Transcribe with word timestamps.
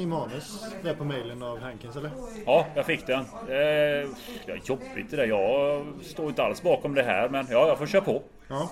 Ni 0.00 0.06
manus 0.06 0.64
där 0.82 0.94
på 0.94 1.04
mailen 1.04 1.42
av 1.42 1.60
Hankins 1.60 1.96
eller? 1.96 2.10
Ja, 2.46 2.66
jag 2.74 2.86
fick 2.86 3.06
den. 3.06 3.20
Eh, 3.48 3.56
ja, 4.46 4.54
jobbigt 4.64 5.10
det 5.10 5.16
där. 5.16 5.26
Jag 5.26 5.86
står 6.02 6.28
inte 6.28 6.42
alls 6.42 6.62
bakom 6.62 6.94
det 6.94 7.02
här, 7.02 7.28
men 7.28 7.46
ja, 7.50 7.68
jag 7.68 7.78
får 7.78 7.86
köra 7.86 8.02
på. 8.02 8.22
Ja. 8.48 8.70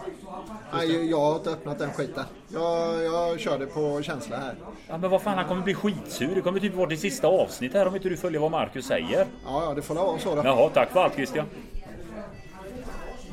Nej, 0.72 1.10
jag 1.10 1.20
har 1.20 1.36
inte 1.36 1.50
öppnat 1.50 1.78
den 1.78 1.90
skiten. 1.90 2.24
Jag, 2.48 3.04
jag 3.04 3.40
körde 3.40 3.66
på 3.66 4.02
känsla 4.02 4.36
här. 4.36 4.54
Ja, 4.88 4.98
men 4.98 5.10
vad 5.10 5.22
fan, 5.22 5.38
han 5.38 5.48
kommer 5.48 5.62
bli 5.62 5.74
skitsur. 5.74 6.34
Det 6.34 6.40
kommer 6.40 6.60
typ 6.60 6.74
vara 6.74 6.88
det 6.88 6.96
sista 6.96 7.28
avsnitt 7.28 7.72
här 7.74 7.86
om 7.88 7.96
inte 7.96 8.08
du 8.08 8.16
följer 8.16 8.40
vad 8.40 8.50
Marcus 8.50 8.86
säger. 8.86 9.26
Ja, 9.44 9.64
ja, 9.64 9.74
det 9.74 9.82
får 9.82 9.94
vara 9.94 10.18
så 10.18 10.34
då. 10.34 10.42
Jaha, 10.44 10.70
tack 10.74 10.90
för 10.90 11.00
allt 11.00 11.14
Christian. 11.14 11.46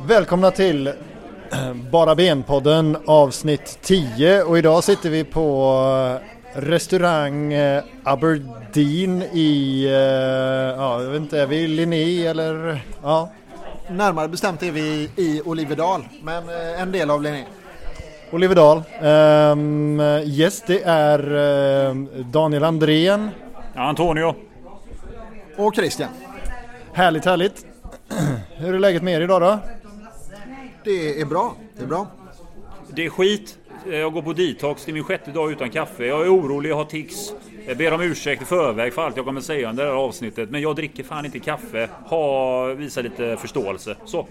Välkomna 0.07 0.51
till 0.51 0.93
Bara 1.91 2.15
Ben-podden 2.15 2.97
avsnitt 3.05 3.79
10 3.81 4.43
och 4.43 4.57
idag 4.57 4.83
sitter 4.83 5.09
vi 5.09 5.23
på 5.23 5.71
eh, 6.21 6.34
restaurang 6.55 7.53
eh, 7.53 7.83
Aberdeen 8.03 9.21
i, 9.21 9.83
eh, 9.85 9.91
ja 10.77 11.01
jag 11.01 11.09
vet 11.09 11.21
inte, 11.21 11.39
är 11.41 11.47
vi 11.47 11.55
i 11.55 11.67
Linné 11.67 12.25
eller? 12.25 12.81
Ja, 13.03 13.29
Närmare 13.89 14.27
bestämt 14.27 14.63
är 14.63 14.71
vi 14.71 15.09
i 15.15 15.41
Oliverdal, 15.45 16.07
men 16.23 16.49
eh, 16.49 16.81
en 16.81 16.91
del 16.91 17.09
av 17.09 17.21
Linné. 17.21 17.45
Oliverdal. 18.31 18.83
Um, 19.01 19.99
yes, 19.99 20.63
det 20.67 20.83
är 20.83 21.35
ehm, 21.89 22.09
Daniel 22.31 22.63
Andrén. 22.63 23.29
Ja, 23.73 23.81
Antonio. 23.81 24.35
Och 25.57 25.75
Christian. 25.75 26.09
Härligt, 26.93 27.25
härligt. 27.25 27.65
Hur 28.55 28.75
är 28.75 28.79
läget 28.79 29.03
med 29.03 29.13
er 29.13 29.21
idag 29.21 29.41
då? 29.41 29.59
Det 30.83 31.21
är 31.21 31.25
bra. 31.25 31.55
Det 31.77 31.83
är 31.83 31.87
bra. 31.87 32.07
Det 32.89 33.05
är 33.05 33.09
skit. 33.09 33.57
Jag 33.91 34.13
går 34.13 34.21
på 34.21 34.33
detox. 34.33 34.85
Det 34.85 34.91
är 34.91 34.93
min 34.93 35.03
sjätte 35.03 35.31
dag 35.31 35.51
utan 35.51 35.69
kaffe. 35.69 36.05
Jag 36.05 36.21
är 36.21 36.35
orolig, 36.35 36.69
jag 36.69 36.75
har 36.75 36.85
tics. 36.85 37.33
Jag 37.67 37.77
ber 37.77 37.93
om 37.93 38.01
ursäkt 38.01 38.41
i 38.41 38.45
förväg 38.45 38.93
för 38.93 39.01
allt 39.01 39.17
jag 39.17 39.25
kommer 39.25 39.41
säga 39.41 39.69
under 39.69 39.85
det 39.85 39.89
här 39.89 39.97
avsnittet. 39.97 40.49
Men 40.49 40.61
jag 40.61 40.75
dricker 40.75 41.03
fan 41.03 41.25
inte 41.25 41.39
kaffe. 41.39 41.89
Ha, 42.05 42.65
visa 42.65 43.01
lite 43.01 43.37
förståelse. 43.37 43.95
Så. 44.05 44.27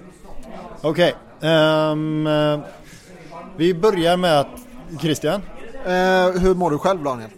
Okej. 0.80 1.14
ehm, 1.40 2.26
eh, 2.26 2.60
vi 3.56 3.74
börjar 3.74 4.16
med 4.16 4.40
att... 4.40 4.48
Christian? 5.00 5.42
Eh, 5.84 6.30
hur 6.40 6.54
mår 6.54 6.70
du 6.70 6.78
själv 6.78 7.02
Daniel? 7.02 7.30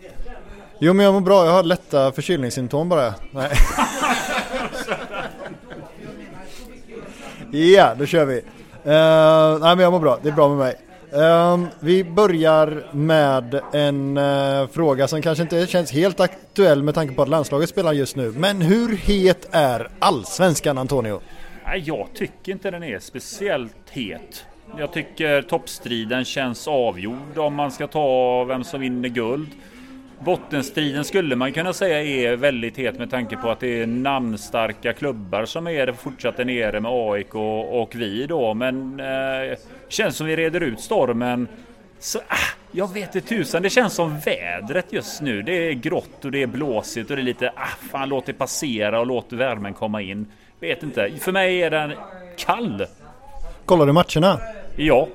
Jo 0.79 0.93
men 0.93 1.05
jag 1.05 1.15
mår 1.15 1.21
bra, 1.21 1.47
jag 1.47 1.53
har 1.53 1.63
lätta 1.63 2.13
förkylningssymptom 2.13 2.89
bara. 2.89 3.15
Nej. 3.31 3.51
ja, 7.75 7.95
då 7.99 8.07
kör 8.07 8.25
vi. 8.25 8.37
Uh, 8.37 8.43
nej 9.61 9.77
men 9.77 9.79
jag 9.79 9.93
mår 9.93 10.01
bra, 10.01 10.19
det 10.23 10.29
är 10.29 10.33
bra 10.33 10.49
med 10.49 10.59
mig. 10.59 10.86
Um, 11.13 11.67
vi 11.81 12.05
börjar 12.05 12.87
med 12.93 13.61
en 13.73 14.19
uh, 14.19 14.67
fråga 14.69 15.09
som 15.09 15.23
kanske 15.23 15.43
inte 15.43 15.67
känns 15.67 15.93
helt 15.93 16.21
aktuell 16.21 16.83
med 16.83 16.95
tanke 16.95 17.15
på 17.15 17.23
att 17.23 17.29
landslaget 17.29 17.69
spelar 17.69 17.93
just 17.93 18.17
nu. 18.17 18.33
Men 18.37 18.61
hur 18.61 18.97
het 18.97 19.49
är 19.51 19.89
allsvenskan 19.99 20.79
Antonio? 20.79 21.21
Nej, 21.67 21.83
jag 21.87 22.09
tycker 22.15 22.53
inte 22.53 22.71
den 22.71 22.83
är 22.83 22.99
speciellt 22.99 23.91
het. 23.91 24.45
Jag 24.79 24.93
tycker 24.93 25.43
toppstriden 25.43 26.25
känns 26.25 26.69
avgjord 26.69 27.39
om 27.39 27.55
man 27.55 27.71
ska 27.71 27.87
ta 27.87 28.45
vem 28.45 28.65
som 28.65 28.81
vinner 28.81 29.09
guld. 29.09 29.49
Bottenstriden 30.19 31.05
skulle 31.05 31.37
man 31.37 31.53
kunna 31.53 31.73
säga 31.73 32.03
är 32.03 32.37
väldigt 32.37 32.79
het 32.79 32.99
med 32.99 33.11
tanke 33.11 33.37
på 33.37 33.51
att 33.51 33.61
det 33.61 33.83
är 33.83 33.87
namnstarka 33.87 34.93
klubbar 34.93 35.45
som 35.45 35.67
är 35.67 35.93
fortsatt 35.93 36.39
nere 36.39 36.81
med 36.81 36.91
AIK 36.95 37.35
och, 37.35 37.83
och 37.83 37.95
vi 37.95 38.27
då. 38.27 38.55
Men 38.55 39.01
eh, 39.01 39.59
känns 39.89 40.17
som 40.17 40.27
vi 40.27 40.37
reder 40.37 40.61
ut 40.61 40.81
stormen. 40.81 41.49
Så 41.99 42.19
ah, 42.19 42.37
jag 42.73 42.93
vet 42.95 43.15
inte 43.15 43.29
tusan, 43.29 43.63
det 43.63 43.71
känns 43.71 43.95
som 43.95 44.19
vädret 44.19 44.93
just 44.93 45.21
nu. 45.21 45.43
Det 45.43 45.53
är 45.53 45.73
grått 45.73 46.25
och 46.25 46.31
det 46.31 46.43
är 46.43 46.47
blåsigt 46.47 47.11
och 47.11 47.17
det 47.17 47.23
är 47.23 47.25
lite 47.25 47.53
ah, 47.57 47.89
fan 47.93 48.09
låt 48.09 48.27
det 48.27 48.33
passera 48.33 49.01
och 49.01 49.07
låt 49.07 49.33
värmen 49.33 49.75
komma 49.75 50.03
in. 50.03 50.27
Vet 50.61 50.83
inte, 50.83 51.11
för 51.21 51.33
mig 51.33 51.63
är 51.63 51.71
den 51.71 51.93
kall. 52.37 52.87
Kollar 53.65 53.87
du 53.87 53.93
matcherna? 53.93 54.41
Ja, 54.77 55.09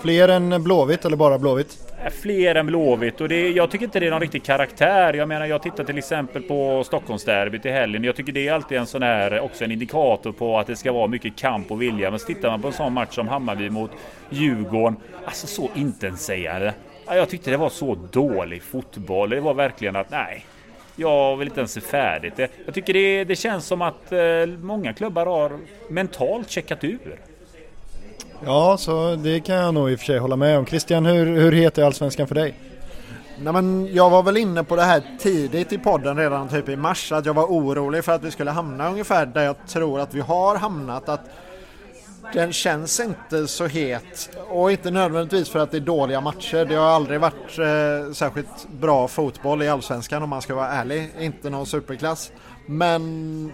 Fler 0.00 0.28
än 0.28 0.62
Blåvitt 0.62 1.04
eller 1.04 1.16
bara 1.16 1.38
Blåvitt? 1.38 1.89
Fler 2.10 2.54
än 2.54 2.66
Blåvitt 2.66 3.20
och 3.20 3.28
det, 3.28 3.50
jag 3.50 3.70
tycker 3.70 3.84
inte 3.84 4.00
det 4.00 4.06
är 4.06 4.10
någon 4.10 4.20
riktig 4.20 4.42
karaktär. 4.42 5.14
Jag 5.14 5.28
menar 5.28 5.46
jag 5.46 5.62
tittar 5.62 5.84
till 5.84 5.98
exempel 5.98 6.42
på 6.42 6.84
Stockholmsderbyt 6.84 7.66
i 7.66 7.70
helgen. 7.70 8.04
Jag 8.04 8.16
tycker 8.16 8.32
det 8.32 8.48
är 8.48 8.52
alltid 8.52 8.78
en 8.78 8.86
sån 8.86 9.02
här, 9.02 9.40
också 9.40 9.64
en 9.64 9.70
indikator 9.72 10.32
på 10.32 10.58
att 10.58 10.66
det 10.66 10.76
ska 10.76 10.92
vara 10.92 11.06
mycket 11.06 11.36
kamp 11.36 11.70
och 11.70 11.82
vilja. 11.82 12.10
Men 12.10 12.18
så 12.20 12.26
tittar 12.26 12.50
man 12.50 12.62
på 12.62 12.68
en 12.68 12.74
sån 12.74 12.92
match 12.92 13.14
som 13.14 13.28
Hammarby 13.28 13.70
mot 13.70 13.90
Djurgården. 14.30 14.96
Alltså 15.24 15.46
så 15.46 15.70
intetsägande. 15.74 16.74
Jag 17.06 17.28
tyckte 17.28 17.50
det 17.50 17.56
var 17.56 17.68
så 17.70 17.94
dålig 18.10 18.62
fotboll. 18.62 19.30
Det 19.30 19.40
var 19.40 19.54
verkligen 19.54 19.96
att 19.96 20.10
nej. 20.10 20.46
Jag 20.96 21.36
vill 21.36 21.48
inte 21.48 21.60
ens 21.60 21.72
se 21.72 21.80
färdigt. 21.80 22.36
Det- 22.36 22.50
Jag 22.64 22.74
tycker 22.74 22.92
det, 22.92 23.24
det 23.24 23.36
känns 23.36 23.66
som 23.66 23.82
att 23.82 24.12
eh, 24.12 24.18
många 24.62 24.92
klubbar 24.92 25.26
har 25.26 25.52
mentalt 25.88 26.50
checkat 26.50 26.84
ur. 26.84 26.98
Ja, 28.44 28.76
så 28.76 29.16
det 29.16 29.40
kan 29.40 29.56
jag 29.56 29.74
nog 29.74 29.90
i 29.90 29.94
och 29.94 29.98
för 29.98 30.06
sig 30.06 30.18
hålla 30.18 30.36
med 30.36 30.58
om. 30.58 30.66
Christian, 30.66 31.06
hur, 31.06 31.26
hur 31.26 31.52
heter 31.52 31.82
allsvenskan 31.82 32.28
för 32.28 32.34
dig? 32.34 32.54
Nej, 33.42 33.52
men 33.52 33.94
jag 33.94 34.10
var 34.10 34.22
väl 34.22 34.36
inne 34.36 34.64
på 34.64 34.76
det 34.76 34.82
här 34.82 35.02
tidigt 35.18 35.72
i 35.72 35.78
podden 35.78 36.16
redan 36.16 36.48
typ 36.48 36.68
i 36.68 36.76
mars 36.76 37.12
att 37.12 37.26
jag 37.26 37.34
var 37.34 37.44
orolig 37.44 38.04
för 38.04 38.12
att 38.12 38.24
vi 38.24 38.30
skulle 38.30 38.50
hamna 38.50 38.90
ungefär 38.90 39.26
där 39.26 39.42
jag 39.42 39.56
tror 39.66 40.00
att 40.00 40.14
vi 40.14 40.20
har 40.20 40.56
hamnat. 40.56 41.08
Att 41.08 41.20
den 42.32 42.52
känns 42.52 43.00
inte 43.00 43.48
så 43.48 43.66
het 43.66 44.36
och 44.48 44.72
inte 44.72 44.90
nödvändigtvis 44.90 45.48
för 45.48 45.58
att 45.58 45.70
det 45.70 45.76
är 45.76 45.80
dåliga 45.80 46.20
matcher. 46.20 46.64
Det 46.64 46.74
har 46.74 46.88
aldrig 46.88 47.20
varit 47.20 47.58
eh, 47.58 48.12
särskilt 48.12 48.68
bra 48.80 49.08
fotboll 49.08 49.62
i 49.62 49.68
Allsvenskan 49.68 50.22
om 50.22 50.28
man 50.28 50.42
ska 50.42 50.54
vara 50.54 50.68
ärlig. 50.68 51.10
Inte 51.20 51.50
någon 51.50 51.66
superklass. 51.66 52.32
Men 52.66 53.52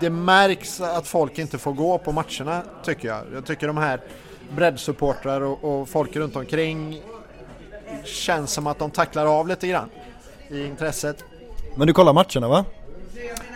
det 0.00 0.10
märks 0.10 0.80
att 0.80 1.06
folk 1.06 1.38
inte 1.38 1.58
får 1.58 1.72
gå 1.72 1.98
på 1.98 2.12
matcherna 2.12 2.62
tycker 2.84 3.08
jag. 3.08 3.22
Jag 3.34 3.46
tycker 3.46 3.66
de 3.66 3.76
här 3.76 4.00
breddsupportrar 4.56 5.40
och, 5.40 5.64
och 5.64 5.88
folk 5.88 6.16
runt 6.16 6.36
omkring 6.36 7.02
känns 8.04 8.52
som 8.52 8.66
att 8.66 8.78
de 8.78 8.90
tacklar 8.90 9.26
av 9.26 9.48
lite 9.48 9.68
grann 9.68 9.88
i 10.48 10.64
intresset. 10.66 11.24
Men 11.76 11.86
du 11.86 11.92
kollar 11.92 12.12
matcherna 12.12 12.48
va? 12.48 12.64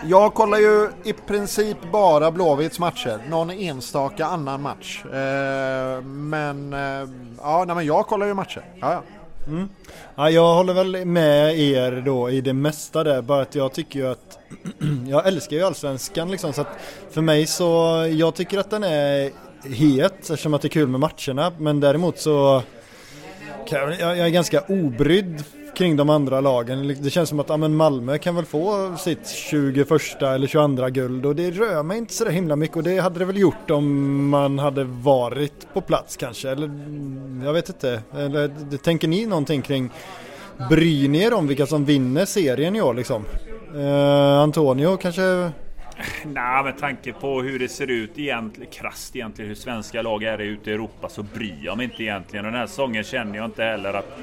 Jag 0.05 0.35
kollar 0.35 0.59
ju 0.59 0.89
i 1.05 1.13
princip 1.13 1.77
bara 1.93 2.31
Blåvitts 2.31 2.79
matcher, 2.79 3.21
någon 3.29 3.51
enstaka 3.51 4.27
annan 4.27 4.63
match. 4.63 5.05
Eh, 5.05 6.03
men 6.03 6.73
eh, 6.73 7.09
ja, 7.43 7.65
nej, 7.67 7.77
men 7.77 7.87
jag 7.87 8.07
kollar 8.07 8.27
ju 8.27 8.35
matcher. 8.35 8.65
Ja, 8.81 8.93
ja. 8.93 9.03
Ja, 10.15 10.31
jag 10.31 10.55
håller 10.55 10.75
väl 10.75 11.05
med 11.07 11.59
er 11.61 12.03
då 12.07 12.31
i 12.31 12.41
det 12.41 12.53
mesta 12.53 13.05
där, 13.05 13.23
bara 13.23 13.43
att 13.43 13.55
jag 13.55 13.73
tycker 13.73 13.99
ju 13.99 14.11
att 14.11 14.32
jag 15.09 15.27
älskar 15.27 15.57
ju 15.57 15.63
allsvenskan 15.63 16.31
liksom 16.31 16.53
så 16.53 16.61
att 16.61 16.79
för 17.11 17.21
mig 17.21 17.47
så, 17.47 18.05
jag 18.13 18.35
tycker 18.35 18.59
att 18.59 18.71
den 18.71 18.85
är 18.85 19.31
het 19.65 20.21
eftersom 20.21 20.55
att 20.55 20.63
det 20.63 20.69
är 20.69 20.71
kul 20.71 20.89
med 20.89 21.01
matcherna 21.01 21.53
men 21.59 21.81
däremot 21.81 22.19
så 22.19 22.63
jag, 23.71 24.01
jag 24.01 24.19
är 24.19 24.29
ganska 24.29 24.61
obrydd 24.61 25.45
kring 25.75 25.97
de 25.97 26.11
andra 26.11 26.41
lagen. 26.41 26.97
Det 27.01 27.11
känns 27.11 27.29
som 27.29 27.41
att 27.41 27.49
ja, 27.49 27.57
men 27.57 27.77
Malmö 27.77 28.19
kan 28.19 28.37
väl 28.37 28.45
få 28.45 28.97
sitt 28.97 29.29
21 29.29 29.91
eller 30.23 30.47
22 30.47 30.89
guld 30.89 31.27
och 31.27 31.37
det 31.37 31.51
rör 31.51 31.83
mig 31.83 31.99
inte 31.99 32.15
så 32.15 32.25
där 32.25 32.31
himla 32.31 32.57
mycket 32.57 32.77
och 32.77 32.83
det 32.83 32.99
hade 32.99 33.19
det 33.19 33.25
väl 33.25 33.39
gjort 33.39 33.71
om 33.71 34.29
man 34.29 34.59
hade 34.59 34.85
varit 34.85 35.75
på 35.75 35.81
plats 35.81 36.17
kanske 36.17 36.51
eller 36.51 36.67
mm, 36.67 37.43
jag 37.45 37.53
vet 37.53 37.69
inte. 37.69 38.03
Eller, 38.15 38.77
tänker 38.77 39.09
ni 39.09 39.27
någonting 39.27 39.63
kring 39.63 39.91
Bryr 40.71 41.09
ni 41.09 41.23
er 41.23 41.35
om 41.35 41.47
vilka 41.47 41.67
som 41.67 41.85
vinner 41.85 42.25
serien 42.25 42.77
i 42.77 42.81
år 42.81 42.95
liksom? 42.95 43.25
Eh, 43.75 44.41
Antonio 44.41 44.97
kanske? 44.97 45.51
Nej, 46.25 46.65
med 46.65 46.79
tanke 46.79 47.13
på 47.13 47.43
hur 47.43 47.59
det 47.59 47.69
ser 47.69 47.91
ut 47.91 48.19
egentligen, 48.19 48.71
krasst 48.71 49.17
egentligen 49.17 49.49
hur 49.49 49.55
svenska 49.55 50.03
lag 50.03 50.23
är 50.23 50.39
ute 50.39 50.71
i 50.71 50.75
Europa 50.75 51.09
så 51.09 51.23
bryr 51.23 51.59
jag 51.63 51.77
mig 51.77 51.85
inte 51.85 52.03
egentligen. 52.03 52.47
Och 52.47 52.53
den 52.53 52.61
här 52.61 52.67
säsongen 52.67 53.05
känner 53.05 53.37
jag 53.37 53.45
inte 53.45 53.65
heller 53.65 53.95
att 53.95 54.19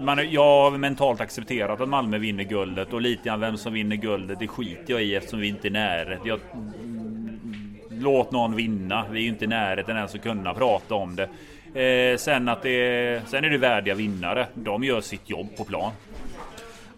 man, 0.00 0.30
jag 0.30 0.42
har 0.42 0.78
mentalt 0.78 1.20
accepterat 1.20 1.80
att 1.80 1.88
Malmö 1.88 2.18
vinner 2.18 2.44
guldet 2.44 2.92
och 2.92 3.00
lite 3.00 3.22
grann 3.24 3.40
vem 3.40 3.56
som 3.56 3.72
vinner 3.72 3.96
guldet 3.96 4.38
det 4.38 4.48
skiter 4.48 4.92
jag 4.92 5.02
i 5.02 5.14
eftersom 5.14 5.40
vi 5.40 5.48
inte 5.48 5.68
är 5.68 5.70
nära. 5.70 6.16
Jag, 6.24 6.40
låt 7.90 8.32
någon 8.32 8.56
vinna. 8.56 9.04
Vi 9.10 9.18
är 9.18 9.22
ju 9.22 9.28
inte 9.28 9.44
i 9.44 9.48
närheten 9.48 9.96
ens 9.96 10.14
att 10.14 10.22
kunna 10.22 10.54
prata 10.54 10.94
om 10.94 11.16
det. 11.16 11.28
Eh, 11.74 12.16
sen, 12.16 12.48
att 12.48 12.62
det, 12.62 13.22
sen 13.26 13.44
är 13.44 13.50
det 13.50 13.58
värdiga 13.58 13.94
vinnare. 13.94 14.46
De 14.54 14.84
gör 14.84 15.00
sitt 15.00 15.30
jobb 15.30 15.56
på 15.56 15.64
plan. 15.64 15.92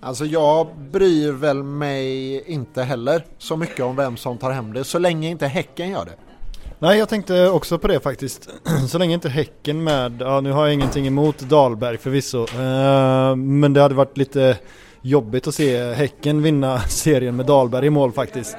Alltså 0.05 0.25
jag 0.25 0.67
bryr 0.93 1.33
väl 1.33 1.63
mig 1.63 2.43
inte 2.47 2.83
heller 2.83 3.25
så 3.39 3.57
mycket 3.57 3.81
om 3.81 3.97
vem 3.97 4.17
som 4.17 4.39
tar 4.39 4.51
hem 4.51 4.73
det 4.73 4.85
så 4.85 4.99
länge 4.99 5.29
inte 5.29 5.47
Häcken 5.47 5.91
gör 5.91 6.05
det. 6.05 6.13
Nej 6.79 6.99
jag 6.99 7.09
tänkte 7.09 7.49
också 7.49 7.79
på 7.79 7.89
det 7.89 8.01
faktiskt. 8.01 8.49
Så 8.89 8.99
länge 8.99 9.15
inte 9.15 9.29
Häcken 9.29 9.85
med, 9.85 10.17
ja 10.21 10.41
nu 10.41 10.53
har 10.53 10.65
jag 10.65 10.75
ingenting 10.75 11.07
emot 11.07 11.39
Dahlberg 11.39 11.99
förvisso. 11.99 12.43
Eh, 12.43 13.37
men 13.37 13.73
det 13.73 13.81
hade 13.81 13.95
varit 13.95 14.17
lite 14.17 14.59
jobbigt 15.03 15.47
att 15.47 15.55
se 15.55 15.93
Häcken 15.93 16.43
vinna 16.43 16.81
serien 16.89 17.37
med 17.37 17.47
Dahlberg 17.47 17.87
i 17.87 17.91
mål 17.91 18.13
faktiskt. 18.13 18.57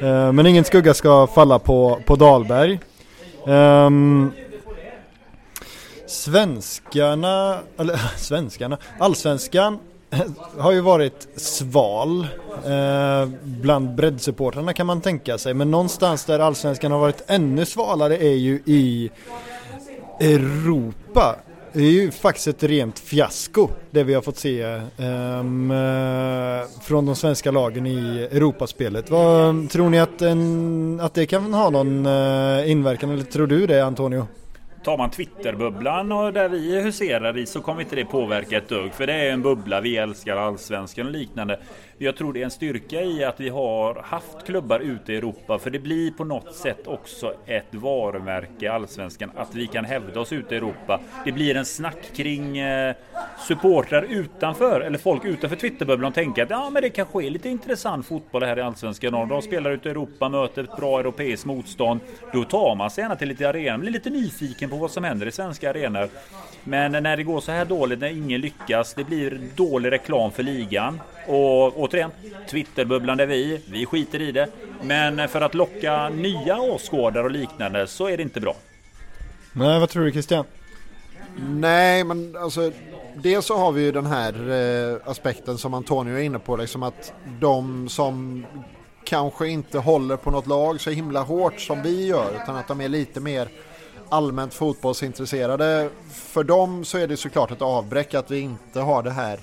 Eh, 0.00 0.32
men 0.32 0.46
ingen 0.46 0.64
skugga 0.64 0.94
ska 0.94 1.26
falla 1.26 1.58
på, 1.58 2.00
på 2.06 2.16
Dahlberg. 2.16 2.80
Ehm, 3.46 4.32
svenskarna, 6.06 7.58
eller 7.78 7.96
svenskarna, 8.16 8.78
allsvenskan 8.98 9.78
har 10.58 10.72
ju 10.72 10.80
varit 10.80 11.28
sval 11.36 12.26
eh, 12.66 13.28
bland 13.42 13.94
breddsupportrarna 13.94 14.72
kan 14.72 14.86
man 14.86 15.00
tänka 15.00 15.38
sig. 15.38 15.54
Men 15.54 15.70
någonstans 15.70 16.24
där 16.24 16.38
allsvenskan 16.38 16.92
har 16.92 16.98
varit 16.98 17.22
ännu 17.26 17.64
svalare 17.64 18.16
är 18.16 18.34
ju 18.34 18.62
i 18.66 19.10
Europa. 20.20 21.36
Det 21.72 21.80
är 21.80 21.90
ju 21.90 22.10
faktiskt 22.10 22.46
ett 22.46 22.62
rent 22.62 22.98
fiasko 22.98 23.68
det 23.90 24.04
vi 24.04 24.14
har 24.14 24.22
fått 24.22 24.38
se 24.38 24.62
ehm, 24.62 25.70
eh, 25.70 26.66
från 26.82 27.06
de 27.06 27.16
svenska 27.16 27.50
lagen 27.50 27.86
i 27.86 28.28
Europaspelet. 28.32 29.10
Vad, 29.10 29.70
tror 29.70 29.90
ni 29.90 30.00
att, 30.00 30.22
en, 30.22 31.00
att 31.02 31.14
det 31.14 31.26
kan 31.26 31.54
ha 31.54 31.70
någon 31.70 32.06
eh, 32.06 32.70
inverkan 32.70 33.10
eller 33.10 33.24
tror 33.24 33.46
du 33.46 33.66
det 33.66 33.80
Antonio? 33.84 34.26
Tar 34.84 34.98
man 34.98 35.10
Twitterbubblan 35.10 36.12
och 36.12 36.32
där 36.32 36.48
vi 36.48 36.80
huserar 36.80 37.38
i 37.38 37.46
så 37.46 37.60
kommer 37.60 37.80
inte 37.80 37.96
det 37.96 38.04
påverka 38.04 38.58
ett 38.58 38.68
dugg. 38.68 38.94
För 38.94 39.06
det 39.06 39.12
är 39.12 39.30
en 39.30 39.42
bubbla, 39.42 39.80
vi 39.80 39.96
älskar 39.96 40.36
allsvenskan 40.36 41.06
och 41.06 41.12
liknande. 41.12 41.60
Jag 42.02 42.16
tror 42.16 42.32
det 42.32 42.40
är 42.40 42.44
en 42.44 42.50
styrka 42.50 43.02
i 43.02 43.24
att 43.24 43.40
vi 43.40 43.48
har 43.48 43.94
haft 43.94 44.46
klubbar 44.46 44.80
ute 44.80 45.12
i 45.12 45.16
Europa. 45.16 45.58
För 45.58 45.70
det 45.70 45.78
blir 45.78 46.10
på 46.10 46.24
något 46.24 46.54
sätt 46.54 46.86
också 46.86 47.34
ett 47.46 47.74
varumärke, 47.74 48.64
i 48.64 48.68
allsvenskan, 48.68 49.30
att 49.36 49.54
vi 49.54 49.66
kan 49.66 49.84
hävda 49.84 50.20
oss 50.20 50.32
ute 50.32 50.54
i 50.54 50.58
Europa. 50.58 51.00
Det 51.24 51.32
blir 51.32 51.56
en 51.56 51.64
snack 51.64 51.98
kring 52.16 52.58
eh, 52.58 52.94
supportrar 53.48 54.02
utanför, 54.02 54.80
eller 54.80 54.98
folk 54.98 55.24
utanför 55.24 55.56
Twitterbubblan 55.56 56.12
tänker 56.12 56.42
att 56.42 56.50
ja, 56.50 56.70
men 56.70 56.82
det 56.82 56.90
kanske 56.90 57.24
är 57.24 57.30
lite 57.30 57.48
intressant 57.48 58.06
fotboll 58.06 58.42
här 58.42 58.58
i 58.58 58.62
allsvenskan. 58.62 59.14
Och 59.14 59.28
de 59.28 59.42
spelar 59.42 59.70
ute 59.70 59.88
i 59.88 59.90
Europa, 59.90 60.28
möter 60.28 60.64
ett 60.64 60.76
bra 60.76 61.00
europeiskt 61.00 61.46
motstånd. 61.46 62.00
Då 62.32 62.44
tar 62.44 62.74
man 62.74 62.90
sig 62.90 63.02
gärna 63.02 63.16
till 63.16 63.28
lite 63.28 63.48
arenor, 63.48 63.78
blir 63.78 63.92
lite 63.92 64.10
nyfiken 64.10 64.70
på 64.70 64.76
vad 64.76 64.90
som 64.90 65.04
händer 65.04 65.26
i 65.26 65.32
svenska 65.32 65.70
arenor. 65.70 66.08
Men 66.64 66.92
när 66.92 67.16
det 67.16 67.22
går 67.22 67.40
så 67.40 67.52
här 67.52 67.64
dåligt, 67.64 67.98
när 67.98 68.08
ingen 68.08 68.40
lyckas, 68.40 68.94
det 68.94 69.04
blir 69.04 69.40
dålig 69.54 69.92
reklam 69.92 70.30
för 70.30 70.42
ligan. 70.42 71.00
Och 71.26 71.80
återigen, 71.80 72.10
Twitterbubblan 72.50 73.18
där 73.18 73.26
vi, 73.26 73.60
vi 73.68 73.86
skiter 73.86 74.20
i 74.20 74.32
det. 74.32 74.48
Men 74.82 75.28
för 75.28 75.40
att 75.40 75.54
locka 75.54 76.08
nya 76.08 76.60
åskådare 76.60 77.24
och 77.24 77.30
liknande 77.30 77.86
så 77.86 78.08
är 78.08 78.16
det 78.16 78.22
inte 78.22 78.40
bra. 78.40 78.54
Nej, 79.52 79.80
vad 79.80 79.88
tror 79.88 80.04
du 80.04 80.12
Christian? 80.12 80.44
Nej, 81.36 82.04
men 82.04 82.36
alltså 82.36 82.72
dels 83.14 83.46
så 83.46 83.56
har 83.56 83.72
vi 83.72 83.82
ju 83.82 83.92
den 83.92 84.06
här 84.06 84.50
eh, 84.50 85.10
aspekten 85.10 85.58
som 85.58 85.74
Antonio 85.74 86.16
är 86.16 86.22
inne 86.22 86.38
på, 86.38 86.56
liksom 86.56 86.82
att 86.82 87.12
de 87.40 87.88
som 87.88 88.46
kanske 89.04 89.48
inte 89.48 89.78
håller 89.78 90.16
på 90.16 90.30
något 90.30 90.46
lag 90.46 90.80
så 90.80 90.90
himla 90.90 91.20
hårt 91.20 91.60
som 91.60 91.82
vi 91.82 92.06
gör, 92.06 92.30
utan 92.42 92.56
att 92.56 92.68
de 92.68 92.80
är 92.80 92.88
lite 92.88 93.20
mer 93.20 93.48
allmänt 94.12 94.54
fotbollsintresserade. 94.54 95.88
För 96.10 96.44
dem 96.44 96.84
så 96.84 96.98
är 96.98 97.06
det 97.06 97.16
såklart 97.16 97.50
ett 97.50 97.62
avbräck 97.62 98.14
att 98.14 98.30
vi 98.30 98.40
inte 98.40 98.80
har 98.80 99.02
det 99.02 99.10
här 99.10 99.38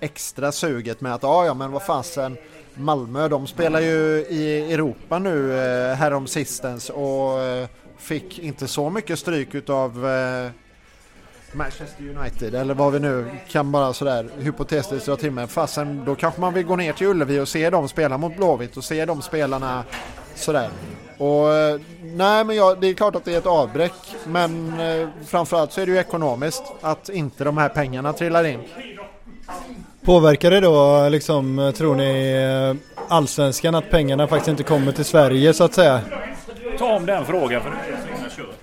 extra 0.00 0.52
suget 0.52 1.00
med 1.00 1.14
att 1.14 1.22
ja, 1.22 1.46
ja 1.46 1.54
men 1.54 1.72
vad 1.72 1.82
fasen 1.82 2.36
Malmö 2.74 3.28
de 3.28 3.46
spelar 3.46 3.80
ju 3.80 4.26
i 4.28 4.72
Europa 4.72 5.18
nu 5.18 5.58
eh, 5.58 5.94
härom 5.94 6.26
sistens 6.26 6.90
och 6.90 7.40
eh, 7.40 7.68
fick 7.98 8.38
inte 8.38 8.68
så 8.68 8.90
mycket 8.90 9.18
stryk 9.18 9.54
utav 9.54 10.06
eh, 10.06 10.50
Manchester 11.52 12.16
United 12.18 12.54
eller 12.54 12.74
vad 12.74 12.92
vi 12.92 13.00
nu 13.00 13.30
kan 13.48 13.72
bara 13.72 13.92
sådär 13.92 14.30
hypotetiskt 14.38 15.06
dra 15.06 15.16
till 15.16 15.30
med. 15.30 15.50
Fasen 15.50 16.04
då 16.04 16.14
kanske 16.14 16.40
man 16.40 16.54
vill 16.54 16.66
gå 16.66 16.76
ner 16.76 16.92
till 16.92 17.06
Ullevi 17.06 17.40
och 17.40 17.48
se 17.48 17.70
dem 17.70 17.88
spela 17.88 18.18
mot 18.18 18.36
Blåvitt 18.36 18.76
och 18.76 18.84
se 18.84 19.04
de 19.04 19.22
spelarna 19.22 19.84
sådär. 20.34 20.68
Och 21.18 21.52
eh, 21.54 21.80
nej 22.02 22.44
men 22.44 22.56
ja, 22.56 22.76
det 22.80 22.86
är 22.86 22.94
klart 22.94 23.16
att 23.16 23.24
det 23.24 23.34
är 23.34 23.38
ett 23.38 23.46
avbräck 23.46 23.92
men 24.26 24.80
eh, 24.80 25.08
framförallt 25.26 25.72
så 25.72 25.80
är 25.80 25.86
det 25.86 25.92
ju 25.92 25.98
ekonomiskt 25.98 26.62
att 26.80 27.08
inte 27.08 27.44
de 27.44 27.58
här 27.58 27.68
pengarna 27.68 28.12
trillar 28.12 28.44
in. 28.44 28.60
Påverkar 30.04 30.50
det 30.50 30.60
då 30.60 31.08
liksom, 31.08 31.72
tror 31.76 31.94
ni, 31.94 32.32
eh, 32.32 32.94
allsvenskan 33.08 33.74
att 33.74 33.90
pengarna 33.90 34.26
faktiskt 34.26 34.48
inte 34.48 34.62
kommer 34.62 34.92
till 34.92 35.04
Sverige 35.04 35.54
så 35.54 35.64
att 35.64 35.74
säga? 35.74 36.00
Ta 36.78 36.96
om 36.96 37.06
den 37.06 37.24
frågan 37.24 37.62
för 37.62 37.72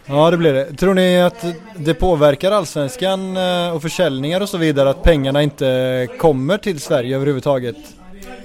Ja 0.06 0.32
det 0.32 0.38
blir 0.38 0.54
det. 0.54 0.74
Tror 0.74 0.94
ni 0.94 1.22
att 1.22 1.46
det 1.76 1.94
påverkar 1.94 2.52
allsvenskan 2.52 3.38
eh, 3.38 3.76
och 3.76 3.82
försäljningar 3.82 4.42
och 4.42 4.50
så 4.50 4.58
vidare 4.58 4.90
att 4.90 5.04
pengarna 5.04 5.44
inte 5.44 6.08
kommer 6.20 6.58
till 6.58 6.80
Sverige 6.80 7.16
överhuvudtaget? 7.16 7.76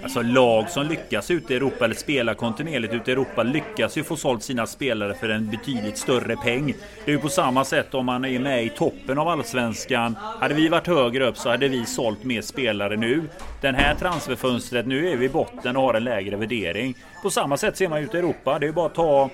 Alltså 0.07 0.23
lag 0.23 0.71
som 0.71 0.87
lyckas 0.87 1.31
ute 1.31 1.53
i 1.53 1.57
Europa 1.57 1.85
eller 1.85 1.95
spelar 1.95 2.35
kontinuerligt 2.35 2.95
ute 2.95 3.11
i 3.11 3.13
Europa 3.13 3.43
lyckas 3.43 3.99
ju 3.99 4.05
få 4.05 4.17
sålt 4.17 4.43
sina 4.43 4.67
spelare 4.67 5.15
för 5.15 5.29
en 5.29 5.51
betydligt 5.51 5.99
större 5.99 6.37
peng. 6.37 6.75
Det 7.05 7.11
är 7.11 7.15
ju 7.15 7.19
på 7.19 7.29
samma 7.29 7.65
sätt 7.65 7.95
om 7.95 8.07
man 8.07 8.25
är 8.25 8.39
med 8.39 8.65
i 8.65 8.69
toppen 8.69 9.19
av 9.19 9.29
allsvenskan. 9.29 10.17
Hade 10.41 10.55
vi 10.55 10.69
varit 10.69 10.87
högre 10.87 11.29
upp 11.29 11.37
så 11.37 11.49
hade 11.49 11.69
vi 11.69 11.87
sålt 11.87 12.25
mer 12.25 12.43
spelare 12.43 12.97
nu. 12.97 13.23
Den 13.61 13.75
här 13.75 13.95
transferfönstret, 13.95 14.87
nu 14.87 15.11
är 15.13 15.17
vi 15.17 15.25
i 15.25 15.29
botten 15.29 15.77
och 15.77 15.83
har 15.83 15.95
en 15.95 16.05
lägre 16.05 16.37
värdering. 16.37 16.95
På 17.23 17.31
samma 17.31 17.57
sätt 17.57 17.77
ser 17.77 17.89
man 17.89 17.99
ute 17.99 18.17
i 18.17 18.21
Europa. 18.21 18.59
Det 18.59 18.67
är 18.67 18.73
bara 18.73 18.87
att 18.87 18.95
ta 18.95 19.31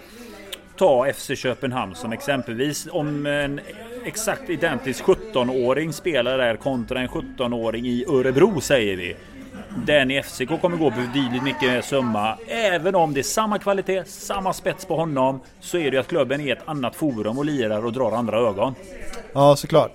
ta 0.76 1.12
FC 1.12 1.30
Köpenhamn 1.36 1.94
som 1.94 2.12
exempelvis. 2.12 2.88
Om 2.90 3.26
en 3.26 3.60
exakt 4.04 4.50
identisk 4.50 5.04
17-åring 5.04 5.92
spelar 5.92 6.38
där 6.38 6.56
kontra 6.56 7.00
en 7.00 7.08
17-åring 7.08 7.86
i 7.86 8.04
Örebro 8.08 8.60
säger 8.60 8.96
vi 8.96 9.16
den 9.76 10.10
i 10.10 10.22
FCK 10.22 10.60
kommer 10.60 10.76
gå 10.76 10.90
betydligt 10.90 11.42
mycket 11.42 11.62
mer 11.62 11.82
summa. 11.82 12.38
Även 12.48 12.94
om 12.94 13.14
det 13.14 13.20
är 13.20 13.22
samma 13.22 13.58
kvalitet, 13.58 14.04
samma 14.04 14.52
spets 14.52 14.84
på 14.84 14.96
honom, 14.96 15.40
så 15.60 15.78
är 15.78 15.90
det 15.90 15.90
ju 15.90 15.98
att 15.98 16.08
klubben 16.08 16.40
är 16.40 16.52
ett 16.52 16.62
annat 16.64 16.96
forum 16.96 17.38
och 17.38 17.44
lirar 17.44 17.84
och 17.84 17.92
drar 17.92 18.12
andra 18.12 18.38
ögon. 18.38 18.74
Ja, 19.32 19.56
såklart. 19.56 19.92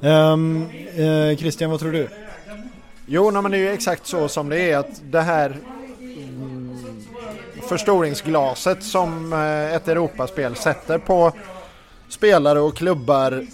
Um, 0.00 0.68
eh, 0.96 1.36
Christian, 1.36 1.70
vad 1.70 1.80
tror 1.80 1.92
du? 1.92 2.08
Jo, 3.06 3.30
men 3.30 3.50
det 3.50 3.56
är 3.56 3.60
ju 3.60 3.72
exakt 3.72 4.06
så 4.06 4.28
som 4.28 4.48
det 4.48 4.70
är 4.70 4.78
att 4.78 5.02
det 5.10 5.20
här 5.20 5.56
mm, 6.00 6.76
förstoringsglaset 7.68 8.82
som 8.82 9.32
eh, 9.32 9.74
ett 9.74 9.88
Europaspel 9.88 10.56
sätter 10.56 10.98
på 10.98 11.32
spelare 12.08 12.60
och 12.60 12.76
klubbar 12.76 13.46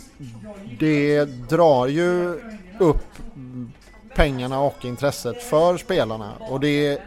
det 0.78 1.24
drar 1.24 1.86
ju 1.86 2.40
upp 2.78 3.06
pengarna 4.16 4.60
och 4.60 4.84
intresset 4.84 5.42
för 5.42 5.76
spelarna. 5.76 6.32
Och 6.40 6.60
det 6.60 7.00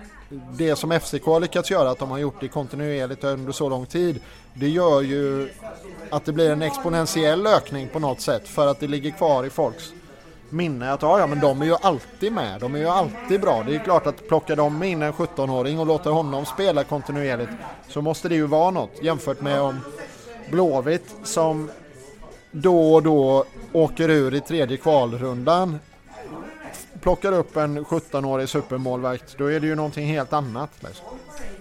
det 0.52 0.76
som 0.76 1.00
FCK 1.00 1.26
har 1.26 1.40
lyckats 1.40 1.72
göra, 1.72 1.90
att 1.90 2.00
de 2.00 2.12
har 2.12 2.18
gjort 2.18 2.42
det 2.42 2.48
kontinuerligt 2.48 3.24
under 3.24 3.52
så 3.52 3.70
lång 3.70 3.86
tid, 3.86 4.20
det 4.54 4.70
gör 4.70 5.02
ju 5.02 5.50
att 6.10 6.26
det 6.26 6.32
blir 6.32 6.52
en 6.52 6.62
exponentiell 6.62 7.48
ökning 7.48 7.88
på 7.88 8.00
något 8.00 8.22
sätt 8.22 8.48
för 8.48 8.68
att 8.68 8.80
det 8.80 8.88
ligger 8.88 9.12
kvar 9.12 9.44
i 9.44 9.50
folks 9.50 9.94
minne 10.50 10.92
att 10.92 11.02
ja, 11.02 11.20
ja 11.20 11.28
men 11.28 11.40
de 11.40 11.62
är 11.62 11.66
ju 11.66 11.76
alltid 11.82 12.32
med, 12.32 12.62
de 12.62 12.76
är 12.76 12.80
ju 12.80 12.88
alltid 12.88 13.42
bra. 13.42 13.64
Det 13.68 13.76
är 13.76 13.80
klart 13.80 14.08
att 14.08 14.28
plockar 14.28 14.56
de 14.56 14.84
in 14.84 15.02
en 15.02 15.14
17-åring 15.14 15.80
och 15.80 15.86
låter 15.86 16.12
honom 16.12 16.46
spela 16.46 16.84
kontinuerligt 16.84 17.52
så 17.88 18.02
måste 18.02 18.30
det 18.30 18.36
ju 18.36 18.46
vara 18.46 18.72
något 18.72 19.04
jämfört 19.04 19.42
med 19.42 19.62
om 19.62 19.80
Blåvitt 20.52 21.16
som 21.24 21.72
då 22.52 22.94
och 22.94 23.04
då 23.04 23.46
åker 23.74 24.10
ur 24.10 24.34
i 24.34 24.40
tredje 24.40 24.78
kvalrundan 24.78 25.80
plockar 27.02 27.32
upp 27.32 27.58
en 27.58 27.86
17-årig 27.86 28.50
supermålvakt 28.50 29.38
då 29.38 29.46
är 29.52 29.60
det 29.60 29.68
ju 29.68 29.76
någonting 29.76 30.08
helt 30.08 30.34
annat. 30.34 30.70
Liksom. 30.80 31.06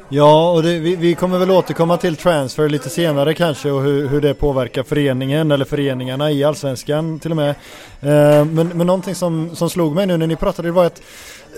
Ja, 0.09 0.53
och 0.53 0.63
det, 0.63 0.79
vi, 0.79 0.97
vi, 0.97 1.15
kommer 1.15 1.39
väl 1.39 1.51
återkomma 1.51 1.97
till 1.97 2.17
transfer 2.17 2.69
lite 2.69 2.91
senare 2.91 3.35
kanske 3.35 3.71
och 3.71 3.83
hur, 3.83 4.09
hur 4.09 4.21
det 4.21 4.35
påverkar 4.35 4.83
föreningen 4.83 5.51
eller 5.51 5.65
föreningarna 5.65 6.31
i 6.31 6.45
Allsvenskan 6.45 7.19
till 7.19 7.31
och 7.31 7.37
med. 7.37 7.55
Eh, 8.01 8.45
men, 8.45 8.69
men 8.69 8.87
någonting 8.87 9.15
som, 9.15 9.57
som 9.57 9.71
slog 9.71 9.95
mig 9.95 10.07
nu 10.07 10.17
när 10.17 10.27
ni 10.27 10.37
pratade 10.37 10.69
det 10.69 10.73
var 10.73 10.85
att 10.85 11.03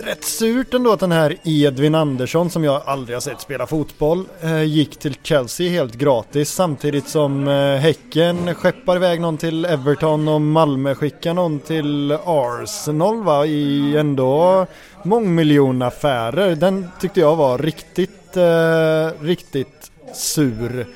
rätt 0.05 0.25
surt 0.25 0.75
ändå 0.75 0.93
att 0.93 1.01
den 1.01 1.13
här 1.13 1.37
Edvin 1.45 1.95
Andersson 1.95 2.51
som 2.51 2.65
jag 2.65 2.83
aldrig 2.87 3.17
har 3.17 3.21
sett 3.21 3.41
spela 3.41 3.67
fotboll 3.67 4.25
eh, 4.41 4.63
gick 4.63 4.99
till 4.99 5.15
Chelsea 5.23 5.71
helt 5.71 5.95
gratis 5.95 6.51
samtidigt 6.51 7.09
som 7.09 7.49
eh, 7.49 7.77
Häcken 7.77 8.55
skeppar 8.55 8.97
iväg 8.97 9.21
någon 9.21 9.39
till 9.39 9.65
Everton 9.65 10.29
och 10.29 10.41
Malmö 10.41 10.95
skickar 10.95 11.35
någon 11.35 11.59
till 11.59 12.13
Arsenal 12.25 13.23
va 13.23 13.47
i 13.47 13.97
ändå 13.97 14.67
mångmiljonaffärer. 15.03 16.55
Den 16.57 16.89
tyckte 17.01 17.21
jag 17.21 17.37
var 17.37 17.59
riktigt, 17.59 18.37
eh, 18.37 19.25
riktigt 19.25 19.91
sur. 20.15 20.87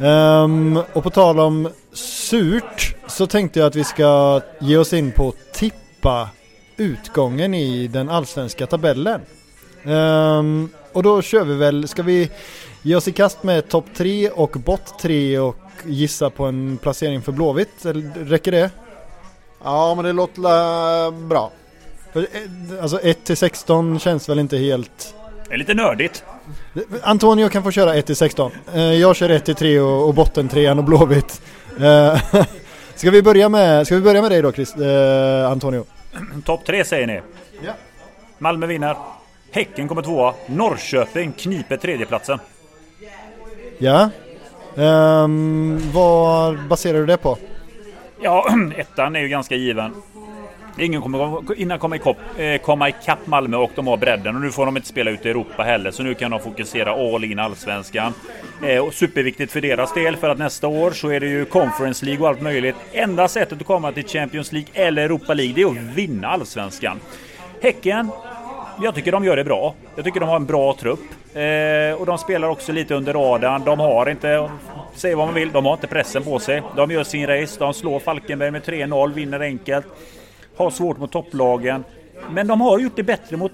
Um, 0.00 0.82
och 0.92 1.02
på 1.02 1.10
tal 1.10 1.40
om 1.40 1.68
surt 1.98 2.94
så 3.06 3.26
tänkte 3.26 3.58
jag 3.58 3.66
att 3.66 3.76
vi 3.76 3.84
ska 3.84 4.40
ge 4.58 4.76
oss 4.76 4.92
in 4.92 5.12
på 5.12 5.32
tippa 5.52 6.28
utgången 6.76 7.54
i 7.54 7.86
den 7.86 8.08
allsvenska 8.08 8.66
tabellen. 8.66 9.20
Um, 9.84 10.70
och 10.92 11.02
då 11.02 11.22
kör 11.22 11.44
vi 11.44 11.54
väl, 11.54 11.88
ska 11.88 12.02
vi 12.02 12.30
ge 12.82 12.96
oss 12.96 13.08
i 13.08 13.12
kast 13.12 13.42
med 13.42 13.68
topp 13.68 13.84
3 13.96 14.30
och 14.30 14.50
bott 14.50 14.98
3 14.98 15.38
och 15.38 15.56
gissa 15.84 16.30
på 16.30 16.44
en 16.44 16.78
placering 16.82 17.22
för 17.22 17.32
Blåvitt? 17.32 17.86
Räcker 18.14 18.52
det? 18.52 18.70
Ja 19.64 19.94
men 19.94 20.04
det 20.04 20.12
låter 20.12 21.10
bra. 21.10 21.52
För, 22.12 22.20
eh, 22.20 22.82
alltså 22.82 23.00
1 23.00 23.24
till 23.24 23.36
16 23.36 23.98
känns 23.98 24.28
väl 24.28 24.38
inte 24.38 24.58
helt... 24.58 25.14
Det 25.48 25.54
är 25.54 25.58
lite 25.58 25.74
nördigt. 25.74 26.24
Antonio 27.02 27.48
kan 27.48 27.62
få 27.62 27.70
köra 27.70 27.94
1 27.94 28.06
till 28.06 28.16
16. 28.16 28.50
Eh, 28.74 28.82
jag 28.82 29.16
kör 29.16 29.30
1 29.30 29.44
till 29.44 29.54
3 29.54 29.80
och, 29.80 30.08
och 30.08 30.14
botten 30.14 30.48
3 30.48 30.70
och 30.70 30.84
Blåvitt. 30.84 31.40
Eh, 31.80 32.20
ska 32.94 33.10
vi 33.10 33.22
börja 33.22 33.48
med, 33.48 33.86
ska 33.86 33.94
vi 33.94 34.00
börja 34.00 34.22
med 34.22 34.30
dig 34.30 34.42
då 34.42 34.52
Chris, 34.52 34.74
Antonio? 35.46 35.84
Topp 36.44 36.64
tre 36.66 36.84
säger 36.84 37.06
ni? 37.06 37.20
Ja. 37.66 37.72
Malmö 38.38 38.66
vinner. 38.66 38.96
Häcken 39.52 39.88
kommer 39.88 40.02
tvåa. 40.02 40.34
Norrköping 40.46 41.32
kniper 41.32 41.76
tredjeplatsen. 41.76 42.38
Ja. 43.78 44.10
Um, 44.74 45.92
vad 45.92 46.68
baserar 46.68 46.98
du 46.98 47.06
det 47.06 47.16
på? 47.16 47.38
Ja, 48.20 48.54
ettan 48.76 49.16
är 49.16 49.20
ju 49.20 49.28
ganska 49.28 49.54
given. 49.54 49.94
Ingen 50.80 51.02
kommer 51.02 51.42
innan 51.56 51.76
eh, 51.76 51.80
komma 51.80 51.96
ikapp, 51.96 52.16
komma 52.62 52.88
ikapp 52.88 53.26
Malmö 53.26 53.56
och 53.56 53.70
de 53.74 53.86
har 53.86 53.96
bredden. 53.96 54.36
Och 54.36 54.42
nu 54.42 54.50
får 54.50 54.66
de 54.66 54.76
inte 54.76 54.88
spela 54.88 55.10
ute 55.10 55.28
i 55.28 55.30
Europa 55.30 55.62
heller. 55.62 55.90
Så 55.90 56.02
nu 56.02 56.14
kan 56.14 56.30
de 56.30 56.40
fokusera 56.40 57.14
all 57.14 57.24
in 57.24 57.38
allsvenskan. 57.38 58.12
Eh, 58.62 58.86
och 58.86 58.94
superviktigt 58.94 59.52
för 59.52 59.60
deras 59.60 59.94
del 59.94 60.16
för 60.16 60.28
att 60.28 60.38
nästa 60.38 60.68
år 60.68 60.90
så 60.90 61.08
är 61.08 61.20
det 61.20 61.26
ju 61.26 61.44
Conference 61.44 62.06
League 62.06 62.22
och 62.22 62.28
allt 62.28 62.42
möjligt. 62.42 62.76
Enda 62.92 63.28
sättet 63.28 63.60
att 63.60 63.66
komma 63.66 63.92
till 63.92 64.08
Champions 64.08 64.52
League 64.52 64.68
eller 64.74 65.02
Europa 65.02 65.34
League 65.34 65.54
det 65.54 65.62
är 65.62 65.66
att 65.66 65.96
vinna 65.96 66.28
allsvenskan. 66.28 67.00
Häcken 67.62 68.10
jag 68.82 68.94
tycker 68.94 69.12
de 69.12 69.24
gör 69.24 69.36
det 69.36 69.44
bra. 69.44 69.74
Jag 69.96 70.04
tycker 70.04 70.20
de 70.20 70.28
har 70.28 70.36
en 70.36 70.46
bra 70.46 70.76
trupp. 70.80 71.00
Eh, 71.34 72.00
och 72.00 72.06
de 72.06 72.18
spelar 72.18 72.48
också 72.48 72.72
lite 72.72 72.94
under 72.94 73.12
radarn. 73.12 73.64
De 73.64 73.80
har 73.80 74.10
inte, 74.10 74.50
säg 74.94 75.14
vad 75.14 75.26
man 75.26 75.34
vill, 75.34 75.52
de 75.52 75.66
har 75.66 75.72
inte 75.72 75.86
pressen 75.86 76.22
på 76.22 76.38
sig. 76.38 76.62
De 76.76 76.90
gör 76.90 77.04
sin 77.04 77.26
race, 77.26 77.58
de 77.58 77.74
slår 77.74 77.98
Falkenberg 77.98 78.50
med 78.50 78.62
3-0, 78.62 79.12
vinner 79.12 79.40
enkelt. 79.40 79.86
Har 80.58 80.70
svårt 80.70 80.98
mot 80.98 81.12
topplagen. 81.12 81.84
Men 82.30 82.46
de 82.46 82.60
har 82.60 82.78
gjort 82.78 82.96
det 82.96 83.02
bättre 83.02 83.36
mot 83.36 83.52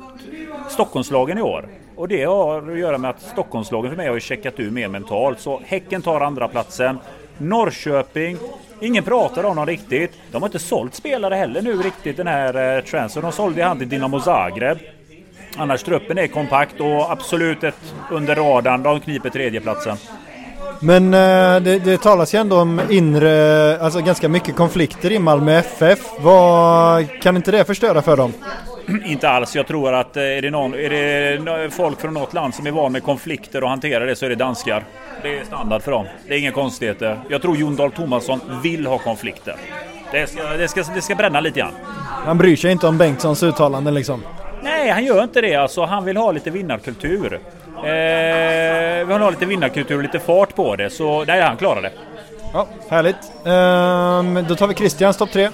Stockholmslagen 0.68 1.38
i 1.38 1.42
år. 1.42 1.68
Och 1.96 2.08
det 2.08 2.24
har 2.24 2.72
att 2.72 2.78
göra 2.78 2.98
med 2.98 3.10
att 3.10 3.22
Stockholmslagen 3.22 3.90
för 3.90 3.96
mig 3.96 4.06
har 4.06 4.14
ju 4.14 4.20
checkat 4.20 4.60
ur 4.60 4.70
mer 4.70 4.88
mentalt. 4.88 5.40
Så 5.40 5.60
Häcken 5.66 6.02
tar 6.02 6.20
andra 6.20 6.48
platsen. 6.48 6.98
Norrköping, 7.38 8.36
ingen 8.80 9.04
pratar 9.04 9.44
om 9.44 9.56
dem 9.56 9.66
riktigt. 9.66 10.12
De 10.32 10.42
har 10.42 10.48
inte 10.48 10.58
sålt 10.58 10.94
spelare 10.94 11.34
heller 11.34 11.62
nu 11.62 11.76
riktigt 11.76 12.16
den 12.16 12.26
här 12.26 12.76
eh. 12.76 13.22
De 13.22 13.32
sålde 13.32 13.60
ju 13.60 13.66
han 13.66 13.78
till 13.78 13.88
Dinamo 13.88 14.20
Zagreb. 14.20 14.78
Annars 15.56 15.82
truppen 15.82 16.18
är 16.18 16.26
kompakt 16.26 16.80
och 16.80 17.12
absolut 17.12 17.64
ett 17.64 17.94
under 18.10 18.34
radarn. 18.34 18.82
De 18.82 19.00
kniper 19.00 19.30
tredjeplatsen. 19.30 19.96
Men 20.84 21.14
eh, 21.14 21.62
det, 21.62 21.78
det 21.78 21.96
talas 22.02 22.34
ju 22.34 22.38
ändå 22.38 22.60
om 22.60 22.80
inre, 22.90 23.78
alltså 23.80 24.00
ganska 24.00 24.28
mycket 24.28 24.56
konflikter 24.56 25.12
i 25.12 25.18
Malmö 25.18 25.58
FF. 25.58 25.98
Vad, 26.20 27.20
kan 27.22 27.36
inte 27.36 27.50
det 27.50 27.64
förstöra 27.64 28.02
för 28.02 28.16
dem? 28.16 28.32
inte 29.06 29.28
alls. 29.28 29.56
Jag 29.56 29.66
tror 29.66 29.94
att 29.94 30.16
eh, 30.16 30.22
är 30.22 30.42
det, 30.42 30.50
någon, 30.50 30.74
är 30.74 30.90
det 30.90 31.70
folk 31.70 32.00
från 32.00 32.14
något 32.14 32.34
land 32.34 32.54
som 32.54 32.66
är 32.66 32.70
van 32.70 32.92
med 32.92 33.02
konflikter 33.02 33.64
och 33.64 33.70
hanterar 33.70 34.06
det 34.06 34.16
så 34.16 34.26
är 34.26 34.30
det 34.30 34.34
danskar. 34.34 34.84
Det 35.22 35.38
är 35.38 35.44
standard 35.44 35.82
för 35.82 35.90
dem. 35.90 36.06
Det 36.28 36.34
är 36.34 36.38
inga 36.38 36.52
konstigheter. 36.52 37.20
Jag 37.28 37.42
tror 37.42 37.56
Jon 37.56 37.76
Dahl 37.76 37.90
Tomasson 37.90 38.40
vill 38.62 38.86
ha 38.86 38.98
konflikter. 38.98 39.56
Det 40.12 40.26
ska, 40.30 40.42
det, 40.42 40.68
ska, 40.68 40.82
det 40.94 41.02
ska 41.02 41.14
bränna 41.14 41.40
lite 41.40 41.60
grann. 41.60 41.72
Han 42.24 42.38
bryr 42.38 42.56
sig 42.56 42.72
inte 42.72 42.86
om 42.86 42.98
Bengtssons 42.98 43.42
uttalanden 43.42 43.94
liksom? 43.94 44.22
Nej, 44.62 44.90
han 44.90 45.04
gör 45.04 45.22
inte 45.22 45.40
det. 45.40 45.54
Alltså, 45.54 45.84
han 45.84 46.04
vill 46.04 46.16
ha 46.16 46.32
lite 46.32 46.50
vinnarkultur. 46.50 47.40
Eh, 47.84 49.06
vi 49.06 49.12
har 49.12 49.30
lite 49.30 49.46
vinnarkultur 49.46 49.96
och 49.96 50.02
lite 50.02 50.18
fart 50.18 50.54
på 50.54 50.76
det. 50.76 50.90
Så 50.90 51.24
nej, 51.24 51.40
han 51.40 51.56
klarar 51.56 51.82
det. 51.82 51.92
Ja, 52.52 52.68
härligt. 52.88 53.16
Ehm, 53.44 54.44
då 54.48 54.56
tar 54.56 54.66
vi 54.66 54.74
Christians 54.74 55.16
topp 55.16 55.30
tre. 55.30 55.50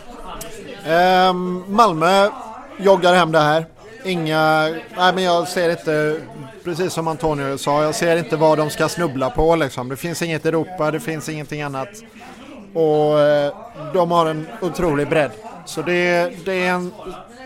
Ehm, 0.86 1.64
Malmö 1.68 2.28
joggar 2.76 3.14
hem 3.14 3.32
det 3.32 3.38
här. 3.38 3.66
Inga... 4.04 4.68
Nej, 4.96 5.14
men 5.14 5.24
jag 5.24 5.48
ser 5.48 5.70
inte... 5.70 6.16
Precis 6.64 6.92
som 6.92 7.08
Antonio 7.08 7.58
sa, 7.58 7.82
jag 7.82 7.94
ser 7.94 8.16
inte 8.16 8.36
vad 8.36 8.58
de 8.58 8.70
ska 8.70 8.88
snubbla 8.88 9.30
på 9.30 9.56
liksom. 9.56 9.88
Det 9.88 9.96
finns 9.96 10.22
inget 10.22 10.46
Europa, 10.46 10.90
det 10.90 11.00
finns 11.00 11.28
ingenting 11.28 11.62
annat. 11.62 11.88
Och 12.74 13.20
eh, 13.20 13.54
de 13.94 14.10
har 14.10 14.26
en 14.26 14.46
otrolig 14.60 15.08
bredd. 15.08 15.30
Så 15.66 15.82
det, 15.82 16.32
det 16.44 16.66
är 16.66 16.70
en 16.70 16.92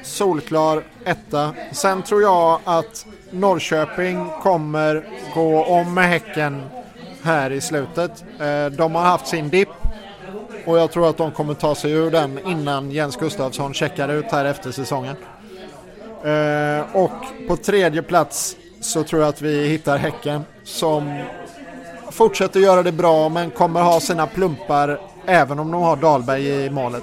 solklar 0.03 0.83
etta. 1.05 1.55
Sen 1.73 2.03
tror 2.03 2.23
jag 2.23 2.61
att 2.65 3.07
Norrköping 3.35 4.27
kommer 4.43 5.05
gå 5.35 5.65
om 5.65 5.95
med 5.95 6.09
Häcken 6.09 6.63
här 7.23 7.51
i 7.51 7.61
slutet. 7.61 8.25
Eh, 8.41 8.67
de 8.67 8.95
har 8.95 9.03
haft 9.03 9.27
sin 9.27 9.49
dipp 9.49 9.69
och 10.67 10.79
jag 10.79 10.93
tror 10.93 11.11
att 11.11 11.17
de 11.17 11.33
kommer 11.33 11.55
ta 11.55 11.75
sig 11.75 11.93
ur 11.93 12.11
den 12.11 12.39
innan 12.47 12.91
Jens 12.91 13.17
Gustafsson 13.17 13.75
checkar 13.75 14.09
ut 14.09 14.33
här 14.33 14.45
efter 14.45 14.71
säsongen. 14.71 15.17
Eh, 16.25 16.97
och 16.97 17.49
på 17.49 17.57
tredje 17.57 18.03
plats 18.03 18.57
så 18.81 19.03
tror 19.03 19.23
jag 19.23 19.29
att 19.29 19.43
vi 19.43 19.69
hittar 19.69 19.99
Häcken 19.99 20.45
som 20.65 21.25
fortsätter 22.11 22.61
göra 22.61 22.83
det 22.83 22.93
bra 22.93 23.29
men 23.29 23.51
kommer 23.51 23.83
ha 23.83 24.01
sina 24.01 24.27
plumpar 24.27 25.01
även 25.27 25.59
om 25.59 25.71
de 25.71 25.83
har 25.83 25.97
Dahlberg 25.97 26.49
i 26.49 26.71
målet. 26.71 27.03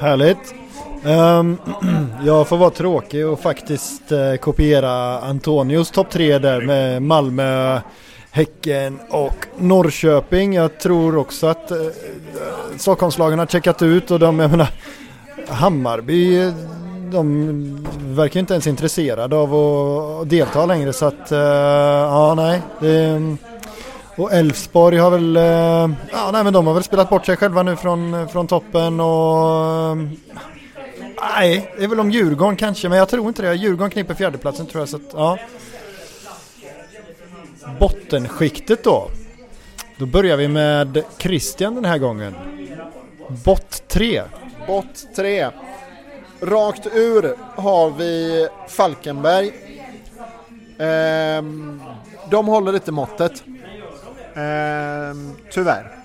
Härligt. 0.00 0.54
Um, 1.06 1.58
jag 2.24 2.48
får 2.48 2.56
vara 2.56 2.70
tråkig 2.70 3.26
och 3.26 3.40
faktiskt 3.40 4.12
uh, 4.12 4.36
kopiera 4.36 5.20
Antonios 5.20 5.90
topp 5.90 6.10
tre 6.10 6.38
där 6.38 6.60
med 6.60 7.02
Malmö, 7.02 7.80
Häcken 8.30 8.98
och 9.10 9.46
Norrköping. 9.56 10.54
Jag 10.54 10.80
tror 10.80 11.16
också 11.16 11.46
att 11.46 11.72
uh, 11.72 11.78
Stockholmslagen 12.76 13.38
har 13.38 13.46
checkat 13.46 13.82
ut 13.82 14.10
och 14.10 14.18
de, 14.18 14.38
jag 14.38 14.50
menar, 14.50 14.68
Hammarby, 15.48 16.52
de 17.12 17.86
verkar 17.98 18.40
inte 18.40 18.54
ens 18.54 18.66
intresserade 18.66 19.36
av 19.36 19.54
att 19.54 20.30
delta 20.30 20.66
längre 20.66 20.92
så 20.92 21.06
att, 21.06 21.32
uh, 21.32 21.38
ja 21.38 22.34
nej. 22.36 22.62
Det, 22.80 23.36
och 24.16 24.32
Elfsborg 24.32 24.96
har 24.96 25.10
väl, 25.10 25.36
ja 26.12 26.30
nej 26.32 26.44
men 26.44 26.52
de 26.52 26.66
har 26.66 26.74
väl 26.74 26.82
spelat 26.82 27.10
bort 27.10 27.26
sig 27.26 27.36
själva 27.36 27.62
nu 27.62 27.76
från, 27.76 28.28
från 28.28 28.46
toppen 28.46 29.00
och 29.00 29.46
ehm, 29.92 30.16
Nej, 31.20 31.72
det 31.78 31.84
är 31.84 31.88
väl 31.88 32.00
om 32.00 32.10
Djurgården 32.10 32.56
kanske, 32.56 32.88
men 32.88 32.98
jag 32.98 33.08
tror 33.08 33.28
inte 33.28 33.42
det. 33.42 33.54
Djurgården 33.54 33.90
kniper 33.90 34.14
fjärdeplatsen 34.14 34.66
tror 34.66 34.80
jag. 34.80 34.88
Så 34.88 34.96
att, 34.96 35.02
ja. 35.12 35.38
Bottenskiktet 37.80 38.84
då. 38.84 39.10
Då 39.96 40.06
börjar 40.06 40.36
vi 40.36 40.48
med 40.48 41.02
Christian 41.18 41.74
den 41.74 41.84
här 41.84 41.98
gången. 41.98 42.34
Bott 43.44 43.88
3. 43.88 44.22
Bott 44.66 45.14
3. 45.16 45.50
Rakt 46.40 46.86
ur 46.86 47.36
har 47.60 47.90
vi 47.90 48.48
Falkenberg. 48.68 49.52
Ehm, 50.78 51.82
de 52.30 52.46
håller 52.46 52.74
inte 52.74 52.92
måttet. 52.92 53.42
Ehm, 54.34 55.32
tyvärr. 55.50 55.95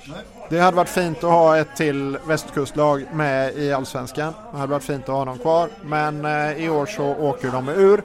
Det 0.51 0.59
hade 0.59 0.77
varit 0.77 0.89
fint 0.89 1.17
att 1.17 1.23
ha 1.23 1.57
ett 1.57 1.75
till 1.75 2.17
västkustlag 2.27 3.05
med 3.13 3.57
i 3.57 3.73
Allsvenskan. 3.73 4.33
Det 4.51 4.57
hade 4.57 4.71
varit 4.71 4.83
fint 4.83 5.03
att 5.03 5.15
ha 5.15 5.25
dem 5.25 5.37
kvar. 5.37 5.69
Men 5.83 6.25
eh, 6.25 6.63
i 6.63 6.69
år 6.69 6.85
så 6.85 7.05
åker 7.05 7.51
de 7.51 7.69
ur. 7.69 8.03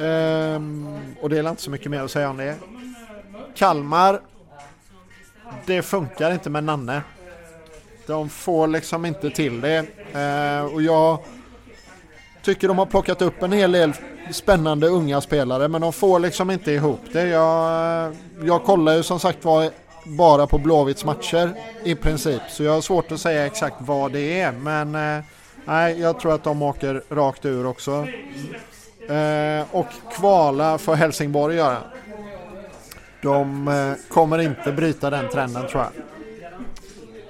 Ehm, 0.00 0.98
och 1.20 1.30
det 1.30 1.38
är 1.38 1.50
inte 1.50 1.62
så 1.62 1.70
mycket 1.70 1.90
mer 1.90 2.00
att 2.00 2.10
säga 2.10 2.30
om 2.30 2.36
det. 2.36 2.54
Kalmar. 3.54 4.20
Det 5.66 5.82
funkar 5.82 6.32
inte 6.32 6.50
med 6.50 6.64
Nanne. 6.64 7.02
De 8.06 8.28
får 8.28 8.66
liksom 8.66 9.04
inte 9.04 9.30
till 9.30 9.60
det. 9.60 9.86
Ehm, 10.12 10.66
och 10.66 10.82
jag 10.82 11.18
tycker 12.42 12.68
de 12.68 12.78
har 12.78 12.86
plockat 12.86 13.22
upp 13.22 13.42
en 13.42 13.52
hel 13.52 13.72
del 13.72 13.92
spännande 14.30 14.88
unga 14.88 15.20
spelare 15.20 15.68
men 15.68 15.80
de 15.80 15.92
får 15.92 16.18
liksom 16.18 16.50
inte 16.50 16.72
ihop 16.72 17.00
det. 17.12 17.28
Jag, 17.28 18.06
eh, 18.06 18.16
jag 18.42 18.64
kollar 18.64 18.94
ju 18.94 19.02
som 19.02 19.20
sagt 19.20 19.44
var 19.44 19.70
bara 20.04 20.46
på 20.46 20.58
Blåvitts 20.58 21.04
matcher 21.04 21.54
i 21.84 21.94
princip. 21.94 22.42
Så 22.48 22.62
jag 22.62 22.72
har 22.72 22.80
svårt 22.80 23.12
att 23.12 23.20
säga 23.20 23.46
exakt 23.46 23.76
vad 23.78 24.12
det 24.12 24.40
är. 24.40 24.52
Men 24.52 24.94
eh, 24.94 25.24
nej, 25.64 26.00
jag 26.00 26.20
tror 26.20 26.34
att 26.34 26.44
de 26.44 26.62
åker 26.62 27.02
rakt 27.10 27.44
ur 27.44 27.66
också. 27.66 28.06
Eh, 29.08 29.64
och 29.70 29.86
kvala 30.16 30.78
för 30.78 30.94
Helsingborg 30.94 31.56
göra. 31.56 31.78
De 33.22 33.68
eh, 33.68 34.14
kommer 34.14 34.38
inte 34.38 34.72
bryta 34.72 35.10
den 35.10 35.28
trenden 35.28 35.68
tror 35.68 35.82
jag. 35.82 35.92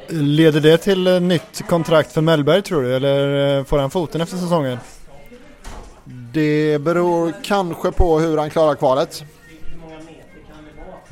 Leder 0.09 0.61
det 0.61 0.79
till 0.79 1.23
nytt 1.23 1.63
kontrakt 1.69 2.13
för 2.13 2.21
Mellberg 2.21 2.63
tror 2.63 2.83
du? 2.83 2.97
Eller 2.97 3.65
får 3.65 3.79
han 3.79 3.91
foten 3.91 4.21
efter 4.21 4.37
säsongen? 4.37 4.79
Det 6.33 6.79
beror 6.83 7.33
kanske 7.43 7.93
på 7.93 8.19
hur 8.19 8.39
han 8.39 8.51
klarar 8.51 8.75
kvalet. 8.75 9.25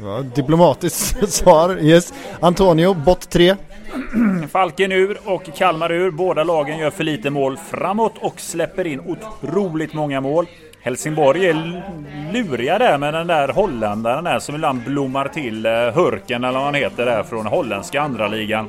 Ja, 0.03 0.23
diplomatiskt 0.35 1.33
svar. 1.33 1.79
Yes. 1.81 2.13
Antonio, 2.41 2.95
bott 2.95 3.31
3. 3.31 3.57
Falken 4.53 4.93
ur 4.93 5.19
och 5.25 5.43
Kalmar 5.57 5.93
ur. 5.93 6.11
Båda 6.11 6.45
lagen 6.45 6.79
gör 6.79 6.91
för 6.91 7.05
lite 7.05 7.31
mål 7.31 7.57
framåt 7.71 8.15
och 8.21 8.41
släpper 8.41 8.87
in 8.87 9.01
otroligt 9.01 9.95
många 9.95 10.21
mål. 10.21 10.47
Helsingborg 10.83 11.47
är 11.47 11.83
luriga 12.33 12.79
där 12.79 12.99
med 12.99 13.15
den 13.15 13.27
där 13.27 13.49
holländaren 13.49 14.25
där 14.25 14.39
som 14.39 14.55
ibland 14.55 14.85
blommar 14.85 15.29
till. 15.29 15.67
Eh, 15.67 15.73
Hurken 15.73 16.45
eller 16.45 16.59
vad 16.59 16.65
han 16.65 16.75
heter 16.75 17.07
där 17.07 17.23
från 17.23 17.47
holländska 17.47 18.01
andra 18.01 18.29
ligan. 18.29 18.69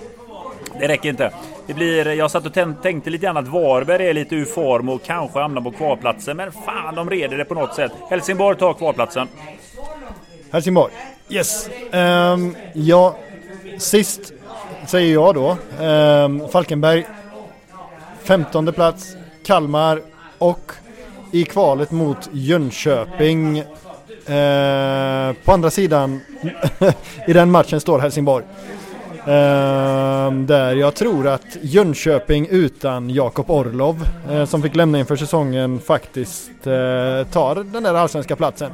Det 0.80 0.88
räcker 0.88 1.10
inte. 1.10 1.32
Det 1.68 1.74
blir, 1.74 2.08
jag 2.08 2.32
satt 2.32 2.46
och 2.46 2.54
tänkte 2.82 3.10
lite 3.10 3.26
grann 3.26 3.38
att 3.38 3.48
Varberg 3.48 4.08
är 4.10 4.14
lite 4.14 4.36
ur 4.36 4.46
form 4.46 4.90
och 4.90 5.04
kanske 5.04 5.40
hamnar 5.40 5.62
på 5.62 5.72
kvalplatsen. 5.72 6.38
Men 6.38 6.52
fan, 6.52 6.96
de 6.96 7.10
reder 7.10 7.38
det 7.38 7.46
på 7.46 7.54
något 7.54 7.76
sätt. 7.76 7.92
Helsingborg 8.10 8.58
tar 8.58 8.74
kvalplatsen. 8.74 9.28
Helsingborg. 10.52 10.94
Yes. 11.30 11.70
Um, 11.92 12.56
ja, 12.74 13.18
sist 13.78 14.34
säger 14.88 15.14
jag 15.14 15.36
då. 15.36 15.58
Um, 15.86 16.48
Falkenberg. 16.50 17.06
15 18.24 18.74
plats. 18.74 19.16
Kalmar 19.46 20.02
och 20.38 20.72
i 21.32 21.44
kvalet 21.44 21.92
mot 21.92 22.30
Jönköping 22.32 23.58
eh, 23.58 25.34
på 25.46 25.52
andra 25.52 25.70
sidan 25.70 26.22
i 27.28 27.34
den 27.34 27.52
matchen 27.52 27.82
står 27.82 28.00
Helsingborg. 28.00 28.46
Eh, 29.26 30.32
där 30.32 30.76
jag 30.76 30.96
tror 30.96 31.28
att 31.28 31.58
Jönköping 31.62 32.48
utan 32.50 33.10
Jakob 33.10 33.52
Orlov 33.52 34.08
eh, 34.32 34.46
som 34.46 34.62
fick 34.62 34.76
lämna 34.76 35.00
inför 35.00 35.16
säsongen 35.16 35.80
faktiskt 35.80 36.68
eh, 36.68 37.32
tar 37.32 37.64
den 37.64 37.84
där 37.84 37.94
allsvenska 37.94 38.36
platsen. 38.36 38.72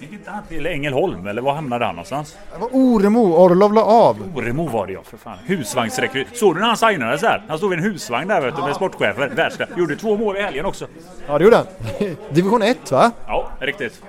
Gick 0.00 0.12
inte 0.12 0.30
han 0.30 0.42
till 0.48 0.66
Ängelholm 0.66 1.26
eller 1.26 1.42
var 1.42 1.54
hamnade 1.54 1.84
han 1.84 1.94
någonstans? 1.94 2.36
Det 2.52 2.58
var 2.60 2.68
Oremo, 2.72 3.20
Orlov 3.20 3.72
la 3.74 3.84
av. 3.84 4.32
Oremo 4.36 4.68
var 4.68 4.86
det 4.86 4.92
ja, 4.92 5.00
för 5.04 5.16
fan. 5.16 5.38
Husvagnsrekryt. 5.46 6.26
Såg 6.36 6.54
du 6.54 6.60
när 6.60 6.66
han 6.66 6.76
signades 6.76 7.20
där? 7.20 7.44
Han 7.48 7.58
stod 7.58 7.70
vid 7.70 7.78
en 7.78 7.84
husvagn 7.84 8.28
där 8.28 8.40
vet 8.40 8.56
du, 8.56 8.62
med 8.62 8.74
sportchefer. 8.74 9.28
Världsklass. 9.28 9.68
Gjorde 9.76 9.96
två 9.96 10.16
mål 10.16 10.36
i 10.36 10.42
helgen 10.42 10.66
också. 10.66 10.86
Ja 11.28 11.38
det 11.38 11.44
gjorde 11.44 11.56
han. 11.56 11.66
Division 12.30 12.62
1 12.62 12.90
va? 12.90 13.10
Ja, 13.26 13.50
riktigt. 13.60 14.02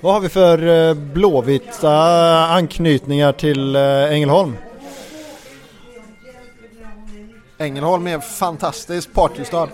Vad 0.00 0.12
har 0.12 0.20
vi 0.20 0.28
för 0.28 0.88
eh, 0.88 0.94
blåvita 0.94 1.92
anknytningar 2.46 3.32
till 3.32 3.76
eh, 3.76 3.82
Ängelholm? 4.12 4.56
Ängelholm 7.58 8.06
är 8.06 8.14
en 8.14 8.20
fantastisk 8.20 9.12
partystad. 9.12 9.68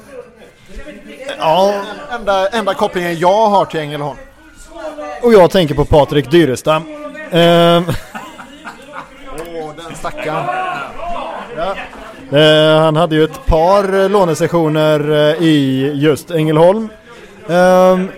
Ja, 1.39 1.83
Enda, 2.11 2.49
enda 2.49 2.75
kopplingen 2.75 3.19
jag 3.19 3.49
har 3.49 3.65
till 3.65 3.81
Ängelholm. 3.81 4.19
Och 5.23 5.33
jag 5.33 5.51
tänker 5.51 5.75
på 5.75 5.85
Patrik 5.85 6.31
Dyrestam. 6.31 6.83
Ehm, 7.31 7.85
Åh, 9.39 9.71
den 9.77 9.95
stackaren. 9.97 10.45
eh, 12.33 12.81
han 12.83 12.97
hade 12.97 13.15
ju 13.15 13.25
ett 13.25 13.47
par 13.47 14.09
lånesessioner 14.09 15.11
eh, 15.11 15.43
i 15.43 15.91
just 15.95 16.31
Ängelholm. 16.31 16.89
Ehm, 17.49 18.09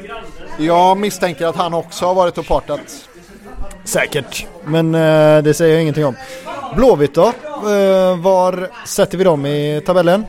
Jag 0.58 0.96
misstänker 0.98 1.46
att 1.46 1.56
han 1.56 1.74
också 1.74 2.06
har 2.06 2.14
varit 2.14 2.38
och 2.38 2.46
partat. 2.46 3.08
säkert, 3.84 4.46
men 4.64 4.94
eh, 4.94 5.42
det 5.42 5.54
säger 5.54 5.72
jag 5.74 5.82
ingenting 5.82 6.06
om. 6.06 6.16
Blåvitt 6.76 7.14
då? 7.14 7.32
Var 8.18 8.68
sätter 8.86 9.18
vi 9.18 9.24
dem 9.24 9.46
i 9.46 9.82
tabellen? 9.86 10.26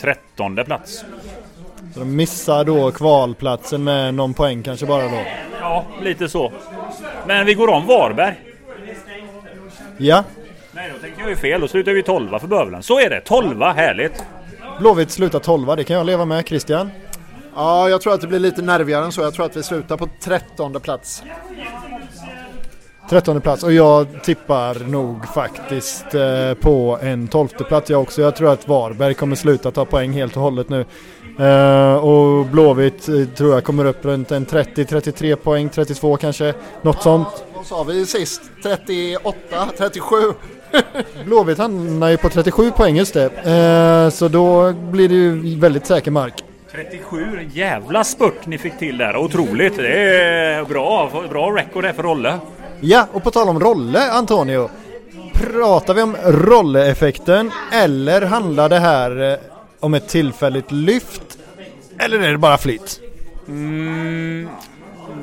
Trettonde 0.00 0.64
plats. 0.64 1.04
Så 1.96 2.00
de 2.00 2.16
missar 2.16 2.64
då 2.64 2.90
kvalplatsen 2.90 3.84
med 3.84 4.14
någon 4.14 4.34
poäng 4.34 4.62
kanske 4.62 4.86
bara 4.86 5.02
då. 5.02 5.22
Ja, 5.60 5.84
lite 6.02 6.28
så. 6.28 6.52
Men 7.26 7.46
vi 7.46 7.54
går 7.54 7.68
om 7.68 7.86
Varberg. 7.86 8.34
Ja, 9.98 10.24
Nej, 10.72 10.90
då 10.94 10.98
tänkte 10.98 11.20
jag 11.20 11.30
ju 11.30 11.36
fel. 11.36 11.60
Då 11.60 11.68
slutar 11.68 11.92
vi 11.92 12.02
tolva 12.02 12.38
för 12.38 12.46
bövelen. 12.46 12.82
Så 12.82 13.00
är 13.00 13.10
det. 13.10 13.20
Tolva, 13.20 13.72
härligt. 13.72 14.24
Blåvitt 14.80 15.10
slutar 15.10 15.38
12 15.38 15.76
det 15.76 15.84
kan 15.84 15.96
jag 15.96 16.06
leva 16.06 16.24
med. 16.24 16.48
Christian? 16.48 16.90
Ja, 17.54 17.88
jag 17.88 18.00
tror 18.00 18.14
att 18.14 18.20
det 18.20 18.26
blir 18.26 18.38
lite 18.38 18.62
nervigare 18.62 19.04
än 19.04 19.12
så. 19.12 19.20
Jag 19.20 19.34
tror 19.34 19.46
att 19.46 19.56
vi 19.56 19.62
slutar 19.62 19.96
på 19.96 20.08
trettonde 20.20 20.80
plats. 20.80 21.22
13 23.10 23.40
plats 23.40 23.62
och 23.62 23.72
jag 23.72 24.06
tippar 24.22 24.88
nog 24.88 25.28
faktiskt 25.28 26.14
eh, 26.14 26.54
på 26.54 26.98
en 27.02 27.28
12 27.28 27.48
plats 27.48 27.90
jag 27.90 28.02
också. 28.02 28.22
Jag 28.22 28.36
tror 28.36 28.52
att 28.52 28.68
Varberg 28.68 29.14
kommer 29.14 29.36
sluta 29.36 29.70
ta 29.70 29.84
poäng 29.84 30.12
helt 30.12 30.36
och 30.36 30.42
hållet 30.42 30.68
nu. 30.68 30.84
Eh, 31.38 31.94
och 31.94 32.46
Blåvitt 32.46 33.08
eh, 33.08 33.24
tror 33.36 33.54
jag 33.54 33.64
kommer 33.64 33.84
upp 33.84 34.04
runt 34.04 34.32
en 34.32 34.46
30-33 34.46 35.36
poäng, 35.36 35.68
32 35.68 36.16
kanske. 36.16 36.54
Något 36.82 37.02
sånt. 37.02 37.44
Vad 37.54 37.66
sa 37.66 37.82
vi 37.82 38.06
sist? 38.06 38.42
38, 38.62 39.34
37? 39.78 40.16
Blåvitt 41.24 41.58
hamnar 41.58 42.08
ju 42.08 42.16
på 42.16 42.28
37 42.28 42.70
poäng 42.70 42.96
just 42.96 43.14
det. 43.14 43.24
Eh, 43.24 44.10
så 44.10 44.28
då 44.28 44.72
blir 44.72 45.08
det 45.08 45.14
ju 45.14 45.60
väldigt 45.60 45.86
säker 45.86 46.10
mark. 46.10 46.44
37, 46.72 47.24
en 47.38 47.48
jävla 47.48 48.04
spurt 48.04 48.46
ni 48.46 48.58
fick 48.58 48.78
till 48.78 48.98
där. 48.98 49.16
Otroligt. 49.16 49.76
Det 49.76 49.88
är 49.88 50.64
bra. 50.64 51.10
Bra 51.30 51.50
record 51.50 51.84
där 51.84 51.92
för 51.92 52.02
Rolle. 52.02 52.38
Ja, 52.80 53.06
och 53.12 53.22
på 53.22 53.30
tal 53.30 53.48
om 53.48 53.60
Rolle, 53.60 54.10
Antonio. 54.10 54.70
Pratar 55.32 55.94
vi 55.94 56.02
om 56.02 56.16
Rolle-effekten 56.24 57.50
eller 57.72 58.22
handlar 58.22 58.68
det 58.68 58.78
här 58.78 59.38
om 59.86 59.94
ett 59.94 60.08
tillfälligt 60.08 60.72
lyft? 60.72 61.38
Eller 61.98 62.20
är 62.20 62.32
det 62.32 62.38
bara 62.38 62.58
flyt? 62.58 63.00
Mm, 63.48 64.48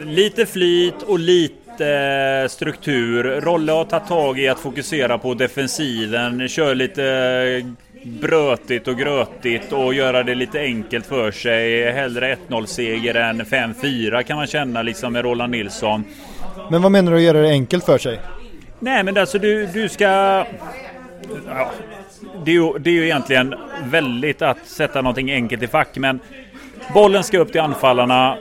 lite 0.05 0.45
flyt 0.45 1.01
och 1.05 1.19
lite 1.19 2.47
struktur. 2.49 3.23
Rolle 3.23 3.71
har 3.71 3.85
tagit 3.85 4.07
tag 4.07 4.39
i 4.39 4.47
att 4.47 4.59
fokusera 4.59 5.17
på 5.17 5.33
defensiven. 5.33 6.49
Kör 6.49 6.75
lite 6.75 7.73
brötigt 8.03 8.87
och 8.87 8.97
grötigt 8.97 9.71
och 9.71 9.93
göra 9.93 10.23
det 10.23 10.35
lite 10.35 10.59
enkelt 10.59 11.05
för 11.05 11.31
sig. 11.31 11.91
Hellre 11.91 12.37
1-0 12.47 12.65
seger 12.65 13.15
än 13.15 13.41
5-4 13.41 14.23
kan 14.23 14.37
man 14.37 14.47
känna 14.47 14.81
liksom 14.81 15.13
med 15.13 15.23
Roland 15.23 15.51
Nilsson. 15.51 16.03
Men 16.71 16.81
vad 16.81 16.91
menar 16.91 17.11
du 17.11 17.17
att 17.17 17.23
göra 17.23 17.41
det 17.41 17.49
enkelt 17.49 17.85
för 17.85 17.97
sig? 17.97 18.19
Nej 18.79 19.03
men 19.03 19.17
alltså 19.17 19.39
du, 19.39 19.65
du 19.65 19.89
ska... 19.89 20.05
Ja, 21.47 21.71
det, 22.45 22.51
är 22.51 22.55
ju, 22.55 22.79
det 22.79 22.89
är 22.89 22.93
ju 22.93 23.03
egentligen 23.03 23.55
väldigt 23.85 24.41
att 24.41 24.67
sätta 24.67 25.01
någonting 25.01 25.31
enkelt 25.31 25.63
i 25.63 25.67
fack 25.67 25.97
men 25.97 26.19
bollen 26.93 27.23
ska 27.23 27.39
upp 27.39 27.51
till 27.51 27.61
anfallarna. 27.61 28.37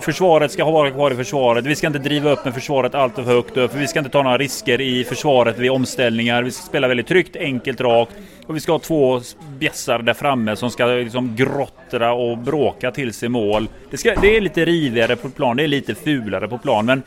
Försvaret 0.00 0.52
ska 0.52 0.64
vara 0.64 0.90
kvar 0.90 1.10
i 1.10 1.14
försvaret. 1.14 1.66
Vi 1.66 1.74
ska 1.74 1.86
inte 1.86 1.98
driva 1.98 2.30
upp 2.30 2.44
med 2.44 2.54
försvaret 2.54 2.94
allt 2.94 3.14
för 3.14 3.22
högt 3.22 3.56
upp. 3.56 3.72
För 3.72 3.78
vi 3.78 3.88
ska 3.88 3.98
inte 3.98 4.10
ta 4.10 4.22
några 4.22 4.38
risker 4.38 4.80
i 4.80 5.04
försvaret 5.04 5.58
vid 5.58 5.70
omställningar. 5.70 6.42
Vi 6.42 6.50
ska 6.50 6.66
spela 6.66 6.88
väldigt 6.88 7.06
tryggt, 7.06 7.36
enkelt, 7.36 7.80
rakt. 7.80 8.12
Och 8.46 8.56
vi 8.56 8.60
ska 8.60 8.72
ha 8.72 8.78
två 8.78 9.20
bjässar 9.58 9.98
där 9.98 10.14
framme 10.14 10.56
som 10.56 10.70
ska 10.70 10.86
liksom 10.86 11.36
grottra 11.36 12.12
och 12.12 12.38
bråka 12.38 12.90
till 12.90 13.12
sig 13.12 13.28
mål. 13.28 13.68
Det, 13.90 13.96
ska, 13.96 14.14
det 14.14 14.36
är 14.36 14.40
lite 14.40 14.64
rivigare 14.64 15.16
på 15.16 15.30
plan, 15.30 15.56
det 15.56 15.62
är 15.62 15.68
lite 15.68 15.94
fulare 15.94 16.48
på 16.48 16.58
plan. 16.58 16.86
Men 16.86 17.02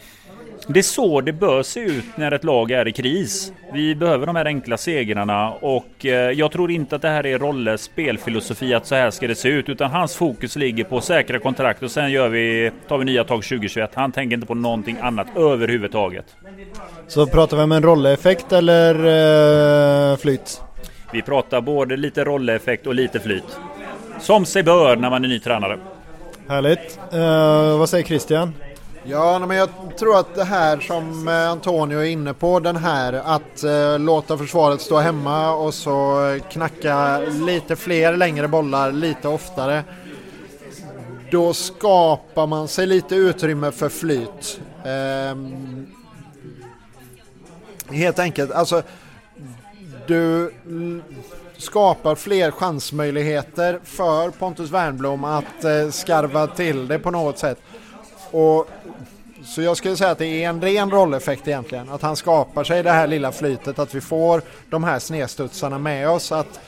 det 0.74 0.80
är 0.80 0.84
så 0.84 1.22
det 1.22 1.34
bör 1.34 1.64
se 1.64 1.80
ut 1.80 2.06
när 2.16 2.32
ett 2.32 2.44
lag 2.44 2.72
är 2.72 2.88
i 2.88 2.92
kris. 2.92 3.54
Vi 3.74 3.96
behöver 3.96 4.26
de 4.26 4.36
här 4.36 4.46
enkla 4.46 4.78
segrarna 4.78 5.52
och 5.52 6.06
eh, 6.06 6.12
jag 6.12 6.52
tror 6.52 6.72
inte 6.72 6.96
att 6.96 7.02
det 7.02 7.10
här 7.10 7.26
är 7.26 7.40
Rolles 7.40 7.82
spelfilosofi 7.82 8.74
att 8.74 8.86
så 8.86 8.96
här 8.96 9.12
ska 9.12 9.28
det 9.28 9.36
se 9.36 9.50
ut 9.50 9.70
utan 9.70 9.92
hans 9.92 10.16
fokus 10.16 10.56
ligger 10.56 10.84
på 10.84 11.02
säkra 11.02 11.40
kontrakt 11.40 11.84
och 11.84 11.92
sen 11.92 12.12
gör 12.12 12.30
vi, 12.30 12.72
tar 12.88 12.98
vi 12.98 13.06
nya 13.06 13.24
tag 13.24 13.44
2021. 13.44 13.92
Han 13.94 14.12
tänker 14.12 14.34
inte 14.34 14.48
på 14.48 14.56
någonting 14.56 14.98
annat 15.02 15.28
överhuvudtaget. 15.36 16.26
Så 17.08 17.26
pratar 17.28 17.58
vi 17.58 17.64
om 17.64 17.72
en 17.72 17.84
Rolle-effekt 17.84 18.52
eller 18.52 18.96
eh, 20.12 20.18
flyt? 20.18 20.62
Vi 21.14 21.22
pratar 21.22 21.62
både 21.62 21.98
lite 21.98 22.24
Rolle-effekt 22.24 22.88
och 22.88 22.96
lite 22.96 23.20
flyt. 23.20 23.60
Som 24.20 24.46
sig 24.46 24.64
bör 24.64 24.96
när 24.96 25.10
man 25.10 25.26
är 25.26 25.30
ny 25.30 25.40
tränare. 25.40 25.80
Härligt. 26.48 27.00
Eh, 27.14 27.78
vad 27.78 27.90
säger 27.90 28.06
Christian? 28.06 28.54
Ja, 29.04 29.40
men 29.40 29.58
jag 29.58 29.70
tror 30.00 30.20
att 30.20 30.36
det 30.36 30.44
här 30.44 30.80
som 30.80 31.28
eh, 31.28 31.50
Antonio 31.50 32.00
är 32.00 32.06
inne 32.06 32.34
på, 32.34 32.60
den 32.60 32.76
här 32.76 33.14
att 33.14 33.64
eh, 33.64 34.00
låta 34.00 34.38
försvaret 34.38 34.82
stå 34.82 34.98
hemma 34.98 35.54
och 35.54 35.74
så 35.74 36.28
eh, 36.30 36.42
knacka 36.42 37.20
lite 37.20 37.76
fler 37.76 38.18
längre 38.18 38.48
bollar 38.48 38.92
lite 38.92 39.28
oftare. 39.28 39.84
Då 41.32 41.54
skapar 41.54 42.48
man 42.48 42.68
sig 42.68 42.88
lite 42.88 43.16
utrymme 43.16 43.72
för 43.72 43.90
flyt. 43.90 44.62
Eh, 44.84 45.36
helt 47.96 48.20
enkelt, 48.20 48.52
alltså 48.52 48.82
du 50.08 50.54
skapar 51.58 52.16
fler 52.16 52.52
chansmöjligheter 52.52 53.80
för 53.84 54.30
Pontus 54.30 54.72
Wernbloom 54.72 55.24
att 55.24 55.64
eh, 55.64 55.90
skarva 55.90 56.48
till 56.48 56.88
det 56.88 57.00
på 57.00 57.12
något 57.12 57.38
sätt. 57.38 57.60
Och 58.32 58.68
så 59.46 59.62
jag 59.62 59.78
skulle 59.78 59.98
säga 59.98 60.12
att 60.12 60.18
det 60.18 60.44
är 60.44 60.50
en 60.50 60.62
ren 60.62 60.92
rolleffekt 60.92 61.48
egentligen. 61.48 61.90
Att 61.90 62.02
han 62.02 62.16
skapar 62.16 62.64
sig 62.64 62.84
det 62.84 62.92
här 62.92 63.08
lilla 63.08 63.32
flytet, 63.32 63.80
att 63.80 63.96
vi 63.96 64.02
får 64.02 64.42
de 64.70 64.84
här 64.84 65.00
snedstudsarna 65.00 65.78
med 65.78 66.10
oss. 66.10 66.32
Att 66.32 66.60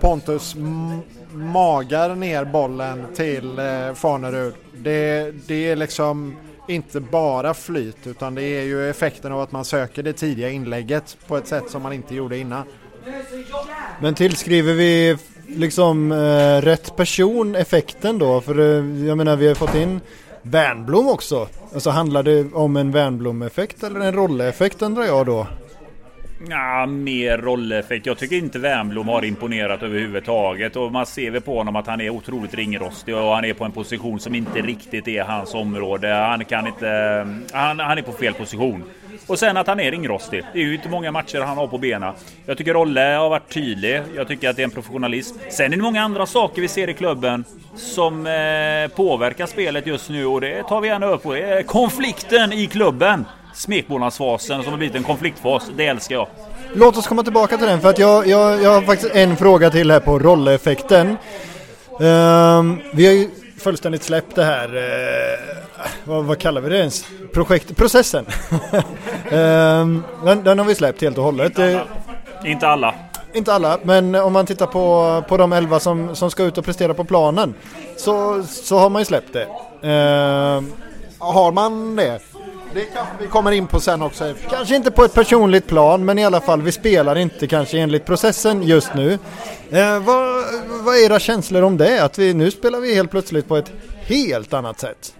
Pontus 0.00 0.54
m- 0.54 1.00
magar 1.32 2.14
ner 2.14 2.44
bollen 2.44 3.06
till 3.16 3.58
eh, 3.58 3.94
Fanerud. 3.94 4.54
Det, 4.76 5.32
det 5.46 5.70
är 5.70 5.76
liksom 5.76 6.36
inte 6.68 7.00
bara 7.00 7.54
flyt 7.54 8.06
utan 8.06 8.34
det 8.34 8.42
är 8.42 8.62
ju 8.62 8.90
effekten 8.90 9.32
av 9.32 9.40
att 9.40 9.52
man 9.52 9.64
söker 9.64 10.02
det 10.02 10.12
tidiga 10.12 10.48
inlägget 10.50 11.16
på 11.26 11.36
ett 11.36 11.46
sätt 11.48 11.70
som 11.70 11.82
man 11.82 11.92
inte 11.92 12.14
gjorde 12.14 12.38
innan. 12.38 12.62
Men 14.00 14.14
tillskriver 14.14 14.72
vi 14.72 15.16
liksom 15.48 16.12
eh, 16.12 16.60
rätt 16.62 16.96
person 16.96 17.54
effekten 17.54 18.18
då? 18.18 18.40
För 18.40 18.58
eh, 18.60 19.06
jag 19.06 19.16
menar 19.18 19.36
vi 19.36 19.48
har 19.48 19.54
fått 19.54 19.74
in 19.74 20.00
Wernbloom 20.50 21.08
också. 21.08 21.48
Alltså 21.74 21.90
handlar 21.90 22.22
det 22.22 22.52
om 22.52 22.76
en 22.76 22.92
Wernbloom-effekt 22.92 23.82
eller 23.82 24.00
en 24.00 24.12
Rolle-effekt 24.12 24.82
undrar 24.82 25.04
jag 25.04 25.26
då? 25.26 25.46
Ja, 26.38 26.86
mer 26.86 27.38
rolleffekt. 27.38 28.06
Jag 28.06 28.18
tycker 28.18 28.36
inte 28.36 28.58
Wernbloom 28.58 29.08
har 29.08 29.24
imponerat 29.24 29.82
överhuvudtaget. 29.82 30.76
Och 30.76 30.92
man 30.92 31.06
ser 31.06 31.30
väl 31.30 31.40
på 31.40 31.58
honom 31.58 31.76
att 31.76 31.86
han 31.86 32.00
är 32.00 32.10
otroligt 32.10 32.54
ringrostig 32.54 33.16
och 33.16 33.34
han 33.34 33.44
är 33.44 33.54
på 33.54 33.64
en 33.64 33.72
position 33.72 34.20
som 34.20 34.34
inte 34.34 34.60
riktigt 34.60 35.08
är 35.08 35.22
hans 35.22 35.54
område. 35.54 36.08
Han 36.08 36.44
kan 36.44 36.66
inte... 36.66 36.88
Han, 37.52 37.78
han 37.80 37.98
är 37.98 38.02
på 38.02 38.12
fel 38.12 38.34
position. 38.34 38.84
Och 39.26 39.38
sen 39.38 39.56
att 39.56 39.66
han 39.66 39.80
är 39.80 39.90
ringrostig. 39.90 40.44
Det 40.52 40.58
är 40.58 40.64
ju 40.64 40.74
inte 40.74 40.88
många 40.88 41.12
matcher 41.12 41.40
han 41.40 41.56
har 41.56 41.66
på 41.66 41.78
benen. 41.78 42.14
Jag 42.46 42.58
tycker 42.58 42.74
Rolle 42.74 43.00
har 43.00 43.30
varit 43.30 43.52
tydlig. 43.52 44.02
Jag 44.16 44.28
tycker 44.28 44.50
att 44.50 44.56
det 44.56 44.62
är 44.62 44.64
en 44.64 44.70
professionalism. 44.70 45.36
Sen 45.50 45.72
är 45.72 45.76
det 45.76 45.82
många 45.82 46.02
andra 46.02 46.26
saker 46.26 46.62
vi 46.62 46.68
ser 46.68 46.88
i 46.88 46.94
klubben 46.94 47.44
som 47.74 48.26
eh, 48.26 48.96
påverkar 48.96 49.46
spelet 49.46 49.86
just 49.86 50.10
nu 50.10 50.26
och 50.26 50.40
det 50.40 50.62
tar 50.62 50.80
vi 50.80 50.88
gärna 50.88 51.06
upp. 51.06 51.22
På. 51.22 51.62
konflikten 51.66 52.52
i 52.52 52.66
klubben. 52.66 53.24
Smekmånadsfasen 53.56 54.62
som 54.62 54.70
har 54.70 54.78
blivit 54.78 54.96
en 54.96 55.02
konfliktfas. 55.02 55.70
Det 55.76 55.86
älskar 55.86 56.14
jag. 56.14 56.28
Låt 56.74 56.96
oss 56.96 57.06
komma 57.06 57.22
tillbaka 57.22 57.56
till 57.56 57.66
den 57.66 57.80
för 57.80 57.90
att 57.90 57.98
jag, 57.98 58.26
jag, 58.26 58.62
jag 58.62 58.70
har 58.70 58.82
faktiskt 58.82 59.14
en 59.14 59.36
fråga 59.36 59.70
till 59.70 59.90
här 59.90 60.00
på 60.00 60.18
rolleffekten. 60.18 61.16
Um, 62.00 62.80
vi 62.92 63.06
har 63.06 63.12
ju 63.12 63.30
fullständigt 63.58 64.02
släppt 64.02 64.34
det 64.34 64.44
här, 64.44 64.76
uh, 64.76 64.82
vad, 66.04 66.24
vad, 66.24 66.38
kallar 66.38 66.60
vi 66.60 66.68
det 66.68 66.78
ens? 66.78 67.06
Projekt, 67.32 67.76
processen. 67.76 68.26
um, 69.30 70.04
den, 70.24 70.44
den, 70.44 70.58
har 70.58 70.64
vi 70.64 70.74
släppt 70.74 71.02
helt 71.02 71.18
och 71.18 71.24
hållet. 71.24 71.58
Inte 71.58 71.68
alla. 71.68 71.86
Inte 72.44 72.68
alla. 72.68 72.94
Inte 73.32 73.52
alla, 73.52 73.78
men 73.82 74.14
om 74.14 74.32
man 74.32 74.46
tittar 74.46 74.66
på, 74.66 75.22
på 75.28 75.36
de 75.36 75.52
elva 75.52 75.80
som, 75.80 76.16
som 76.16 76.30
ska 76.30 76.42
ut 76.42 76.58
och 76.58 76.64
prestera 76.64 76.94
på 76.94 77.04
planen 77.04 77.54
så, 77.96 78.42
så 78.42 78.78
har 78.78 78.90
man 78.90 79.00
ju 79.00 79.06
släppt 79.06 79.32
det. 79.32 79.46
Uh, 79.88 80.62
har 81.18 81.52
man 81.52 81.96
det? 81.96 82.35
Det 82.76 82.84
kanske 82.84 83.14
vi 83.20 83.26
kommer 83.26 83.52
in 83.52 83.66
på 83.66 83.80
sen 83.80 84.02
också. 84.02 84.34
Kanske 84.50 84.76
inte 84.76 84.90
på 84.90 85.04
ett 85.04 85.14
personligt 85.14 85.66
plan, 85.66 86.04
men 86.04 86.18
i 86.18 86.24
alla 86.24 86.40
fall 86.40 86.62
vi 86.62 86.72
spelar 86.72 87.18
inte 87.18 87.46
kanske 87.46 87.78
enligt 87.78 88.04
processen 88.04 88.62
just 88.62 88.94
nu. 88.94 89.18
Eh, 89.70 90.00
vad, 90.00 90.44
vad 90.84 90.96
är 90.96 91.06
era 91.06 91.18
känslor 91.18 91.62
om 91.62 91.76
det? 91.76 92.04
Att 92.04 92.18
vi, 92.18 92.34
nu 92.34 92.50
spelar 92.50 92.80
vi 92.80 92.94
helt 92.94 93.10
plötsligt 93.10 93.48
på 93.48 93.56
ett 93.56 93.72
helt 94.00 94.52
annat 94.52 94.80
sätt. 94.80 95.14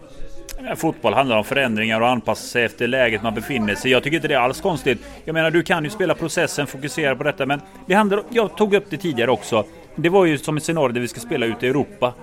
Eh, 0.68 0.74
fotboll 0.74 1.14
handlar 1.14 1.36
om 1.36 1.44
förändringar 1.44 2.00
och 2.00 2.08
anpassa 2.08 2.42
sig 2.42 2.64
efter 2.64 2.86
läget 2.86 3.22
man 3.22 3.34
befinner 3.34 3.74
sig 3.74 3.90
Jag 3.90 4.02
tycker 4.02 4.16
inte 4.16 4.28
det 4.28 4.34
är 4.34 4.38
alls 4.38 4.60
konstigt. 4.60 4.98
Jag 5.24 5.34
menar, 5.34 5.50
du 5.50 5.62
kan 5.62 5.84
ju 5.84 5.90
spela 5.90 6.14
processen, 6.14 6.66
fokusera 6.66 7.16
på 7.16 7.22
detta, 7.22 7.46
men 7.46 7.60
det 7.86 7.94
handlar, 7.94 8.22
jag 8.30 8.56
tog 8.56 8.74
upp 8.74 8.84
det 8.90 8.96
tidigare 8.96 9.30
också. 9.30 9.64
Det 9.96 10.08
var 10.08 10.24
ju 10.24 10.38
som 10.38 10.56
ett 10.56 10.62
scenario 10.62 10.92
där 10.92 11.00
vi 11.00 11.08
ska 11.08 11.20
spela 11.20 11.46
ute 11.46 11.66
i 11.66 11.68
Europa. 11.68 12.14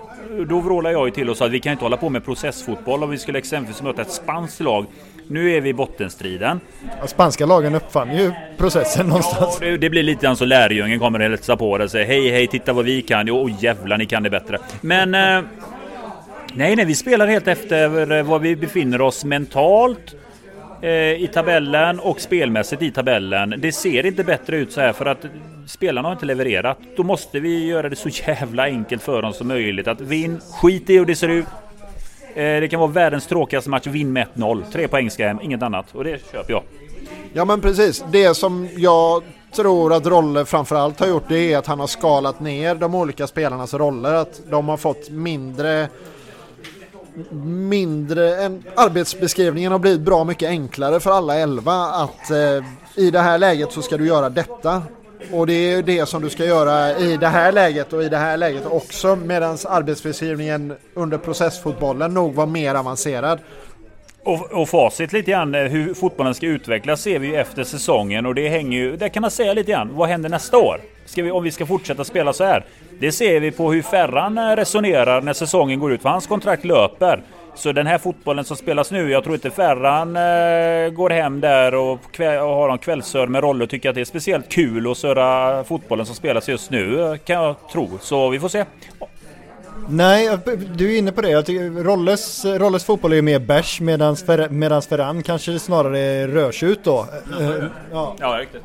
Då 0.48 0.60
vrålade 0.60 0.92
jag 0.92 1.06
ju 1.06 1.10
till 1.10 1.30
och 1.30 1.36
sa 1.36 1.44
att 1.46 1.50
vi 1.50 1.60
kan 1.60 1.72
inte 1.72 1.84
hålla 1.84 1.96
på 1.96 2.08
med 2.08 2.24
processfotboll 2.24 3.02
om 3.02 3.10
vi 3.10 3.18
skulle 3.18 3.38
exempelvis 3.38 3.82
möta 3.82 4.02
ett 4.02 4.12
spanskt 4.12 4.60
lag 4.60 4.86
nu 5.28 5.56
är 5.56 5.60
vi 5.60 5.68
i 5.68 5.74
bottenstriden. 5.74 6.60
Ja, 7.00 7.06
spanska 7.06 7.46
lagen 7.46 7.74
uppfann 7.74 8.16
ju 8.16 8.32
processen 8.56 9.06
någonstans. 9.06 9.58
Ja, 9.60 9.66
det, 9.66 9.76
det, 9.76 9.90
blir 9.90 10.02
lite 10.02 10.26
grann 10.26 10.36
så 10.36 10.44
lärjungen 10.44 10.98
kommer 10.98 11.18
och 11.18 11.22
hälsar 11.22 11.56
på 11.56 11.78
dig 11.78 11.84
och 11.84 11.90
säger 11.90 12.06
hej 12.06 12.30
hej 12.30 12.46
titta 12.46 12.72
vad 12.72 12.84
vi 12.84 13.02
kan. 13.02 13.26
Jo 13.26 13.48
jävlar 13.60 13.98
ni 13.98 14.06
kan 14.06 14.22
det 14.22 14.30
bättre. 14.30 14.58
Men 14.80 15.14
eh, 15.14 15.50
nej 16.52 16.76
nej 16.76 16.84
vi 16.84 16.94
spelar 16.94 17.26
helt 17.26 17.48
efter 17.48 18.22
var 18.22 18.38
vi 18.38 18.56
befinner 18.56 19.00
oss 19.00 19.24
mentalt 19.24 20.14
eh, 20.80 20.90
i 21.22 21.30
tabellen 21.32 22.00
och 22.00 22.20
spelmässigt 22.20 22.82
i 22.82 22.90
tabellen. 22.90 23.54
Det 23.58 23.72
ser 23.72 24.06
inte 24.06 24.24
bättre 24.24 24.56
ut 24.56 24.72
så 24.72 24.80
här 24.80 24.92
för 24.92 25.06
att 25.06 25.26
spelarna 25.66 26.08
har 26.08 26.12
inte 26.12 26.26
levererat. 26.26 26.78
Då 26.96 27.02
måste 27.02 27.40
vi 27.40 27.66
göra 27.66 27.88
det 27.88 27.96
så 27.96 28.08
jävla 28.08 28.62
enkelt 28.62 29.02
för 29.02 29.22
dem 29.22 29.32
som 29.32 29.48
möjligt. 29.48 29.88
Att 29.88 30.00
vinn, 30.00 30.40
skit 30.40 30.90
i 30.90 30.98
hur 30.98 31.06
det 31.06 31.16
ser 31.16 31.28
ut. 31.28 31.46
Eh, 32.34 32.60
det 32.60 32.68
kan 32.68 32.80
vara 32.80 32.90
världens 32.90 33.26
tråkigaste 33.26 33.70
match, 33.70 33.86
vinn 33.86 34.12
med 34.12 34.26
1-0. 34.34 34.62
Tre 34.72 34.88
poäng 34.88 35.10
ska 35.10 35.26
hem, 35.26 35.40
inget 35.42 35.62
annat. 35.62 35.86
Och 35.92 36.04
det 36.04 36.20
köper 36.32 36.52
jag. 36.52 36.62
Ja 37.32 37.44
men 37.44 37.60
precis, 37.60 38.04
det 38.10 38.34
som 38.34 38.68
jag 38.76 39.22
tror 39.52 39.92
att 39.92 40.06
Rolle 40.06 40.44
framförallt 40.44 41.00
har 41.00 41.06
gjort 41.06 41.28
det 41.28 41.52
är 41.52 41.58
att 41.58 41.66
han 41.66 41.80
har 41.80 41.86
skalat 41.86 42.40
ner 42.40 42.74
de 42.74 42.94
olika 42.94 43.26
spelarnas 43.26 43.74
roller. 43.74 44.14
Att 44.14 44.40
de 44.50 44.68
har 44.68 44.76
fått 44.76 45.10
mindre 45.10 45.88
mindre, 47.44 48.44
en, 48.44 48.62
arbetsbeskrivningen 48.76 49.72
har 49.72 49.78
blivit 49.78 50.00
bra 50.00 50.24
mycket 50.24 50.48
enklare 50.48 51.00
för 51.00 51.10
alla 51.10 51.34
elva 51.34 51.74
att 51.74 52.30
eh, 52.30 52.64
i 52.94 53.10
det 53.10 53.20
här 53.20 53.38
läget 53.38 53.72
så 53.72 53.82
ska 53.82 53.96
du 53.96 54.06
göra 54.06 54.30
detta 54.30 54.82
och 55.32 55.46
det 55.46 55.72
är 55.72 55.82
det 55.82 56.06
som 56.06 56.22
du 56.22 56.30
ska 56.30 56.44
göra 56.44 56.98
i 56.98 57.16
det 57.16 57.26
här 57.26 57.52
läget 57.52 57.92
och 57.92 58.02
i 58.02 58.08
det 58.08 58.16
här 58.16 58.36
läget 58.36 58.66
också 58.66 59.16
medan 59.16 59.58
arbetsbeskrivningen 59.68 60.74
under 60.94 61.18
processfotbollen 61.18 62.14
nog 62.14 62.34
var 62.34 62.46
mer 62.46 62.74
avancerad. 62.74 63.38
Och, 64.22 64.52
och 64.52 64.68
facit 64.68 65.12
lite 65.12 65.30
grann 65.30 65.54
eh, 65.54 65.62
hur 65.62 65.94
fotbollen 65.94 66.34
ska 66.34 66.46
utvecklas 66.46 67.00
ser 67.00 67.18
vi 67.18 67.26
ju 67.26 67.36
efter 67.36 67.64
säsongen 67.64 68.26
och 68.26 68.34
det 68.34 68.48
hänger 68.48 68.78
ju, 68.78 68.96
där 68.96 69.08
kan 69.08 69.20
man 69.20 69.30
säga 69.30 69.52
lite 69.54 69.72
grann, 69.72 69.94
vad 69.94 70.08
händer 70.08 70.28
nästa 70.28 70.58
år? 70.58 70.80
Ska 71.06 71.22
vi, 71.22 71.30
om 71.30 71.42
vi 71.42 71.50
ska 71.50 71.66
fortsätta 71.66 72.04
spela 72.04 72.32
så 72.32 72.44
här? 72.44 72.64
Det 72.98 73.12
ser 73.12 73.40
vi 73.40 73.50
på 73.50 73.72
hur 73.72 73.82
Ferran 73.82 74.38
eh, 74.38 74.56
resonerar 74.56 75.20
när 75.20 75.32
säsongen 75.32 75.80
går 75.80 75.92
ut, 75.92 76.02
för 76.02 76.08
hans 76.08 76.26
kontrakt 76.26 76.64
löper. 76.64 77.22
Så 77.54 77.72
den 77.72 77.86
här 77.86 77.98
fotbollen 77.98 78.44
som 78.44 78.56
spelas 78.56 78.90
nu, 78.90 79.10
jag 79.10 79.24
tror 79.24 79.34
inte 79.34 79.50
Ferran 79.50 80.16
eh, 80.16 80.90
går 80.90 81.10
hem 81.10 81.40
där 81.40 81.74
och, 81.74 81.92
och 82.20 82.56
har 82.56 82.68
en 82.68 82.78
kvällsör 82.78 83.26
med 83.26 83.42
roll 83.42 83.62
och 83.62 83.70
tycker 83.70 83.88
att 83.88 83.94
det 83.94 84.00
är 84.00 84.04
speciellt 84.04 84.48
kul 84.48 84.90
att 84.90 84.98
söra 84.98 85.64
fotbollen 85.64 86.06
som 86.06 86.14
spelas 86.14 86.48
just 86.48 86.70
nu, 86.70 87.18
kan 87.24 87.36
jag 87.36 87.56
tro. 87.72 87.98
Så 88.00 88.28
vi 88.28 88.40
får 88.40 88.48
se. 88.48 88.64
Nej, 89.88 90.38
du 90.74 90.94
är 90.94 90.98
inne 90.98 91.12
på 91.12 91.20
det. 91.20 91.30
Jag 91.30 91.46
tycker 91.46 91.82
Rolles, 91.82 92.44
Rolles 92.44 92.84
fotboll 92.84 93.12
är 93.12 93.22
mer 93.22 93.38
bärs 93.38 93.80
medans 93.80 94.86
Ferran 94.88 95.22
kanske 95.22 95.58
snarare 95.58 95.98
är 95.98 96.28
rödtjut 96.28 96.84
då. 96.84 97.06
Ja, 97.92 98.16
ja 98.20 98.38
riktigt. 98.40 98.62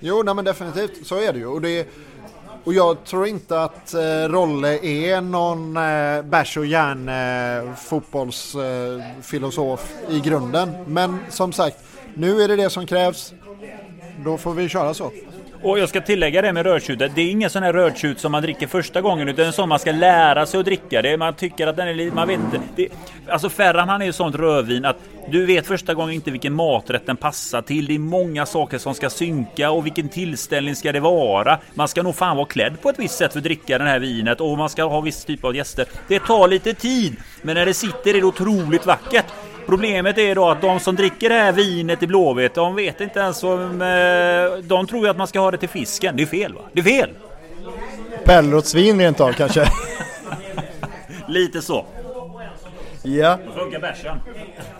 Jo, 0.00 0.22
nej 0.22 0.34
men 0.34 0.44
definitivt. 0.44 1.06
Så 1.06 1.20
är 1.20 1.32
det 1.32 1.38
ju. 1.38 1.46
Och 1.46 1.60
det 1.60 1.86
och 2.64 2.74
jag 2.74 3.04
tror 3.04 3.26
inte 3.26 3.60
att 3.60 3.94
eh, 3.94 4.00
Rolle 4.28 4.78
är 4.78 5.20
någon 5.20 5.76
eh, 5.76 6.22
bärs 6.22 6.56
och 6.56 6.66
järn 6.66 7.08
eh, 7.08 7.74
fotbollsfilosof 7.74 9.92
eh, 10.08 10.16
i 10.16 10.20
grunden. 10.20 10.72
Men 10.86 11.18
som 11.28 11.52
sagt, 11.52 11.76
nu 12.14 12.42
är 12.42 12.48
det 12.48 12.56
det 12.56 12.70
som 12.70 12.86
krävs. 12.86 13.32
Då 14.24 14.38
får 14.38 14.54
vi 14.54 14.68
köra 14.68 14.94
så. 14.94 15.10
Och 15.62 15.78
jag 15.78 15.88
ska 15.88 16.00
tillägga 16.00 16.42
det 16.42 16.52
med 16.52 16.66
rödtjutet. 16.66 17.12
Det 17.14 17.20
är 17.20 17.30
ingen 17.30 17.50
sån 17.50 17.62
här 17.62 17.72
rödtjut 17.72 18.20
som 18.20 18.32
man 18.32 18.42
dricker 18.42 18.66
första 18.66 19.00
gången 19.00 19.28
utan 19.28 19.44
en 19.44 19.52
sån 19.52 19.68
man 19.68 19.78
ska 19.78 19.92
lära 19.92 20.46
sig 20.46 20.60
att 20.60 20.66
dricka. 20.66 21.02
Det 21.02 21.16
man 21.16 21.34
tycker 21.34 21.66
att 21.66 21.76
den 21.76 21.88
är 21.88 21.94
lite, 21.94 22.14
man 22.14 22.28
vet 22.28 22.40
inte. 22.40 22.60
Det, 22.76 22.88
alltså 23.28 23.48
Ferran 23.48 23.88
han 23.88 24.02
är 24.02 24.06
ju 24.06 24.12
sånt 24.12 24.36
rödvin 24.36 24.84
att 24.84 24.96
du 25.30 25.46
vet 25.46 25.66
första 25.66 25.94
gången 25.94 26.14
inte 26.14 26.30
vilken 26.30 26.54
maträtt 26.54 27.06
den 27.06 27.16
passar 27.16 27.62
till. 27.62 27.86
Det 27.86 27.94
är 27.94 27.98
många 27.98 28.46
saker 28.46 28.78
som 28.78 28.94
ska 28.94 29.10
synka 29.10 29.70
och 29.70 29.86
vilken 29.86 30.08
tillställning 30.08 30.76
ska 30.76 30.92
det 30.92 31.00
vara. 31.00 31.58
Man 31.74 31.88
ska 31.88 32.02
nog 32.02 32.16
fan 32.16 32.36
vara 32.36 32.46
klädd 32.46 32.80
på 32.82 32.88
ett 32.88 32.98
visst 32.98 33.14
sätt 33.14 33.32
för 33.32 33.38
att 33.38 33.44
dricka 33.44 33.78
det 33.78 33.84
här 33.84 33.98
vinet 33.98 34.40
och 34.40 34.58
man 34.58 34.68
ska 34.68 34.84
ha 34.84 35.00
viss 35.00 35.24
typ 35.24 35.44
av 35.44 35.56
gäster. 35.56 35.86
Det 36.08 36.20
tar 36.20 36.48
lite 36.48 36.74
tid, 36.74 37.16
men 37.42 37.54
när 37.54 37.66
det 37.66 37.74
sitter 37.74 38.10
är 38.10 38.20
det 38.20 38.24
otroligt 38.24 38.86
vackert. 38.86 39.26
Problemet 39.66 40.18
är 40.18 40.34
då 40.34 40.48
att 40.48 40.60
de 40.60 40.80
som 40.80 40.96
dricker 40.96 41.28
det 41.28 41.34
här 41.34 41.52
vinet 41.52 42.02
i 42.02 42.06
Blåvitt, 42.06 42.54
de 42.54 42.74
vet 42.74 43.00
inte 43.00 43.20
ens 43.20 43.44
om... 43.44 43.82
Eh, 43.82 44.64
de 44.64 44.86
tror 44.86 45.04
ju 45.04 45.10
att 45.10 45.16
man 45.16 45.26
ska 45.26 45.40
ha 45.40 45.50
det 45.50 45.56
till 45.56 45.68
fisken. 45.68 46.16
Det 46.16 46.22
är 46.22 46.26
fel 46.26 46.54
va? 46.54 46.60
Det 46.72 46.80
är 46.80 46.84
fel! 46.84 47.10
Pellrotsvin 48.24 48.98
rent 48.98 49.20
av 49.20 49.32
kanske? 49.32 49.64
Lite 51.28 51.62
så. 51.62 51.86
Ja. 53.02 53.38
Då 53.46 53.52
funkar 53.52 53.80
bärsen. 53.80 54.16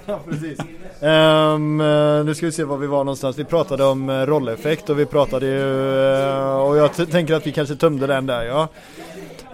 ja, 0.06 0.20
precis. 0.30 0.58
Um, 1.00 1.78
nu 2.26 2.34
ska 2.34 2.46
vi 2.46 2.52
se 2.52 2.64
var 2.64 2.76
vi 2.76 2.86
var 2.86 2.98
någonstans. 2.98 3.38
Vi 3.38 3.44
pratade 3.44 3.84
om 3.84 4.08
uh, 4.08 4.26
rolleffekt 4.26 4.90
och 4.90 4.98
vi 4.98 5.06
pratade 5.06 5.46
ju... 5.46 5.60
Uh, 5.60 6.60
och 6.60 6.76
jag 6.76 7.10
tänker 7.10 7.34
att 7.34 7.46
vi 7.46 7.52
kanske 7.52 7.76
tömde 7.76 8.06
den 8.06 8.26
där, 8.26 8.44
ja. 8.44 8.68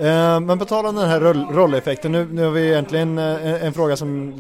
Uh, 0.01 0.41
men 0.41 0.59
på 0.59 0.65
tal 0.65 0.87
om 0.87 0.97
den 0.97 1.09
här 1.09 1.21
roll 1.21 1.47
rolleffekten, 1.51 2.13
nu, 2.13 2.29
nu 2.33 2.45
har 2.45 2.51
vi 2.51 2.69
egentligen 2.69 3.19
en, 3.19 3.45
en 3.45 3.73
fråga 3.73 3.97
som 3.97 4.35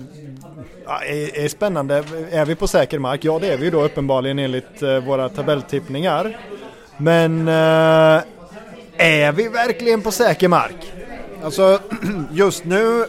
ja, 0.86 1.02
är, 1.02 1.38
är, 1.38 1.48
spännande. 1.48 2.04
Är 2.30 2.44
vi 2.44 2.54
på 2.54 2.66
säker 2.66 2.98
mark? 2.98 3.24
Ja, 3.24 3.38
det 3.38 3.52
är 3.52 3.56
vi 3.56 3.64
ju 3.64 3.70
då 3.70 3.84
uppenbarligen 3.84 4.38
enligt 4.38 4.82
våra 4.82 5.28
tabelltippningar. 5.28 6.36
Men 6.96 7.48
är 7.48 9.32
vi 9.32 9.48
verkligen 9.48 10.02
på 10.02 10.10
säker 10.10 10.48
mark? 10.48 10.92
Alltså, 11.44 11.78
just 12.32 12.64
nu 12.64 13.04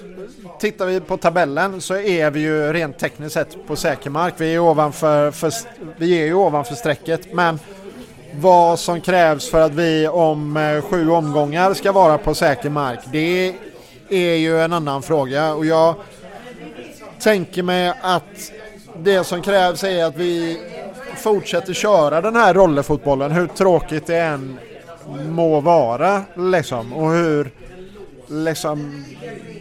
tittar 0.60 0.86
vi 0.86 1.00
på 1.00 1.18
tabellen 1.18 1.82
så 1.82 1.96
är 1.96 2.32
vi 2.32 2.40
ju 2.40 2.74
rent 2.74 3.00
tekniskt 3.00 3.34
sett 3.34 3.68
på 3.68 3.76
säker 3.76 4.10
mark. 4.10 4.34
Vi 4.38 4.56
är, 4.56 4.60
ovanför, 4.60 5.32
för, 5.32 5.52
vi 5.98 6.22
är 6.22 6.26
ju 6.26 6.34
ovanför 6.34 6.76
strecket 6.76 7.34
men 7.34 7.60
vad 8.40 8.80
som 8.80 9.02
krävs 9.02 9.50
för 9.50 9.62
att 9.62 9.72
vi 9.72 10.08
om 10.08 10.58
eh, 10.58 10.82
sju 10.82 11.10
omgångar 11.10 11.74
ska 11.74 11.92
vara 11.92 12.18
på 12.18 12.36
säker 12.36 12.70
mark 12.70 13.00
det 13.12 13.56
är 14.10 14.36
ju 14.36 14.62
en 14.62 14.74
annan 14.74 15.02
fråga 15.02 15.54
och 15.54 15.66
jag 15.66 15.96
tänker 17.20 17.64
mig 17.64 17.94
att 18.02 18.52
det 18.98 19.24
som 19.24 19.42
krävs 19.42 19.84
är 19.84 20.06
att 20.06 20.16
vi 20.18 20.60
fortsätter 21.18 21.74
köra 21.74 22.22
den 22.22 22.36
här 22.36 22.54
rollerfotbollen 22.54 23.32
hur 23.32 23.48
tråkigt 23.48 24.08
det 24.08 24.18
än 24.18 24.60
må 25.30 25.60
vara 25.60 26.22
liksom 26.36 26.94
och 26.94 27.12
hur 27.12 27.52
liksom 28.28 29.06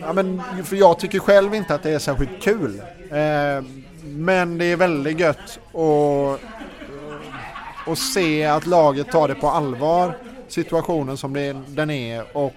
Ja, 0.00 0.12
men, 0.12 0.42
för 0.64 0.76
jag 0.76 0.98
tycker 0.98 1.18
själv 1.18 1.54
inte 1.54 1.74
att 1.74 1.82
det 1.82 1.90
är 1.90 1.98
särskilt 1.98 2.42
kul. 2.42 2.82
Eh, 3.10 3.64
men 4.04 4.58
det 4.58 4.64
är 4.64 4.76
väldigt 4.76 5.18
gött 5.18 5.58
att, 5.72 6.40
att 7.92 7.98
se 7.98 8.44
att 8.44 8.66
laget 8.66 9.10
tar 9.10 9.28
det 9.28 9.34
på 9.34 9.48
allvar, 9.48 10.16
situationen 10.48 11.16
som 11.16 11.32
det, 11.32 11.56
den 11.66 11.90
är 11.90 12.36
och 12.36 12.54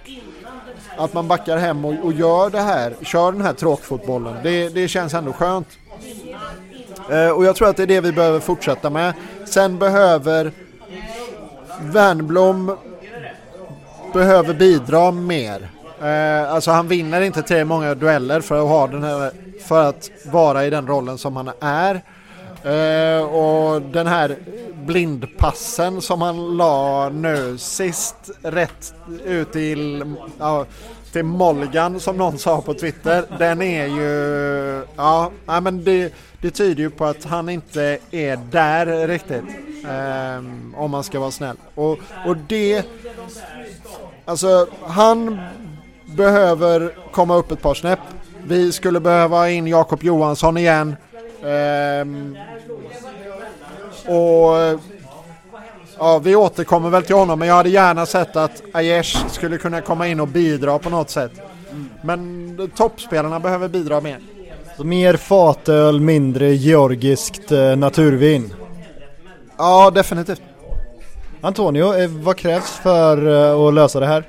att 0.97 1.13
man 1.13 1.27
backar 1.27 1.57
hem 1.57 1.85
och, 1.85 1.95
och 2.03 2.13
gör 2.13 2.49
det 2.49 2.61
här, 2.61 2.95
kör 3.01 3.31
den 3.31 3.41
här 3.41 3.53
tråkfotbollen. 3.53 4.35
Det, 4.43 4.69
det 4.69 4.87
känns 4.87 5.13
ändå 5.13 5.33
skönt. 5.33 5.67
Eh, 7.09 7.29
och 7.29 7.45
jag 7.45 7.55
tror 7.55 7.69
att 7.69 7.77
det 7.77 7.83
är 7.83 7.87
det 7.87 8.01
vi 8.01 8.11
behöver 8.11 8.39
fortsätta 8.39 8.89
med. 8.89 9.13
Sen 9.45 9.77
behöver 9.77 10.51
Wernbloom 11.81 12.77
behöver 14.13 14.53
bidra 14.53 15.11
mer. 15.11 15.69
Eh, 16.01 16.53
alltså 16.53 16.71
han 16.71 16.87
vinner 16.87 17.21
inte 17.21 17.41
till 17.41 17.65
många 17.65 17.95
dueller 17.95 18.41
för 18.41 18.61
att 18.61 18.67
ha 18.67 18.87
den 18.87 19.03
här, 19.03 19.31
för 19.67 19.89
att 19.89 20.09
vara 20.31 20.65
i 20.65 20.69
den 20.69 20.87
rollen 20.87 21.17
som 21.17 21.35
han 21.35 21.51
är. 21.59 22.01
Eh, 22.63 23.23
och 23.23 23.81
den 23.81 24.07
här 24.07 24.35
blindpassen 24.85 26.01
som 26.01 26.21
han 26.21 26.57
la 26.57 27.09
nu 27.09 27.57
sist 27.57 28.15
rätt 28.41 28.93
ut 29.25 29.51
till, 29.51 30.15
ja, 30.39 30.65
till 31.11 31.23
Molgan 31.23 31.99
som 31.99 32.17
någon 32.17 32.37
sa 32.37 32.61
på 32.61 32.73
Twitter. 32.73 33.25
Den 33.39 33.61
är 33.61 33.85
ju, 33.85 34.83
ja, 34.95 35.31
men 35.45 35.83
det, 35.83 36.13
det 36.41 36.51
tyder 36.51 36.83
ju 36.83 36.89
på 36.89 37.05
att 37.05 37.23
han 37.23 37.49
inte 37.49 37.97
är 38.11 38.39
där 38.51 39.07
riktigt. 39.07 39.43
Eh, 39.83 40.37
om 40.75 40.91
man 40.91 41.03
ska 41.03 41.19
vara 41.19 41.31
snäll. 41.31 41.57
Och, 41.75 41.99
och 42.25 42.37
det, 42.47 42.85
alltså 44.25 44.67
han 44.83 45.39
behöver 46.15 46.93
komma 47.11 47.35
upp 47.35 47.51
ett 47.51 47.61
par 47.61 47.73
snäpp. 47.73 47.99
Vi 48.43 48.71
skulle 48.71 48.99
behöva 48.99 49.49
in 49.49 49.67
Jakob 49.67 50.03
Johansson 50.03 50.57
igen. 50.57 50.95
Ehm, 51.43 52.37
och 54.05 54.79
ja, 55.97 56.19
vi 56.23 56.35
återkommer 56.35 56.89
väl 56.89 57.03
till 57.03 57.15
honom 57.15 57.39
men 57.39 57.47
jag 57.47 57.55
hade 57.55 57.69
gärna 57.69 58.05
sett 58.05 58.35
att 58.35 58.61
Aiesh 58.73 59.27
skulle 59.29 59.57
kunna 59.57 59.81
komma 59.81 60.07
in 60.07 60.19
och 60.19 60.27
bidra 60.27 60.79
på 60.79 60.89
något 60.89 61.09
sätt. 61.09 61.31
Men 62.01 62.71
toppspelarna 62.75 63.39
behöver 63.39 63.67
bidra 63.67 64.01
mer. 64.01 64.19
Så 64.77 64.83
mer 64.83 65.17
fatöl, 65.17 65.99
mindre 65.99 66.53
georgiskt 66.53 67.51
eh, 67.51 67.75
naturvin. 67.75 68.53
Ja, 69.57 69.91
definitivt. 69.91 70.41
Antonio, 71.41 71.93
eh, 72.01 72.09
vad 72.09 72.37
krävs 72.37 72.71
för 72.71 73.27
eh, 73.27 73.67
att 73.67 73.73
lösa 73.73 73.99
det 73.99 74.05
här? 74.05 74.23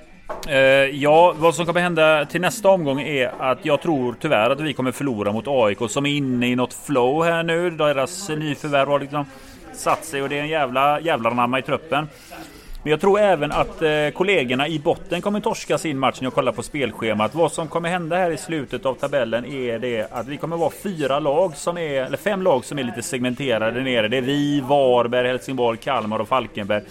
Eh, 0.47 0.57
ja, 1.03 1.35
vad 1.39 1.55
som 1.55 1.67
kommer 1.67 1.81
hända 1.81 2.25
till 2.25 2.41
nästa 2.41 2.69
omgång 2.69 3.01
är 3.01 3.33
att 3.39 3.59
jag 3.63 3.83
tror 3.83 4.15
tyvärr 4.21 4.51
att 4.51 4.61
vi 4.61 4.73
kommer 4.73 4.93
förlora 4.93 5.33
mot 5.33 5.45
AIK 5.49 5.79
som 5.89 6.07
är 6.07 6.11
inne 6.11 6.49
i 6.49 6.57
något 6.57 6.75
flow 6.75 7.25
här 7.25 7.43
nu. 7.43 7.71
Deras 7.71 8.29
nyförvärv 8.29 8.89
har 8.89 9.01
liksom 9.01 9.25
satt 9.73 10.05
sig 10.05 10.23
och 10.23 10.29
det 10.29 10.39
är 10.39 10.43
en 10.43 10.49
jävla 10.49 11.01
jävlarnamma 11.01 11.59
i 11.59 11.63
truppen. 11.63 12.09
Men 12.83 12.91
jag 12.91 13.01
tror 13.01 13.21
även 13.21 13.53
att 13.53 13.83
eh, 13.83 14.09
kollegorna 14.15 14.69
i 14.69 14.79
botten 14.79 15.21
kommer 15.21 15.41
torska 15.41 15.79
sin 15.79 15.99
match 15.99 16.21
när 16.21 16.27
jag 16.27 16.35
kollar 16.35 16.53
på 16.53 16.63
spelschemat. 16.63 17.35
Vad 17.35 17.53
som 17.53 17.69
kommer 17.69 17.89
hända 17.89 18.17
här 18.17 18.31
i 18.31 18.37
slutet 18.37 18.87
av 18.87 18.95
tabellen 18.95 19.45
är 19.45 19.79
det 19.79 20.13
att 20.13 20.29
vi 20.29 20.37
kommer 20.37 20.57
vara 20.57 20.71
fyra 20.83 21.19
lag 21.19 21.57
som 21.57 21.79
är, 21.79 22.05
eller 22.05 22.17
fem 22.17 22.43
lag 22.43 22.65
som 22.65 22.79
är 22.79 22.85
lite 22.85 23.03
segmenterade 23.03 23.81
nere. 23.81 24.09
Det 24.09 24.17
är 24.17 24.23
vi, 24.23 24.61
Varberg, 24.61 25.27
Helsingborg, 25.27 25.79
Kalmar 25.79 26.19
och 26.19 26.29
Falkenberg. 26.29 26.83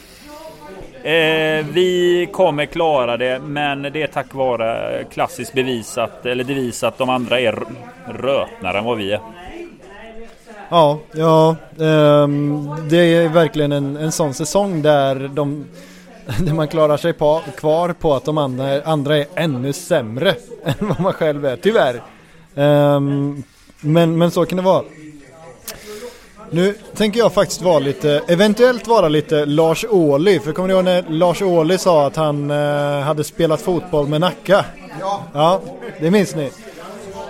Eh, 1.07 1.65
vi 1.73 2.29
kommer 2.31 2.65
klara 2.65 3.17
det, 3.17 3.39
men 3.39 3.81
det 3.81 4.01
är 4.01 4.07
tack 4.07 4.33
vare 4.33 5.03
klassiskt 5.11 5.53
bevisat, 5.53 6.25
eller 6.25 6.43
devis 6.43 6.83
att 6.83 6.97
de 6.97 7.09
andra 7.09 7.39
är 7.39 7.63
rötnare 8.05 8.77
än 8.77 8.85
vad 8.85 8.97
vi 8.97 9.11
är. 9.11 9.19
Ja, 10.69 10.99
ja 11.11 11.55
eh, 11.71 12.27
det 12.89 12.97
är 12.97 13.29
verkligen 13.29 13.71
en, 13.71 13.97
en 13.97 14.11
sån 14.11 14.33
säsong 14.33 14.81
där, 14.81 15.27
de, 15.33 15.65
där 16.39 16.53
man 16.53 16.67
klarar 16.67 16.97
sig 16.97 17.13
på, 17.13 17.41
kvar 17.57 17.93
på 17.93 18.13
att 18.13 18.25
de 18.25 18.37
andra, 18.37 18.81
andra 18.81 19.17
är 19.17 19.25
ännu 19.35 19.73
sämre 19.73 20.29
än 20.63 20.87
vad 20.87 20.99
man 20.99 21.13
själv 21.13 21.45
är, 21.45 21.55
tyvärr. 21.55 21.95
Eh, 22.55 22.99
men, 23.81 24.17
men 24.17 24.31
så 24.31 24.45
kan 24.45 24.57
det 24.57 24.63
vara. 24.63 24.83
Nu 26.49 26.73
tänker 26.95 27.19
jag 27.19 27.33
faktiskt 27.33 27.61
vara 27.61 27.79
lite, 27.79 28.21
eventuellt 28.27 28.87
vara 28.87 29.07
lite 29.07 29.45
Lars 29.45 29.85
Ohly. 29.89 30.39
För 30.39 30.51
kommer 30.51 30.67
ni 30.67 30.73
ihåg 30.73 30.83
när 30.83 31.05
Lars 31.09 31.41
Ohly 31.41 31.77
sa 31.77 32.07
att 32.07 32.15
han 32.15 32.51
eh, 32.51 32.99
hade 32.99 33.23
spelat 33.23 33.61
fotboll 33.61 34.07
med 34.07 34.21
Nacka? 34.21 34.65
Ja. 34.99 35.23
Ja, 35.33 35.61
det 35.99 36.11
minns 36.11 36.35
ni. 36.35 36.49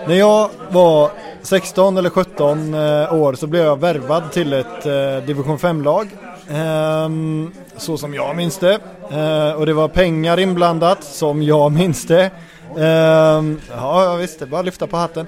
När 0.08 0.16
jag 0.16 0.50
var 0.70 1.10
16 1.42 1.98
eller 1.98 2.10
17 2.10 2.74
eh, 2.74 3.14
år 3.14 3.34
så 3.34 3.48
blev 3.48 3.66
jag 3.66 3.80
värvad 3.80 4.32
till 4.32 4.54
ett 4.54 4.86
eh, 4.86 5.26
division 5.26 5.58
5-lag. 5.58 6.08
Ehm, 6.50 7.52
så 7.78 7.98
som 7.98 8.14
jag 8.14 8.36
minns 8.36 8.58
det. 8.58 8.80
Eh, 9.12 9.52
och 9.52 9.66
det 9.66 9.74
var 9.74 9.88
pengar 9.88 10.40
inblandat 10.40 11.04
som 11.04 11.44
jag 11.44 11.72
minns 11.72 12.08
det. 12.08 12.32
Ehm, 12.80 13.60
ja, 13.72 14.16
visst, 14.16 14.40
det 14.40 14.46
bara 14.46 14.62
lyfta 14.62 14.88
på 14.88 14.98
hatten. 14.98 15.28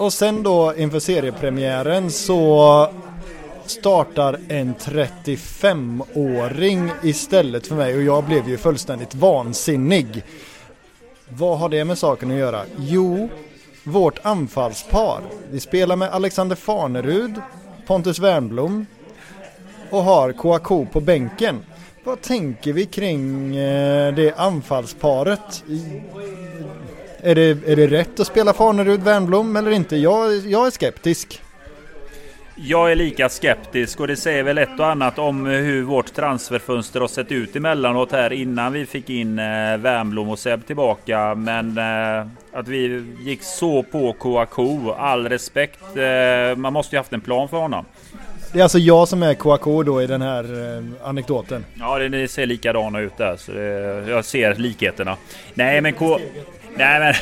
Och 0.00 0.12
sen 0.12 0.42
då 0.42 0.74
inför 0.76 0.98
seriepremiären 0.98 2.10
så 2.10 2.88
startar 3.66 4.38
en 4.48 4.74
35-åring 4.74 6.90
istället 7.02 7.66
för 7.66 7.74
mig 7.74 7.96
och 7.96 8.02
jag 8.02 8.24
blev 8.24 8.48
ju 8.48 8.58
fullständigt 8.58 9.14
vansinnig. 9.14 10.24
Vad 11.28 11.58
har 11.58 11.68
det 11.68 11.84
med 11.84 11.98
saken 11.98 12.30
att 12.30 12.36
göra? 12.36 12.62
Jo, 12.78 13.28
vårt 13.84 14.18
anfallspar. 14.22 15.20
Vi 15.50 15.60
spelar 15.60 15.96
med 15.96 16.10
Alexander 16.10 16.56
Farnerud, 16.56 17.34
Pontus 17.86 18.18
Wernblom 18.18 18.86
och 19.90 20.02
har 20.02 20.32
Kouakou 20.32 20.86
på 20.86 21.00
bänken. 21.00 21.60
Vad 22.04 22.20
tänker 22.20 22.72
vi 22.72 22.86
kring 22.86 23.56
eh, 23.56 24.14
det 24.14 24.34
anfallsparet? 24.36 25.64
Är 27.22 27.34
det, 27.34 27.68
är 27.68 27.76
det 27.76 27.86
rätt 27.86 28.20
att 28.20 28.26
spela 28.26 28.52
Farnerud 28.52 29.02
Wernblom 29.02 29.56
eller 29.56 29.70
inte? 29.70 29.96
Jag, 29.96 30.36
jag 30.36 30.66
är 30.66 30.70
skeptisk. 30.70 31.42
Jag 32.56 32.92
är 32.92 32.96
lika 32.96 33.28
skeptisk 33.28 34.00
och 34.00 34.06
det 34.06 34.16
säger 34.16 34.42
väl 34.42 34.58
ett 34.58 34.80
och 34.80 34.86
annat 34.86 35.18
om 35.18 35.46
hur 35.46 35.82
vårt 35.82 36.14
transferfönster 36.14 37.00
har 37.00 37.08
sett 37.08 37.32
ut 37.32 37.56
emellanåt 37.56 38.12
här 38.12 38.32
innan 38.32 38.72
vi 38.72 38.86
fick 38.86 39.10
in 39.10 39.38
eh, 39.38 39.44
Wernbloom 39.76 40.28
och 40.28 40.38
Seb 40.38 40.66
tillbaka. 40.66 41.34
Men 41.34 41.78
eh, 41.78 42.26
att 42.52 42.68
vi 42.68 43.04
gick 43.20 43.42
så 43.42 43.82
på 43.82 44.12
Kouakou, 44.12 44.92
all 44.92 45.28
respekt. 45.28 45.96
Eh, 45.96 46.56
man 46.56 46.72
måste 46.72 46.96
ju 46.96 46.98
haft 46.98 47.12
en 47.12 47.20
plan 47.20 47.48
för 47.48 47.56
honom. 47.56 47.84
Det 48.52 48.58
är 48.58 48.62
alltså 48.62 48.78
jag 48.78 49.08
som 49.08 49.22
är 49.22 49.34
Kouakou 49.34 49.82
då 49.82 50.02
i 50.02 50.06
den 50.06 50.22
här 50.22 50.44
eh, 50.44 51.08
anekdoten. 51.08 51.64
Ja, 51.74 51.98
det, 51.98 52.08
det 52.08 52.28
ser 52.28 52.46
likadana 52.46 53.00
ut 53.00 53.16
där. 53.16 53.36
Så 53.36 53.52
det, 53.52 54.04
jag 54.08 54.24
ser 54.24 54.54
likheterna. 54.54 55.16
Nej, 55.54 55.80
men 55.80 55.92
K... 55.92 56.18
Nej, 56.80 57.00
men 57.00 57.14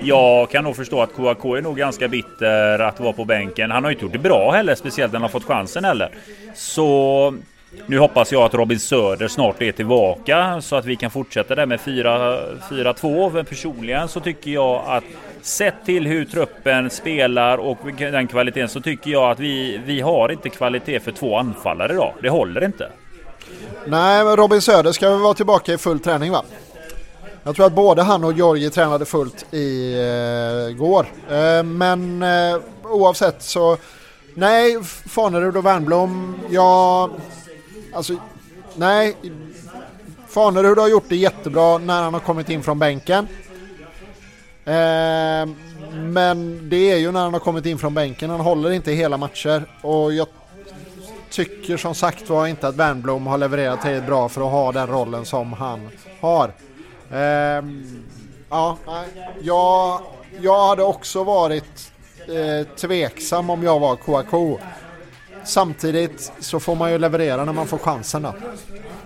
jag 0.00 0.50
kan 0.50 0.64
nog 0.64 0.76
förstå 0.76 1.02
att 1.02 1.14
Kouakou 1.14 1.54
är 1.54 1.62
nog 1.62 1.76
ganska 1.76 2.08
bitter 2.08 2.78
att 2.78 3.00
vara 3.00 3.12
på 3.12 3.24
bänken. 3.24 3.70
Han 3.70 3.84
har 3.84 3.90
ju 3.90 3.94
inte 3.94 4.04
gjort 4.04 4.12
det 4.12 4.18
bra 4.18 4.50
heller, 4.50 4.74
speciellt 4.74 5.12
när 5.12 5.20
han 5.20 5.22
har 5.22 5.40
fått 5.40 5.44
chansen 5.44 5.84
heller. 5.84 6.10
Så 6.54 7.34
nu 7.86 7.98
hoppas 7.98 8.32
jag 8.32 8.42
att 8.42 8.54
Robin 8.54 8.80
Söder 8.80 9.28
snart 9.28 9.62
är 9.62 9.72
tillbaka 9.72 10.60
så 10.60 10.76
att 10.76 10.84
vi 10.84 10.96
kan 10.96 11.10
fortsätta 11.10 11.54
där 11.54 11.66
med 11.66 11.80
4-2. 11.80 13.32
Men 13.32 13.44
personligen 13.44 14.08
så 14.08 14.20
tycker 14.20 14.50
jag 14.50 14.82
att 14.86 15.04
sett 15.42 15.74
till 15.84 16.06
hur 16.06 16.24
truppen 16.24 16.90
spelar 16.90 17.58
och 17.58 17.78
den 17.98 18.26
kvaliteten 18.26 18.68
så 18.68 18.80
tycker 18.80 19.10
jag 19.10 19.30
att 19.30 19.40
vi, 19.40 19.80
vi 19.84 20.00
har 20.00 20.32
inte 20.32 20.48
kvalitet 20.48 21.00
för 21.00 21.12
två 21.12 21.36
anfallare 21.36 21.92
idag. 21.92 22.14
Det 22.22 22.28
håller 22.28 22.64
inte. 22.64 22.90
Nej, 23.86 24.24
men 24.24 24.36
Robin 24.36 24.60
Söder 24.60 24.92
ska 24.92 25.10
väl 25.10 25.18
vara 25.18 25.34
tillbaka 25.34 25.72
i 25.72 25.78
full 25.78 26.00
träning 26.00 26.32
va? 26.32 26.44
Jag 27.42 27.56
tror 27.56 27.66
att 27.66 27.72
både 27.72 28.02
han 28.02 28.24
och 28.24 28.32
Georgi 28.32 28.70
tränade 28.70 29.04
fullt 29.04 29.54
i 29.54 29.94
eh, 29.94 30.76
går. 30.76 31.06
Eh, 31.30 31.62
men 31.62 32.22
eh, 32.22 32.56
oavsett 32.82 33.42
så 33.42 33.76
nej, 34.34 34.82
Fanerud 34.84 35.56
och 35.56 35.66
Wernbloom, 35.66 36.40
ja, 36.50 37.10
alltså 37.94 38.14
nej. 38.74 39.16
Fanerud 40.28 40.78
har 40.78 40.88
gjort 40.88 41.08
det 41.08 41.16
jättebra 41.16 41.78
när 41.78 42.02
han 42.02 42.14
har 42.14 42.20
kommit 42.20 42.48
in 42.48 42.62
från 42.62 42.78
bänken. 42.78 43.28
Eh, 44.64 45.48
men 45.94 46.68
det 46.68 46.92
är 46.92 46.96
ju 46.96 47.12
när 47.12 47.20
han 47.20 47.32
har 47.32 47.40
kommit 47.40 47.66
in 47.66 47.78
från 47.78 47.94
bänken. 47.94 48.30
Han 48.30 48.40
håller 48.40 48.70
inte 48.70 48.92
hela 48.92 49.16
matcher 49.16 49.62
och 49.82 50.12
jag 50.12 50.26
tycker 51.30 51.76
som 51.76 51.94
sagt 51.94 52.28
var 52.28 52.46
inte 52.46 52.68
att 52.68 52.76
Wernbloom 52.76 53.26
har 53.26 53.38
levererat 53.38 53.82
tillräckligt 53.82 54.06
bra 54.06 54.28
för 54.28 54.40
att 54.40 54.52
ha 54.52 54.72
den 54.72 54.86
rollen 54.86 55.24
som 55.24 55.52
han 55.52 55.88
har. 56.20 56.52
Ehm, 57.12 58.02
ja, 58.50 58.78
jag, 59.42 60.00
jag 60.40 60.66
hade 60.68 60.82
också 60.82 61.24
varit 61.24 61.92
eh, 62.28 62.66
tveksam 62.76 63.50
om 63.50 63.62
jag 63.62 63.80
var 63.80 63.96
Kouakou. 63.96 64.58
samtidigt 65.44 66.32
så 66.40 66.60
får 66.60 66.74
man 66.74 66.92
ju 66.92 66.98
leverera 66.98 67.44
när 67.44 67.52
man 67.52 67.66
får 67.66 67.78
chansen 67.78 68.22
då. 68.22 68.34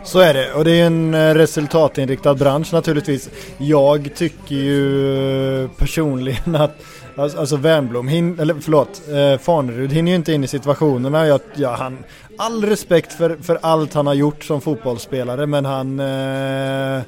Så 0.05 0.19
är 0.19 0.35
det 0.35 0.53
och 0.53 0.65
det 0.65 0.81
är 0.81 0.87
en 0.87 1.15
eh, 1.15 1.35
resultatinriktad 1.35 2.35
bransch 2.35 2.73
naturligtvis. 2.73 3.31
Jag 3.59 4.15
tycker 4.15 4.55
ju 4.55 5.69
personligen 5.69 6.55
att 6.57 6.81
Alltså, 7.17 7.39
alltså 7.39 7.57
Wernbloom, 7.57 8.09
hin, 8.09 8.41
eller 8.41 8.55
förlåt, 8.61 9.03
eh, 9.09 9.39
Farnerud 9.39 9.93
hinner 9.93 10.11
ju 10.11 10.17
inte 10.17 10.33
in 10.33 10.45
i 10.45 10.47
situationerna. 10.47 11.27
Jag, 11.27 11.41
ja, 11.55 11.77
han, 11.79 11.99
all 12.39 12.65
respekt 12.65 13.13
för, 13.13 13.37
för 13.43 13.59
allt 13.63 13.95
han 13.95 14.07
har 14.07 14.15
gjort 14.15 14.45
som 14.45 14.61
fotbollsspelare 14.61 15.47
men 15.47 15.65
han 15.65 16.01
eh, 16.01 17.03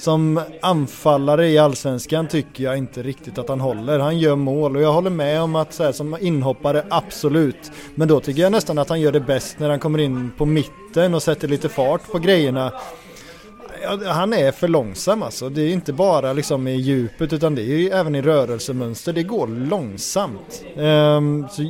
som 0.00 0.40
anfallare 0.62 1.48
i 1.48 1.58
allsvenskan 1.58 2.28
tycker 2.28 2.64
jag 2.64 2.78
inte 2.78 3.02
riktigt 3.02 3.38
att 3.38 3.48
han 3.48 3.60
håller. 3.60 3.98
Han 3.98 4.18
gör 4.18 4.36
mål 4.36 4.76
och 4.76 4.82
jag 4.82 4.92
håller 4.92 5.10
med 5.10 5.42
om 5.42 5.56
att 5.56 5.72
så 5.72 5.84
här, 5.84 5.92
som 5.92 6.16
inhoppare 6.20 6.84
absolut. 6.90 7.72
Men 7.94 8.08
då 8.08 8.20
tycker 8.20 8.42
jag 8.42 8.52
nästan 8.52 8.78
att 8.78 8.88
han 8.88 9.00
gör 9.00 9.12
det 9.12 9.20
bäst 9.20 9.58
när 9.58 9.70
han 9.70 9.78
kommer 9.78 9.98
in 9.98 10.30
på 10.38 10.46
mitten 10.46 11.14
och 11.14 11.22
sätter 11.22 11.48
lite 11.48 11.68
fart 11.68 12.12
på 12.12 12.18
grejerna 12.18 12.72
han 14.06 14.32
är 14.32 14.52
för 14.52 14.68
långsam 14.68 15.22
alltså. 15.22 15.48
Det 15.48 15.62
är 15.62 15.72
inte 15.72 15.92
bara 15.92 16.32
liksom 16.32 16.68
i 16.68 16.76
djupet 16.76 17.32
utan 17.32 17.54
det 17.54 17.62
är 17.62 17.76
ju 17.76 17.88
även 17.88 18.14
i 18.14 18.22
rörelsemönster. 18.22 19.12
Det 19.12 19.22
går 19.22 19.46
långsamt. 19.46 20.64
Um, 20.76 21.48
så 21.50 21.62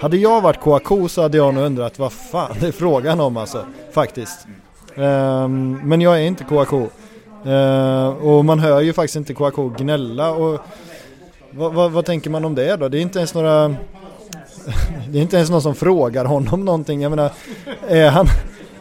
hade 0.00 0.16
jag 0.16 0.40
varit 0.40 0.60
Kouakou 0.60 1.08
så 1.08 1.22
hade 1.22 1.36
jag 1.36 1.54
nog 1.54 1.64
undrat 1.64 1.98
vad 1.98 2.12
fan 2.12 2.56
det 2.60 2.66
är 2.66 2.72
frågan 2.72 3.20
om 3.20 3.36
alltså. 3.36 3.66
Faktiskt. 3.92 4.46
Um, 4.94 5.80
men 5.88 6.00
jag 6.00 6.16
är 6.16 6.22
inte 6.22 6.44
Kouakou. 6.44 6.88
Eh, 7.46 8.08
och 8.08 8.44
man 8.44 8.58
hör 8.58 8.80
ju 8.80 8.92
faktiskt 8.92 9.16
inte 9.16 9.34
Kouakou 9.34 9.70
gnälla. 9.78 10.30
Och 10.30 10.60
vad, 11.50 11.74
vad, 11.74 11.92
vad 11.92 12.04
tänker 12.04 12.30
man 12.30 12.44
om 12.44 12.54
det 12.54 12.76
då? 12.76 12.88
Det 12.88 12.98
är 12.98 13.02
inte 13.02 13.18
ens 13.18 13.34
några... 13.34 13.68
det 15.08 15.18
är 15.18 15.22
inte 15.22 15.36
ens 15.36 15.50
någon 15.50 15.62
som 15.62 15.74
frågar 15.74 16.24
honom 16.24 16.64
någonting. 16.64 17.02
Jag 17.02 17.10
menar, 17.10 17.30
är 17.88 18.10
han, 18.10 18.26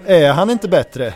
är 0.05 0.33
han 0.33 0.49
inte 0.49 0.67
bättre? 0.67 1.13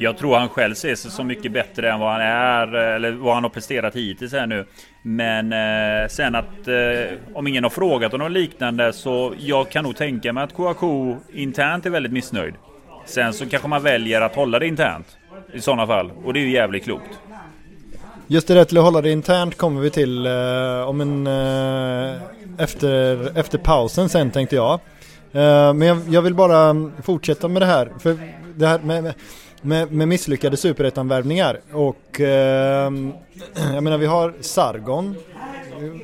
Jag 0.00 0.18
tror 0.18 0.36
han 0.36 0.48
själv 0.48 0.74
ser 0.74 0.94
sig 0.94 1.10
som 1.10 1.26
mycket 1.26 1.52
bättre 1.52 1.92
än 1.92 2.00
vad 2.00 2.12
han 2.12 2.20
är 2.20 2.74
eh, 2.74 2.94
eller 2.94 3.10
vad 3.10 3.34
han 3.34 3.42
har 3.42 3.50
presterat 3.50 3.96
hittills 3.96 4.32
här 4.32 4.46
nu. 4.46 4.66
Men 5.02 5.52
eh, 5.52 6.08
sen 6.08 6.34
att 6.34 6.68
eh, 6.68 7.34
om 7.34 7.46
ingen 7.46 7.62
har 7.62 7.70
frågat 7.70 8.12
honom 8.12 8.32
liknande 8.32 8.92
så 8.92 9.34
jag 9.38 9.70
kan 9.70 9.84
nog 9.84 9.96
tänka 9.96 10.32
mig 10.32 10.44
att 10.44 10.54
Kouakou 10.54 11.16
internt 11.32 11.86
är 11.86 11.90
väldigt 11.90 12.12
missnöjd. 12.12 12.54
Sen 13.06 13.32
så 13.32 13.46
kanske 13.46 13.68
man 13.68 13.82
väljer 13.82 14.20
att 14.20 14.34
hålla 14.34 14.58
det 14.58 14.66
internt 14.66 15.17
i 15.52 15.60
sådana 15.60 15.86
fall 15.86 16.12
och 16.24 16.32
det 16.32 16.40
är 16.40 16.44
ju 16.44 16.50
jävligt 16.50 16.84
klokt. 16.84 17.18
Just 18.26 18.48
det 18.48 18.54
där 18.54 18.64
till 18.64 18.78
att 18.78 18.84
hålla 18.84 19.00
det 19.00 19.10
internt 19.10 19.56
kommer 19.56 19.80
vi 19.80 19.90
till 19.90 20.26
eh, 20.26 20.88
om 20.88 21.00
en 21.00 21.26
eh, 21.26 22.22
efter, 22.58 23.32
efter 23.38 23.58
pausen 23.58 24.08
sen 24.08 24.30
tänkte 24.30 24.56
jag. 24.56 24.72
Eh, 25.32 25.72
men 25.72 25.82
jag, 25.82 26.00
jag, 26.08 26.22
vill 26.22 26.34
bara 26.34 26.90
fortsätta 27.02 27.48
med 27.48 27.62
det 27.62 27.66
här. 27.66 27.92
För 27.98 28.16
det 28.56 28.66
här 28.66 28.78
med, 28.78 29.02
med 29.02 29.14
med, 29.62 30.08
misslyckade 30.08 30.56
superettanvärvningar 30.56 31.60
Och 31.72 32.20
eh, 32.20 32.92
jag 33.74 33.82
menar 33.82 33.98
vi 33.98 34.06
har 34.06 34.34
Sargon. 34.40 35.14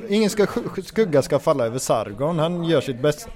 Ingen 0.09 0.29
ska, 0.29 0.47
skugga 0.83 1.21
ska 1.21 1.39
falla 1.39 1.65
över 1.65 1.79
Sargon. 1.79 2.39
Han 2.39 2.63
gör 2.63 2.81
sitt 2.81 3.01
bästa. 3.01 3.31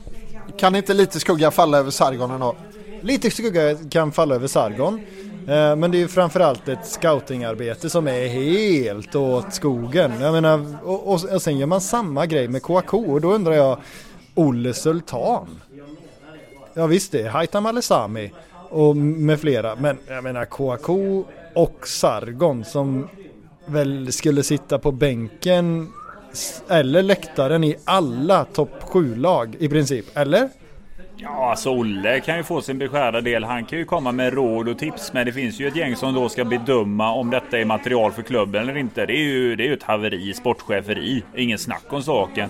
Kan 0.57 0.75
inte 0.75 0.93
lite 0.93 1.19
skugga 1.19 1.51
falla 1.51 1.77
över 1.77 1.91
Sargon 1.91 2.31
ändå? 2.31 2.55
Lite 3.01 3.31
skugga 3.31 3.75
kan 3.89 4.11
falla 4.11 4.35
över 4.35 4.47
Sargon. 4.47 5.01
Eh, 5.49 5.75
men 5.75 5.91
det 5.91 5.97
är 5.97 5.99
ju 5.99 6.07
framförallt 6.07 6.67
ett 6.67 6.85
scoutingarbete 6.85 7.89
som 7.89 8.07
är 8.07 8.27
helt 8.27 9.15
åt 9.15 9.53
skogen. 9.53 10.11
Jag 10.21 10.31
menar, 10.31 10.75
och, 10.83 11.13
och, 11.13 11.23
och 11.33 11.41
sen 11.41 11.57
gör 11.57 11.67
man 11.67 11.81
samma 11.81 12.25
grej 12.25 12.47
med 12.47 12.61
Kouakou 12.63 13.11
och 13.13 13.21
då 13.21 13.33
undrar 13.33 13.53
jag 13.53 13.77
Olle 14.35 14.73
Sultan. 14.73 15.61
Ja 16.73 16.87
visst 16.87 17.11
det 17.11 17.27
Haitham 17.27 17.65
Alesami 17.65 18.31
och 18.69 18.97
med 18.97 19.39
flera. 19.39 19.75
Men 19.75 19.97
jag 20.07 20.23
menar 20.23 20.45
Kouakou 20.45 21.23
och 21.55 21.87
Sargon 21.87 22.65
som 22.65 23.07
väl 23.65 24.11
skulle 24.11 24.43
sitta 24.43 24.79
på 24.79 24.91
bänken 24.91 25.93
eller 26.67 27.03
läktaren 27.03 27.63
i 27.63 27.75
alla 27.83 28.45
topp 28.45 28.81
7-lag 28.81 29.55
i 29.59 29.69
princip, 29.69 30.05
eller? 30.13 30.49
Ja, 31.21 31.49
alltså 31.49 31.69
Olle 31.69 32.19
kan 32.19 32.37
ju 32.37 32.43
få 32.43 32.61
sin 32.61 32.77
beskärda 32.77 33.21
del. 33.21 33.43
Han 33.43 33.65
kan 33.65 33.79
ju 33.79 33.85
komma 33.85 34.11
med 34.11 34.33
råd 34.33 34.69
och 34.69 34.79
tips. 34.79 35.13
Men 35.13 35.25
det 35.25 35.33
finns 35.33 35.59
ju 35.59 35.67
ett 35.67 35.75
gäng 35.75 35.95
som 35.95 36.13
då 36.13 36.29
ska 36.29 36.45
bedöma 36.45 37.11
om 37.11 37.29
detta 37.29 37.59
är 37.59 37.65
material 37.65 38.11
för 38.11 38.21
klubben 38.21 38.61
eller 38.61 38.77
inte. 38.77 39.05
Det 39.05 39.13
är 39.13 39.23
ju, 39.23 39.55
det 39.55 39.63
är 39.63 39.67
ju 39.67 39.73
ett 39.73 39.83
haveri, 39.83 40.33
sportcheferi. 40.33 41.23
Ingen 41.35 41.57
snack 41.57 41.93
om 41.93 42.03
saken. 42.03 42.49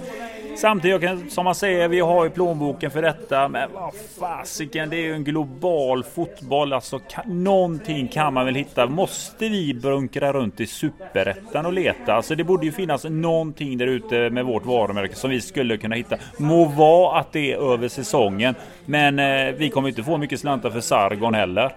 Samtidigt 0.62 1.34
som 1.34 1.45
man 1.45 1.56
säger, 1.56 1.88
vi 1.88 2.00
har 2.00 2.24
ju 2.24 2.30
plånboken 2.30 2.91
för 2.91 3.02
detta. 3.02 3.48
Men 3.48 3.69
vad 3.74 3.93
fasiken, 4.19 4.89
det 4.89 4.95
är 4.95 5.02
ju 5.02 5.13
en 5.13 5.24
global 5.24 6.04
fotboll. 6.04 6.74
Alltså 6.74 7.00
kan, 7.00 7.43
någonting 7.43 8.08
kan 8.08 8.34
man 8.34 8.45
väl 8.45 8.56
hitta. 8.56 8.88
Måste 8.88 9.50
vi 9.50 9.74
bunkra 9.74 10.34
runt 10.34 10.60
i 10.60 10.67
superettan 10.67 11.65
och 11.65 11.74
leta? 11.74 12.13
Alltså 12.13 12.36
det 12.36 12.43
borde 12.43 12.65
ju 12.65 12.72
finnas 12.72 13.04
någonting 13.04 13.78
där 13.78 13.88
ute 13.88 14.30
med 14.30 14.45
vårt 14.45 14.65
varumärke 14.65 15.15
som 15.15 15.30
vi 15.30 15.41
skulle 15.41 15.78
kunna 15.78 15.95
hitta. 15.95 16.17
Må 16.38 16.65
vara 16.65 17.19
att 17.19 17.32
det 17.32 17.54
är 17.54 17.74
över 17.74 17.88
säsongen. 17.88 18.56
Men 18.86 19.19
eh, 19.19 19.56
vi 19.58 19.69
kommer 19.69 19.89
inte 19.89 20.04
få 20.04 20.17
mycket 20.17 20.39
slantar 20.39 20.69
för 20.69 20.82
Sargon 20.82 21.34
heller. 21.34 21.76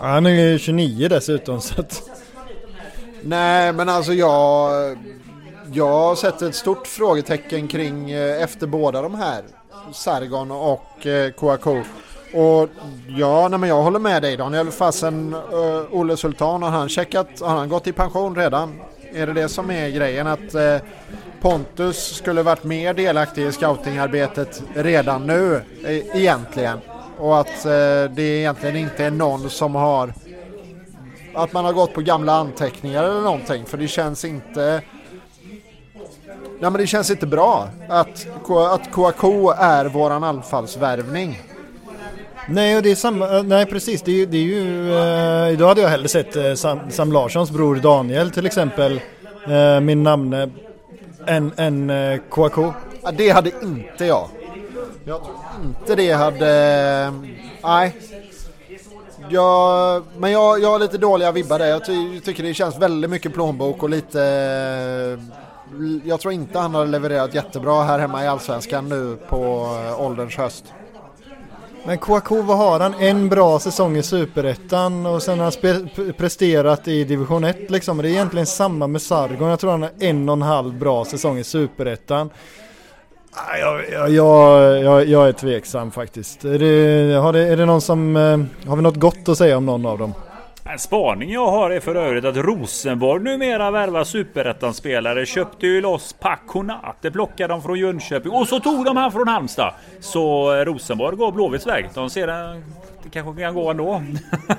Han 0.00 0.26
är 0.26 0.58
29 0.58 1.08
dessutom 1.08 1.60
så 1.60 1.80
att... 1.80 2.02
Nej 3.22 3.72
men 3.72 3.88
alltså 3.88 4.12
jag 4.12 4.70
jag 5.74 6.18
sätter 6.18 6.48
ett 6.48 6.54
stort 6.54 6.86
frågetecken 6.86 7.68
kring 7.68 8.10
eh, 8.10 8.42
efter 8.42 8.66
båda 8.66 9.02
de 9.02 9.14
här. 9.14 9.42
Sargon 9.92 10.50
och 10.50 11.06
eh, 11.06 11.30
Kouakou. 11.30 11.82
Och 12.34 12.68
ja, 13.08 13.48
nej, 13.48 13.58
men 13.58 13.68
jag 13.68 13.82
håller 13.82 13.98
med 13.98 14.22
dig 14.22 14.36
Daniel. 14.36 14.70
Fasen 14.70 15.34
uh, 15.34 15.84
Olle 15.90 16.16
Sultan, 16.16 16.62
har 16.62 16.70
han 16.70 16.88
checkat, 16.88 17.40
har 17.40 17.56
han 17.56 17.68
gått 17.68 17.86
i 17.86 17.92
pension 17.92 18.36
redan? 18.36 18.80
Är 19.12 19.26
det 19.26 19.32
det 19.32 19.48
som 19.48 19.70
är 19.70 19.88
grejen? 19.88 20.26
Att 20.26 20.54
uh, 20.54 20.76
Pontus 21.40 22.16
skulle 22.16 22.42
varit 22.42 22.64
mer 22.64 22.94
delaktig 22.94 23.46
i 23.46 23.52
scoutingarbetet 23.52 24.62
redan 24.74 25.26
nu 25.26 25.62
e 25.86 26.02
egentligen? 26.14 26.78
Och 27.18 27.40
att 27.40 27.66
uh, 27.66 28.14
det 28.14 28.22
egentligen 28.22 28.76
inte 28.76 29.04
är 29.04 29.10
någon 29.10 29.50
som 29.50 29.74
har 29.74 30.12
att 31.34 31.52
man 31.52 31.64
har 31.64 31.72
gått 31.72 31.94
på 31.94 32.00
gamla 32.00 32.32
anteckningar 32.32 33.04
eller 33.04 33.20
någonting. 33.20 33.64
För 33.64 33.78
det 33.78 33.88
känns 33.88 34.24
inte 34.24 34.82
Nej 36.64 36.70
men 36.70 36.80
det 36.80 36.86
känns 36.86 37.10
inte 37.10 37.26
bra 37.26 37.68
att, 37.88 38.26
att 38.70 38.92
Kouakou 38.92 39.50
är 39.50 39.84
våran 39.84 40.24
anfallsvärvning. 40.24 41.42
Nej, 42.48 42.76
och 42.76 42.82
det 42.82 42.90
är 42.90 42.94
samma, 42.94 43.36
eh, 43.36 43.42
nej 43.42 43.66
precis, 43.66 44.02
det 44.02 44.22
är, 44.22 44.26
det 44.26 44.36
är 44.36 44.42
ju, 44.42 44.94
eh, 44.94 45.58
då 45.58 45.66
hade 45.66 45.80
jag 45.80 45.88
hellre 45.88 46.08
sett 46.08 46.36
eh, 46.36 46.54
Sam, 46.54 46.78
Sam 46.90 47.12
Larssons 47.12 47.50
bror 47.50 47.76
Daniel 47.76 48.30
till 48.30 48.46
exempel, 48.46 49.00
eh, 49.48 49.80
min 49.80 50.02
namne, 50.02 50.50
än, 51.26 51.52
än 51.56 51.90
eh, 51.90 52.20
Kouakou. 52.28 52.72
Ja, 53.02 53.10
det 53.10 53.30
hade 53.30 53.50
inte 53.62 54.04
jag. 54.04 54.28
Jag 55.04 55.20
tror 55.22 55.36
inte 55.64 55.94
det 55.94 56.12
hade, 56.12 57.12
nej. 57.62 57.96
Jag, 59.28 60.02
men 60.18 60.32
jag, 60.32 60.60
jag 60.60 60.70
har 60.70 60.78
lite 60.78 60.98
dåliga 60.98 61.32
vibbar 61.32 61.58
där. 61.58 61.66
Jag 61.66 61.84
ty, 61.84 62.20
tycker 62.20 62.42
det 62.42 62.54
känns 62.54 62.78
väldigt 62.78 63.10
mycket 63.10 63.34
plånbok 63.34 63.82
och 63.82 63.90
lite 63.90 64.18
jag 66.04 66.20
tror 66.20 66.34
inte 66.34 66.58
han 66.58 66.74
har 66.74 66.86
levererat 66.86 67.34
jättebra 67.34 67.82
här 67.82 67.98
hemma 67.98 68.24
i 68.24 68.26
Allsvenskan 68.26 68.88
nu 68.88 69.16
på 69.28 69.36
eh, 69.86 70.00
ålderns 70.00 70.36
höst. 70.36 70.64
Men 71.86 71.98
Kouakou, 71.98 72.42
vad 72.42 72.56
har 72.56 72.80
han? 72.80 72.94
En 72.94 73.28
bra 73.28 73.58
säsong 73.58 73.96
i 73.96 74.02
Superettan 74.02 75.06
och 75.06 75.22
sen 75.22 75.38
har 75.38 75.72
han 75.72 76.12
presterat 76.12 76.88
i 76.88 77.04
Division 77.04 77.44
1 77.44 77.70
liksom. 77.70 77.98
Det 77.98 78.08
är 78.08 78.10
egentligen 78.10 78.46
samma 78.46 78.86
med 78.86 79.02
Sargon. 79.02 79.48
Jag 79.48 79.60
tror 79.60 79.70
han 79.70 79.82
har 79.82 79.90
en 79.98 80.28
och 80.28 80.32
en 80.32 80.42
halv 80.42 80.78
bra 80.78 81.04
säsong 81.04 81.38
i 81.38 81.44
Superettan. 81.44 82.30
Ah, 83.32 83.56
jag, 83.56 83.90
jag, 83.90 84.10
jag, 84.10 85.06
jag, 85.06 85.28
är 85.28 85.32
tveksam 85.32 85.90
faktiskt. 85.90 86.44
Är 86.44 86.58
det, 86.58 87.14
har 87.14 87.32
det, 87.32 87.40
är 87.40 87.56
det 87.56 87.66
någon 87.66 87.80
som, 87.80 88.16
eh, 88.16 88.68
har 88.68 88.76
vi 88.76 88.82
något 88.82 88.96
gott 88.96 89.28
att 89.28 89.38
säga 89.38 89.56
om 89.56 89.66
någon 89.66 89.86
av 89.86 89.98
dem? 89.98 90.14
En 90.66 90.78
spaning 90.78 91.32
jag 91.32 91.46
har 91.50 91.70
är 91.70 91.80
för 91.80 91.94
övrigt 91.94 92.24
att 92.24 92.36
Rosenborg 92.36 93.22
numera 93.22 93.70
värvar 93.70 94.04
superettan-spelare. 94.04 95.26
Köpte 95.26 95.66
ju 95.66 95.80
loss 95.80 96.12
Paconate, 96.12 96.96
Det 97.00 97.10
plockade 97.10 97.54
de 97.54 97.62
från 97.62 97.78
Jönköping 97.78 98.32
och 98.32 98.48
så 98.48 98.60
tog 98.60 98.84
de 98.84 98.96
han 98.96 99.12
från 99.12 99.28
Halmstad. 99.28 99.74
Så 100.00 100.52
Rosenborg 100.64 101.16
går 101.16 101.32
Blåvitts 101.32 101.66
väg. 101.66 101.88
De 101.94 102.10
ser 102.10 102.26
det 102.26 103.10
kanske 103.10 103.42
kan 103.42 103.54
gå 103.54 103.70
ändå. 103.70 104.02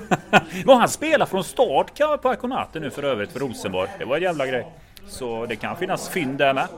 Men 0.64 0.76
han 0.76 0.88
spelar 0.88 1.26
från 1.26 1.44
start 1.44 1.98
på 1.98 2.18
Paconate 2.18 2.80
nu 2.80 2.90
för 2.90 3.02
övrigt 3.02 3.32
för 3.32 3.40
Rosenborg. 3.40 3.90
Det 3.98 4.04
var 4.04 4.16
en 4.16 4.22
jävla 4.22 4.46
grej. 4.46 4.66
Så 5.08 5.46
det 5.46 5.56
kan 5.56 5.76
finnas 5.76 6.08
fynd 6.08 6.38
där 6.38 6.54
med. 6.54 6.68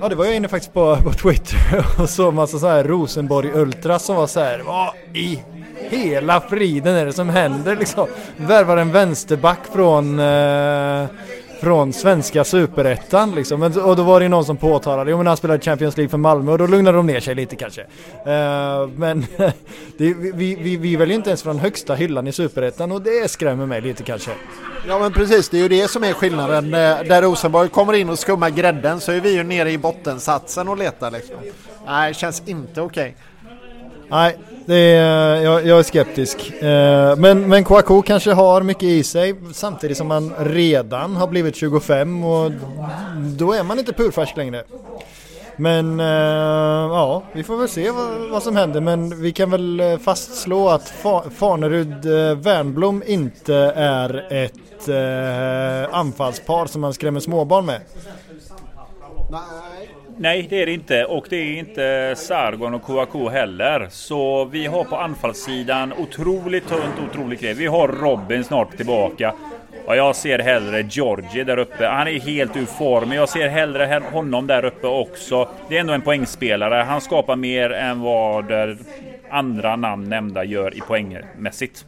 Ja 0.00 0.08
det 0.08 0.14
var 0.14 0.24
jag 0.24 0.36
inne 0.36 0.48
faktiskt 0.48 0.74
på, 0.74 0.96
på 0.96 1.12
Twitter 1.12 1.86
och 2.02 2.10
såg 2.10 2.34
massa 2.34 2.58
så 2.58 2.66
här 2.66 2.84
Rosenborg 2.84 3.50
Ultra 3.54 3.98
som 3.98 4.16
var 4.16 4.26
så 4.26 4.40
här 4.40 4.58
Vad 4.58 4.94
i 5.14 5.42
hela 5.90 6.40
friden 6.40 6.94
är 6.94 7.06
det 7.06 7.12
som 7.12 7.28
händer 7.28 7.76
liksom? 7.76 8.08
Värvar 8.36 8.76
en 8.76 8.92
vänsterback 8.92 9.58
från, 9.72 10.18
eh, 10.18 11.06
från 11.62 11.92
svenska 11.92 12.44
superettan 12.44 13.34
liksom. 13.34 13.62
Och 13.62 13.96
då 13.96 14.02
var 14.02 14.20
det 14.20 14.24
ju 14.24 14.28
någon 14.28 14.44
som 14.44 14.56
påtalade, 14.56 15.10
jo 15.10 15.16
men 15.16 15.26
han 15.26 15.36
spelade 15.36 15.62
Champions 15.62 15.96
League 15.96 16.10
för 16.10 16.18
Malmö 16.18 16.52
och 16.52 16.58
då 16.58 16.66
lugnade 16.66 16.96
de 16.96 17.06
ner 17.06 17.20
sig 17.20 17.34
lite 17.34 17.56
kanske. 17.56 17.80
Uh, 17.80 18.88
men 18.96 19.26
det, 19.98 20.14
vi, 20.14 20.54
vi, 20.54 20.76
vi 20.76 20.96
väljer 20.96 21.16
inte 21.16 21.30
ens 21.30 21.42
från 21.42 21.58
högsta 21.58 21.94
hyllan 21.94 22.26
i 22.26 22.32
superettan 22.32 22.92
och 22.92 23.02
det 23.02 23.30
skrämmer 23.30 23.66
mig 23.66 23.80
lite 23.80 24.02
kanske. 24.02 24.30
Ja 24.88 24.98
men 24.98 25.12
precis, 25.12 25.48
det 25.48 25.58
är 25.58 25.62
ju 25.62 25.68
det 25.68 25.90
som 25.90 26.04
är 26.04 26.12
skillnaden. 26.12 26.64
Eh, 26.64 27.02
där 27.08 27.22
Rosenborg 27.22 27.68
kommer 27.68 27.92
in 27.92 28.10
och 28.10 28.18
skummar 28.18 28.50
grädden 28.50 29.00
så 29.00 29.12
är 29.12 29.20
vi 29.20 29.34
ju 29.34 29.42
nere 29.42 29.70
i 29.70 29.78
bottensatsen 29.78 30.68
och 30.68 30.76
letar 30.78 31.10
liksom. 31.10 31.36
Nej, 31.86 32.08
det 32.08 32.14
känns 32.14 32.42
inte 32.46 32.80
okej. 32.80 33.02
Okay. 33.02 33.31
Nej, 34.12 34.36
det 34.66 34.76
är, 34.76 35.36
jag, 35.36 35.66
jag 35.66 35.78
är 35.78 35.82
skeptisk. 35.82 36.62
Eh, 36.62 37.16
men, 37.16 37.48
men 37.48 37.64
Kouakou 37.64 38.02
kanske 38.02 38.32
har 38.32 38.62
mycket 38.62 38.82
i 38.82 39.04
sig 39.04 39.34
samtidigt 39.52 39.96
som 39.96 40.10
han 40.10 40.32
redan 40.38 41.16
har 41.16 41.26
blivit 41.26 41.56
25 41.56 42.24
och 42.24 42.52
då 43.38 43.52
är 43.52 43.62
man 43.62 43.78
inte 43.78 43.92
purfärsk 43.92 44.36
längre. 44.36 44.64
Men 45.56 46.00
eh, 46.00 46.06
ja, 46.06 47.22
vi 47.32 47.42
får 47.42 47.56
väl 47.56 47.68
se 47.68 47.90
vad, 47.90 48.30
vad, 48.30 48.42
som 48.42 48.56
händer. 48.56 48.80
Men 48.80 49.22
vi 49.22 49.32
kan 49.32 49.50
väl 49.50 49.80
eh, 49.80 49.98
fastslå 49.98 50.68
att 50.68 50.88
Fa 50.88 51.22
Fanerud 51.30 52.06
inte 53.06 53.54
är 53.76 54.32
ett 54.32 54.52
anfallspar 55.90 56.66
som 56.66 56.80
man 56.80 56.94
skrämmer 56.94 57.20
småbarn 57.20 57.66
med. 57.66 57.80
Nej. 59.30 59.91
Nej, 60.18 60.46
det 60.50 60.62
är 60.62 60.66
det 60.66 60.72
inte. 60.72 61.04
Och 61.04 61.26
det 61.30 61.36
är 61.36 61.58
inte 61.58 62.14
Sargon 62.16 62.74
och 62.74 62.82
Kouakou 62.82 63.28
heller. 63.28 63.86
Så 63.90 64.44
vi 64.44 64.66
har 64.66 64.84
på 64.84 64.96
anfallssidan 64.96 65.92
otroligt 65.92 66.68
tunt, 66.68 67.10
otroligt 67.10 67.40
grej. 67.40 67.54
Vi 67.54 67.66
har 67.66 67.88
Robin 67.88 68.44
snart 68.44 68.76
tillbaka. 68.76 69.34
Och 69.86 69.96
jag 69.96 70.16
ser 70.16 70.38
hellre 70.38 70.82
Georgie 70.90 71.44
där 71.44 71.58
uppe. 71.58 71.86
Han 71.86 72.08
är 72.08 72.20
helt 72.20 72.56
ur 72.56 72.66
form. 72.66 73.08
Men 73.08 73.18
Jag 73.18 73.28
ser 73.28 73.48
hellre 73.48 74.02
honom 74.12 74.46
där 74.46 74.64
uppe 74.64 74.86
också. 74.86 75.48
Det 75.68 75.76
är 75.76 75.80
ändå 75.80 75.92
en 75.92 76.02
poängspelare. 76.02 76.74
Han 76.74 77.00
skapar 77.00 77.36
mer 77.36 77.72
än 77.72 78.00
vad 78.00 78.52
andra 79.30 79.76
namn 79.76 80.08
nämnda 80.08 80.44
gör 80.44 80.76
i 80.76 80.80
poängmässigt. 80.80 81.84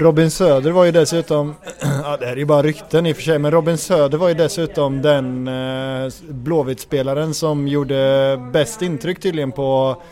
Robin 0.00 0.30
Söder 0.30 0.70
var 0.70 0.84
ju 0.84 0.92
dessutom, 0.92 1.54
ja 2.02 2.16
det 2.20 2.26
här 2.26 2.32
är 2.32 2.36
ju 2.36 2.44
bara 2.44 2.62
rykten 2.62 3.06
i 3.06 3.12
och 3.12 3.16
för 3.16 3.22
sig, 3.22 3.38
men 3.38 3.50
Robin 3.50 3.78
Söder 3.78 4.18
var 4.18 4.28
ju 4.28 4.34
dessutom 4.34 5.02
den 5.02 5.48
eh, 5.48 6.12
Blåvitt-spelaren 6.28 7.34
som 7.34 7.68
gjorde 7.68 8.40
bäst 8.52 8.82
intryck 8.82 9.20
tydligen 9.20 9.52
på 9.52 10.02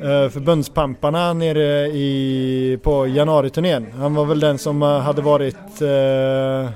eh, 0.00 0.28
förbundspamparna 0.28 1.32
nere 1.32 1.86
i, 1.86 2.78
på 2.82 3.06
januariturnén. 3.06 3.86
Han 3.98 4.14
var 4.14 4.24
väl 4.24 4.40
den 4.40 4.58
som 4.58 4.82
eh, 4.82 4.98
hade 4.98 5.22
varit 5.22 5.82
eh, 5.82 6.70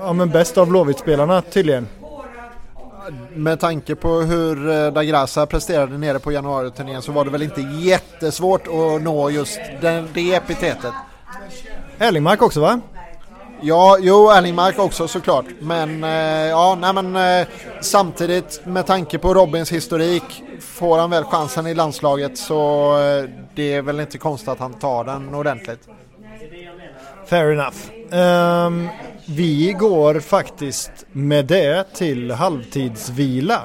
ja, 0.00 0.12
men 0.12 0.30
bäst 0.30 0.58
av 0.58 0.68
Blåvitt-spelarna 0.68 1.42
tydligen. 1.42 1.86
Med 3.34 3.60
tanke 3.60 3.94
på 3.94 4.08
hur 4.20 4.70
eh, 4.70 4.92
Dagrasa 4.92 5.46
presterade 5.46 5.98
nere 5.98 6.18
på 6.18 6.32
januariturnén 6.32 7.02
så 7.02 7.12
var 7.12 7.24
det 7.24 7.30
väl 7.30 7.42
inte 7.42 7.60
jättesvårt 7.60 8.66
att 8.66 9.02
nå 9.02 9.30
just 9.30 9.60
den, 9.80 10.08
det 10.14 10.34
epitetet. 10.34 10.92
Erlingmark 11.98 12.42
också 12.42 12.60
va? 12.60 12.80
Ja, 13.60 13.98
jo, 14.00 14.30
Erlingmark 14.30 14.78
också 14.78 15.08
såklart. 15.08 15.44
Men 15.60 16.04
eh, 16.04 16.10
ja, 16.48 16.78
nej 16.80 16.92
men 16.92 17.16
eh, 17.16 17.46
samtidigt 17.80 18.66
med 18.66 18.86
tanke 18.86 19.18
på 19.18 19.34
Robins 19.34 19.72
historik 19.72 20.42
får 20.60 20.98
han 20.98 21.10
väl 21.10 21.24
chansen 21.24 21.66
i 21.66 21.74
landslaget 21.74 22.38
så 22.38 22.92
eh, 22.98 23.30
det 23.54 23.74
är 23.74 23.82
väl 23.82 24.00
inte 24.00 24.18
konstigt 24.18 24.48
att 24.48 24.58
han 24.58 24.74
tar 24.74 25.04
den 25.04 25.34
ordentligt. 25.34 25.88
Fair 27.26 27.52
enough. 27.52 27.76
Um, 28.12 28.88
vi 29.28 29.72
går 29.78 30.20
faktiskt 30.20 30.90
med 31.12 31.46
det 31.46 31.84
till 31.94 32.30
halvtidsvila. 32.30 33.62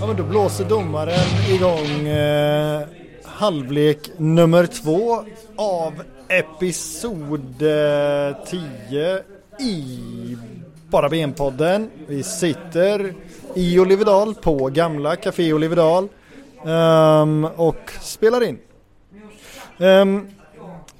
Ja, 0.00 0.06
men 0.06 0.16
då 0.16 0.22
blåser 0.22 0.64
domaren 0.64 1.48
igång 1.48 2.08
eh, 2.08 2.82
halvlek 3.24 4.10
nummer 4.16 4.66
två 4.66 5.24
av 5.56 5.92
episod 6.28 7.62
eh, 7.62 8.36
10 8.46 9.22
i 9.60 10.36
Bara 10.88 11.08
Ben-podden. 11.08 11.88
Vi 12.06 12.22
sitter 12.22 13.14
i 13.54 13.78
Olivedal 13.78 14.34
på 14.34 14.68
gamla 14.68 15.16
Café 15.16 15.52
Olivedal 15.52 16.08
um, 16.64 17.44
och 17.44 17.90
spelar 18.00 18.42
in. 18.42 18.58
Um, 19.78 20.28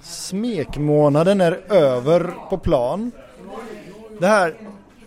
smekmånaden 0.04 1.40
är 1.40 1.72
över 1.72 2.34
på 2.50 2.58
plan. 2.58 3.10
Det 4.20 4.26
här 4.26 4.54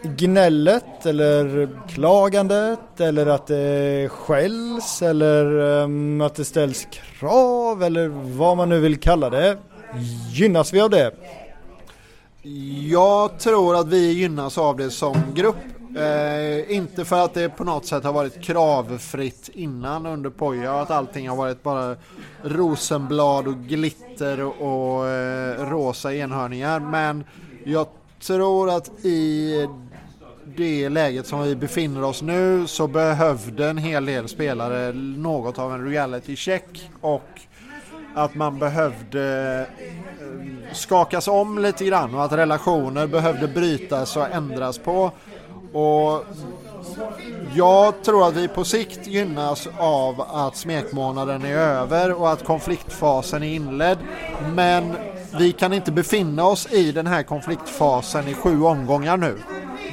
gnället 0.04 1.06
eller 1.06 1.70
klagandet 1.88 3.00
eller 3.00 3.26
att 3.26 3.48
det 3.48 4.10
skälls 4.10 5.02
eller 5.02 5.60
um, 5.60 6.22
att 6.22 6.36
det 6.36 6.46
ställs 6.46 6.88
krav 6.92 7.84
eller 7.84 8.08
vad 8.38 8.58
man 8.58 8.70
nu 8.70 8.80
vill 8.80 9.00
kalla 9.00 9.30
det. 9.30 9.58
Gynnas 10.32 10.74
vi 10.74 10.82
av 10.82 10.90
det? 10.90 11.12
Jag 12.90 13.40
tror 13.40 13.76
att 13.76 13.88
vi 13.88 14.12
gynnas 14.12 14.58
av 14.58 14.78
det 14.78 14.90
som 14.90 15.16
grupp. 15.36 15.56
Eh, 15.98 16.76
inte 16.76 17.06
för 17.06 17.26
att 17.26 17.34
det 17.34 17.50
på 17.50 17.64
något 17.64 17.86
sätt 17.86 18.04
har 18.04 18.14
varit 18.14 18.42
kravfritt 18.42 19.50
innan 19.54 20.06
under 20.06 20.30
Poja, 20.30 20.74
att 20.74 20.92
allting 20.92 21.30
har 21.30 21.36
varit 21.36 21.64
bara 21.64 21.96
rosenblad 22.44 23.48
och 23.48 23.58
glitter 23.58 24.42
och, 24.42 24.62
och 24.62 25.08
eh, 25.08 25.70
rosa 25.70 26.14
enhörningar. 26.14 26.80
Men 26.80 27.24
jag 27.64 27.88
tror 28.20 28.70
att 28.70 29.06
i 29.06 29.68
det 30.56 30.90
läget 30.90 31.28
som 31.28 31.44
vi 31.44 31.56
befinner 31.56 32.04
oss 32.04 32.22
nu 32.22 32.68
så 32.68 32.88
behövde 32.88 33.70
en 33.70 33.78
hel 33.78 34.06
del 34.06 34.28
spelare 34.28 34.94
något 34.94 35.60
av 35.60 35.74
en 35.74 35.90
reality 35.90 36.36
check 36.36 36.90
och 37.02 37.42
att 38.16 38.36
man 38.36 38.60
behövde 38.60 39.68
eh, 39.80 40.74
skakas 40.74 41.28
om 41.28 41.60
lite 41.60 41.86
grann 41.86 42.16
och 42.16 42.24
att 42.24 42.32
relationer 42.32 43.08
behövde 43.08 43.48
brytas 43.48 44.18
och 44.18 44.32
ändras 44.32 44.78
på. 44.78 45.12
Och 45.74 46.26
jag 47.56 48.04
tror 48.04 48.28
att 48.28 48.36
vi 48.36 48.48
på 48.48 48.64
sikt 48.64 49.08
gynnas 49.08 49.68
av 49.78 50.22
att 50.22 50.56
smekmånaden 50.56 51.46
är 51.46 51.58
över 51.58 52.14
och 52.14 52.32
att 52.32 52.44
konfliktfasen 52.44 53.44
är 53.44 53.54
inledd. 53.56 53.98
Men 54.54 54.96
vi 55.40 55.52
kan 55.52 55.74
inte 55.74 55.92
befinna 55.92 56.46
oss 56.46 56.68
i 56.72 56.92
den 56.92 57.08
här 57.08 57.24
konfliktfasen 57.24 58.28
i 58.28 58.34
sju 58.34 58.62
omgångar 58.62 59.18
nu. 59.18 59.38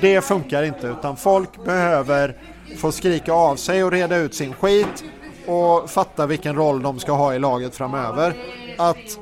Det 0.01 0.21
funkar 0.21 0.63
inte 0.63 0.87
utan 0.87 1.17
folk 1.17 1.65
behöver 1.65 2.37
få 2.77 2.93
skrika 2.93 3.33
av 3.33 3.57
sig 3.57 3.85
och 3.85 3.93
reda 3.93 4.17
ut 4.17 4.35
sin 4.35 4.55
skit 4.55 5.05
och 5.47 5.91
fatta 5.91 6.27
vilken 6.27 6.57
roll 6.57 6.83
de 6.83 6.99
ska 6.99 7.13
ha 7.13 7.35
i 7.35 7.39
laget 7.39 7.75
framöver. 7.75 8.37
Att 8.79 9.19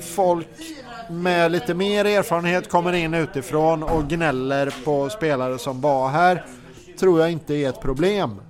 folk 0.00 0.48
med 1.10 1.52
lite 1.52 1.74
mer 1.74 2.04
erfarenhet 2.04 2.68
kommer 2.68 2.92
in 2.92 3.14
utifrån 3.14 3.82
och 3.82 4.08
gnäller 4.08 4.74
på 4.84 5.08
spelare 5.08 5.58
som 5.58 5.80
var 5.80 6.08
här 6.08 6.44
tror 7.00 7.20
jag 7.20 7.30
inte 7.30 7.54
är 7.54 7.68
ett 7.68 7.80
problem. 7.80 8.40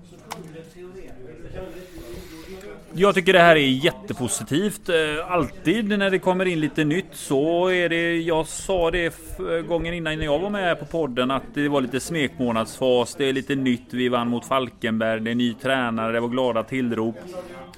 Jag 2.95 3.15
tycker 3.15 3.33
det 3.33 3.39
här 3.39 3.57
är 3.57 3.69
jättepositivt. 3.69 4.89
Eh, 4.89 5.33
alltid 5.33 5.99
när 5.99 6.11
det 6.11 6.19
kommer 6.19 6.45
in 6.45 6.61
lite 6.61 6.85
nytt 6.85 7.07
så 7.13 7.71
är 7.71 7.89
det. 7.89 8.17
Jag 8.17 8.47
sa 8.47 8.91
det 8.91 9.05
eh, 9.07 9.67
gången 9.69 9.95
innan 9.95 10.19
när 10.19 10.25
jag 10.25 10.39
var 10.39 10.51
med 10.51 10.79
på 10.79 10.85
podden 10.85 11.31
att 11.31 11.43
det 11.55 11.69
var 11.69 11.81
lite 11.81 12.01
smekmånadsfas. 12.01 13.15
Det 13.15 13.25
är 13.25 13.33
lite 13.33 13.55
nytt. 13.55 13.87
Vi 13.91 14.09
vann 14.09 14.29
mot 14.29 14.45
Falkenberg. 14.45 15.21
Det 15.21 15.31
är 15.31 15.35
ny 15.35 15.55
tränare. 15.55 16.13
Det 16.13 16.21
var 16.21 16.29
glada 16.29 16.63
tillrop. 16.63 17.17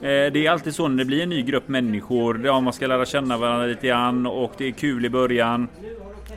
Eh, 0.00 0.02
det 0.02 0.46
är 0.46 0.50
alltid 0.50 0.74
så 0.74 0.88
när 0.88 0.96
det 0.96 1.04
blir 1.04 1.22
en 1.22 1.28
ny 1.28 1.42
grupp 1.42 1.68
människor. 1.68 2.46
Ja, 2.46 2.60
man 2.60 2.72
ska 2.72 2.86
lära 2.86 3.06
känna 3.06 3.36
varandra 3.36 3.66
lite 3.66 3.86
grann 3.86 4.26
och 4.26 4.52
det 4.58 4.66
är 4.66 4.72
kul 4.72 5.04
i 5.04 5.10
början. 5.10 5.68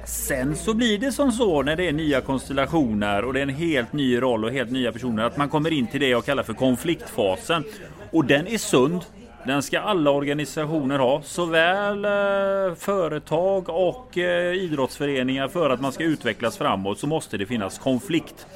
Sen 0.05 0.55
så 0.55 0.73
blir 0.73 0.97
det 0.97 1.11
som 1.11 1.31
så 1.31 1.63
när 1.63 1.75
det 1.75 1.87
är 1.87 1.91
nya 1.91 2.21
konstellationer 2.21 3.25
och 3.25 3.33
det 3.33 3.39
är 3.39 3.43
en 3.43 3.49
helt 3.49 3.93
ny 3.93 4.21
roll 4.21 4.45
och 4.45 4.51
helt 4.51 4.71
nya 4.71 4.91
personer 4.91 5.23
att 5.23 5.37
man 5.37 5.49
kommer 5.49 5.73
in 5.73 5.87
till 5.87 5.99
det 5.99 6.07
jag 6.07 6.25
kallar 6.25 6.43
för 6.43 6.53
konfliktfasen. 6.53 7.63
Och 8.15 8.25
den 8.25 8.47
är 8.47 8.57
sund. 8.57 9.01
Den 9.45 9.63
ska 9.63 9.79
alla 9.79 10.11
organisationer 10.11 10.99
ha, 10.99 11.21
såväl 11.21 12.05
eh, 12.05 12.75
företag 12.75 13.69
och 13.69 14.17
eh, 14.17 14.53
idrottsföreningar. 14.53 15.47
För 15.47 15.69
att 15.69 15.81
man 15.81 15.91
ska 15.91 16.03
utvecklas 16.03 16.57
framåt 16.57 16.99
så 16.99 17.07
måste 17.07 17.37
det 17.37 17.45
finnas 17.45 17.79
konflikt. 17.79 18.47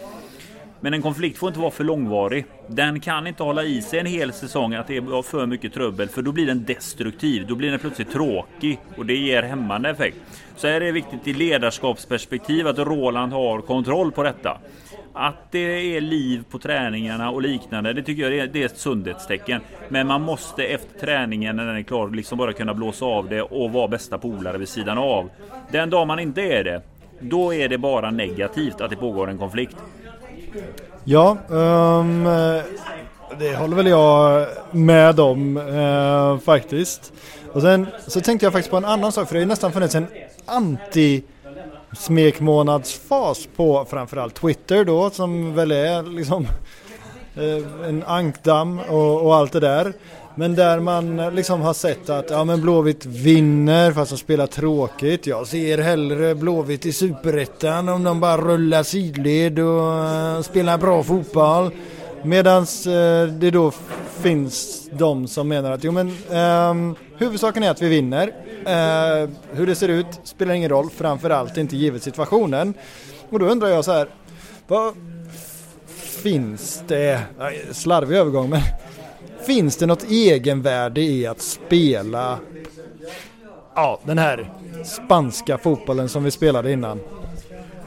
Men 0.79 0.93
en 0.93 1.01
konflikt 1.01 1.37
får 1.37 1.47
inte 1.49 1.59
vara 1.59 1.71
för 1.71 1.83
långvarig. 1.83 2.45
Den 2.67 2.99
kan 2.99 3.27
inte 3.27 3.43
hålla 3.43 3.63
i 3.63 3.81
sig 3.81 3.99
en 3.99 4.05
hel 4.05 4.33
säsong 4.33 4.73
att 4.73 4.87
det 4.87 4.97
är 4.97 5.21
för 5.21 5.45
mycket 5.45 5.73
trubbel 5.73 6.09
för 6.09 6.21
då 6.21 6.31
blir 6.31 6.47
den 6.47 6.65
destruktiv. 6.65 7.47
Då 7.47 7.55
blir 7.55 7.71
den 7.71 7.79
plötsligt 7.79 8.11
tråkig 8.11 8.79
och 8.97 9.05
det 9.05 9.15
ger 9.15 9.43
hämmande 9.43 9.89
effekt. 9.89 10.17
Så 10.55 10.67
här 10.67 10.73
är 10.73 10.79
det 10.79 10.91
viktigt 10.91 11.27
i 11.27 11.33
ledarskapsperspektiv 11.33 12.67
att 12.67 12.79
Roland 12.79 13.33
har 13.33 13.61
kontroll 13.61 14.11
på 14.11 14.23
detta. 14.23 14.57
Att 15.21 15.51
det 15.51 15.97
är 15.97 16.01
liv 16.01 16.43
på 16.49 16.59
träningarna 16.59 17.29
och 17.29 17.41
liknande, 17.41 17.93
det 17.93 18.03
tycker 18.03 18.29
jag 18.29 18.53
det 18.53 18.61
är 18.61 18.65
ett 18.65 18.77
sundhetstecken. 18.77 19.61
Men 19.89 20.07
man 20.07 20.21
måste 20.21 20.63
efter 20.63 20.99
träningen 20.99 21.55
när 21.55 21.65
den 21.65 21.75
är 21.75 21.81
klar 21.81 22.09
liksom 22.09 22.37
bara 22.37 22.53
kunna 22.53 22.73
blåsa 22.73 23.05
av 23.05 23.29
det 23.29 23.41
och 23.41 23.71
vara 23.71 23.87
bästa 23.87 24.17
polare 24.17 24.57
vid 24.57 24.69
sidan 24.69 24.97
av. 24.97 25.29
Den 25.71 25.89
dag 25.89 26.07
man 26.07 26.19
inte 26.19 26.41
är 26.41 26.63
det, 26.63 26.81
då 27.19 27.53
är 27.53 27.69
det 27.69 27.77
bara 27.77 28.11
negativt 28.11 28.81
att 28.81 28.89
det 28.89 28.95
pågår 28.95 29.29
en 29.29 29.37
konflikt. 29.37 29.75
Ja, 31.03 31.37
um, 31.47 32.23
det 33.39 33.55
håller 33.55 33.75
väl 33.75 33.87
jag 33.87 34.47
med 34.71 35.19
om 35.19 35.57
uh, 35.57 36.39
faktiskt. 36.39 37.13
Och 37.53 37.61
sen 37.61 37.87
så 38.07 38.21
tänkte 38.21 38.45
jag 38.45 38.53
faktiskt 38.53 38.71
på 38.71 38.77
en 38.77 38.85
annan 38.85 39.11
sak 39.11 39.27
för 39.27 39.35
det 39.35 39.39
har 39.39 39.45
ju 39.45 39.49
nästan 39.49 39.71
funnits 39.71 39.95
en 39.95 40.07
anti 40.45 41.23
smekmånadsfas 41.97 43.47
på 43.55 43.85
framförallt 43.89 44.35
Twitter 44.35 44.85
då 44.85 45.09
som 45.09 45.55
väl 45.55 45.71
är 45.71 46.03
liksom 46.03 46.47
eh, 47.35 47.87
en 47.89 48.03
ankdamm 48.07 48.79
och, 48.79 49.25
och, 49.25 49.35
allt 49.35 49.51
det 49.51 49.59
där. 49.59 49.93
Men 50.35 50.55
där 50.55 50.79
man 50.79 51.19
eh, 51.19 51.31
liksom 51.31 51.61
har 51.61 51.73
sett 51.73 52.09
att 52.09 52.29
ja 52.29 52.43
men 52.43 52.61
Blåvitt 52.61 53.05
vinner 53.05 53.91
fast 53.91 54.11
de 54.11 54.17
spelar 54.17 54.47
tråkigt. 54.47 55.27
Jag 55.27 55.47
ser 55.47 55.77
hellre 55.77 56.35
Blåvitt 56.35 56.85
i 56.85 56.93
Superettan 56.93 57.89
om 57.89 58.03
de 58.03 58.19
bara 58.19 58.37
rullar 58.37 58.83
sidled 58.83 59.59
och 59.59 60.05
eh, 60.05 60.41
spelar 60.41 60.77
bra 60.77 61.03
fotboll. 61.03 61.71
Medan 62.23 62.65
det 63.39 63.51
då 63.51 63.71
finns 64.21 64.89
de 64.91 65.27
som 65.27 65.47
menar 65.47 65.71
att 65.71 65.83
jo 65.83 65.91
men 65.91 66.07
um, 66.29 66.95
huvudsaken 67.19 67.63
är 67.63 67.69
att 67.69 67.81
vi 67.81 67.89
vinner. 67.89 68.27
Eh, 68.65 69.29
hur 69.51 69.67
det 69.67 69.75
ser 69.75 69.89
ut 69.89 70.07
spelar 70.23 70.53
ingen 70.53 70.69
roll, 70.69 70.89
framförallt 70.89 71.57
inte 71.57 71.77
givet 71.77 72.03
situationen. 72.03 72.73
Och 73.29 73.39
då 73.39 73.45
undrar 73.45 73.67
jag 73.67 73.85
så 73.85 73.91
här, 73.91 74.07
vad 74.67 74.93
finns 76.23 76.83
det, 76.87 77.21
slarvig 77.71 78.17
övergång 78.17 78.49
men 78.49 78.61
finns 79.45 79.77
det 79.77 79.85
något 79.85 80.03
egenvärde 80.11 81.01
i 81.01 81.27
att 81.27 81.41
spela 81.41 82.39
ja, 83.75 83.99
den 84.03 84.17
här 84.17 84.53
spanska 84.85 85.57
fotbollen 85.57 86.09
som 86.09 86.23
vi 86.23 86.31
spelade 86.31 86.71
innan? 86.71 86.99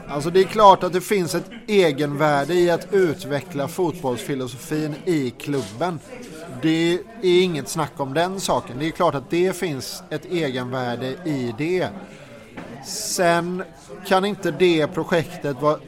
Alltså 0.07 0.29
det 0.29 0.39
är 0.39 0.43
klart 0.43 0.83
att 0.83 0.93
det 0.93 1.01
finns 1.01 1.35
ett 1.35 1.49
egenvärde 1.67 2.53
i 2.53 2.71
att 2.71 2.87
utveckla 2.91 3.67
fotbollsfilosofin 3.67 4.95
i 5.05 5.29
klubben. 5.29 5.99
Det 6.63 6.93
är 6.93 7.43
inget 7.43 7.69
snack 7.69 7.91
om 7.97 8.13
den 8.13 8.39
saken. 8.39 8.79
Det 8.79 8.85
är 8.85 8.91
klart 8.91 9.15
att 9.15 9.29
det 9.29 9.55
finns 9.55 10.03
ett 10.09 10.25
egenvärde 10.25 11.07
i 11.07 11.55
det. 11.57 11.87
Sen 12.85 13.63
kan 14.05 14.25
inte 14.25 14.51
det 14.51 14.87
projektet 14.87 15.61
vara 15.61 15.79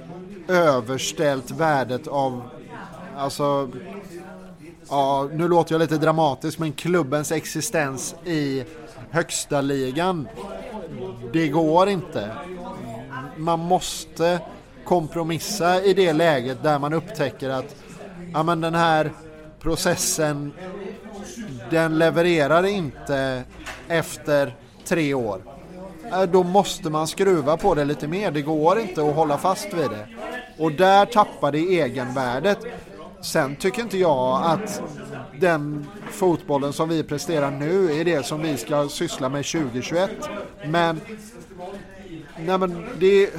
överställt 0.47 1.51
värdet 1.51 2.07
av, 2.07 2.41
alltså, 3.17 3.69
ja, 4.89 5.29
nu 5.33 5.47
låter 5.47 5.73
jag 5.73 5.79
lite 5.79 5.97
dramatisk, 5.97 6.59
men 6.59 6.71
klubbens 6.71 7.31
existens 7.31 8.15
i 8.25 8.63
högsta 9.09 9.61
ligan. 9.61 10.27
Det 11.33 11.47
går 11.47 11.89
inte. 11.89 12.31
Man 13.37 13.59
måste 13.59 14.39
kompromissa 14.85 15.83
i 15.83 15.93
det 15.93 16.13
läget 16.13 16.63
där 16.63 16.79
man 16.79 16.93
upptäcker 16.93 17.49
att 17.49 17.75
ja, 18.33 18.43
men 18.43 18.61
den 18.61 18.75
här 18.75 19.11
processen 19.65 20.53
den 21.69 21.97
levererar 21.97 22.65
inte 22.65 23.43
efter 23.87 24.55
tre 24.83 25.13
år. 25.13 25.41
Eh, 26.11 26.23
då 26.23 26.43
måste 26.43 26.89
man 26.89 27.07
skruva 27.07 27.57
på 27.57 27.75
det 27.75 27.85
lite 27.85 28.07
mer. 28.07 28.31
Det 28.31 28.41
går 28.41 28.79
inte 28.79 29.01
att 29.01 29.15
hålla 29.15 29.37
fast 29.37 29.73
vid 29.73 29.89
det. 29.89 30.07
Och 30.57 30.71
där 30.71 31.05
tappar 31.05 31.51
det 31.51 31.81
egenvärdet. 31.81 32.59
Sen 33.21 33.55
tycker 33.55 33.81
inte 33.81 33.97
jag 33.97 34.41
att 34.45 34.81
den 35.39 35.87
fotbollen 36.11 36.73
som 36.73 36.89
vi 36.89 37.03
presterar 37.03 37.51
nu 37.51 37.99
är 37.99 38.05
det 38.05 38.25
som 38.25 38.41
vi 38.41 38.57
ska 38.57 38.89
syssla 38.89 39.29
med 39.29 39.45
2021. 39.45 40.09
Men, 40.65 41.01
nej 42.37 42.57
men 42.57 42.85
det 42.99 43.29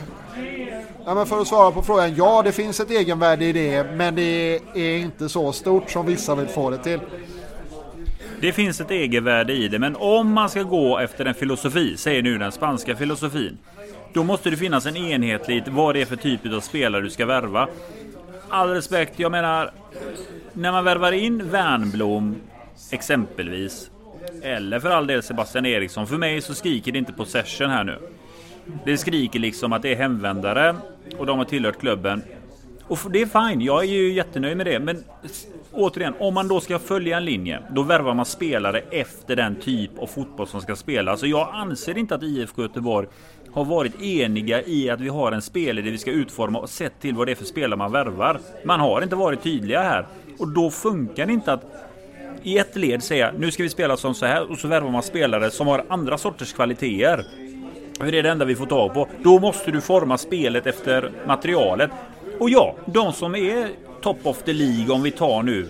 Ja, 1.05 1.15
men 1.15 1.27
för 1.27 1.41
att 1.41 1.49
svara 1.49 1.73
på 1.73 1.83
frågan, 1.83 2.15
ja 2.15 2.43
det 2.43 2.53
finns 2.53 2.81
ett 2.81 2.91
egenvärde 2.91 3.45
i 3.45 3.53
det 3.53 3.87
men 3.93 4.15
det 4.15 4.61
är 4.75 4.99
inte 4.99 5.29
så 5.29 5.53
stort 5.53 5.91
som 5.91 6.07
vissa 6.07 6.35
vill 6.35 6.47
få 6.47 6.71
det 6.71 6.79
till. 6.79 7.01
Det 8.41 8.53
finns 8.53 8.81
ett 8.81 8.91
egenvärde 8.91 9.53
i 9.53 9.69
det, 9.69 9.79
men 9.79 9.97
om 9.97 10.33
man 10.33 10.51
ska 10.51 10.63
gå 10.63 10.99
efter 10.99 11.25
en 11.25 11.35
filosofi, 11.35 11.97
säger 11.97 12.23
nu 12.23 12.39
den 12.39 12.53
spanska 12.53 12.97
filosofin, 12.97 13.59
då 14.13 14.25
måste 14.25 14.51
det 14.51 14.57
finnas 14.57 14.87
en 14.87 14.97
enhetlighet 14.97 15.69
vad 15.69 15.95
det 15.95 16.01
är 16.01 16.07
för 16.07 16.17
typ 16.17 16.53
av 16.53 16.61
spelare 16.61 17.03
du 17.03 17.11
ska 17.11 17.27
värva. 17.27 17.69
All 18.49 18.69
respekt, 18.69 19.19
jag 19.19 19.33
menar, 19.33 19.73
när 20.53 20.73
man 20.73 20.85
värvar 20.85 21.13
in 21.13 21.51
Wernbloom 21.51 22.37
exempelvis, 22.91 23.91
eller 24.43 24.81
för 24.81 24.91
all 24.91 25.07
del 25.07 25.23
Sebastian 25.23 25.67
Eriksson, 25.67 26.07
för 26.07 26.17
mig 26.17 26.41
så 26.41 26.55
skriker 26.55 26.93
det 26.93 26.99
inte 26.99 27.13
possession 27.13 27.71
här 27.71 27.85
nu. 27.85 27.99
Det 28.85 28.99
skriker 28.99 29.39
liksom 29.39 29.73
att 29.73 29.83
det 29.83 29.93
är 29.93 29.97
hemvändare 29.97 30.77
och 31.19 31.27
de 31.27 31.39
har 31.39 31.45
tillhört 31.45 31.81
klubben. 31.81 32.23
Och 32.89 32.99
det 33.11 33.23
är 33.23 33.49
fine, 33.49 33.61
jag 33.61 33.85
är 33.85 33.89
ju 33.89 34.13
jättenöjd 34.13 34.57
med 34.57 34.67
det. 34.67 34.79
Men 34.81 35.05
återigen, 35.73 36.15
om 36.19 36.35
man 36.35 36.49
då 36.49 36.61
ska 36.61 36.79
följa 36.79 37.17
en 37.17 37.25
linje, 37.25 37.63
då 37.71 37.83
värvar 37.83 38.15
man 38.15 38.27
spelare 38.27 38.83
efter 38.91 39.37
den 39.37 39.57
typ 39.57 39.99
av 39.99 40.07
fotboll 40.07 40.47
som 40.47 40.61
ska 40.61 40.77
spelas. 40.77 41.21
Så 41.21 41.27
jag 41.27 41.49
anser 41.53 41.99
inte 41.99 42.15
att 42.15 42.23
IFK 42.23 42.63
Göteborg 42.63 43.09
har 43.53 43.65
varit 43.65 44.03
eniga 44.03 44.63
i 44.63 44.91
att 44.91 45.01
vi 45.01 45.09
har 45.09 45.33
en 45.33 45.43
spelidé 45.43 45.91
vi 45.91 45.99
ska 45.99 46.11
utforma 46.11 46.59
och 46.59 46.69
sett 46.69 47.01
till 47.01 47.15
vad 47.15 47.27
det 47.27 47.31
är 47.31 47.37
för 47.37 47.45
spelare 47.45 47.79
man 47.79 47.93
värvar. 47.93 48.41
Man 48.65 48.81
har 48.81 49.03
inte 49.03 49.17
varit 49.17 49.43
tydliga 49.43 49.83
här. 49.83 50.07
Och 50.39 50.49
då 50.49 50.71
funkar 50.71 51.27
det 51.27 51.33
inte 51.33 51.53
att 51.53 51.65
i 52.43 52.59
ett 52.59 52.77
led 52.77 53.03
säga 53.03 53.33
nu 53.39 53.51
ska 53.51 53.63
vi 53.63 53.69
spela 53.69 53.97
som 53.97 54.15
så 54.15 54.27
här 54.27 54.51
och 54.51 54.59
så 54.59 54.69
värvar 54.69 54.91
man 54.91 55.03
spelare 55.03 55.51
som 55.51 55.67
har 55.67 55.85
andra 55.89 56.19
sorters 56.19 56.53
kvaliteter. 56.53 57.27
För 57.99 58.13
det 58.13 58.19
är 58.19 58.23
det 58.23 58.31
enda 58.31 58.45
vi 58.45 58.57
får 58.57 58.67
tag 58.67 58.95
på. 58.95 59.09
Då 59.23 59.39
måste 59.39 59.71
du 59.71 59.81
forma 59.81 60.19
spelet 60.19 60.67
efter 60.67 61.11
materialet. 61.27 61.91
Och 62.39 62.51
ja, 62.51 62.75
de 62.87 63.13
som 63.13 63.35
är 63.35 63.69
top 64.03 64.27
of 64.27 64.43
the 64.43 64.53
League 64.53 64.95
om 64.95 65.03
vi 65.03 65.11
tar 65.11 65.43
nu, 65.43 65.69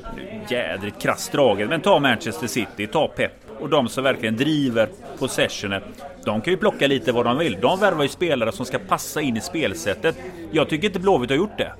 jädrigt 0.48 1.02
krasst 1.02 1.32
draget, 1.32 1.68
men 1.68 1.80
ta 1.80 1.98
Manchester 1.98 2.46
City, 2.46 2.86
ta 2.86 3.08
Pep 3.08 3.32
och 3.60 3.68
de 3.68 3.88
som 3.88 4.04
verkligen 4.04 4.36
driver 4.36 4.88
possessionen. 5.18 5.82
De 6.24 6.40
kan 6.40 6.52
ju 6.52 6.56
plocka 6.56 6.86
lite 6.86 7.12
vad 7.12 7.24
de 7.24 7.38
vill. 7.38 7.58
De 7.60 7.80
värvar 7.80 8.02
ju 8.02 8.08
spelare 8.08 8.52
som 8.52 8.66
ska 8.66 8.78
passa 8.78 9.20
in 9.20 9.36
i 9.36 9.40
spelsättet. 9.40 10.16
Jag 10.52 10.68
tycker 10.68 10.86
inte 10.86 11.00
Blåvitt 11.00 11.30
har 11.30 11.36
gjort 11.36 11.58
det. 11.58 11.72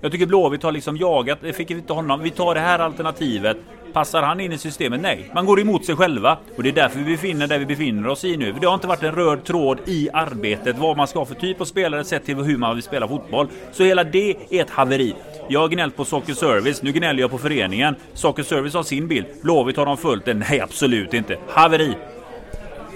Jag 0.00 0.12
tycker 0.12 0.26
Blåvitt 0.26 0.62
har 0.62 0.72
liksom 0.72 0.96
jagat, 0.96 1.38
det 1.42 1.52
fick 1.52 1.70
inte 1.70 1.92
honom. 1.92 2.20
Vi 2.22 2.30
tar 2.30 2.54
det 2.54 2.60
här 2.60 2.78
alternativet. 2.78 3.56
Passar 3.92 4.22
han 4.22 4.40
in 4.40 4.52
i 4.52 4.58
systemet? 4.58 5.00
Nej. 5.00 5.30
Man 5.34 5.46
går 5.46 5.60
emot 5.60 5.84
sig 5.84 5.96
själva. 5.96 6.38
Och 6.56 6.62
det 6.62 6.68
är 6.68 6.72
därför 6.72 6.98
vi 6.98 7.04
befinner 7.04 7.46
där 7.46 7.58
vi 7.58 7.66
befinner 7.66 8.08
oss 8.08 8.24
i 8.24 8.36
nu. 8.36 8.54
Det 8.60 8.66
har 8.66 8.74
inte 8.74 8.86
varit 8.86 9.02
en 9.02 9.12
röd 9.12 9.44
tråd 9.44 9.78
i 9.86 10.08
arbetet. 10.12 10.78
Vad 10.78 10.96
man 10.96 11.06
ska 11.06 11.18
ha 11.18 11.26
för 11.26 11.34
typ 11.34 11.60
av 11.60 11.64
spelare 11.64 12.04
sett 12.04 12.24
till 12.24 12.36
hur 12.36 12.56
man 12.56 12.74
vill 12.74 12.82
spela 12.82 13.08
fotboll. 13.08 13.48
Så 13.72 13.84
hela 13.84 14.04
det 14.04 14.36
är 14.50 14.62
ett 14.62 14.70
haveri. 14.70 15.14
Jag 15.48 15.60
har 15.60 15.68
gnällt 15.68 15.96
på 15.96 16.04
Soccer 16.04 16.34
Service, 16.34 16.82
nu 16.82 16.92
gnäller 16.92 17.20
jag 17.20 17.30
på 17.30 17.38
föreningen. 17.38 17.94
Soccer 18.14 18.42
Service 18.42 18.74
har 18.74 18.82
sin 18.82 19.08
bild. 19.08 19.26
Blåvitt 19.42 19.76
har 19.76 19.86
de 19.86 19.96
följt 19.96 20.24
den? 20.24 20.44
Nej, 20.50 20.60
absolut 20.60 21.14
inte. 21.14 21.36
Haveri! 21.48 21.94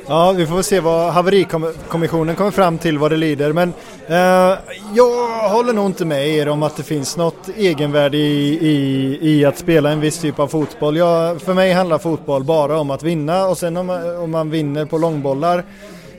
Ja, 0.07 0.32
vi 0.32 0.46
får 0.46 0.62
se 0.62 0.80
vad 0.80 1.12
haverikommissionen 1.12 2.36
kommer 2.36 2.50
fram 2.50 2.78
till 2.78 2.98
vad 2.98 3.11
det 3.11 3.16
lider. 3.16 3.52
Men 3.52 3.72
eh, 4.07 4.59
jag 4.94 5.48
håller 5.48 5.72
nog 5.72 5.86
inte 5.86 6.05
med 6.05 6.28
er 6.28 6.48
om 6.48 6.62
att 6.62 6.76
det 6.76 6.82
finns 6.82 7.16
något 7.16 7.48
egenvärde 7.57 8.16
i, 8.16 8.59
i, 8.61 9.18
i 9.20 9.44
att 9.44 9.59
spela 9.59 9.90
en 9.90 10.00
viss 10.00 10.18
typ 10.18 10.38
av 10.38 10.48
fotboll. 10.48 10.96
Jag, 10.96 11.42
för 11.42 11.55
mig 11.55 11.72
handlar 11.72 11.98
fotboll 11.98 12.44
bara 12.44 12.78
om 12.78 12.90
att 12.90 13.02
vinna 13.02 13.46
och 13.46 13.59
sen 13.59 13.76
om 13.76 13.90
om 14.18 14.30
man 14.30 14.50
vinner 14.50 14.84
på 14.84 14.98
långbollar, 14.98 15.64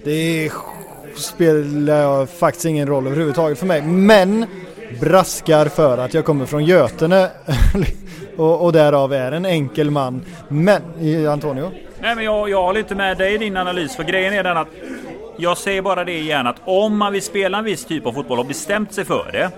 det 0.04 0.52
spelar 1.18 2.26
faktiskt 2.26 2.66
ingen 2.66 2.88
roll 2.88 3.08
överhuvudtaget 3.08 3.60
för 3.60 3.66
mig. 3.66 3.82
Men 3.82 4.46
braskar 5.02 5.66
för 5.66 5.98
att 5.98 6.14
jag 6.14 6.26
kommer 6.26 6.46
från 6.46 6.66
Götene 6.66 7.30
och, 8.38 8.66
och 8.66 8.74
därav 8.74 9.14
är 9.14 9.32
en 9.32 9.46
enkel 9.46 9.92
man. 9.92 10.22
Men, 10.48 10.82
Antonio? 11.30 11.72
Nej 12.00 12.16
men 12.16 12.26
jag, 12.26 12.50
jag 12.50 12.64
håller 12.64 12.80
inte 12.80 12.96
med 12.96 13.18
dig 13.18 13.34
i 13.34 13.38
din 13.38 13.58
analys 13.58 13.96
för 13.96 14.04
grejen 14.04 14.34
är 14.34 14.44
den 14.44 14.58
att 14.58 14.68
jag 15.38 15.58
säger 15.58 15.82
bara 15.82 16.04
det 16.04 16.20
igen 16.20 16.48
att 16.48 16.56
om 16.66 16.98
man 16.98 17.14
vill 17.14 17.22
spela 17.22 17.58
en 17.58 17.64
viss 17.64 17.86
typ 17.86 18.06
av 18.06 18.12
fotboll 18.12 18.40
och 18.40 18.46
bestämt 18.46 18.94
sig 18.94 19.06
för 19.06 19.30
det 19.32 19.52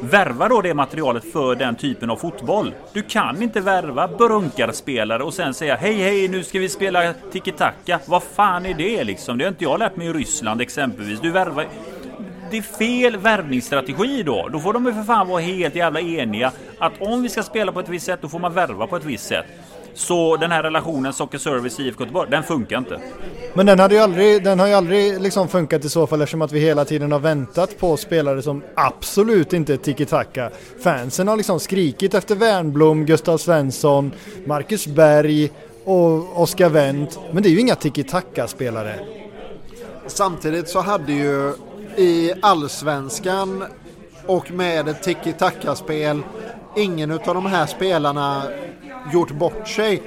Värva 0.00 0.48
då 0.48 0.60
det 0.60 0.74
materialet 0.74 1.32
för 1.32 1.54
den 1.54 1.74
typen 1.74 2.10
av 2.10 2.16
fotboll. 2.16 2.74
Du 2.92 3.02
kan 3.02 3.42
inte 3.42 3.60
värva 3.60 4.08
brunkarspelare 4.08 5.22
och 5.22 5.34
sen 5.34 5.54
säga 5.54 5.76
hej 5.76 5.94
hej 5.94 6.28
nu 6.28 6.42
ska 6.42 6.58
vi 6.58 6.68
spela 6.68 7.14
tiki-taka. 7.32 7.98
Vad 8.06 8.22
fan 8.22 8.66
är 8.66 8.74
det 8.74 9.04
liksom? 9.04 9.38
Det 9.38 9.44
har 9.44 9.48
inte 9.48 9.64
jag 9.64 9.78
lärt 9.78 9.96
mig 9.96 10.06
i 10.06 10.12
Ryssland 10.12 10.60
exempelvis. 10.60 11.20
Du 11.20 11.30
värvar 11.30 11.66
det 12.50 12.58
är 12.58 12.62
fel 12.62 13.16
värvningsstrategi 13.16 14.22
då. 14.22 14.48
Då 14.48 14.60
får 14.60 14.72
de 14.72 14.86
ju 14.86 14.92
för 14.92 15.02
fan 15.02 15.28
vara 15.28 15.40
helt 15.40 15.74
jävla 15.74 16.00
eniga 16.00 16.52
att 16.78 16.92
om 17.00 17.22
vi 17.22 17.28
ska 17.28 17.42
spela 17.42 17.72
på 17.72 17.80
ett 17.80 17.88
visst 17.88 18.06
sätt, 18.06 18.18
då 18.22 18.28
får 18.28 18.38
man 18.38 18.54
värva 18.54 18.86
på 18.86 18.96
ett 18.96 19.04
visst 19.04 19.24
sätt. 19.24 19.46
Så 19.94 20.36
den 20.36 20.50
här 20.50 20.62
relationen 20.62 21.12
Socker 21.12 21.38
Service 21.38 21.80
IFK 21.80 22.02
Göteborg, 22.02 22.30
den 22.30 22.42
funkar 22.42 22.78
inte. 22.78 23.00
Men 23.54 23.66
den, 23.66 23.78
hade 23.80 23.94
ju 23.94 24.00
aldrig, 24.00 24.44
den 24.44 24.60
har 24.60 24.66
ju 24.66 24.74
aldrig 24.74 25.20
liksom 25.20 25.48
funkat 25.48 25.84
i 25.84 25.88
så 25.88 26.06
fall 26.06 26.22
eftersom 26.22 26.42
att 26.42 26.52
vi 26.52 26.60
hela 26.60 26.84
tiden 26.84 27.12
har 27.12 27.18
väntat 27.18 27.78
på 27.78 27.96
spelare 27.96 28.42
som 28.42 28.62
absolut 28.74 29.52
inte 29.52 29.72
är 29.72 29.76
tiki-taka. 29.76 30.50
Fansen 30.82 31.28
har 31.28 31.36
liksom 31.36 31.60
skrikit 31.60 32.14
efter 32.14 32.34
Wernblom, 32.34 33.06
Gustav 33.06 33.38
Svensson, 33.38 34.12
Marcus 34.46 34.86
Berg 34.86 35.50
och 35.84 36.42
Oskar 36.42 36.68
Wendt. 36.68 37.18
Men 37.32 37.42
det 37.42 37.48
är 37.48 37.50
ju 37.50 37.60
inga 37.60 37.74
tiki-taka-spelare. 37.74 38.94
Samtidigt 40.06 40.68
så 40.68 40.80
hade 40.80 41.12
ju 41.12 41.52
i 41.96 42.32
allsvenskan 42.42 43.64
och 44.26 44.50
med 44.50 44.88
ett 44.88 45.02
tiki-taka-spel 45.02 46.22
ingen 46.76 47.10
av 47.10 47.18
de 47.34 47.46
här 47.46 47.66
spelarna 47.66 48.42
gjort 49.12 49.30
bort 49.30 49.68
sig 49.68 50.02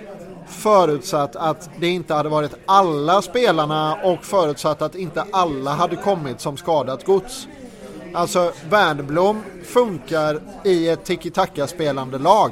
förutsatt 0.47 1.35
att 1.35 1.69
det 1.79 1.87
inte 1.87 2.13
hade 2.13 2.29
varit 2.29 2.55
alla 2.65 3.21
spelarna 3.21 3.95
och 4.03 4.25
förutsatt 4.25 4.81
att 4.81 4.95
inte 4.95 5.23
alla 5.31 5.71
hade 5.71 5.95
kommit 5.95 6.41
som 6.41 6.57
skadat 6.57 7.05
gods. 7.05 7.47
Alltså 8.13 8.51
Wernbloom 8.69 9.41
funkar 9.65 10.41
i 10.63 10.89
ett 10.89 11.05
tiki-taka 11.05 11.67
spelande 11.67 12.17
lag 12.17 12.51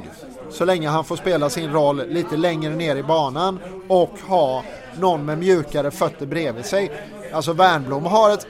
så 0.50 0.64
länge 0.64 0.88
han 0.88 1.04
får 1.04 1.16
spela 1.16 1.50
sin 1.50 1.72
roll 1.72 2.02
lite 2.08 2.36
längre 2.36 2.76
ner 2.76 2.96
i 2.96 3.02
banan 3.02 3.58
och 3.88 4.18
ha 4.28 4.64
någon 4.98 5.24
med 5.24 5.38
mjukare 5.38 5.90
fötter 5.90 6.26
bredvid 6.26 6.64
sig. 6.64 6.90
Alltså 7.32 7.52
Wernbloom 7.52 8.06
har 8.06 8.30
ett 8.30 8.46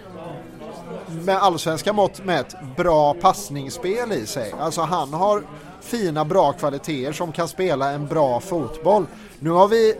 med 1.11 1.36
allsvenska 1.36 1.92
mått 1.92 2.24
med 2.24 2.40
ett 2.40 2.54
bra 2.76 3.14
passningsspel 3.14 4.12
i 4.12 4.26
sig. 4.26 4.54
Alltså 4.61 4.80
han 4.80 5.12
har 5.12 5.42
fina 5.80 6.24
bra 6.24 6.52
kvaliteter 6.52 7.12
som 7.12 7.32
kan 7.32 7.48
spela 7.48 7.90
en 7.90 8.06
bra 8.06 8.40
fotboll. 8.40 9.06
Nu 9.38 9.50
har 9.50 9.68
vi 9.68 9.94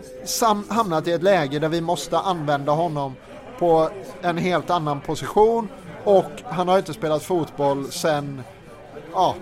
hamnat 0.69 1.07
i 1.07 1.11
ett 1.11 1.23
läge 1.23 1.59
där 1.59 1.69
vi 1.69 1.81
måste 1.81 2.19
använda 2.19 2.71
honom 2.71 3.15
på 3.59 3.89
en 4.21 4.37
helt 4.37 4.69
annan 4.69 5.01
position 5.01 5.67
och 6.03 6.31
han 6.43 6.67
har 6.67 6.77
inte 6.77 6.93
spelat 6.93 7.23
fotboll 7.23 7.91
sen 7.91 8.41
ja, 9.13 9.35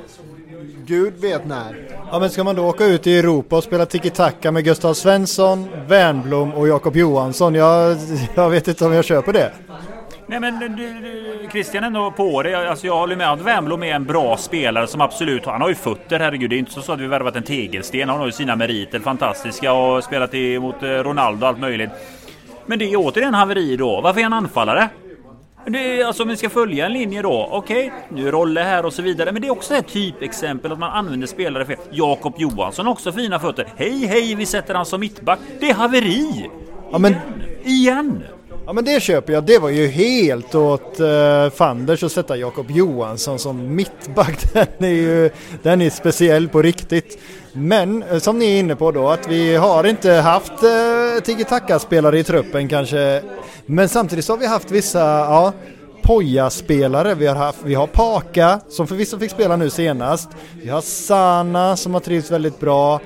Gud 0.85 1.13
vet 1.17 1.47
när. 1.47 1.89
Ja 2.11 2.19
men 2.19 2.29
ska 2.29 2.43
man 2.43 2.55
då 2.55 2.65
åka 2.65 2.85
ut 2.85 3.07
i 3.07 3.17
Europa 3.17 3.57
och 3.57 3.63
spela 3.63 3.85
tiki-taka 3.85 4.51
med 4.51 4.63
Gustav 4.63 4.93
Svensson, 4.93 5.67
Wernblom 5.87 6.53
och 6.53 6.67
Jakob 6.67 6.95
Johansson? 6.95 7.55
Jag, 7.55 7.97
jag 8.35 8.49
vet 8.49 8.67
inte 8.67 8.85
om 8.85 8.93
jag 8.93 9.05
köper 9.05 9.33
det. 9.33 9.51
Nej 10.29 10.39
men 10.39 10.59
du, 10.59 10.67
du, 10.67 11.49
Christian 11.51 11.83
ändå 11.83 12.11
på 12.11 12.43
det. 12.43 12.69
Alltså, 12.69 12.87
jag 12.87 12.97
håller 12.97 13.15
med 13.15 13.31
att 13.31 13.41
Wernbloom 13.41 13.83
är 13.83 13.95
en 13.95 14.05
bra 14.05 14.37
spelare 14.37 14.87
som 14.87 15.01
absolut, 15.01 15.45
han 15.45 15.61
har 15.61 15.69
ju 15.69 15.75
fötter 15.75 16.19
herregud. 16.19 16.49
Det 16.49 16.55
är 16.55 16.59
inte 16.59 16.71
så 16.71 16.91
att 16.91 16.99
vi 16.99 17.07
värvat 17.07 17.35
en 17.35 17.43
tegelsten. 17.43 18.09
Han 18.09 18.19
har 18.19 18.25
ju 18.25 18.31
sina 18.31 18.55
meriter 18.55 18.99
fantastiska 18.99 19.73
och 19.73 20.03
spelat 20.03 20.33
mot 20.61 20.83
eh, 20.83 20.87
Ronaldo 20.87 21.41
och 21.41 21.47
allt 21.47 21.59
möjligt. 21.59 21.89
Men 22.65 22.79
det 22.79 22.85
är 22.85 22.95
återigen 22.95 23.33
haveri 23.33 23.77
då. 23.77 24.01
Varför 24.01 24.19
är 24.19 24.23
han 24.23 24.33
anfallare? 24.33 24.89
Det 25.65 26.01
är, 26.01 26.05
alltså 26.05 26.23
om 26.23 26.29
vi 26.29 26.37
ska 26.37 26.49
följa 26.49 26.85
en 26.85 26.93
linje 26.93 27.21
då, 27.21 27.49
okej, 27.51 27.87
okay, 27.87 27.99
nu 28.09 28.27
är 28.27 28.31
Rolle 28.31 28.61
här 28.61 28.85
och 28.85 28.93
så 28.93 29.01
vidare. 29.01 29.31
Men 29.31 29.41
det 29.41 29.47
är 29.47 29.51
också 29.51 29.75
ett 29.75 29.87
typexempel 29.87 30.71
att 30.71 30.79
man 30.79 30.91
använder 30.91 31.27
spelare 31.27 31.65
fel. 31.65 31.77
Jakob 31.91 32.33
Johansson 32.37 32.85
har 32.85 32.93
också 32.93 33.11
fina 33.11 33.39
fötter. 33.39 33.67
Hej, 33.75 34.05
hej, 34.05 34.35
vi 34.35 34.45
sätter 34.45 34.73
han 34.73 34.85
som 34.85 34.99
mittback. 34.99 35.39
Det 35.59 35.69
är 35.69 35.73
haveri! 35.73 36.49
Ja, 36.91 36.97
men... 36.97 37.15
Igen! 37.63 38.23
Ja 38.67 38.73
men 38.73 38.85
det 38.85 39.01
köper 39.01 39.33
jag. 39.33 39.43
Det 39.43 39.59
var 39.59 39.69
ju 39.69 39.87
helt 39.87 40.55
åt 40.55 40.99
uh, 40.99 41.49
fanders 41.49 42.03
att 42.03 42.11
sätta 42.11 42.37
Jakob 42.37 42.71
Johansson 42.71 43.39
som 43.39 43.75
mittback. 43.75 44.53
Den 44.53 44.67
är 44.79 44.87
ju 44.87 45.29
den 45.63 45.81
är 45.81 45.89
speciell 45.89 46.47
på 46.47 46.61
riktigt. 46.61 47.19
Men 47.53 48.03
eh, 48.03 48.19
som 48.19 48.39
ni 48.39 48.45
är 48.45 48.59
inne 48.59 48.75
på 48.75 48.91
då 48.91 49.09
att 49.09 49.27
vi 49.27 49.55
har 49.55 49.83
inte 49.83 50.11
haft 50.11 50.51
uh, 50.51 51.21
tiki-taka-spelare 51.23 52.19
i 52.19 52.23
truppen 52.23 52.67
kanske. 52.67 53.23
Men 53.65 53.89
samtidigt 53.89 54.25
så 54.25 54.33
har 54.33 54.37
vi 54.37 54.47
haft 54.47 54.71
vissa, 54.71 54.99
ja, 54.99 55.53
Poja-spelare. 56.01 57.15
Vi 57.15 57.27
har, 57.27 57.35
haft, 57.35 57.59
vi 57.63 57.73
har 57.73 57.87
Paka 57.87 58.59
som 58.69 58.87
förvisso 58.87 59.19
fick 59.19 59.31
spela 59.31 59.55
nu 59.55 59.69
senast. 59.69 60.29
Vi 60.61 60.69
har 60.69 60.81
Sana 60.81 61.77
som 61.77 61.93
har 61.93 62.01
trivts 62.01 62.31
väldigt 62.31 62.59
bra. 62.59 62.99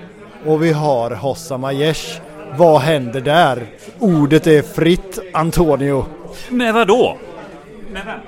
Och 0.46 0.64
vi 0.64 0.72
har 0.72 1.12
Hossa 1.12 1.56
Aiesh 1.56 2.22
vad 2.58 2.82
händer 2.82 3.22
där? 3.22 3.66
Ordet 4.00 4.48
är 4.48 4.62
fritt, 4.62 5.20
Antonio. 5.34 6.06
Med 6.50 6.74
vad 6.74 6.88
då? 6.88 7.18
Med 7.92 8.02
vem? 8.06 8.20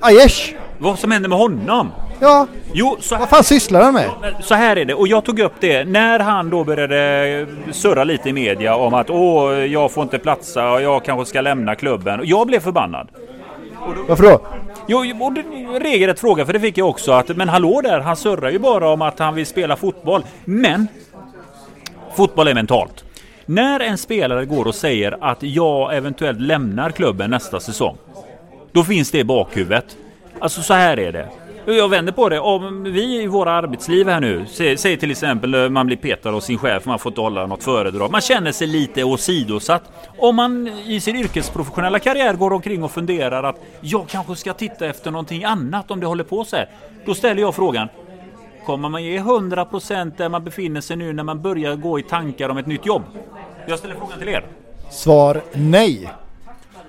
Aiesh! 0.00 0.54
Vad 0.78 0.98
som 0.98 1.10
händer 1.10 1.28
med 1.28 1.38
honom? 1.38 1.90
Ja, 2.20 2.46
jo, 2.72 2.96
så 3.00 3.16
vad 3.16 3.28
fan 3.28 3.44
sysslar 3.44 3.82
han 3.82 3.94
med? 3.94 4.10
Så 4.40 4.54
här 4.54 4.76
är 4.76 4.84
det, 4.84 4.94
och 4.94 5.08
jag 5.08 5.24
tog 5.24 5.40
upp 5.40 5.52
det 5.60 5.84
när 5.84 6.18
han 6.18 6.50
då 6.50 6.64
började 6.64 7.46
surra 7.72 8.04
lite 8.04 8.28
i 8.28 8.32
media 8.32 8.76
om 8.76 8.94
att 8.94 9.10
åh, 9.10 9.52
jag 9.52 9.92
får 9.92 10.02
inte 10.02 10.18
platsa 10.18 10.70
och 10.70 10.82
jag 10.82 11.04
kanske 11.04 11.26
ska 11.26 11.40
lämna 11.40 11.74
klubben. 11.74 12.20
Jag 12.24 12.46
blev 12.46 12.60
förbannad. 12.60 13.08
Då, 13.96 14.02
Varför 14.08 14.24
då? 14.24 14.40
Jo, 14.86 14.98
och 15.70 15.80
regelrätt 15.80 16.20
fråga, 16.20 16.46
för 16.46 16.52
det 16.52 16.60
fick 16.60 16.78
jag 16.78 16.88
också. 16.88 17.12
Att, 17.12 17.28
men 17.28 17.48
hallå 17.48 17.80
där, 17.84 18.00
han 18.00 18.16
surrar 18.16 18.50
ju 18.50 18.58
bara 18.58 18.88
om 18.88 19.02
att 19.02 19.18
han 19.18 19.34
vill 19.34 19.46
spela 19.46 19.76
fotboll. 19.76 20.24
Men 20.44 20.88
fotboll 22.16 22.48
är 22.48 22.54
mentalt. 22.54 23.04
När 23.46 23.80
en 23.80 23.98
spelare 23.98 24.44
går 24.44 24.66
och 24.66 24.74
säger 24.74 25.18
att 25.20 25.42
jag 25.42 25.96
eventuellt 25.96 26.40
lämnar 26.40 26.90
klubben 26.90 27.30
nästa 27.30 27.60
säsong. 27.60 27.96
Då 28.72 28.84
finns 28.84 29.10
det 29.10 29.18
i 29.18 29.24
bakhuvudet. 29.24 29.96
Alltså 30.38 30.62
så 30.62 30.74
här 30.74 30.98
är 30.98 31.12
det. 31.12 31.28
Jag 31.74 31.88
vänder 31.88 32.12
på 32.12 32.28
det. 32.28 32.40
Om 32.40 32.84
vi 32.84 33.22
i 33.22 33.26
våra 33.26 33.52
arbetsliv 33.52 34.08
här 34.08 34.20
nu, 34.20 34.44
säg 34.76 34.96
till 34.96 35.10
exempel 35.10 35.54
eh, 35.54 35.68
man 35.68 35.86
blir 35.86 35.96
petad 35.96 36.30
av 36.30 36.40
sin 36.40 36.58
chef, 36.58 36.84
man 36.84 36.98
får 36.98 37.10
inte 37.10 37.20
hålla 37.20 37.46
något 37.46 37.64
föredrag. 37.64 38.10
Man 38.10 38.20
känner 38.20 38.52
sig 38.52 38.66
lite 38.66 39.04
åsidosatt. 39.04 39.82
Om 40.18 40.36
man 40.36 40.68
i 40.68 41.00
sin 41.00 41.16
yrkesprofessionella 41.16 41.98
karriär 41.98 42.34
går 42.34 42.52
omkring 42.52 42.84
och 42.84 42.90
funderar 42.90 43.42
att 43.42 43.56
jag 43.80 44.08
kanske 44.08 44.36
ska 44.36 44.52
titta 44.52 44.86
efter 44.86 45.10
någonting 45.10 45.44
annat 45.44 45.90
om 45.90 46.00
det 46.00 46.06
håller 46.06 46.24
på 46.24 46.44
så 46.44 46.56
här. 46.56 46.68
Då 47.04 47.14
ställer 47.14 47.42
jag 47.42 47.54
frågan, 47.54 47.88
Kommer 48.66 48.88
man 48.88 49.04
ge 49.04 49.18
100% 49.18 50.12
där 50.16 50.28
man 50.28 50.44
befinner 50.44 50.80
sig 50.80 50.96
nu 50.96 51.12
när 51.12 51.22
man 51.22 51.42
börjar 51.42 51.76
gå 51.76 51.98
i 51.98 52.02
tankar 52.02 52.48
om 52.48 52.56
ett 52.58 52.66
nytt 52.66 52.86
jobb? 52.86 53.02
Jag 53.66 53.78
ställer 53.78 53.94
frågan 53.94 54.18
till 54.18 54.28
er. 54.28 54.46
Svar 54.90 55.42
nej. 55.52 56.12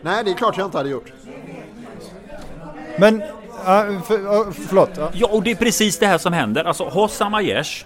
Nej, 0.02 0.24
det 0.24 0.32
är 0.32 0.36
klart 0.36 0.58
jag 0.58 0.68
inte 0.68 0.78
hade 0.78 0.90
gjort. 0.90 1.12
Men, 3.00 3.22
uh, 3.22 4.02
för, 4.02 4.20
uh, 4.20 4.52
förlåt. 4.52 4.98
Uh. 4.98 5.10
Ja, 5.14 5.28
och 5.28 5.44
det 5.44 5.52
är 5.52 5.56
precis 5.56 6.00
det 6.00 6.08
här 6.08 6.18
som 6.18 6.34
händer. 6.34 6.64
Alltså, 6.64 6.84
Hossam 6.84 7.34
Aiesh 7.34 7.86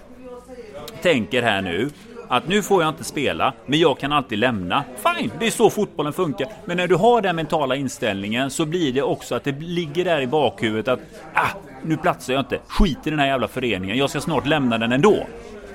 tänker 1.01 1.41
här 1.41 1.61
nu 1.61 1.89
att 2.27 2.47
nu 2.47 2.61
får 2.61 2.83
jag 2.83 2.89
inte 2.89 3.03
spela, 3.03 3.53
men 3.65 3.79
jag 3.79 3.99
kan 3.99 4.11
alltid 4.11 4.39
lämna. 4.39 4.83
Fine, 4.95 5.31
det 5.39 5.47
är 5.47 5.51
så 5.51 5.69
fotbollen 5.69 6.13
funkar. 6.13 6.47
Men 6.65 6.77
när 6.77 6.87
du 6.87 6.95
har 6.95 7.21
den 7.21 7.35
mentala 7.35 7.75
inställningen 7.75 8.49
så 8.49 8.65
blir 8.65 8.93
det 8.93 9.01
också 9.01 9.35
att 9.35 9.43
det 9.43 9.59
ligger 9.59 10.05
där 10.05 10.21
i 10.21 10.27
bakhuvudet 10.27 10.87
att 10.87 10.99
ah, 11.33 11.70
nu 11.83 11.97
platsar 11.97 12.33
jag 12.33 12.41
inte. 12.41 12.59
Skit 12.67 12.97
i 13.07 13.09
den 13.09 13.19
här 13.19 13.27
jävla 13.27 13.47
föreningen. 13.47 13.97
Jag 13.97 14.09
ska 14.09 14.21
snart 14.21 14.47
lämna 14.47 14.77
den 14.77 14.91
ändå. 14.91 15.27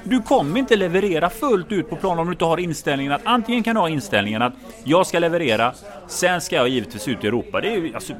Du 0.08 0.22
kommer 0.22 0.58
inte 0.58 0.76
leverera 0.76 1.30
fullt 1.30 1.72
ut 1.72 1.90
på 1.90 1.96
planen 1.96 2.18
om 2.18 2.26
du 2.26 2.32
inte 2.32 2.44
har 2.44 2.58
inställningen 2.58 3.12
att 3.12 3.20
antingen 3.24 3.62
kan 3.62 3.74
du 3.74 3.80
ha 3.80 3.88
inställningen 3.88 4.42
att 4.42 4.52
jag 4.84 5.06
ska 5.06 5.18
leverera, 5.18 5.72
sen 6.06 6.40
ska 6.40 6.56
jag 6.56 6.68
givetvis 6.68 7.08
ut 7.08 7.24
i 7.24 7.26
Europa. 7.26 7.60
Det 7.60 7.68
är 7.68 7.76
ju, 7.76 7.94
alltså, 7.94 8.12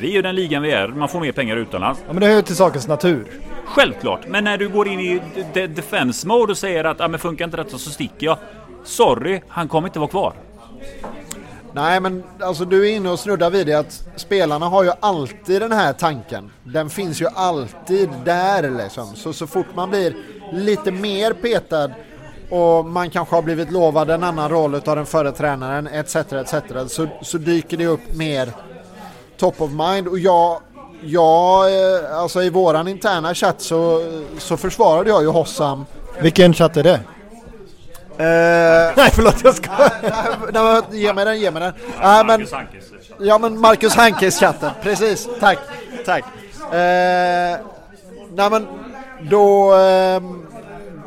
vi 0.00 0.08
är 0.08 0.12
ju 0.12 0.22
den 0.22 0.34
ligan 0.34 0.62
vi 0.62 0.70
är, 0.70 0.88
man 0.88 1.08
får 1.08 1.20
mer 1.20 1.32
pengar 1.32 1.56
utomlands. 1.56 2.00
Ja 2.06 2.12
men 2.12 2.20
det 2.20 2.26
hör 2.26 2.36
ju 2.36 2.42
till 2.42 2.56
sakens 2.56 2.88
natur. 2.88 3.26
Självklart, 3.64 4.20
men 4.28 4.44
när 4.44 4.58
du 4.58 4.68
går 4.68 4.88
in 4.88 5.00
i 5.00 5.20
defense 5.66 6.26
mode 6.26 6.52
och 6.52 6.58
säger 6.58 6.84
att 6.84 7.00
ah, 7.00 7.08
men 7.08 7.20
funkar 7.20 7.44
inte 7.44 7.56
detta 7.56 7.78
så 7.78 7.90
sticker 7.90 8.26
jag. 8.26 8.38
Sorry, 8.84 9.40
han 9.48 9.68
kommer 9.68 9.88
inte 9.88 9.98
vara 9.98 10.10
kvar. 10.10 10.32
Nej 11.76 12.00
men 12.00 12.22
alltså 12.40 12.64
du 12.64 12.88
är 12.88 12.96
inne 12.96 13.10
och 13.10 13.18
snuddar 13.18 13.50
vid 13.50 13.66
det 13.66 13.74
att 13.74 14.04
spelarna 14.16 14.66
har 14.66 14.84
ju 14.84 14.90
alltid 15.00 15.62
den 15.62 15.72
här 15.72 15.92
tanken. 15.92 16.50
Den 16.64 16.90
finns 16.90 17.20
ju 17.20 17.26
alltid 17.34 18.08
där 18.24 18.70
liksom. 18.70 19.16
Så, 19.16 19.32
så 19.32 19.46
fort 19.46 19.66
man 19.74 19.90
blir 19.90 20.16
lite 20.52 20.90
mer 20.90 21.32
petad 21.32 21.90
och 22.50 22.84
man 22.84 23.10
kanske 23.10 23.34
har 23.34 23.42
blivit 23.42 23.72
lovad 23.72 24.10
en 24.10 24.22
annan 24.22 24.50
roll 24.50 24.74
av 24.74 24.96
den 24.96 25.06
förre 25.06 25.32
tränaren 25.32 25.86
etc. 25.86 26.16
etc. 26.16 26.54
Så, 26.88 27.06
så 27.22 27.38
dyker 27.38 27.76
det 27.76 27.86
upp 27.86 28.14
mer 28.14 28.50
top 29.36 29.60
of 29.60 29.70
mind 29.70 30.08
och 30.08 30.18
jag 30.18 30.60
Ja, 31.02 31.64
eh, 31.68 32.18
alltså 32.18 32.42
i 32.42 32.50
våran 32.50 32.88
interna 32.88 33.34
chatt 33.34 33.60
så, 33.60 34.02
så 34.38 34.56
försvarade 34.56 35.10
jag 35.10 35.22
ju 35.22 35.28
Hossam. 35.28 35.86
Vilken 36.20 36.54
chatt 36.54 36.76
är 36.76 36.82
det? 36.82 37.00
Uh, 38.20 38.92
nej 38.96 39.10
förlåt 39.12 39.44
jag 39.44 39.54
ska. 39.54 39.70
nej, 40.52 40.52
nej, 40.52 40.82
ge 40.90 41.12
mig 41.12 41.24
den, 41.24 41.40
ge 41.40 41.50
mig 41.50 41.62
den. 41.62 41.72
Nej, 42.02 42.24
men, 42.24 42.46
ja 43.18 43.38
men 43.38 43.60
Marcus 43.60 43.94
Hankes 43.94 44.40
chatten, 44.40 44.70
precis. 44.82 45.28
Tack, 45.40 45.58
tack. 46.04 46.24
Uh, 46.24 46.70
nej 48.32 48.50
men 48.50 48.66
då, 49.30 49.74
uh, 49.74 50.22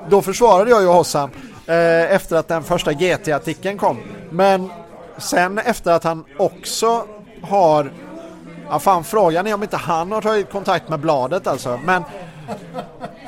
då 0.09 0.21
försvarade 0.21 0.69
jag 0.69 0.81
ju 0.81 0.87
Hossam 0.87 1.29
uh, 1.29 1.75
efter 2.13 2.35
att 2.35 2.47
den 2.47 2.63
första 2.63 2.93
GT-artikeln 2.93 3.77
kom. 3.77 3.97
Men 4.29 4.69
sen 5.17 5.57
efter 5.57 5.91
att 5.91 6.03
han 6.03 6.25
också 6.37 7.05
har 7.41 7.91
Ja 8.71 8.79
fan 8.79 9.03
frågan 9.03 9.47
är 9.47 9.53
om 9.53 9.63
inte 9.63 9.77
han 9.77 10.11
har 10.11 10.21
tagit 10.21 10.51
kontakt 10.51 10.89
med 10.89 10.99
bladet 10.99 11.47
alltså. 11.47 11.79
Men, 11.85 12.03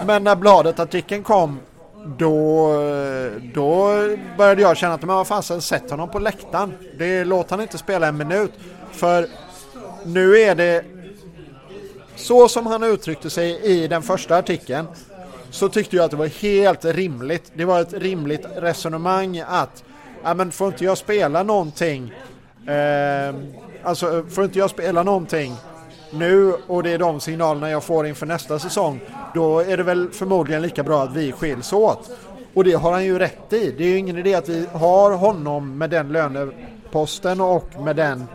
men 0.06 0.24
när 0.24 0.36
bladet-artikeln 0.36 1.24
kom 1.24 1.60
då, 2.06 2.74
eh, 2.82 3.32
då 3.54 3.92
började 4.38 4.62
jag 4.62 4.78
känna 4.78 4.94
att 4.94 5.02
men 5.02 5.16
vad 5.16 5.28
fasen, 5.28 5.62
sätt 5.62 5.92
honom 5.92 6.10
på 6.10 6.20
läktaren. 6.20 6.74
Det, 6.98 7.24
låt 7.24 7.50
han 7.50 7.62
inte 7.62 7.78
spela 7.78 8.08
en 8.08 8.18
minut. 8.18 8.52
För 8.92 9.28
nu 10.06 10.38
är 10.38 10.56
det 10.56 10.86
så 12.16 12.48
som 12.48 12.68
han 12.68 12.84
uttryckte 12.84 13.30
sig 13.30 13.62
i 13.64 13.88
den 13.88 14.02
första 14.02 14.38
artikeln 14.38 14.88
så 15.50 15.70
tyckte 15.70 15.96
jag 15.96 16.06
att 16.06 16.12
det 16.12 16.18
var 16.18 16.42
helt 16.42 16.86
rimligt. 16.86 17.52
Det 17.54 17.66
var 17.66 17.82
ett 17.82 17.94
rimligt 17.94 18.46
resonemang 18.56 19.44
att 19.48 19.84
ja, 20.24 20.34
men 20.34 20.52
får 20.52 20.68
inte 20.68 20.86
jag 20.86 20.98
spela 20.98 21.44
någonting 21.44 22.14
eh, 22.68 23.36
alltså 23.84 24.26
får 24.30 24.44
inte 24.44 24.60
jag 24.60 24.70
spela 24.70 25.04
någonting 25.04 25.56
nu 26.12 26.54
och 26.68 26.84
det 26.84 26.92
är 26.92 26.98
de 26.98 27.20
signalerna 27.20 27.70
jag 27.70 27.84
får 27.84 28.08
inför 28.08 28.26
nästa 28.26 28.60
säsong 28.60 29.00
då 29.34 29.60
är 29.60 29.78
det 29.78 29.84
väl 29.84 30.10
förmodligen 30.12 30.62
lika 30.62 30.84
bra 30.84 31.04
att 31.04 31.14
vi 31.14 31.32
skiljs 31.32 31.74
åt. 31.74 32.10
Och 32.54 32.64
det 32.64 32.74
har 32.74 32.92
han 32.92 33.06
ju 33.06 33.20
rätt 33.20 33.54
i. 33.54 33.76
Det 33.78 33.84
är 33.84 33.88
ju 33.88 33.98
ingen 33.98 34.18
idé 34.18 34.36
att 34.36 34.50
vi 34.50 34.66
har 34.74 35.12
honom 35.12 35.78
med 35.78 35.90
den 35.90 36.12
löneposten 36.12 37.42
och 37.42 37.82
med 37.84 37.96
den 37.96 38.28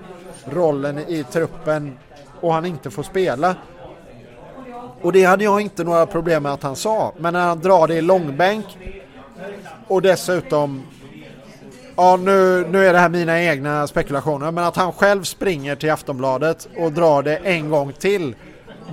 rollen 0.44 0.98
i 0.98 1.24
truppen 1.24 1.98
och 2.40 2.52
han 2.52 2.66
inte 2.66 2.90
får 2.90 3.02
spela. 3.02 3.54
Och 5.02 5.12
det 5.12 5.24
hade 5.24 5.44
jag 5.44 5.60
inte 5.60 5.84
några 5.84 6.06
problem 6.06 6.42
med 6.42 6.52
att 6.52 6.62
han 6.62 6.76
sa. 6.76 7.12
Men 7.18 7.32
när 7.32 7.46
han 7.46 7.60
drar 7.60 7.88
det 7.88 7.94
i 7.94 8.02
långbänk 8.02 8.66
och 9.86 10.02
dessutom 10.02 10.82
Ja, 11.98 12.16
nu, 12.16 12.66
nu 12.70 12.86
är 12.86 12.92
det 12.92 12.98
här 12.98 13.08
mina 13.08 13.42
egna 13.42 13.86
spekulationer, 13.86 14.50
men 14.50 14.64
att 14.64 14.76
han 14.76 14.92
själv 14.92 15.22
springer 15.22 15.76
till 15.76 15.90
Aftonbladet 15.90 16.68
och 16.76 16.92
drar 16.92 17.22
det 17.22 17.36
en 17.36 17.70
gång 17.70 17.92
till, 17.92 18.34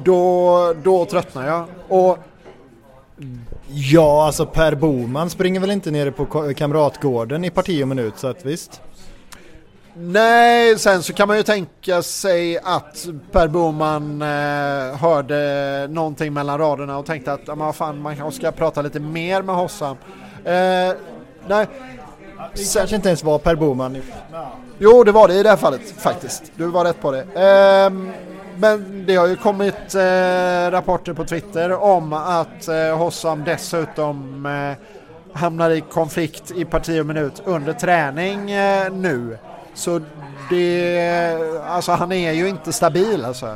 då, 0.03 0.73
då 0.83 1.05
tröttnar 1.05 1.47
jag. 1.47 1.65
Och 1.87 2.17
Ja, 3.67 4.25
alltså 4.25 4.45
Per 4.45 4.75
Boman 4.75 5.29
springer 5.29 5.59
väl 5.59 5.71
inte 5.71 5.91
nere 5.91 6.11
på 6.11 6.53
Kamratgården 6.53 7.45
i 7.45 7.49
parti 7.49 7.83
och 7.83 7.87
minut, 7.87 8.13
så 8.17 8.27
att 8.27 8.45
visst. 8.45 8.81
Nej, 9.95 10.79
sen 10.79 11.03
så 11.03 11.13
kan 11.13 11.27
man 11.27 11.37
ju 11.37 11.43
tänka 11.43 12.01
sig 12.01 12.57
att 12.57 13.07
Per 13.31 13.47
Boman 13.47 14.21
eh, 14.21 14.97
hörde 14.97 15.87
någonting 15.89 16.33
mellan 16.33 16.57
raderna 16.57 16.97
och 16.97 17.05
tänkte 17.05 17.33
att 17.33 17.49
ah, 17.49 17.73
fan, 17.73 18.01
man 18.01 18.15
kanske 18.15 18.39
ska 18.39 18.51
prata 18.51 18.81
lite 18.81 18.99
mer 18.99 19.41
med 19.41 19.55
Hossam. 19.55 19.97
Eh, 20.43 20.53
nej. 21.47 21.67
Det 22.53 22.73
kanske 22.73 22.95
inte 22.95 23.07
ens 23.07 23.23
var 23.23 23.39
Per 23.39 23.55
Boman. 23.55 24.01
Jo, 24.79 25.03
det 25.03 25.11
var 25.11 25.27
det 25.27 25.33
i 25.33 25.43
det 25.43 25.49
här 25.49 25.57
fallet 25.57 25.93
faktiskt. 25.97 26.51
Du 26.55 26.65
var 26.65 26.85
rätt 26.85 27.01
på 27.01 27.11
det. 27.11 27.21
Eh, 27.21 27.89
men 28.57 29.03
det 29.05 29.15
har 29.15 29.27
ju 29.27 29.35
kommit 29.35 29.95
eh, 29.95 30.71
rapporter 30.71 31.13
på 31.13 31.25
Twitter 31.25 31.83
om 31.83 32.13
att 32.13 32.67
eh, 32.67 32.97
Hossam 32.97 33.43
dessutom 33.43 34.45
eh, 34.45 35.39
hamnar 35.39 35.69
i 35.69 35.81
konflikt 35.81 36.51
i 36.55 36.65
parti 36.65 37.01
och 37.01 37.05
minut 37.05 37.41
under 37.45 37.73
träning 37.73 38.51
eh, 38.51 38.93
nu. 38.93 39.37
Så 39.73 40.01
det, 40.49 41.37
alltså 41.67 41.91
han 41.91 42.11
är 42.11 42.31
ju 42.31 42.47
inte 42.49 42.73
stabil 42.73 43.25
alltså. 43.25 43.55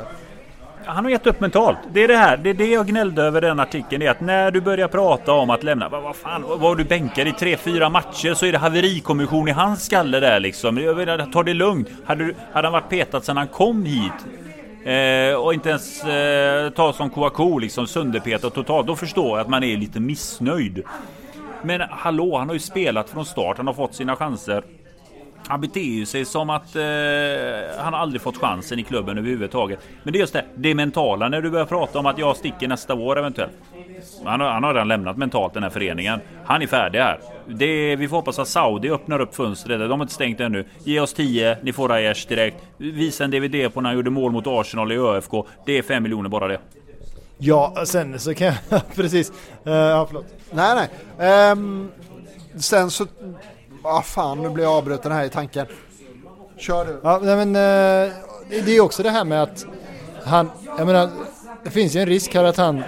Han 0.84 1.04
har 1.04 1.10
gett 1.10 1.26
upp 1.26 1.40
mentalt. 1.40 1.78
Det 1.92 2.04
är 2.04 2.08
det 2.08 2.16
här. 2.16 2.36
Det 2.36 2.50
är 2.50 2.54
det 2.54 2.66
jag 2.66 2.86
gnällde 2.86 3.22
över 3.22 3.40
den 3.40 3.60
artikeln. 3.60 4.00
Det 4.00 4.06
är 4.06 4.10
att 4.10 4.20
när 4.20 4.50
du 4.50 4.60
börjar 4.60 4.88
prata 4.88 5.32
om 5.32 5.50
att 5.50 5.62
lämna. 5.62 5.88
Vad, 5.88 6.02
vad 6.02 6.16
fan, 6.16 6.44
var 6.60 6.76
du 6.76 6.84
bänkar 6.84 7.26
i 7.26 7.32
tre, 7.32 7.56
fyra 7.56 7.88
matcher 7.88 8.34
så 8.34 8.46
är 8.46 8.52
det 8.52 8.58
haverikommission 8.58 9.48
i 9.48 9.50
hans 9.50 9.84
skalle 9.84 10.20
där 10.20 10.40
liksom. 10.40 10.78
Jag 10.78 10.96
menar, 10.96 11.30
ta 11.32 11.42
det 11.42 11.54
lugnt. 11.54 11.88
Hade, 12.06 12.34
hade 12.52 12.66
han 12.66 12.72
varit 12.72 12.88
petad 12.88 13.20
sedan 13.20 13.36
han 13.36 13.48
kom 13.48 13.84
hit 13.84 14.12
Eh, 14.88 15.34
och 15.34 15.54
inte 15.54 15.68
ens 15.68 16.04
eh, 16.04 16.70
ta 16.70 16.92
som 16.92 17.10
Kouakou 17.10 17.58
liksom 17.58 17.86
sönderpetad 17.86 18.50
totalt. 18.50 18.86
Då 18.86 18.96
förstår 18.96 19.28
jag 19.28 19.40
att 19.40 19.48
man 19.48 19.64
är 19.64 19.76
lite 19.76 20.00
missnöjd. 20.00 20.82
Men 21.62 21.80
hallå, 21.90 22.36
han 22.38 22.48
har 22.48 22.54
ju 22.54 22.60
spelat 22.60 23.10
från 23.10 23.24
start. 23.24 23.56
Han 23.56 23.66
har 23.66 23.74
fått 23.74 23.94
sina 23.94 24.16
chanser. 24.16 24.62
Han 25.46 25.60
beter 25.60 26.04
sig 26.04 26.24
som 26.24 26.50
att 26.50 26.76
eh, 26.76 27.82
han 27.84 27.94
aldrig 27.94 28.22
fått 28.22 28.36
chansen 28.36 28.78
i 28.78 28.82
klubben 28.82 29.18
överhuvudtaget. 29.18 29.78
Men 30.02 30.12
det 30.12 30.18
är 30.18 30.20
just 30.20 30.32
det, 30.32 30.44
det 30.54 30.74
mentala 30.74 31.28
när 31.28 31.42
du 31.42 31.50
börjar 31.50 31.66
prata 31.66 31.98
om 31.98 32.06
att 32.06 32.18
jag 32.18 32.36
sticker 32.36 32.68
nästa 32.68 32.94
år 32.94 33.18
eventuellt. 33.18 33.52
Han 34.24 34.40
har, 34.40 34.48
han 34.50 34.64
har 34.64 34.74
redan 34.74 34.88
lämnat 34.88 35.16
mentalt 35.16 35.54
den 35.54 35.62
här 35.62 35.70
föreningen. 35.70 36.20
Han 36.44 36.62
är 36.62 36.66
färdig 36.66 36.98
här. 36.98 37.20
Det, 37.46 37.96
vi 37.96 38.08
får 38.08 38.16
hoppas 38.16 38.38
att 38.38 38.48
Saudi 38.48 38.90
öppnar 38.90 39.20
upp 39.20 39.34
fönstret. 39.34 39.80
De 39.80 39.90
har 39.90 40.02
inte 40.02 40.14
stängt 40.14 40.40
ännu. 40.40 40.64
Ge 40.84 41.00
oss 41.00 41.14
10, 41.14 41.58
ni 41.62 41.72
får 41.72 41.92
Aiesh 41.92 42.28
direkt. 42.28 42.56
Visa 42.76 43.24
en 43.24 43.30
DVD 43.30 43.74
på 43.74 43.80
när 43.80 43.88
han 43.88 43.96
gjorde 43.96 44.10
mål 44.10 44.32
mot 44.32 44.46
Arsenal 44.46 44.92
i 44.92 44.98
ÖFK. 44.98 45.32
Det 45.66 45.78
är 45.78 45.82
5 45.82 46.02
miljoner 46.02 46.28
bara 46.28 46.48
det. 46.48 46.58
Ja, 47.38 47.84
sen 47.84 48.18
så 48.18 48.34
kan 48.34 48.46
jag... 48.46 48.80
precis. 48.94 49.32
Uh, 49.66 49.72
ja, 49.72 50.06
förlåt. 50.06 50.26
Nej, 50.50 50.88
nej. 51.18 51.50
Um, 51.52 51.90
sen 52.56 52.90
så 52.90 53.06
ah, 53.88 54.02
fan 54.02 54.42
nu 54.42 54.50
blir 54.50 54.64
jag 54.64 54.72
avbruten 54.72 55.12
här 55.12 55.24
i 55.24 55.28
tanken. 55.28 55.66
Kör 56.56 56.84
du. 56.84 57.00
Ja, 57.02 57.18
men 57.20 57.56
eh, 57.56 58.12
det 58.64 58.76
är 58.76 58.80
också 58.80 59.02
det 59.02 59.10
här 59.10 59.24
med 59.24 59.42
att 59.42 59.66
han, 60.24 60.50
jag 60.78 60.86
menar, 60.86 61.10
det 61.64 61.70
finns 61.70 61.96
ju 61.96 62.00
en 62.00 62.06
risk 62.06 62.34
här 62.34 62.44
att 62.44 62.56
han 62.56 62.82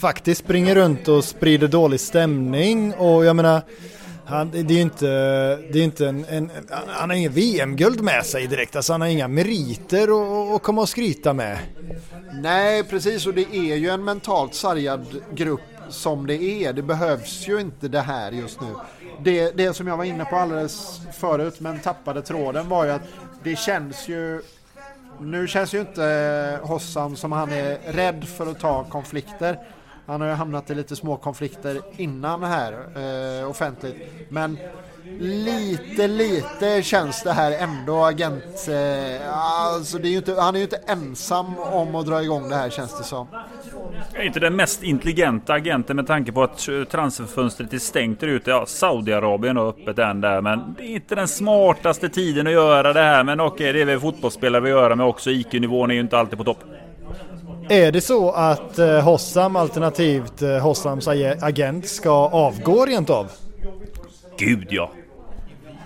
faktiskt 0.00 0.40
springer 0.40 0.74
runt 0.74 1.08
och 1.08 1.24
sprider 1.24 1.68
dålig 1.68 2.00
stämning 2.00 2.94
och 2.94 3.24
jag 3.24 3.36
menar 3.36 3.62
han, 4.24 4.50
det 4.50 4.58
är 4.58 4.72
ju 4.72 4.80
inte, 4.80 5.06
det 5.72 5.78
är 5.78 5.82
inte 5.82 6.08
en, 6.08 6.24
en 6.24 6.50
han 6.88 7.10
har 7.10 7.16
ingen 7.16 7.32
VM-guld 7.32 8.00
med 8.00 8.26
sig 8.26 8.46
direkt, 8.46 8.76
alltså 8.76 8.92
han 8.92 9.00
har 9.00 9.08
inga 9.08 9.28
meriter 9.28 10.08
att 10.56 10.62
komma 10.62 10.80
och 10.80 10.88
skryta 10.88 11.32
med. 11.32 11.58
Nej, 12.32 12.84
precis 12.84 13.26
och 13.26 13.34
det 13.34 13.56
är 13.56 13.76
ju 13.76 13.88
en 13.88 14.04
mentalt 14.04 14.54
sargad 14.54 15.06
grupp 15.34 15.60
som 15.88 16.26
det 16.26 16.42
är. 16.42 16.72
Det 16.72 16.82
behövs 16.82 17.48
ju 17.48 17.60
inte 17.60 17.88
det 17.88 18.00
här 18.00 18.32
just 18.32 18.60
nu 18.60 18.74
det, 19.22 19.56
det 19.56 19.74
som 19.74 19.86
jag 19.86 19.96
var 19.96 20.04
inne 20.04 20.24
på 20.24 20.36
alldeles 20.36 21.00
förut 21.12 21.60
men 21.60 21.80
tappade 21.80 22.22
tråden 22.22 22.68
var 22.68 22.84
ju 22.84 22.90
att 22.90 23.02
det 23.42 23.56
känns 23.56 24.08
ju 24.08 24.42
nu 25.20 25.48
känns 25.48 25.74
ju 25.74 25.80
inte 25.80 26.58
Hossam 26.62 27.16
som 27.16 27.32
han 27.32 27.52
är 27.52 27.92
rädd 27.92 28.24
för 28.24 28.46
att 28.46 28.60
ta 28.60 28.84
konflikter. 28.84 29.58
Han 30.06 30.20
har 30.20 30.28
ju 30.28 30.34
hamnat 30.34 30.70
i 30.70 30.74
lite 30.74 30.96
små 30.96 31.16
konflikter 31.16 31.80
innan 31.96 32.42
här 32.42 32.72
eh, 32.72 33.50
offentligt. 33.50 33.96
Men 34.28 34.58
lite, 35.18 36.08
lite 36.08 36.82
känns 36.82 37.22
det 37.22 37.32
här 37.32 37.52
ändå 37.52 38.04
agent... 38.04 38.68
Eh, 38.68 39.34
alltså 39.34 39.98
det 39.98 40.08
är 40.08 40.16
inte, 40.16 40.40
han 40.40 40.54
är 40.54 40.58
ju 40.58 40.64
inte 40.64 40.80
ensam 40.86 41.58
om 41.58 41.94
att 41.94 42.06
dra 42.06 42.22
igång 42.22 42.48
det 42.48 42.56
här 42.56 42.70
känns 42.70 42.98
det 42.98 43.04
som. 43.04 43.26
Jag 44.12 44.22
är 44.22 44.26
inte 44.26 44.40
den 44.40 44.56
mest 44.56 44.82
intelligenta 44.82 45.52
agenten 45.52 45.96
med 45.96 46.06
tanke 46.06 46.32
på 46.32 46.42
att 46.42 46.68
transferfönstret 46.90 47.72
är 47.72 47.78
stängt 47.78 48.20
där 48.20 48.26
ute. 48.26 48.50
Ja, 48.50 48.66
Saudiarabien 48.66 49.56
har 49.56 49.68
öppet 49.68 49.98
än 49.98 50.20
där, 50.20 50.40
men 50.40 50.74
det 50.78 50.84
är 50.84 50.94
inte 50.94 51.14
den 51.14 51.28
smartaste 51.28 52.08
tiden 52.08 52.46
att 52.46 52.52
göra 52.52 52.92
det 52.92 53.02
här. 53.02 53.24
Men 53.24 53.40
okej, 53.40 53.72
det 53.72 53.80
är 53.80 53.84
väl 53.84 54.00
fotbollsspelare 54.00 54.62
vi 54.62 54.70
gör 54.70 54.94
med 54.94 55.06
också. 55.06 55.30
IQ-nivån 55.30 55.90
är 55.90 55.94
ju 55.94 56.00
inte 56.00 56.18
alltid 56.18 56.38
på 56.38 56.44
topp. 56.44 56.64
Är 57.68 57.92
det 57.92 58.00
så 58.00 58.30
att 58.30 58.78
eh, 58.78 59.00
Hossam 59.00 59.56
alternativt 59.56 60.42
eh, 60.42 60.58
Hossams 60.58 61.08
agent 61.08 61.88
ska 61.88 62.28
avgå 62.28 62.86
rent 62.86 63.10
av? 63.10 63.30
Gud 64.38 64.66
ja! 64.70 64.90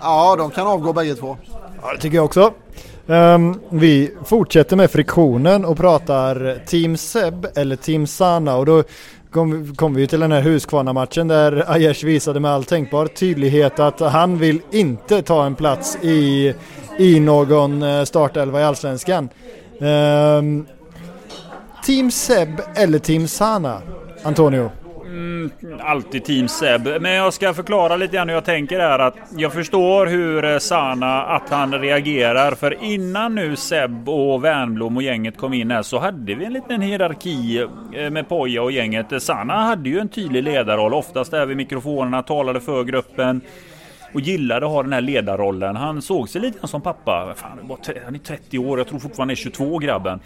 Ja, 0.03 0.35
de 0.35 0.51
kan 0.51 0.67
avgå 0.67 0.93
bägge 0.93 1.15
två. 1.15 1.37
Ja, 1.81 1.93
det 1.93 1.99
tycker 1.99 2.15
jag 2.15 2.25
också. 2.25 2.53
Um, 3.05 3.59
vi 3.69 4.11
fortsätter 4.25 4.75
med 4.75 4.91
friktionen 4.91 5.65
och 5.65 5.77
pratar 5.77 6.59
Team 6.65 6.97
Seb 6.97 7.47
eller 7.55 7.75
Team 7.75 8.07
Sana 8.07 8.55
och 8.55 8.65
då 8.65 8.83
kommer 9.31 9.75
kom 9.75 9.93
vi 9.93 10.07
till 10.07 10.19
den 10.19 10.31
här 10.31 10.41
Huskvarna-matchen 10.41 11.27
där 11.27 11.71
Aiesh 11.71 12.05
visade 12.05 12.39
med 12.39 12.51
all 12.51 12.63
tänkbar 12.63 13.07
tydlighet 13.07 13.79
att 13.79 13.99
han 13.99 14.37
vill 14.37 14.61
inte 14.71 15.21
ta 15.21 15.45
en 15.45 15.55
plats 15.55 15.97
i, 16.01 16.53
i 16.97 17.19
någon 17.19 17.83
eh, 17.83 18.03
startelva 18.03 18.61
i 18.61 18.63
Allsvenskan. 18.63 19.29
Um, 19.79 20.67
team 21.85 22.11
Seb 22.11 22.61
eller 22.75 22.99
Team 22.99 23.27
Sana, 23.27 23.81
Antonio? 24.23 24.69
Mm, 25.13 25.51
alltid 25.79 26.25
Team 26.25 26.47
Seb. 26.47 26.87
Men 27.01 27.11
jag 27.11 27.33
ska 27.33 27.53
förklara 27.53 27.95
lite 27.95 28.15
grann 28.15 28.29
hur 28.29 28.35
jag 28.35 28.45
tänker 28.45 28.79
här. 28.79 28.99
Att 28.99 29.15
jag 29.37 29.53
förstår 29.53 30.05
hur 30.05 30.45
eh, 30.45 30.57
Sana, 30.57 31.23
att 31.23 31.49
han 31.49 31.73
reagerar. 31.73 32.55
För 32.55 32.83
innan 32.83 33.35
nu 33.35 33.55
Seb 33.55 34.09
och 34.09 34.43
Wernbloom 34.43 34.97
och 34.97 35.03
gänget 35.03 35.37
kom 35.37 35.53
in 35.53 35.71
här 35.71 35.81
så 35.81 35.99
hade 35.99 36.35
vi 36.35 36.45
en 36.45 36.53
liten 36.53 36.81
hierarki 36.81 37.67
eh, 37.93 38.09
med 38.09 38.29
Poja 38.29 38.63
och 38.63 38.71
gänget. 38.71 39.23
Sana 39.23 39.53
hade 39.63 39.89
ju 39.89 39.99
en 39.99 40.09
tydlig 40.09 40.43
ledarroll. 40.43 40.93
Oftast 40.93 41.31
där 41.31 41.45
vid 41.45 41.57
mikrofonerna, 41.57 42.23
talade 42.23 42.61
för 42.61 42.83
gruppen 42.83 43.41
och 44.13 44.21
gillade 44.21 44.65
att 44.65 44.71
ha 44.71 44.83
den 44.83 44.93
här 44.93 45.01
ledarrollen. 45.01 45.75
Han 45.75 46.01
såg 46.01 46.29
sig 46.29 46.41
lite 46.41 46.67
som 46.67 46.81
pappa. 46.81 47.33
Fan, 47.35 47.77
han 48.05 48.15
är 48.15 48.19
30 48.19 48.59
år, 48.59 48.77
jag 48.77 48.87
tror 48.87 48.99
fortfarande 48.99 49.33
är 49.33 49.35
22 49.35 49.77
grabben. 49.77 50.19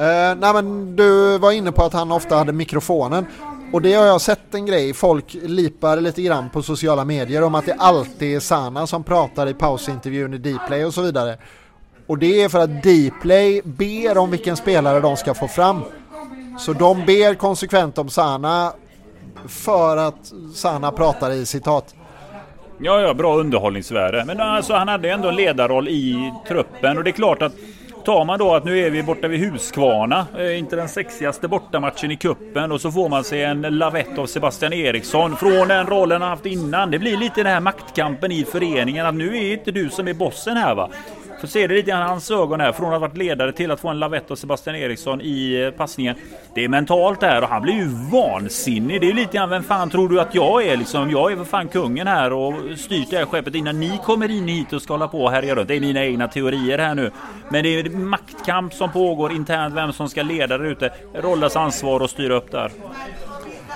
Uh, 0.00 0.38
nej 0.40 0.52
men 0.52 0.96
du 0.96 1.38
var 1.38 1.52
inne 1.52 1.72
på 1.72 1.84
att 1.84 1.92
han 1.92 2.12
ofta 2.12 2.36
hade 2.36 2.52
mikrofonen. 2.52 3.26
Och 3.72 3.82
det 3.82 3.94
har 3.94 4.06
jag 4.06 4.20
sett 4.20 4.54
en 4.54 4.66
grej, 4.66 4.94
folk 4.94 5.36
lipar 5.42 5.96
lite 5.96 6.22
grann 6.22 6.50
på 6.50 6.62
sociala 6.62 7.04
medier 7.04 7.42
om 7.42 7.54
att 7.54 7.66
det 7.66 7.74
alltid 7.78 8.36
är 8.36 8.40
Sana 8.40 8.86
som 8.86 9.04
pratar 9.04 9.46
i 9.46 9.54
pausintervjun 9.54 10.34
i 10.34 10.38
Dplay 10.38 10.84
och 10.84 10.94
så 10.94 11.02
vidare. 11.02 11.36
Och 12.06 12.18
det 12.18 12.42
är 12.42 12.48
för 12.48 12.58
att 12.58 12.82
Dplay 12.82 13.62
ber 13.64 14.18
om 14.18 14.30
vilken 14.30 14.56
spelare 14.56 15.00
de 15.00 15.16
ska 15.16 15.34
få 15.34 15.48
fram. 15.48 15.80
Så 16.58 16.72
de 16.72 17.06
ber 17.06 17.34
konsekvent 17.34 17.98
om 17.98 18.08
Sana 18.08 18.72
för 19.48 19.96
att 19.96 20.32
Sana 20.54 20.92
pratar 20.92 21.30
i 21.30 21.46
citat. 21.46 21.94
Ja, 22.78 23.00
ja, 23.00 23.14
bra 23.14 23.36
underhållningsvärde. 23.36 24.24
Men 24.26 24.40
alltså, 24.40 24.74
han 24.74 24.88
hade 24.88 25.10
ändå 25.10 25.28
en 25.28 25.36
ledarroll 25.36 25.88
i 25.88 26.32
truppen 26.48 26.98
och 26.98 27.04
det 27.04 27.10
är 27.10 27.12
klart 27.12 27.42
att 27.42 27.52
tar 28.08 28.24
man 28.24 28.38
då 28.38 28.54
att 28.54 28.64
nu 28.64 28.78
är 28.78 28.90
vi 28.90 29.02
borta 29.02 29.28
vid 29.28 29.40
Huskvarna, 29.40 30.26
eh, 30.38 30.58
inte 30.58 30.76
den 30.76 30.88
sexigaste 30.88 31.48
bortamatchen 31.48 32.10
i 32.10 32.16
kuppen 32.16 32.72
och 32.72 32.80
så 32.80 32.92
får 32.92 33.08
man 33.08 33.24
sig 33.24 33.42
en 33.42 33.60
lavett 33.60 34.18
av 34.18 34.26
Sebastian 34.26 34.72
Eriksson 34.72 35.36
från 35.36 35.68
den 35.68 35.86
rollen 35.86 36.22
han 36.22 36.30
haft 36.30 36.46
innan. 36.46 36.90
Det 36.90 36.98
blir 36.98 37.16
lite 37.16 37.42
den 37.42 37.52
här 37.52 37.60
maktkampen 37.60 38.32
i 38.32 38.44
föreningen 38.44 39.06
att 39.06 39.14
nu 39.14 39.36
är 39.36 39.52
inte 39.52 39.70
du 39.70 39.90
som 39.90 40.08
är 40.08 40.14
bossen 40.14 40.56
här 40.56 40.74
va. 40.74 40.90
Får 41.40 41.48
se 41.48 41.66
det 41.66 41.74
lite 41.74 41.90
i 41.90 41.92
hans 41.92 42.30
ögon 42.30 42.60
här. 42.60 42.72
Från 42.72 42.86
att 42.86 42.92
ha 42.92 42.98
varit 42.98 43.16
ledare 43.16 43.52
till 43.52 43.70
att 43.70 43.80
få 43.80 43.88
en 43.88 43.98
lavett 43.98 44.30
av 44.30 44.36
Sebastian 44.36 44.76
Eriksson 44.76 45.20
i 45.20 45.62
eh, 45.62 45.70
passningen. 45.70 46.16
Det 46.54 46.64
är 46.64 46.68
mentalt 46.68 47.20
där 47.20 47.42
och 47.42 47.48
han 47.48 47.62
blir 47.62 47.74
ju 47.74 47.88
vansinnig. 48.12 49.00
Det 49.00 49.10
är 49.10 49.14
lite 49.14 49.36
grann, 49.36 49.50
vem 49.50 49.62
fan 49.62 49.90
tror 49.90 50.08
du 50.08 50.20
att 50.20 50.34
jag 50.34 50.66
är 50.66 50.76
liksom? 50.76 51.10
Jag 51.10 51.32
är 51.32 51.36
för 51.36 51.44
fan 51.44 51.68
kungen 51.68 52.06
här 52.06 52.32
och 52.32 52.54
styrt 52.78 53.10
det 53.10 53.16
här 53.16 53.26
skeppet 53.26 53.54
innan 53.54 53.80
ni 53.80 54.00
kommer 54.04 54.30
in 54.30 54.48
hit 54.48 54.72
och 54.72 54.82
ska 54.82 54.92
hålla 54.94 55.08
på 55.08 55.22
och 55.22 55.30
härja 55.30 55.54
runt. 55.54 55.68
Det 55.68 55.76
är 55.76 55.80
mina 55.80 56.04
egna 56.04 56.28
teorier 56.28 56.78
här 56.78 56.94
nu. 56.94 57.10
Men 57.48 57.62
det 57.62 57.80
är 57.80 57.90
maktkamp 57.90 58.74
som 58.74 58.92
pågår 58.92 59.32
internt. 59.32 59.74
Vem 59.74 59.92
som 59.92 60.08
ska 60.08 60.22
leda 60.22 60.58
där 60.58 60.64
ute. 60.64 60.92
Rollas 61.14 61.56
ansvar 61.56 62.00
att 62.00 62.10
styra 62.10 62.34
upp 62.34 62.50
där. 62.50 62.70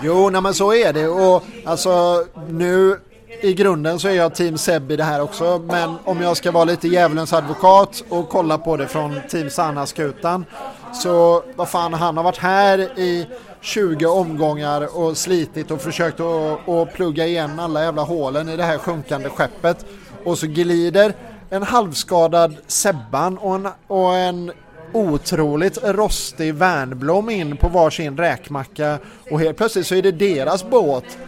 Jo, 0.02 0.30
nej 0.30 0.42
men 0.42 0.54
så 0.54 0.74
är 0.74 0.92
det 0.92 1.08
och 1.08 1.42
alltså 1.64 2.24
nu 2.48 2.98
i 3.40 3.54
grunden 3.54 3.98
så 3.98 4.08
är 4.08 4.12
jag 4.12 4.34
team 4.34 4.58
Seb 4.58 4.90
i 4.90 4.96
det 4.96 5.04
här 5.04 5.20
också. 5.20 5.62
Men 5.66 5.96
om 6.04 6.20
jag 6.20 6.36
ska 6.36 6.50
vara 6.50 6.64
lite 6.64 6.88
djävulens 6.88 7.32
advokat 7.32 8.04
och 8.08 8.28
kolla 8.28 8.58
på 8.58 8.76
det 8.76 8.86
från 8.86 9.20
team 9.30 9.50
Sanna-skutan. 9.50 10.44
Så 10.92 11.42
vad 11.56 11.68
fan, 11.68 11.94
han 11.94 12.16
har 12.16 12.24
varit 12.24 12.38
här 12.38 12.78
i 12.98 13.26
20 13.60 14.06
omgångar 14.06 14.98
och 14.98 15.16
slitit 15.16 15.70
och 15.70 15.80
försökt 15.80 16.20
att, 16.20 16.68
att 16.68 16.94
plugga 16.94 17.26
igen 17.26 17.60
alla 17.60 17.84
jävla 17.84 18.02
hålen 18.02 18.48
i 18.48 18.56
det 18.56 18.64
här 18.64 18.78
sjunkande 18.78 19.28
skeppet. 19.28 19.86
Och 20.24 20.38
så 20.38 20.46
glider 20.46 21.14
en 21.50 21.62
halvskadad 21.62 22.56
Sebban 22.66 23.38
och 23.38 23.54
en, 23.54 23.68
och 23.86 24.16
en 24.16 24.52
otroligt 24.92 25.78
rostig 25.84 26.54
Värnblom 26.54 27.30
in 27.30 27.56
på 27.56 27.68
varsin 27.68 28.16
räkmacka 28.16 28.98
och 29.30 29.40
helt 29.40 29.56
plötsligt 29.56 29.86
så 29.86 29.94
är 29.94 30.02
det 30.02 30.12
deras 30.12 30.64
båt 30.64 31.18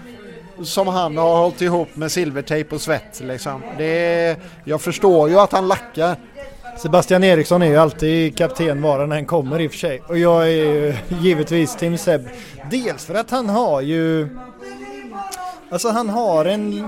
som 0.63 0.89
han 0.89 1.17
har 1.17 1.37
hållit 1.37 1.61
ihop 1.61 1.97
med 1.97 2.13
silvertejp 2.13 2.75
och 2.75 2.81
svett. 2.81 3.21
Liksom. 3.21 3.63
Det 3.79 4.37
jag 4.65 4.81
förstår 4.81 5.29
ju 5.29 5.41
att 5.41 5.53
han 5.53 5.69
lackar. 5.69 6.17
Sebastian 6.79 7.25
Eriksson 7.25 7.63
är 7.63 7.67
ju 7.67 7.77
alltid 7.77 8.39
kapten 8.39 8.83
var 8.83 8.99
han 8.99 9.13
än 9.13 9.27
kommer 9.27 9.61
i 9.61 9.67
och 9.67 9.71
för 9.71 9.79
sig. 9.79 10.03
Och 10.09 10.19
jag 10.19 10.43
är 10.43 10.47
ju 10.47 10.95
givetvis 11.21 11.77
Tim 11.77 11.99
Seb. 11.99 12.29
Dels 12.71 13.05
för 13.05 13.15
att 13.15 13.31
han 13.31 13.49
har 13.49 13.81
ju... 13.81 14.29
Alltså 15.71 15.89
han 15.89 16.09
har 16.09 16.45
en... 16.45 16.85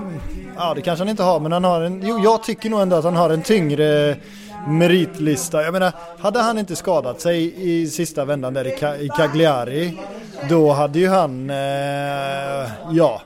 Ja 0.57 0.73
det 0.73 0.81
kanske 0.81 1.01
han 1.01 1.09
inte 1.09 1.23
har 1.23 1.39
men 1.39 1.51
han 1.51 1.63
har 1.63 1.81
en... 1.81 2.03
Jo 2.05 2.19
jag 2.23 2.43
tycker 2.43 2.69
nog 2.69 2.81
ändå 2.81 2.95
att 2.95 3.03
han 3.03 3.15
har 3.15 3.29
en 3.29 3.41
tyngre 3.41 4.15
meritlista. 4.67 5.63
Jag 5.63 5.73
menar, 5.73 5.91
hade 6.19 6.39
han 6.39 6.57
inte 6.57 6.75
skadat 6.75 7.21
sig 7.21 7.53
i 7.57 7.87
sista 7.87 8.25
vändan 8.25 8.53
där 8.53 8.67
i, 9.01 9.09
Cagliari, 9.17 9.97
då 10.49 10.71
hade 10.71 10.99
ju 10.99 11.07
han, 11.07 11.49
eh, 11.49 12.69
ja, 12.91 13.21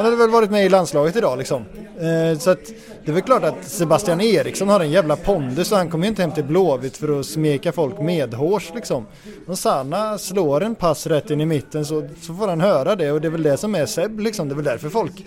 han 0.00 0.04
hade 0.04 0.16
väl 0.16 0.30
varit 0.30 0.50
med 0.50 0.66
i 0.66 0.68
landslaget 0.68 1.16
idag 1.16 1.38
liksom. 1.38 1.64
Eh, 2.00 2.38
så 2.38 2.50
att 2.50 2.66
det 3.04 3.10
är 3.10 3.12
väl 3.12 3.22
klart 3.22 3.42
att 3.42 3.64
Sebastian 3.64 4.20
Eriksson 4.20 4.68
har 4.68 4.80
en 4.80 4.90
jävla 4.90 5.16
pondus 5.16 5.72
och 5.72 5.78
han 5.78 5.90
kommer 5.90 6.04
ju 6.04 6.08
inte 6.08 6.22
hem 6.22 6.32
till 6.32 6.44
Blåvitt 6.44 6.96
för 6.96 7.20
att 7.20 7.26
smeka 7.26 7.72
folk 7.72 7.98
medhårs 7.98 8.70
liksom. 8.74 9.06
Om 9.46 9.56
Sanna 9.56 10.18
slår 10.18 10.62
en 10.62 10.74
pass 10.74 11.06
rätt 11.06 11.30
in 11.30 11.40
i 11.40 11.46
mitten 11.46 11.84
så, 11.84 12.08
så 12.20 12.34
får 12.34 12.48
han 12.48 12.60
höra 12.60 12.96
det 12.96 13.12
och 13.12 13.20
det 13.20 13.28
är 13.28 13.30
väl 13.30 13.42
det 13.42 13.56
som 13.56 13.74
är 13.74 13.86
Seb 13.86 14.20
liksom. 14.20 14.48
Det 14.48 14.52
är 14.52 14.56
väl 14.56 14.64
därför 14.64 14.88
folk 14.88 15.24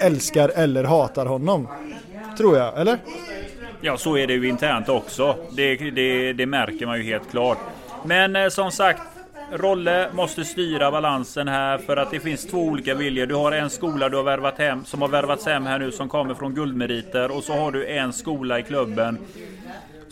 älskar 0.00 0.48
eller 0.48 0.84
hatar 0.84 1.26
honom. 1.26 1.68
Tror 2.38 2.56
jag, 2.56 2.80
eller? 2.80 2.98
Ja, 3.80 3.96
så 3.96 4.16
är 4.16 4.26
det 4.26 4.32
ju 4.32 4.48
internt 4.48 4.88
också. 4.88 5.36
Det, 5.50 5.76
det, 5.76 6.32
det 6.32 6.46
märker 6.46 6.86
man 6.86 6.98
ju 6.98 7.04
helt 7.04 7.30
klart. 7.30 7.58
Men 8.04 8.36
eh, 8.36 8.48
som 8.48 8.70
sagt, 8.70 9.02
Rolle 9.52 10.08
måste 10.12 10.44
styra 10.44 10.90
balansen 10.90 11.48
här 11.48 11.78
för 11.78 11.96
att 11.96 12.10
det 12.10 12.20
finns 12.20 12.46
två 12.46 12.58
olika 12.58 12.94
viljor. 12.94 13.26
Du 13.26 13.34
har 13.34 13.52
en 13.52 13.70
skola 13.70 14.08
du 14.08 14.16
har 14.16 14.24
värvat 14.24 14.58
hem, 14.58 14.84
som 14.84 15.02
har 15.02 15.08
värvats 15.08 15.46
hem 15.46 15.66
här 15.66 15.78
nu 15.78 15.92
som 15.92 16.08
kommer 16.08 16.34
från 16.34 16.54
guldmeriter 16.54 17.36
och 17.36 17.44
så 17.44 17.52
har 17.52 17.72
du 17.72 17.86
en 17.86 18.12
skola 18.12 18.58
i 18.58 18.62
klubben 18.62 19.18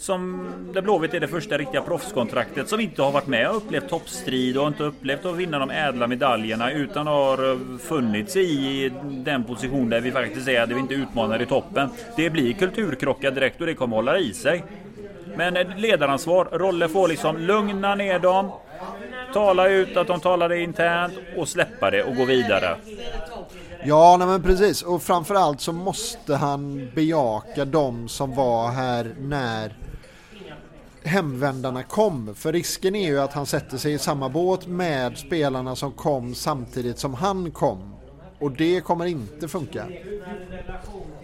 som 0.03 0.49
där 0.75 0.83
Blåvitt 0.83 1.15
är 1.15 1.21
det 1.21 1.29
första 1.29 1.59
riktiga 1.59 1.83
proffskontraktet 1.83 2.69
som 2.69 2.81
inte 2.81 3.03
har 3.03 3.13
varit 3.13 3.27
med 3.27 3.51
och 3.51 3.57
upplevt 3.57 3.89
toppstrid 3.89 4.59
och 4.59 4.69
inte 4.69 4.83
upplevt 4.83 5.25
att 5.25 5.37
vinna 5.37 5.59
de 5.59 5.71
ädla 5.71 6.07
medaljerna 6.07 6.73
utan 6.73 7.07
har 7.07 7.51
eh, 7.51 7.79
funnits 7.79 8.37
i 8.37 8.93
den 9.05 9.45
position 9.45 9.91
där 9.91 10.01
vi 10.01 10.13
faktiskt 10.13 10.49
är, 10.49 10.67
där 10.67 10.75
vi 10.75 10.81
inte 10.81 10.95
utmanar 10.95 11.43
i 11.43 11.47
toppen. 11.47 11.89
Det 12.17 12.31
blir 12.31 12.53
kulturkrockar 12.53 13.31
direkt 13.31 13.61
och 13.61 13.67
det 13.67 13.75
kommer 13.75 13.97
hålla 13.97 14.19
i 14.19 14.35
sig. 14.35 14.65
Men 15.37 15.55
ledaransvar, 15.55 16.45
Rolle 16.53 16.89
får 16.89 17.09
liksom 17.09 17.37
lugna 17.37 17.95
ner 17.95 18.19
dem, 18.19 18.51
tala 19.35 19.69
ut 19.69 19.97
att 19.97 20.07
de 20.07 20.21
talar 20.21 20.49
det 20.49 20.61
internt 20.61 21.15
och 21.37 21.49
släppa 21.49 21.91
det 21.91 22.03
och 22.03 22.17
gå 22.17 22.25
vidare. 22.25 22.77
Ja, 23.85 24.17
nej 24.19 24.27
men 24.27 24.43
precis. 24.43 24.83
Och 24.83 25.03
framförallt 25.03 25.61
så 25.61 25.73
måste 25.73 26.37
han 26.37 26.91
bejaka 26.95 27.65
de 27.65 28.09
som 28.09 28.35
var 28.35 28.69
här 28.71 29.15
när 29.19 29.77
hemvändarna 31.05 31.83
kom. 31.83 32.35
För 32.35 32.53
risken 32.53 32.95
är 32.95 33.09
ju 33.09 33.21
att 33.21 33.33
han 33.33 33.47
sätter 33.47 33.77
sig 33.77 33.93
i 33.93 33.99
samma 33.99 34.29
båt 34.29 34.67
med 34.67 35.19
spelarna 35.19 35.77
som 35.77 35.93
kom 35.93 36.35
samtidigt 36.35 36.99
som 36.99 37.15
han 37.15 37.51
kom. 37.51 37.95
Och 38.39 38.53
det 38.53 38.81
kommer 38.81 39.07
inte 39.07 39.49
funka. 39.49 39.87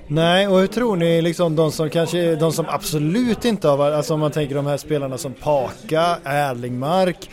Nej, 0.07 0.49
och 0.49 0.59
hur 0.59 0.67
tror 0.67 0.97
ni 0.97 1.23
liksom 1.23 1.57
de 1.57 1.73
som 1.73 1.91
kanske, 1.91 2.37
de 2.37 2.53
som 2.53 2.67
absolut 2.69 3.45
inte 3.45 3.69
har 3.69 3.77
varit, 3.77 3.95
alltså 3.95 4.15
om 4.15 4.21
man 4.21 4.31
tänker 4.31 4.55
de 4.55 4.67
här 4.67 4.77
spelarna 4.77 5.19
som 5.19 5.33
Paka, 5.33 6.19
Erlingmark, 6.25 7.31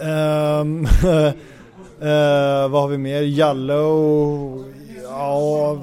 um, 0.00 0.86
uh, 1.04 1.32
vad 2.70 2.82
har 2.82 2.88
vi 2.88 2.98
mer? 2.98 3.22
Jallow, 3.22 4.64
ja, 5.04 5.78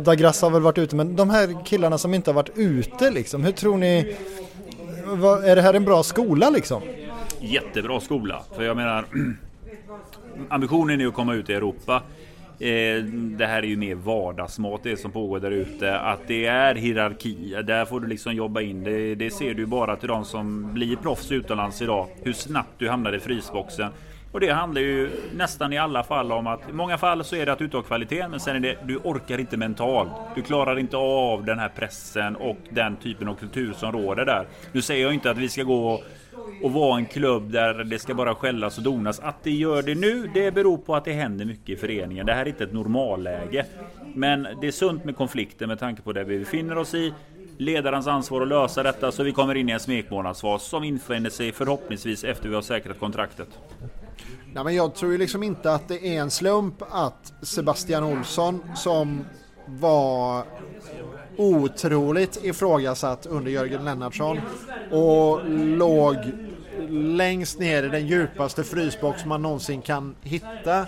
Dagras 0.00 0.42
har 0.42 0.50
väl 0.50 0.62
varit 0.62 0.78
ute, 0.78 0.96
men 0.96 1.16
de 1.16 1.30
här 1.30 1.64
killarna 1.64 1.98
som 1.98 2.14
inte 2.14 2.30
har 2.30 2.34
varit 2.34 2.58
ute 2.58 3.10
liksom, 3.10 3.44
hur 3.44 3.52
tror 3.52 3.76
ni, 3.76 4.16
vad, 5.04 5.44
är 5.44 5.56
det 5.56 5.62
här 5.62 5.74
en 5.74 5.84
bra 5.84 6.02
skola 6.02 6.50
liksom? 6.50 6.82
Jättebra 7.40 8.00
skola, 8.00 8.42
för 8.56 8.62
jag 8.62 8.76
menar 8.76 9.04
ambitionen 10.48 11.00
är 11.00 11.06
att 11.06 11.14
komma 11.14 11.34
ut 11.34 11.50
i 11.50 11.52
Europa. 11.52 12.02
Eh, 12.58 13.04
det 13.36 13.46
här 13.46 13.62
är 13.62 13.66
ju 13.66 13.76
mer 13.76 13.94
vardagsmat 13.94 14.80
det 14.82 14.96
som 14.96 15.12
pågår 15.12 15.40
där 15.40 15.50
ute. 15.50 15.98
Att 15.98 16.20
det 16.26 16.46
är 16.46 16.74
hierarki. 16.74 17.56
Där 17.64 17.84
får 17.84 18.00
du 18.00 18.06
liksom 18.06 18.34
jobba 18.34 18.60
in. 18.60 18.84
Det, 18.84 19.14
det 19.14 19.30
ser 19.30 19.54
du 19.54 19.66
bara 19.66 19.96
till 19.96 20.08
de 20.08 20.24
som 20.24 20.74
blir 20.74 20.96
proffs 20.96 21.32
utomlands 21.32 21.82
idag. 21.82 22.06
Hur 22.22 22.32
snabbt 22.32 22.78
du 22.78 22.88
hamnar 22.88 23.12
i 23.12 23.20
frysboxen. 23.20 23.90
Och 24.34 24.40
det 24.40 24.50
handlar 24.50 24.80
ju 24.80 25.10
nästan 25.34 25.72
i 25.72 25.78
alla 25.78 26.04
fall 26.04 26.32
om 26.32 26.46
att 26.46 26.68
i 26.70 26.72
många 26.72 26.98
fall 26.98 27.24
så 27.24 27.36
är 27.36 27.46
det 27.46 27.52
att 27.52 27.58
du 27.58 27.64
inte 27.64 27.76
har 27.76 27.82
kvaliteten 27.82 28.30
men 28.30 28.40
sen 28.40 28.56
är 28.56 28.60
det 28.60 28.76
du 28.84 28.96
orkar 28.96 29.38
inte 29.38 29.56
mentalt. 29.56 30.10
Du 30.34 30.42
klarar 30.42 30.78
inte 30.78 30.96
av 30.96 31.44
den 31.44 31.58
här 31.58 31.68
pressen 31.68 32.36
och 32.36 32.56
den 32.70 32.96
typen 32.96 33.28
av 33.28 33.34
kultur 33.34 33.72
som 33.72 33.92
råder 33.92 34.24
där. 34.24 34.46
Nu 34.72 34.82
säger 34.82 35.04
jag 35.04 35.14
inte 35.14 35.30
att 35.30 35.38
vi 35.38 35.48
ska 35.48 35.62
gå 35.62 35.88
och 35.88 36.04
och 36.62 36.72
vara 36.72 36.98
en 36.98 37.06
klubb 37.06 37.52
där 37.52 37.74
det 37.74 37.98
ska 37.98 38.14
bara 38.14 38.34
skällas 38.34 38.78
och 38.78 38.84
donas. 38.84 39.20
Att 39.20 39.42
det 39.42 39.50
gör 39.50 39.82
det 39.82 39.94
nu, 39.94 40.30
det 40.34 40.54
beror 40.54 40.78
på 40.78 40.96
att 40.96 41.04
det 41.04 41.12
händer 41.12 41.44
mycket 41.44 41.68
i 41.68 41.76
föreningen. 41.76 42.26
Det 42.26 42.32
här 42.32 42.40
är 42.42 42.48
inte 42.48 42.64
ett 42.64 42.72
normalläge. 42.72 43.66
Men 44.14 44.46
det 44.60 44.66
är 44.66 44.72
sunt 44.72 45.04
med 45.04 45.16
konflikter 45.16 45.66
med 45.66 45.78
tanke 45.78 46.02
på 46.02 46.12
det 46.12 46.24
vi 46.24 46.38
befinner 46.38 46.78
oss 46.78 46.94
i. 46.94 47.12
Ledarens 47.58 48.06
ansvar 48.06 48.42
att 48.42 48.48
lösa 48.48 48.82
detta 48.82 49.12
så 49.12 49.22
vi 49.22 49.32
kommer 49.32 49.54
in 49.54 49.68
i 49.68 49.72
en 49.72 49.80
smekmånadsfas 49.80 50.64
som 50.64 50.84
infinner 50.84 51.30
sig 51.30 51.52
förhoppningsvis 51.52 52.24
efter 52.24 52.48
vi 52.48 52.54
har 52.54 52.62
säkrat 52.62 52.98
kontraktet. 52.98 53.48
Nej, 54.52 54.64
men 54.64 54.74
jag 54.74 54.94
tror 54.94 55.12
ju 55.12 55.18
liksom 55.18 55.42
inte 55.42 55.72
att 55.72 55.88
det 55.88 56.06
är 56.06 56.20
en 56.20 56.30
slump 56.30 56.74
att 56.90 57.32
Sebastian 57.42 58.04
Olsson 58.04 58.62
som 58.76 59.24
var 59.66 60.44
otroligt 61.36 62.44
ifrågasatt 62.44 63.26
under 63.26 63.50
Jörgen 63.50 63.84
Lennartsson 63.84 64.40
och 64.90 65.40
låg 65.50 66.16
längst 66.90 67.58
ner 67.58 67.82
i 67.82 67.88
den 67.88 68.06
djupaste 68.06 68.64
frysbox 68.64 69.24
man 69.24 69.42
någonsin 69.42 69.82
kan 69.82 70.14
hitta 70.22 70.86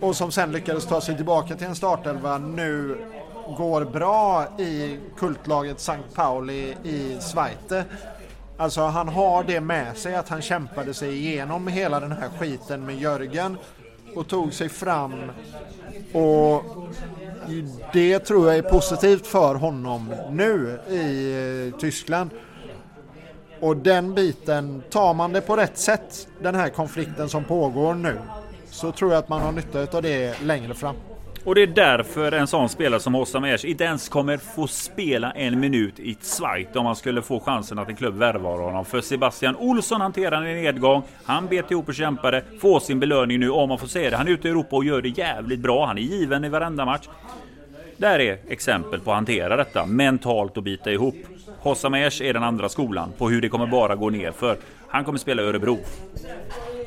och 0.00 0.16
som 0.16 0.32
sen 0.32 0.52
lyckades 0.52 0.86
ta 0.86 1.00
sig 1.00 1.16
tillbaka 1.16 1.56
till 1.56 1.66
en 1.66 1.76
startelva 1.76 2.38
nu 2.38 2.96
går 3.56 3.84
bra 3.84 4.46
i 4.58 4.98
kultlaget 5.16 5.76
St. 5.76 5.98
Pauli 6.14 6.76
i 6.84 7.18
Schweiz. 7.20 7.86
Alltså 8.56 8.80
han 8.80 9.08
har 9.08 9.44
det 9.44 9.60
med 9.60 9.96
sig 9.96 10.14
att 10.14 10.28
han 10.28 10.42
kämpade 10.42 10.94
sig 10.94 11.16
igenom 11.16 11.68
hela 11.68 12.00
den 12.00 12.12
här 12.12 12.28
skiten 12.38 12.86
med 12.86 12.98
Jörgen 12.98 13.56
och 14.14 14.28
tog 14.28 14.52
sig 14.52 14.68
fram. 14.68 15.12
Och 16.12 16.64
det 17.92 18.18
tror 18.18 18.46
jag 18.46 18.56
är 18.56 18.62
positivt 18.62 19.26
för 19.26 19.54
honom 19.54 20.14
nu 20.30 20.80
i 20.88 21.32
eh, 21.72 21.78
Tyskland. 21.80 22.30
Och 23.60 23.76
den 23.76 24.14
biten, 24.14 24.82
tar 24.90 25.14
man 25.14 25.32
det 25.32 25.40
på 25.40 25.56
rätt 25.56 25.78
sätt, 25.78 26.28
den 26.42 26.54
här 26.54 26.68
konflikten 26.68 27.28
som 27.28 27.44
pågår 27.44 27.94
nu, 27.94 28.18
så 28.70 28.92
tror 28.92 29.12
jag 29.12 29.18
att 29.18 29.28
man 29.28 29.40
har 29.40 29.52
nytta 29.52 29.96
av 29.96 30.02
det 30.02 30.42
längre 30.42 30.74
fram. 30.74 30.96
Och 31.44 31.54
det 31.54 31.62
är 31.62 31.66
därför 31.66 32.32
en 32.32 32.46
sån 32.46 32.68
spelare 32.68 33.00
som 33.00 33.14
Hossam 33.14 33.44
Ers 33.44 33.64
inte 33.64 33.84
ens 33.84 34.08
kommer 34.08 34.36
få 34.36 34.66
spela 34.66 35.32
en 35.32 35.60
minut 35.60 36.00
i 36.00 36.16
Zweit 36.20 36.76
om 36.76 36.86
han 36.86 36.96
skulle 36.96 37.22
få 37.22 37.40
chansen 37.40 37.78
att 37.78 37.88
en 37.88 37.96
klubb 37.96 38.14
värvar 38.14 38.58
honom. 38.58 38.84
För 38.84 39.00
Sebastian 39.00 39.56
Olsson 39.56 40.00
hanterar 40.00 40.42
en 40.42 40.62
nedgång. 40.62 41.02
Han 41.24 41.46
bet 41.46 41.70
ihop 41.70 41.88
och 41.88 41.94
kämpade. 41.94 42.42
Får 42.60 42.80
sin 42.80 43.00
belöning 43.00 43.40
nu 43.40 43.50
om 43.50 43.68
man 43.68 43.78
får 43.78 43.86
säga 43.86 44.10
det. 44.10 44.16
Han 44.16 44.28
är 44.28 44.30
ute 44.30 44.48
i 44.48 44.50
Europa 44.50 44.76
och 44.76 44.84
gör 44.84 45.02
det 45.02 45.08
jävligt 45.08 45.60
bra. 45.60 45.86
Han 45.86 45.98
är 45.98 46.02
given 46.02 46.44
i 46.44 46.48
varenda 46.48 46.84
match. 46.84 47.08
Där 47.96 48.18
är 48.18 48.38
exempel 48.48 49.00
på 49.00 49.10
att 49.10 49.16
hantera 49.16 49.56
detta 49.56 49.86
mentalt 49.86 50.56
och 50.56 50.62
bita 50.62 50.92
ihop. 50.92 51.16
Hossam 51.58 51.94
Ers 51.94 52.20
är 52.20 52.32
den 52.32 52.42
andra 52.42 52.68
skolan 52.68 53.12
på 53.18 53.28
hur 53.28 53.40
det 53.40 53.48
kommer 53.48 53.66
bara 53.66 53.94
gå 53.94 54.10
ner 54.10 54.32
för 54.32 54.56
han 54.88 55.04
kommer 55.04 55.18
spela 55.18 55.42
i 55.42 55.44
Örebro. 55.44 55.78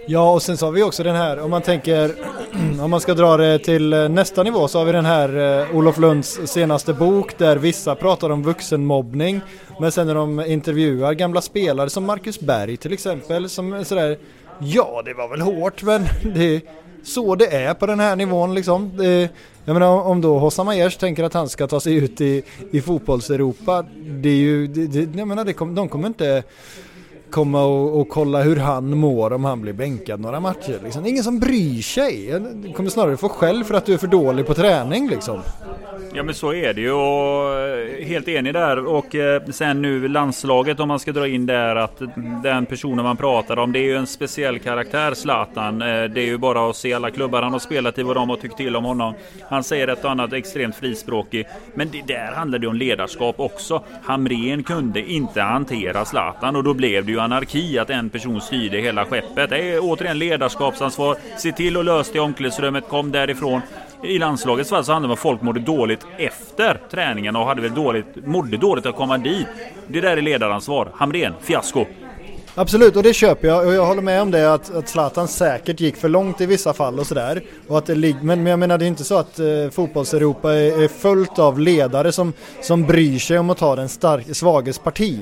Ja, 0.09 0.31
och 0.31 0.41
sen 0.41 0.57
så 0.57 0.65
har 0.65 0.71
vi 0.71 0.83
också 0.83 1.03
den 1.03 1.15
här, 1.15 1.39
om 1.39 1.51
man 1.51 1.61
tänker, 1.61 2.11
om 2.81 2.91
man 2.91 3.01
ska 3.01 3.13
dra 3.13 3.37
det 3.37 3.59
till 3.59 3.93
eh, 3.93 4.09
nästa 4.09 4.43
nivå 4.43 4.67
så 4.67 4.77
har 4.77 4.85
vi 4.85 4.91
den 4.91 5.05
här 5.05 5.59
eh, 5.61 5.75
Olof 5.75 5.97
Lunds 5.97 6.39
senaste 6.45 6.93
bok 6.93 7.37
där 7.37 7.57
vissa 7.57 7.95
pratar 7.95 8.29
om 8.29 8.43
vuxenmobbning. 8.43 9.41
Men 9.79 9.91
sen 9.91 10.07
när 10.07 10.15
de 10.15 10.39
intervjuar 10.39 11.13
gamla 11.13 11.41
spelare 11.41 11.89
som 11.89 12.05
Marcus 12.05 12.39
Berg 12.39 12.77
till 12.77 12.93
exempel 12.93 13.49
som 13.49 13.85
sådär, 13.85 14.17
ja 14.59 15.01
det 15.05 15.13
var 15.13 15.27
väl 15.27 15.41
hårt 15.41 15.83
men 15.83 16.05
det 16.35 16.55
är 16.55 16.61
så 17.03 17.35
det 17.35 17.55
är 17.55 17.73
på 17.73 17.85
den 17.85 17.99
här 17.99 18.15
nivån 18.15 18.55
liksom. 18.55 18.97
Det, 18.97 19.29
jag 19.65 19.73
menar 19.73 20.01
om 20.01 20.21
då 20.21 20.39
Hossa 20.39 20.63
Aiesh 20.63 20.99
tänker 20.99 21.23
att 21.23 21.33
han 21.33 21.49
ska 21.49 21.67
ta 21.67 21.79
sig 21.79 21.95
ut 21.95 22.21
i, 22.21 22.43
i 22.71 22.81
fotbolls-Europa, 22.81 23.85
det 23.95 24.29
är 24.29 24.35
ju, 24.35 24.67
det, 24.67 24.87
det, 24.87 25.19
jag 25.19 25.27
menar 25.27 25.45
det 25.45 25.53
kom, 25.53 25.75
de 25.75 25.89
kommer 25.89 26.07
inte 26.07 26.43
komma 27.31 27.65
och, 27.65 27.99
och, 28.01 28.09
kolla 28.09 28.41
hur 28.41 28.55
han 28.55 28.97
mår 28.97 29.33
om 29.33 29.45
han 29.45 29.61
blir 29.61 29.73
bänkad 29.73 30.19
några 30.19 30.39
matcher. 30.39 30.79
Liksom. 30.83 31.05
Ingen 31.05 31.23
som 31.23 31.39
bryr 31.39 31.81
sig. 31.81 32.39
Du 32.55 32.73
kommer 32.73 32.89
snarare 32.89 33.17
få 33.17 33.29
skäll 33.29 33.63
för 33.63 33.73
att 33.73 33.85
du 33.85 33.93
är 33.93 33.97
för 33.97 34.07
dålig 34.07 34.47
på 34.47 34.53
träning 34.53 35.09
liksom. 35.09 35.41
Ja 36.13 36.23
men 36.23 36.33
så 36.33 36.53
är 36.53 36.73
det 36.73 36.81
ju 36.81 36.91
och 36.91 37.59
eh, 37.59 38.05
helt 38.05 38.27
enig 38.27 38.53
där 38.53 38.85
och 38.85 39.15
eh, 39.15 39.41
sen 39.45 39.81
nu 39.81 40.07
landslaget 40.07 40.79
om 40.79 40.87
man 40.87 40.99
ska 40.99 41.11
dra 41.11 41.27
in 41.27 41.45
där 41.45 41.75
att 41.75 42.01
den 42.43 42.65
personen 42.65 43.05
man 43.05 43.17
pratar 43.17 43.59
om 43.59 43.71
det 43.71 43.79
är 43.79 43.83
ju 43.83 43.95
en 43.95 44.07
speciell 44.07 44.59
karaktär 44.59 45.13
Zlatan. 45.13 45.81
Eh, 45.81 45.87
det 45.87 46.21
är 46.21 46.25
ju 46.25 46.37
bara 46.37 46.69
att 46.69 46.75
se 46.75 46.93
alla 46.93 47.11
klubbar 47.11 47.41
han 47.41 47.51
har 47.51 47.59
spelat 47.59 47.97
i 47.97 48.03
vad 48.03 48.15
de 48.15 48.29
har 48.29 48.37
tyckt 48.37 48.57
till 48.57 48.75
om 48.75 48.85
honom. 48.85 49.13
Han 49.49 49.63
säger 49.63 49.87
ett 49.87 50.05
och 50.05 50.11
annat 50.11 50.33
extremt 50.33 50.75
frispråkig. 50.75 51.47
Men 51.73 51.89
det 51.91 52.01
där 52.07 52.31
handlar 52.35 52.59
det 52.59 52.67
om 52.67 52.75
ledarskap 52.75 53.39
också. 53.39 53.83
Hamren 54.03 54.63
kunde 54.63 55.11
inte 55.11 55.41
hantera 55.41 56.05
Zlatan 56.05 56.55
och 56.55 56.63
då 56.63 56.73
blev 56.73 57.05
det 57.05 57.11
ju 57.11 57.16
ju 57.17 57.23
anarki 57.23 57.79
att 57.79 57.89
en 57.89 58.09
person 58.09 58.41
styrde 58.41 58.77
hela 58.77 59.05
skeppet. 59.05 59.49
Det 59.49 59.57
är 59.57 59.79
återigen 59.81 60.19
ledarskapsansvar. 60.19 61.17
Se 61.37 61.51
till 61.51 61.77
att 61.77 61.85
lösa 61.85 62.11
det 62.11 62.17
i 62.17 62.21
omklädningsrummet, 62.21 62.87
kom 62.89 63.11
därifrån. 63.11 63.61
I 64.03 64.19
landslagets 64.19 64.69
fall 64.69 64.83
så 64.83 64.91
handlar 64.91 65.07
det 65.07 65.11
om 65.11 65.13
att 65.13 65.19
folk 65.19 65.41
mådde 65.41 65.59
dåligt 65.59 66.05
efter 66.17 66.81
träningen 66.91 67.35
och 67.35 67.45
hade 67.45 67.61
väl 67.61 67.73
dåligt, 67.73 68.25
mådde 68.25 68.57
dåligt 68.57 68.85
att 68.85 68.95
komma 68.95 69.17
dit. 69.17 69.47
Det 69.87 70.01
där 70.01 70.17
är 70.17 70.21
ledaransvar. 70.21 70.89
Hamrén, 70.93 71.33
fiasko. 71.41 71.85
Absolut, 72.59 72.95
och 72.95 73.03
det 73.03 73.13
köper 73.13 73.47
jag 73.47 73.67
och 73.67 73.73
jag 73.73 73.85
håller 73.85 74.01
med 74.01 74.21
om 74.21 74.31
det 74.31 74.53
att, 74.53 74.75
att 74.75 74.89
Zlatan 74.89 75.27
säkert 75.27 75.79
gick 75.79 75.95
för 75.95 76.09
långt 76.09 76.41
i 76.41 76.45
vissa 76.45 76.73
fall 76.73 76.99
och 76.99 77.07
sådär. 77.07 77.41
Men, 78.21 78.43
men 78.43 78.45
jag 78.45 78.59
menar 78.59 78.77
det 78.77 78.85
är 78.85 78.87
inte 78.87 79.03
så 79.03 79.17
att 79.17 79.39
eh, 79.39 79.45
fotbolls-Europa 79.71 80.53
är, 80.53 80.83
är 80.83 80.87
fullt 80.87 81.39
av 81.39 81.59
ledare 81.59 82.11
som, 82.11 82.33
som 82.61 82.83
bryr 82.83 83.19
sig 83.19 83.39
om 83.39 83.49
att 83.49 83.57
ta 83.57 83.75
den 83.75 83.89
stark, 83.89 84.35
svages 84.35 84.79
parti. 84.79 85.19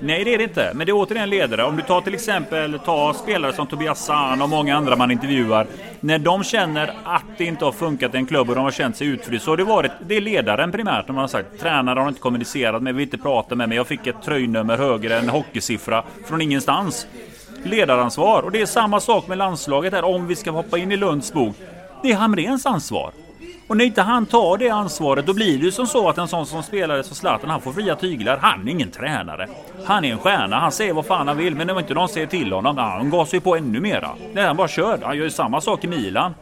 Nej, 0.00 0.24
det 0.24 0.34
är 0.34 0.38
det 0.38 0.44
inte. 0.44 0.72
Men 0.74 0.86
det 0.86 0.90
är 0.90 0.94
återigen 0.96 1.30
ledare. 1.30 1.64
Om 1.64 1.76
du 1.76 1.82
tar 1.82 2.00
till 2.00 2.14
exempel 2.14 2.78
ta 2.78 3.14
spelare 3.14 3.52
som 3.52 3.66
Tobias 3.66 4.04
Sahn 4.04 4.42
och 4.42 4.48
många 4.48 4.76
andra 4.76 4.96
man 4.96 5.10
intervjuar. 5.10 5.66
När 6.00 6.18
de 6.18 6.44
känner 6.44 6.94
att 7.04 7.24
det 7.38 7.44
inte 7.44 7.64
har 7.64 7.72
funkat 7.72 8.14
i 8.14 8.16
en 8.16 8.26
klubb 8.26 8.48
och 8.48 8.54
de 8.54 8.64
har 8.64 8.70
känt 8.70 8.96
sig 8.96 9.06
utfrysta. 9.06 9.44
Så 9.44 9.50
har 9.50 9.56
det 9.56 9.64
varit, 9.64 9.92
det 10.06 10.16
är 10.16 10.20
ledaren 10.20 10.72
primärt. 10.72 11.06
De 11.06 11.16
har 11.16 11.26
sagt 11.26 11.60
tränare 11.60 12.00
har 12.00 12.08
inte 12.08 12.20
kommunicerat 12.20 12.82
med, 12.82 12.94
vill 12.94 13.04
inte 13.04 13.18
prata 13.18 13.54
med 13.54 13.68
mig. 13.68 13.76
Jag 13.76 13.86
fick 13.86 14.06
ett 14.06 14.22
tröjnummer 14.24 14.78
högre 14.78 15.18
än 15.18 15.28
hockeysiffra 15.28 16.04
från 16.26 16.40
ingenstans. 16.40 17.06
Ledaransvar. 17.64 18.42
Och 18.42 18.52
det 18.52 18.60
är 18.60 18.66
samma 18.66 19.00
sak 19.00 19.28
med 19.28 19.38
landslaget 19.38 19.92
här. 19.92 20.04
Om 20.04 20.26
vi 20.26 20.36
ska 20.36 20.50
hoppa 20.50 20.78
in 20.78 20.92
i 20.92 20.96
Lunds 20.96 21.32
bok. 21.32 21.56
Det 22.02 22.10
är 22.10 22.16
Hamrens 22.16 22.66
ansvar. 22.66 23.12
Och 23.72 23.78
när 23.78 23.84
inte 23.84 24.02
han 24.02 24.26
tar 24.26 24.56
det 24.56 24.68
ansvaret 24.68 25.26
då 25.26 25.34
blir 25.34 25.58
det 25.58 25.64
ju 25.64 25.72
som 25.72 25.86
så 25.86 26.08
att 26.08 26.18
en 26.18 26.28
sån 26.28 26.46
som 26.46 26.62
spelare 26.62 27.02
som 27.02 27.16
Zlatan 27.16 27.50
han 27.50 27.60
får 27.60 27.72
fria 27.72 27.96
tyglar. 27.96 28.36
Han 28.36 28.68
är 28.68 28.72
ingen 28.72 28.90
tränare. 28.90 29.48
Han 29.84 30.04
är 30.04 30.12
en 30.12 30.18
stjärna. 30.18 30.56
Han 30.56 30.72
säger 30.72 30.92
vad 30.92 31.06
fan 31.06 31.28
han 31.28 31.36
vill. 31.36 31.54
Men 31.54 31.70
om 31.70 31.78
inte 31.78 31.94
någon 31.94 32.08
säger 32.08 32.26
till 32.26 32.52
honom, 32.52 32.78
han 32.78 33.10
gasar 33.10 33.36
ju 33.36 33.40
på 33.40 33.56
ännu 33.56 33.80
mera. 33.80 34.10
När 34.32 34.46
han 34.46 34.56
bara 34.56 34.68
kör. 34.68 34.98
Han 35.02 35.16
gör 35.16 35.24
ju 35.24 35.30
samma 35.30 35.60
sak 35.60 35.84
i 35.84 35.86
Milan. 35.86 36.34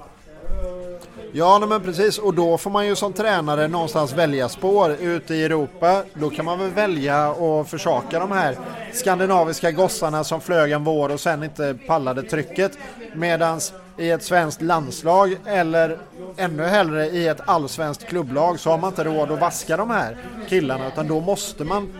Ja, 1.32 1.66
men 1.68 1.80
precis. 1.80 2.18
Och 2.18 2.34
då 2.34 2.58
får 2.58 2.70
man 2.70 2.86
ju 2.86 2.96
som 2.96 3.12
tränare 3.12 3.68
någonstans 3.68 4.12
välja 4.12 4.48
spår 4.48 4.90
ute 5.00 5.34
i 5.34 5.44
Europa. 5.44 6.02
Då 6.14 6.30
kan 6.30 6.44
man 6.44 6.58
väl 6.58 6.70
välja 6.70 7.30
att 7.30 7.70
försaka 7.70 8.18
de 8.18 8.32
här 8.32 8.56
skandinaviska 8.92 9.70
gossarna 9.70 10.24
som 10.24 10.40
flög 10.40 10.72
en 10.72 10.84
vår 10.84 11.12
och 11.12 11.20
sen 11.20 11.42
inte 11.42 11.78
pallade 11.86 12.22
trycket. 12.22 12.78
Medans 13.14 13.72
i 14.01 14.11
ett 14.11 14.22
svenskt 14.22 14.62
landslag 14.62 15.36
eller 15.46 15.98
ännu 16.36 16.62
hellre 16.62 17.07
i 17.07 17.28
ett 17.28 17.40
allsvenskt 17.44 18.07
klubblag 18.07 18.61
så 18.61 18.70
har 18.70 18.78
man 18.78 18.90
inte 18.90 19.05
råd 19.05 19.30
att 19.30 19.40
vaska 19.40 19.76
de 19.76 19.90
här 19.90 20.16
killarna 20.48 20.88
utan 20.88 21.09
då 21.09 21.20
måste 21.20 21.64
man 21.64 21.92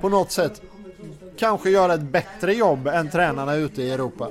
på 0.00 0.08
något 0.08 0.32
sätt 0.32 0.62
kanske 1.38 1.70
göra 1.70 1.94
ett 1.94 2.00
bättre 2.00 2.54
jobb 2.54 2.86
än 2.86 3.10
tränarna 3.10 3.54
ute 3.54 3.82
i 3.82 3.92
Europa. 3.92 4.28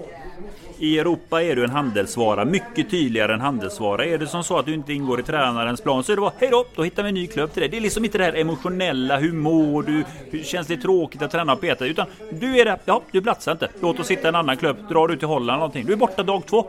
I 0.81 0.99
Europa 0.99 1.43
är 1.43 1.55
du 1.55 1.63
en 1.63 1.69
handelsvara, 1.69 2.45
mycket 2.45 2.91
tydligare 2.91 3.33
än 3.33 3.41
handelsvara. 3.41 4.05
Är 4.05 4.17
det 4.17 4.27
som 4.27 4.43
så 4.43 4.57
att 4.57 4.65
du 4.65 4.73
inte 4.73 4.93
ingår 4.93 5.19
i 5.19 5.23
tränarens 5.23 5.81
plan 5.81 6.03
så 6.03 6.11
är 6.11 6.15
det 6.15 6.21
bara 6.21 6.33
hej 6.37 6.49
då, 6.49 6.65
då 6.75 6.83
hittar 6.83 7.03
vi 7.03 7.09
en 7.09 7.15
ny 7.15 7.27
klubb 7.27 7.53
till 7.53 7.61
dig. 7.61 7.69
Det 7.69 7.77
är 7.77 7.81
liksom 7.81 8.05
inte 8.05 8.17
det 8.17 8.23
här 8.23 8.33
emotionella, 8.33 9.17
hur 9.17 9.33
mår 9.33 9.83
du, 9.83 10.03
hur 10.31 10.43
känns 10.43 10.67
det 10.67 10.77
tråkigt 10.77 11.21
att 11.21 11.31
träna 11.31 11.53
och 11.53 11.61
peta? 11.61 11.85
Utan 11.85 12.05
du 12.31 12.59
är 12.59 12.65
där, 12.65 12.77
ja 12.85 13.01
du 13.11 13.21
platsar 13.21 13.51
inte. 13.51 13.69
Låt 13.81 13.99
oss 13.99 14.11
hitta 14.11 14.27
en 14.27 14.35
annan 14.35 14.57
klubb, 14.57 14.77
drar 14.89 15.07
du 15.07 15.17
till 15.17 15.27
Holland 15.27 15.59
någonting. 15.59 15.85
Du 15.85 15.93
är 15.93 15.97
borta 15.97 16.23
dag 16.23 16.43
två. 16.45 16.67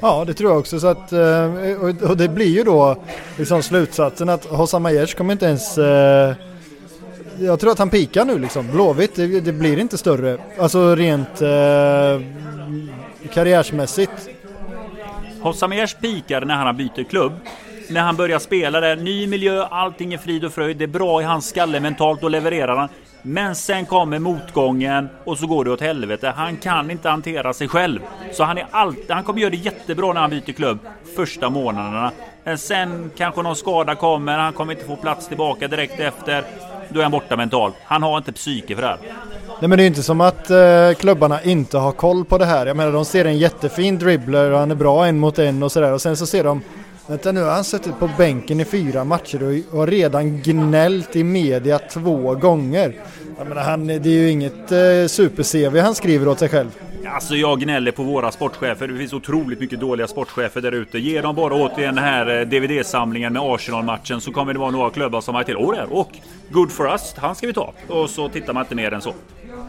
Ja, 0.00 0.24
det 0.24 0.34
tror 0.34 0.50
jag 0.50 0.58
också. 0.58 0.80
Så 0.80 0.86
att, 0.86 1.12
eh, 1.12 2.10
och 2.10 2.16
det 2.16 2.28
blir 2.28 2.46
ju 2.56 2.64
då 2.64 2.96
liksom 3.38 3.62
slutsatsen 3.62 4.28
att 4.28 4.44
Hossam 4.44 4.86
Aiesh 4.86 5.16
kommer 5.16 5.32
inte 5.32 5.46
ens 5.46 5.78
eh, 5.78 6.34
jag 7.40 7.60
tror 7.60 7.72
att 7.72 7.78
han 7.78 7.90
pikar 7.90 8.24
nu 8.24 8.38
liksom. 8.38 8.70
Blåvitt, 8.70 9.14
det, 9.14 9.40
det 9.40 9.52
blir 9.52 9.78
inte 9.78 9.98
större. 9.98 10.38
Alltså 10.58 10.94
rent 10.94 11.42
eh, 11.42 12.20
karriärsmässigt. 13.32 14.28
Hossamers 15.40 15.94
pikar 15.94 16.44
när 16.44 16.54
han 16.54 16.76
byter 16.76 17.04
klubb. 17.04 17.32
När 17.90 18.00
han 18.00 18.16
börjar 18.16 18.38
spela 18.38 18.80
där, 18.80 18.96
ny 18.96 19.26
miljö, 19.26 19.64
allting 19.64 20.14
är 20.14 20.18
frid 20.18 20.44
och 20.44 20.52
fröjd. 20.52 20.76
Det 20.76 20.84
är 20.84 20.88
bra 20.88 21.20
i 21.20 21.24
hans 21.24 21.48
skalle 21.48 21.80
mentalt, 21.80 22.20
då 22.20 22.28
levererar 22.28 22.76
han. 22.76 22.88
Men 23.22 23.54
sen 23.54 23.86
kommer 23.86 24.18
motgången 24.18 25.08
och 25.24 25.38
så 25.38 25.46
går 25.46 25.64
det 25.64 25.70
åt 25.70 25.80
helvete. 25.80 26.32
Han 26.36 26.56
kan 26.56 26.90
inte 26.90 27.08
hantera 27.08 27.52
sig 27.52 27.68
själv. 27.68 28.00
Så 28.32 28.44
han, 28.44 28.58
är 28.58 28.66
alltid, 28.70 29.10
han 29.10 29.24
kommer 29.24 29.40
göra 29.40 29.50
det 29.50 29.56
jättebra 29.56 30.12
när 30.12 30.20
han 30.20 30.30
byter 30.30 30.52
klubb 30.52 30.78
första 31.16 31.50
månaderna. 31.50 32.12
Men 32.44 32.58
sen 32.58 33.10
kanske 33.16 33.42
någon 33.42 33.56
skada 33.56 33.94
kommer, 33.94 34.38
han 34.38 34.52
kommer 34.52 34.72
inte 34.72 34.84
få 34.84 34.96
plats 34.96 35.28
tillbaka 35.28 35.68
direkt 35.68 36.00
efter 36.00 36.44
då 36.92 37.00
är 37.00 37.04
han 37.04 37.12
borta 37.12 37.36
mentalt. 37.36 37.74
Han 37.84 38.02
har 38.02 38.18
inte 38.18 38.32
psyke 38.32 38.74
för 38.74 38.82
det 38.82 38.88
här. 38.88 38.98
Nej 39.60 39.68
men 39.68 39.78
det 39.78 39.84
är 39.84 39.86
inte 39.86 40.02
som 40.02 40.20
att 40.20 40.50
eh, 40.50 40.92
klubbarna 40.98 41.42
inte 41.42 41.78
har 41.78 41.92
koll 41.92 42.24
på 42.24 42.38
det 42.38 42.44
här. 42.46 42.66
Jag 42.66 42.76
menar 42.76 42.92
de 42.92 43.04
ser 43.04 43.24
en 43.24 43.38
jättefin 43.38 43.98
dribbler 43.98 44.50
och 44.50 44.58
han 44.58 44.70
är 44.70 44.74
bra 44.74 45.06
en 45.06 45.18
mot 45.18 45.38
en 45.38 45.62
och 45.62 45.72
sådär 45.72 45.92
och 45.92 46.02
sen 46.02 46.16
så 46.16 46.26
ser 46.26 46.44
de 46.44 46.62
Vänta 47.06 47.32
nu 47.32 47.42
har 47.42 47.50
han 47.50 47.64
suttit 47.64 47.98
på 47.98 48.10
bänken 48.18 48.60
i 48.60 48.64
fyra 48.64 49.04
matcher 49.04 49.64
och 49.70 49.78
har 49.78 49.86
redan 49.86 50.42
gnällt 50.42 51.16
i 51.16 51.24
media 51.24 51.78
två 51.78 52.34
gånger. 52.34 52.94
Jag 53.38 53.48
menar, 53.48 53.62
han, 53.62 53.86
det 53.86 53.94
är 53.94 54.06
ju 54.06 54.30
inget 54.30 54.72
eh, 54.72 55.06
super-CV 55.08 55.78
han 55.78 55.94
skriver 55.94 56.28
åt 56.28 56.38
sig 56.38 56.48
själv. 56.48 56.78
Alltså 57.06 57.34
jag 57.34 57.60
gnäller 57.60 57.92
på 57.92 58.02
våra 58.02 58.30
sportchefer. 58.32 58.88
Det 58.88 58.98
finns 58.98 59.12
otroligt 59.12 59.60
mycket 59.60 59.80
dåliga 59.80 60.08
sportchefer 60.08 60.60
där 60.60 60.72
ute. 60.72 60.98
Ge 60.98 61.20
dem 61.20 61.34
bara 61.34 61.54
åt 61.54 61.76
den 61.76 61.98
här 61.98 62.40
eh, 62.40 62.46
DVD-samlingen 62.46 63.32
med 63.32 63.42
Arsenal-matchen 63.42 64.20
så 64.20 64.32
kommer 64.32 64.52
det 64.52 64.58
vara 64.58 64.70
några 64.70 64.90
klubbar 64.90 65.20
som 65.20 65.34
har 65.34 65.42
till. 65.42 65.56
Åh 65.56 65.74
där, 65.74 65.92
och 65.92 66.10
Good 66.50 66.72
for 66.72 66.88
us, 66.92 67.14
han 67.16 67.34
ska 67.34 67.46
vi 67.46 67.52
ta. 67.52 67.72
Och 67.88 68.10
så 68.10 68.28
tittar 68.28 68.52
man 68.52 68.62
inte 68.62 68.74
mer 68.74 68.92
än 68.92 69.00
så. 69.00 69.14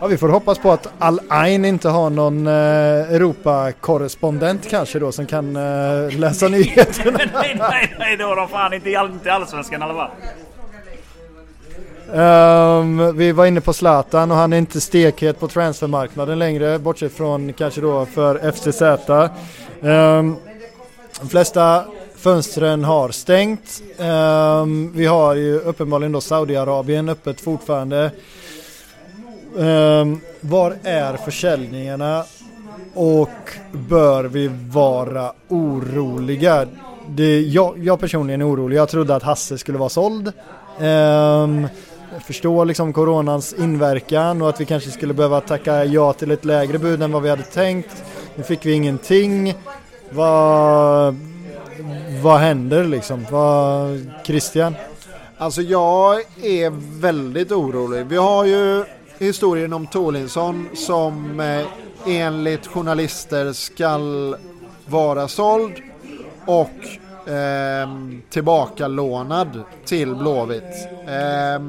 Ja, 0.02 0.08
vi 0.08 0.18
får 0.18 0.30
hoppas 0.30 0.60
på 0.60 0.72
att 0.72 0.88
Al 1.00 1.20
Ain 1.30 1.66
inte 1.66 1.90
har 1.90 2.10
någon 2.10 2.48
eh, 2.48 2.54
Europa-korrespondent 2.54 4.70
kanske 4.70 5.00
då 5.00 5.12
som 5.12 5.26
kan 5.26 5.56
eh, 5.56 6.20
läsa 6.20 6.48
nyheterna. 6.48 7.20
nej, 7.34 7.56
nej, 7.60 7.96
nej, 8.00 8.18
det 8.18 8.24
har 8.24 8.36
de 8.36 8.48
fan 8.48 8.74
inte 8.74 8.90
inte 8.90 9.34
allsvenskan 9.34 9.82
i 9.82 9.84
alla 9.84 9.94
fall. 9.94 10.10
Um, 12.14 13.18
vi 13.18 13.32
var 13.32 13.46
inne 13.46 13.62
på 13.62 13.74
Zlatan 13.74 14.32
och 14.32 14.38
han 14.38 14.54
är 14.54 14.58
inte 14.58 14.82
stekhet 14.82 15.40
på 15.40 15.48
transfermarknaden 15.48 16.40
längre 16.40 16.80
bortsett 16.80 17.14
från 17.14 17.54
kanske 17.54 17.82
då 17.82 18.06
för 18.06 18.52
FCZ. 18.52 18.82
Um, 19.82 20.36
de 21.22 21.30
flesta 21.30 21.84
fönstren 22.16 22.84
har 22.84 23.10
stängt. 23.10 23.82
Um, 23.98 24.92
vi 24.96 25.06
har 25.06 25.36
ju 25.36 25.60
uppenbarligen 25.60 26.12
då 26.12 26.22
Saudiarabien 26.22 27.10
öppet 27.10 27.42
fortfarande. 27.42 28.12
Um, 29.56 30.22
var 30.42 30.76
är 30.84 31.18
försäljningarna 31.18 32.24
och 32.94 33.30
bör 33.72 34.24
vi 34.24 34.52
vara 34.70 35.34
oroliga? 35.48 36.68
Det, 37.08 37.42
jag, 37.42 37.78
jag 37.78 38.00
personligen 38.00 38.42
är 38.42 38.50
orolig. 38.50 38.78
Jag 38.78 38.90
trodde 38.90 39.16
att 39.16 39.24
Hasse 39.24 39.58
skulle 39.58 39.78
vara 39.78 39.90
såld. 39.90 40.32
Um, 40.80 41.68
förstår 42.26 42.66
liksom 42.66 42.94
coronans 42.94 43.54
inverkan 43.54 44.42
och 44.42 44.50
att 44.50 44.62
vi 44.62 44.66
kanske 44.66 44.92
skulle 44.92 45.14
behöva 45.14 45.42
tacka 45.42 45.86
ja 45.86 46.14
till 46.14 46.32
ett 46.32 46.46
lägre 46.46 46.80
bud 46.80 47.02
än 47.02 47.12
vad 47.12 47.22
vi 47.22 47.30
hade 47.30 47.44
tänkt. 47.44 48.04
Nu 48.36 48.44
fick 48.44 48.66
vi 48.66 48.74
ingenting. 48.74 49.56
Vad, 50.10 51.16
vad 52.24 52.40
händer 52.40 52.84
liksom? 52.84 53.26
Vad, 53.32 54.10
Christian? 54.26 54.76
Alltså 55.38 55.62
jag 55.62 56.16
är 56.44 57.00
väldigt 57.02 57.52
orolig. 57.52 58.06
Vi 58.06 58.18
har 58.18 58.46
ju 58.46 58.86
historien 59.20 59.74
om 59.74 59.88
Tolinsson 59.88 60.70
som 60.74 61.40
eh, 61.40 61.66
enligt 62.08 62.68
journalister 62.68 63.54
skall 63.54 64.36
vara 64.86 65.28
såld 65.28 65.74
och 66.46 67.30
eh, 67.32 67.90
tillbakalånad 68.30 69.64
till 69.86 70.16
Blåvitt. 70.16 70.88
Eh, 71.08 71.60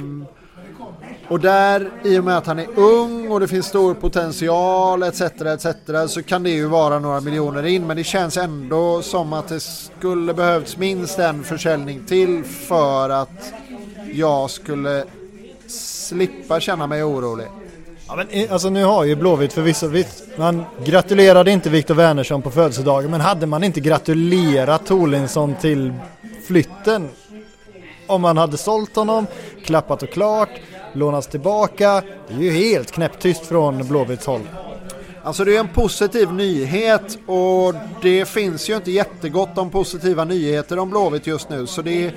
och 1.28 1.40
där, 1.40 1.90
i 2.04 2.18
och 2.18 2.24
med 2.24 2.38
att 2.38 2.46
han 2.46 2.58
är 2.58 2.78
ung 2.78 3.30
och 3.30 3.40
det 3.40 3.48
finns 3.48 3.66
stor 3.66 3.94
potential 3.94 5.02
etc. 5.02 5.20
etc. 5.20 5.66
så 6.08 6.22
kan 6.22 6.42
det 6.42 6.50
ju 6.50 6.66
vara 6.66 6.98
några 6.98 7.20
miljoner 7.20 7.66
in. 7.66 7.86
Men 7.86 7.96
det 7.96 8.04
känns 8.04 8.36
ändå 8.36 9.02
som 9.02 9.32
att 9.32 9.48
det 9.48 9.60
skulle 9.60 10.34
behövts 10.34 10.76
minst 10.76 11.18
en 11.18 11.44
försäljning 11.44 12.04
till 12.06 12.44
för 12.44 13.10
att 13.10 13.52
jag 14.12 14.50
skulle 14.50 15.04
slippa 16.04 16.60
känna 16.60 16.86
mig 16.86 17.04
orolig. 17.04 17.46
Ja, 18.08 18.16
men, 18.16 18.28
eh, 18.28 18.52
alltså 18.52 18.70
nu 18.70 18.84
har 18.84 19.04
ju 19.04 19.16
Blåvitt 19.16 19.52
förvisso, 19.52 19.90
man 20.36 20.64
gratulerade 20.84 21.50
inte 21.50 21.70
Viktor 21.70 21.94
Wernersson 21.94 22.42
på 22.42 22.50
födelsedagen 22.50 23.10
men 23.10 23.20
hade 23.20 23.46
man 23.46 23.64
inte 23.64 23.80
gratulerat 23.80 24.86
Tolinsson 24.86 25.54
till 25.60 25.92
flytten 26.46 27.08
om 28.06 28.22
man 28.22 28.36
hade 28.36 28.56
sålt 28.56 28.96
honom, 28.96 29.26
klappat 29.64 30.02
och 30.02 30.10
klart, 30.10 30.50
lånats 30.92 31.26
tillbaka. 31.26 32.02
Det 32.28 32.34
är 32.34 32.38
ju 32.38 32.50
helt 32.50 32.92
knäpptyst 32.92 33.46
från 33.46 33.88
Blåvitts 33.88 34.26
håll. 34.26 34.48
Alltså 35.22 35.44
det 35.44 35.56
är 35.56 35.60
en 35.60 35.68
positiv 35.68 36.32
nyhet 36.32 37.18
och 37.26 37.74
det 38.02 38.28
finns 38.28 38.70
ju 38.70 38.76
inte 38.76 38.90
jättegott 38.90 39.58
om 39.58 39.70
positiva 39.70 40.24
nyheter 40.24 40.78
om 40.78 40.90
Blåvitt 40.90 41.26
just 41.26 41.48
nu 41.48 41.66
så 41.66 41.82
det 41.82 42.06
är, 42.06 42.14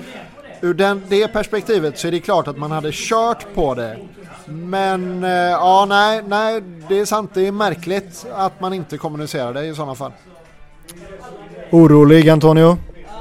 ur 0.60 0.74
den, 0.74 1.02
det 1.08 1.28
perspektivet 1.28 1.98
så 1.98 2.08
är 2.08 2.12
det 2.12 2.20
klart 2.20 2.48
att 2.48 2.58
man 2.58 2.70
hade 2.70 2.90
kört 2.92 3.54
på 3.54 3.74
det. 3.74 3.98
Men 4.46 5.24
eh, 5.24 5.30
ja, 5.30 5.86
nej, 5.88 6.22
nej, 6.28 6.62
det 6.88 6.98
är 6.98 7.04
sant. 7.04 7.30
Det 7.34 7.46
är 7.46 7.52
märkligt 7.52 8.26
att 8.34 8.60
man 8.60 8.72
inte 8.72 8.98
kommunicerar 8.98 9.54
det 9.54 9.66
i 9.66 9.74
sådana 9.74 9.94
fall. 9.94 10.12
Orolig 11.70 12.28
Antonio? 12.28 12.76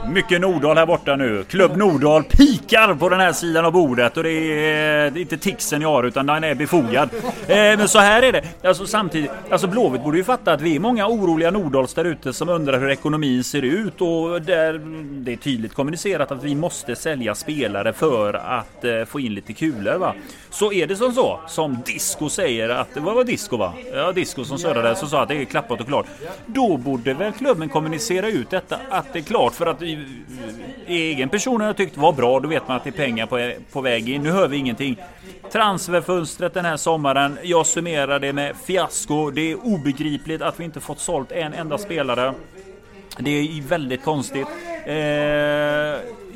Mycket 0.10 0.41
Nordahl 0.41 0.78
här 0.78 0.86
borta 0.86 1.16
nu. 1.16 1.43
Klubb 1.49 1.78
Nordahl 1.78 2.24
pikar 2.24 2.95
på 2.95 3.10
den 3.10 3.20
här 3.20 3.34
sidan 3.34 3.66
av 3.66 3.72
bordet 3.72 4.18
och 4.18 4.24
det 4.24 4.32
är, 4.32 5.05
eh, 5.05 5.14
det 5.14 5.20
är 5.20 5.22
inte 5.22 5.38
tixen 5.38 5.82
jag 5.82 5.89
har 5.89 6.03
utan 6.03 6.26
den 6.26 6.43
är 6.43 6.55
befogad. 6.55 7.10
Eh, 7.47 7.55
men 7.58 7.88
så 7.88 7.99
här 7.99 8.22
är 8.22 8.32
det. 8.32 8.43
Alltså 8.64 8.88
samtidigt, 8.88 9.32
alltså 9.49 9.68
Blåvitt 9.68 10.03
borde 10.03 10.18
ju 10.18 10.24
fatta 10.24 10.53
att 10.53 10.62
vi 10.62 10.76
är 10.76 10.80
många 10.80 11.08
oroliga 11.08 11.51
Nordahls 11.51 11.93
där 11.93 12.05
ute 12.05 12.34
som 12.34 12.49
undrar 12.49 12.80
hur 12.80 12.89
ekonomin 12.89 13.43
ser 13.43 13.62
ut 13.62 14.01
och 14.01 14.41
där 14.41 14.82
det 15.24 15.34
är 15.34 15.38
tydligt 15.38 15.74
kommunicerat 15.74 16.32
att 16.32 16.43
vi 16.43 16.55
måste 16.55 16.95
sälja 16.95 17.36
spelare 17.36 17.93
för 17.93 18.34
att 18.34 18.86
eh, 18.86 19.05
få 19.05 19.20
in 19.20 19.34
lite 19.34 19.53
kulor 19.53 19.97
va. 19.97 20.14
Så 20.49 20.74
är 20.74 20.88
det 20.88 20.95
som 20.95 21.12
så, 21.12 21.39
som 21.47 21.78
Disco 21.86 22.30
säger 22.30 22.70
att, 22.70 22.97
vad 22.97 23.16
var 23.16 23.24
Disco 23.24 23.58
va? 23.58 23.74
Ja, 23.93 24.12
Disco 24.12 24.43
som 24.43 24.58
surrade 24.58 24.95
som 24.95 25.10
sa 25.10 25.22
att 25.22 25.30
det 25.30 25.36
är 25.36 25.45
klappat 25.45 25.82
och 25.82 25.88
klart. 25.88 26.05
Då 26.45 26.78
borde 26.78 27.14
väl 27.14 27.32
klubben 27.32 27.70
kommunicera 27.70 28.28
ut 28.28 28.49
detta 28.49 28.80
att 28.89 29.14
det 29.14 29.20
är 29.20 29.24
klart 29.24 29.53
för 29.53 29.66
att 29.66 29.82
egen 30.88 31.30
person 31.30 31.62
har 31.62 31.74
tyckt 31.74 31.98
var 31.98 32.14
bra. 32.14 32.39
Då 32.39 32.48
vet 32.48 32.68
man 32.68 32.78
att 32.78 32.84
det 32.84 32.89
är 32.89 32.91
pengar 32.91 33.26
på, 33.26 33.52
på 33.72 33.82
väg 33.82 34.10
in. 34.10 34.24
Nu 34.24 34.32
hör 34.32 34.48
vi 34.48 34.58
ingenting. 34.58 34.98
Transferfönstret 35.52 36.54
den 36.54 36.66
här 36.66 36.78
sommaren. 36.78 37.38
Jag 37.43 37.66
summerar 37.66 38.20
det 38.20 38.34
med 38.34 38.56
fiasko. 38.56 39.32
Det 39.32 39.52
är 39.52 39.66
obegripligt 39.66 40.41
att 40.41 40.60
vi 40.60 40.64
inte 40.64 40.80
fått 40.80 41.00
sålt 41.00 41.32
en 41.32 41.54
enda 41.54 41.78
spelare. 41.78 42.34
Det 43.20 43.32
är 43.32 43.62
väldigt 43.62 44.04
konstigt. 44.04 44.48
Eh, 44.86 44.95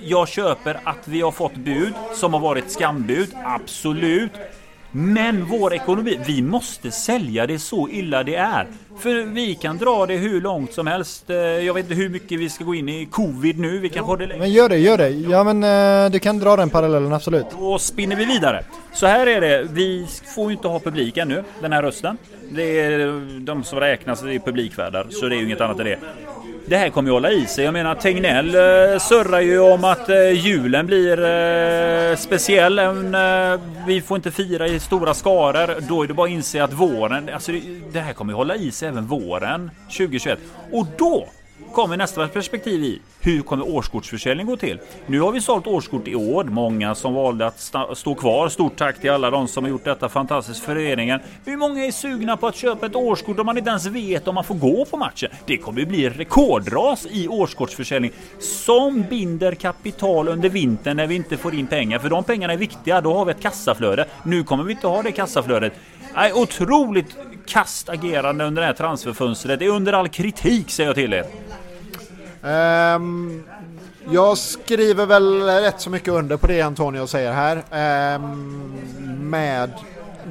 jag 0.03 0.27
köper 0.27 0.79
att 0.83 1.07
vi 1.07 1.21
har 1.21 1.31
fått 1.31 1.55
bud 1.55 1.93
som 2.15 2.33
har 2.33 2.39
varit 2.39 2.71
skambud. 2.71 3.29
Absolut. 3.43 4.31
Men 4.91 5.45
vår 5.45 5.73
ekonomi, 5.73 6.19
vi 6.25 6.41
måste 6.41 6.91
sälja 6.91 7.47
det 7.47 7.59
så 7.59 7.89
illa 7.89 8.23
det 8.23 8.35
är. 8.35 8.67
För 8.97 9.25
vi 9.25 9.55
kan 9.55 9.77
dra 9.77 10.05
det 10.05 10.15
hur 10.15 10.41
långt 10.41 10.73
som 10.73 10.87
helst. 10.87 11.29
Eh, 11.29 11.35
jag 11.37 11.73
vet 11.73 11.85
inte 11.85 11.95
hur 11.95 12.09
mycket 12.09 12.39
vi 12.39 12.49
ska 12.49 12.63
gå 12.63 12.75
in 12.75 12.89
i 12.89 13.05
covid 13.05 13.59
nu. 13.59 13.79
Vi 13.79 13.89
kan 13.89 14.05
få 14.05 14.15
det 14.15 14.27
Men 14.27 14.51
gör 14.51 14.69
det, 14.69 14.77
gör 14.77 14.97
det. 14.97 15.09
Ja 15.09 15.43
men 15.43 15.63
uh, 15.63 16.11
du 16.11 16.19
kan 16.19 16.39
dra 16.39 16.55
den 16.55 16.69
parallellen, 16.69 17.13
absolut. 17.13 17.45
Då 17.59 17.79
spinner 17.79 18.15
vi 18.15 18.25
vidare. 18.25 18.63
Så 18.93 19.05
här 19.05 19.27
är 19.27 19.41
det. 19.41 19.67
Vi 19.71 20.07
får 20.35 20.51
ju 20.51 20.55
inte 20.55 20.67
ha 20.67 20.79
publik 20.79 21.17
ännu 21.17 21.43
den 21.61 21.73
här 21.73 21.81
rösten. 21.81 22.17
Det 22.49 22.79
är 22.79 23.07
de 23.39 23.63
som 23.63 23.79
räknas, 23.79 24.21
det 24.21 24.35
är 24.35 24.39
publikvärdar. 24.39 25.07
Så 25.09 25.25
det 25.25 25.35
är 25.35 25.37
ju 25.37 25.45
inget 25.45 25.61
annat 25.61 25.79
än 25.79 25.85
det 25.85 25.99
det 26.71 26.77
här 26.77 26.89
kommer 26.89 27.09
ju 27.09 27.13
hålla 27.13 27.31
i 27.31 27.45
sig. 27.45 27.65
Jag 27.65 27.73
menar 27.73 27.95
Tegnell 27.95 28.55
eh, 28.55 28.99
surrar 28.99 29.39
ju 29.39 29.59
om 29.59 29.83
att 29.83 30.09
eh, 30.09 30.31
julen 30.31 30.85
blir 30.85 31.23
eh, 31.23 32.15
speciell. 32.15 32.79
Eh, 32.79 32.85
vi 33.87 34.01
får 34.01 34.15
inte 34.15 34.31
fira 34.31 34.67
i 34.67 34.79
stora 34.79 35.13
skaror. 35.13 35.81
Då 35.89 36.03
är 36.03 36.07
det 36.07 36.13
bara 36.13 36.27
att 36.27 36.31
inse 36.31 36.63
att 36.63 36.73
våren, 36.73 37.29
alltså 37.33 37.51
det, 37.51 37.61
det 37.93 37.99
här 37.99 38.13
kommer 38.13 38.33
ju 38.33 38.37
hålla 38.37 38.55
i 38.55 38.71
sig 38.71 38.87
även 38.87 39.07
våren 39.07 39.71
2021. 39.97 40.39
Och 40.71 40.87
då 40.97 41.27
kommer 41.71 41.97
nästa 41.97 42.27
perspektiv 42.27 42.83
i. 42.83 43.01
Hur 43.19 43.41
kommer 43.41 43.69
årskortsförsäljning 43.69 44.47
gå 44.47 44.57
till? 44.57 44.79
Nu 45.05 45.19
har 45.21 45.31
vi 45.31 45.41
sålt 45.41 45.67
årskort 45.67 46.07
i 46.07 46.15
år. 46.15 46.43
Många 46.43 46.95
som 46.95 47.13
valde 47.13 47.47
att 47.47 47.75
stå 47.93 48.15
kvar. 48.15 48.49
Stort 48.49 48.75
tack 48.75 49.01
till 49.01 49.11
alla 49.11 49.31
de 49.31 49.47
som 49.47 49.63
har 49.63 49.69
gjort 49.71 49.83
detta 49.83 50.09
fantastiskt 50.09 50.59
för 50.59 50.73
föreningen. 50.73 51.19
Hur 51.45 51.57
många 51.57 51.85
är 51.85 51.91
sugna 51.91 52.37
på 52.37 52.47
att 52.47 52.55
köpa 52.55 52.85
ett 52.85 52.95
årskort 52.95 53.39
om 53.39 53.45
man 53.45 53.57
inte 53.57 53.69
ens 53.69 53.85
vet 53.85 54.27
om 54.27 54.35
man 54.35 54.43
får 54.43 54.55
gå 54.55 54.85
på 54.85 54.97
matchen? 54.97 55.29
Det 55.45 55.57
kommer 55.57 55.85
bli 55.85 56.09
rekordras 56.09 57.07
i 57.11 57.27
årskortsförsäljning 57.27 58.11
som 58.39 59.01
binder 59.09 59.55
kapital 59.55 60.27
under 60.27 60.49
vintern 60.49 60.97
när 60.97 61.07
vi 61.07 61.15
inte 61.15 61.37
får 61.37 61.55
in 61.55 61.67
pengar. 61.67 61.99
För 61.99 62.09
de 62.09 62.23
pengarna 62.23 62.53
är 62.53 62.57
viktiga. 62.57 63.01
Då 63.01 63.13
har 63.13 63.25
vi 63.25 63.31
ett 63.31 63.41
kassaflöde. 63.41 64.05
Nu 64.23 64.43
kommer 64.43 64.63
vi 64.63 64.73
inte 64.73 64.87
ha 64.87 65.01
det 65.01 65.11
kassaflödet. 65.11 65.73
Nej, 66.15 66.33
otroligt 66.33 67.17
kastagerande 67.45 68.45
under 68.45 68.61
det 68.61 68.65
här 68.65 68.73
transferfönstret. 68.73 69.59
Det 69.59 69.65
är 69.65 69.69
under 69.69 69.93
all 69.93 70.09
kritik 70.09 70.69
säger 70.69 70.89
jag 70.89 70.95
till 70.95 71.13
er. 71.13 71.25
Um, 72.43 73.43
jag 74.09 74.37
skriver 74.37 75.05
väl 75.05 75.41
rätt 75.43 75.81
så 75.81 75.89
mycket 75.89 76.07
under 76.07 76.37
på 76.37 76.47
det 76.47 76.61
Antonio 76.61 77.07
säger 77.07 77.31
här. 77.31 78.15
Um, 78.15 78.81
med 79.29 79.71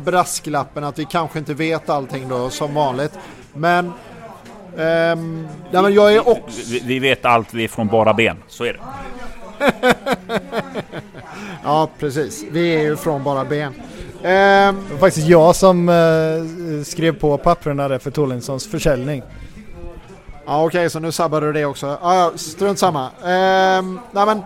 brasklappen 0.05 0.85
att 0.85 0.99
vi 0.99 1.05
kanske 1.05 1.39
inte 1.39 1.55
vet 1.55 1.91
allting 1.91 2.29
då 2.29 2.51
som 2.51 2.75
vanligt. 2.75 3.13
Men, 3.55 3.87
um, 4.77 5.49
ja, 5.71 5.83
men 5.83 5.95
jag 5.95 6.15
är 6.15 6.29
också... 6.29 6.61
Vi, 6.71 6.83
vi 6.85 6.99
vet 6.99 7.25
allt 7.25 7.55
vi 7.55 7.65
är 7.65 7.69
från 7.69 7.87
bara 7.87 8.15
ben, 8.15 8.37
så 8.49 8.65
är 8.65 8.73
det. 8.73 8.81
ja 11.65 11.91
precis, 11.99 12.45
vi 12.51 12.75
är 12.75 12.83
ju 12.83 12.97
från 12.97 13.25
bara 13.25 13.45
ben. 13.45 13.73
Um, 14.23 14.23
det 14.23 14.93
var 14.93 14.99
faktiskt 14.99 15.27
jag 15.27 15.57
som 15.57 15.89
uh, 15.89 16.85
skrev 16.85 17.19
på 17.19 17.39
papperna 17.39 17.89
där 17.89 17.99
för 17.99 18.11
Tollinsons 18.11 18.71
försäljning. 18.71 19.23
Ja 20.51 20.65
okej, 20.65 20.79
okay, 20.79 20.91
så 20.91 20.99
nu 20.99 21.13
sabbar 21.13 21.41
du 21.41 21.53
det 21.53 21.65
också. 21.65 21.99
Ja, 22.03 22.33
strunt 22.37 22.79
samma. 22.79 23.05
Eh, 23.07 23.83
nej 24.13 24.27
men, 24.27 24.43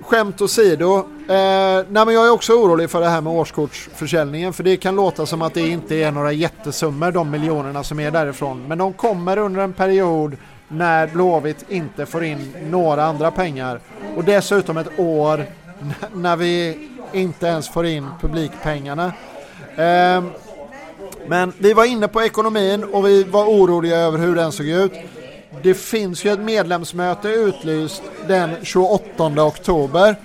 skämt 0.00 0.40
åsido. 0.40 0.98
Eh, 1.28 1.84
nej 1.88 2.04
men 2.06 2.14
jag 2.14 2.26
är 2.26 2.30
också 2.30 2.52
orolig 2.52 2.90
för 2.90 3.00
det 3.00 3.08
här 3.08 3.20
med 3.20 3.32
årskortsförsäljningen. 3.32 4.52
För 4.52 4.64
det 4.64 4.76
kan 4.76 4.96
låta 4.96 5.26
som 5.26 5.42
att 5.42 5.54
det 5.54 5.68
inte 5.68 5.94
är 5.94 6.10
några 6.10 6.32
jättesummor 6.32 7.12
de 7.12 7.30
miljonerna 7.30 7.82
som 7.82 8.00
är 8.00 8.10
därifrån. 8.10 8.64
Men 8.68 8.78
de 8.78 8.92
kommer 8.92 9.36
under 9.36 9.62
en 9.62 9.72
period 9.72 10.36
när 10.68 11.06
Blåvitt 11.06 11.64
inte 11.68 12.06
får 12.06 12.24
in 12.24 12.56
några 12.70 13.04
andra 13.04 13.30
pengar. 13.30 13.80
Och 14.16 14.24
dessutom 14.24 14.76
ett 14.76 14.98
år 14.98 15.46
när 16.14 16.36
vi 16.36 16.88
inte 17.12 17.46
ens 17.46 17.68
får 17.68 17.86
in 17.86 18.08
publikpengarna. 18.20 19.12
Eh, 19.76 20.22
men 21.28 21.52
vi 21.58 21.72
var 21.72 21.84
inne 21.84 22.08
på 22.08 22.22
ekonomin 22.22 22.84
och 22.84 23.06
vi 23.06 23.24
var 23.24 23.44
oroliga 23.44 23.96
över 23.96 24.18
hur 24.18 24.34
den 24.34 24.52
såg 24.52 24.66
ut. 24.66 24.92
Det 25.62 25.74
finns 25.74 26.24
ju 26.24 26.32
ett 26.32 26.40
medlemsmöte 26.40 27.28
utlyst 27.28 28.02
den 28.28 28.50
28 28.62 29.44
oktober. 29.46 30.16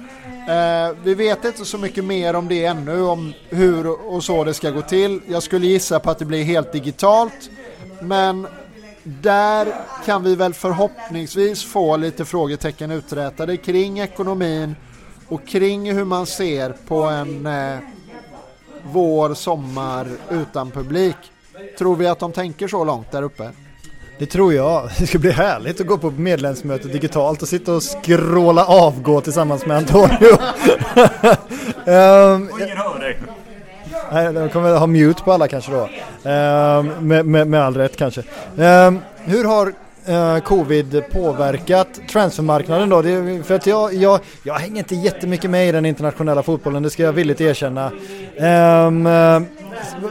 Eh, 0.49 0.95
vi 1.03 1.13
vet 1.13 1.45
inte 1.45 1.65
så 1.65 1.77
mycket 1.77 2.03
mer 2.05 2.33
om 2.33 2.47
det 2.47 2.65
ännu, 2.65 3.01
om 3.01 3.33
hur 3.49 4.11
och 4.13 4.23
så 4.23 4.43
det 4.43 4.53
ska 4.53 4.69
gå 4.69 4.81
till. 4.81 5.21
Jag 5.27 5.43
skulle 5.43 5.67
gissa 5.67 5.99
på 5.99 6.11
att 6.11 6.19
det 6.19 6.25
blir 6.25 6.43
helt 6.43 6.71
digitalt. 6.71 7.49
Men 8.01 8.47
där 9.03 9.67
kan 10.05 10.23
vi 10.23 10.35
väl 10.35 10.53
förhoppningsvis 10.53 11.63
få 11.63 11.97
lite 11.97 12.25
frågetecken 12.25 12.91
uträtade 12.91 13.57
kring 13.57 13.99
ekonomin 13.99 14.75
och 15.27 15.47
kring 15.47 15.91
hur 15.93 16.05
man 16.05 16.25
ser 16.25 16.75
på 16.87 17.03
en 17.03 17.45
eh, 17.45 17.79
vår, 18.83 19.33
sommar 19.33 20.07
utan 20.31 20.71
publik. 20.71 21.15
Tror 21.77 21.95
vi 21.95 22.07
att 22.07 22.19
de 22.19 22.31
tänker 22.31 22.67
så 22.67 22.83
långt 22.83 23.11
där 23.11 23.23
uppe? 23.23 23.51
Det 24.19 24.25
tror 24.25 24.53
jag. 24.53 24.89
Det 24.99 25.07
ska 25.07 25.19
bli 25.19 25.31
härligt 25.31 25.81
att 25.81 25.87
gå 25.87 25.97
på 25.97 26.11
medlemsmöte 26.11 26.87
digitalt 26.87 27.41
och 27.41 27.47
sitta 27.47 27.73
och 27.73 27.83
skråla 27.83 28.65
avgå 28.65 29.21
tillsammans 29.21 29.65
med 29.65 29.77
Antonio. 29.77 30.31
um, 31.85 32.49
och 32.49 32.59
ingen 32.61 32.77
hör 32.77 32.99
dig. 32.99 33.17
Nej, 34.11 34.33
de 34.33 34.49
kommer 34.49 34.77
ha 34.77 34.87
mute 34.87 35.23
på 35.23 35.33
alla 35.33 35.47
kanske 35.47 35.71
då. 35.71 35.81
Um, 35.81 37.07
med, 37.07 37.25
med, 37.25 37.47
med, 37.47 37.63
all 37.63 37.75
rätt 37.75 37.97
kanske. 37.97 38.23
Um, 38.55 38.99
hur 39.17 39.43
har 39.43 39.73
eh, 40.05 40.39
covid 40.39 41.03
påverkat 41.11 42.01
transfermarknaden 42.09 42.89
då? 42.89 43.01
Det, 43.01 43.43
för 43.43 43.55
att 43.55 43.67
jag, 43.67 43.93
jag, 43.93 44.19
jag 44.43 44.53
hänger 44.53 44.77
inte 44.77 44.95
jättemycket 44.95 45.49
med 45.49 45.69
i 45.69 45.71
den 45.71 45.85
internationella 45.85 46.43
fotbollen, 46.43 46.83
det 46.83 46.89
ska 46.89 47.03
jag 47.03 47.13
villigt 47.13 47.41
erkänna. 47.41 47.91
Um, 48.37 49.07
uh, 49.07 49.41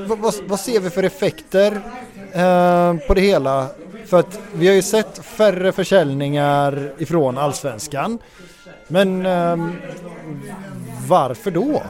vad, 0.07 0.35
vad, 0.47 0.61
ser 0.61 0.81
vi 0.81 0.91
för 0.91 1.03
effekter 1.03 1.73
uh, 1.73 3.07
på 3.07 3.15
det 3.15 3.21
hela? 3.21 3.67
För 4.07 4.19
att 4.19 4.41
vi 4.53 4.69
har 4.69 4.75
ju 4.75 4.83
sett 4.83 5.19
färre 5.25 5.73
försäljningar 5.73 6.93
ifrån 6.99 7.39
allsvenskan. 7.39 8.19
Men 8.89 9.27
ehm, 9.27 9.73
varför 11.09 11.51
då? 11.51 11.83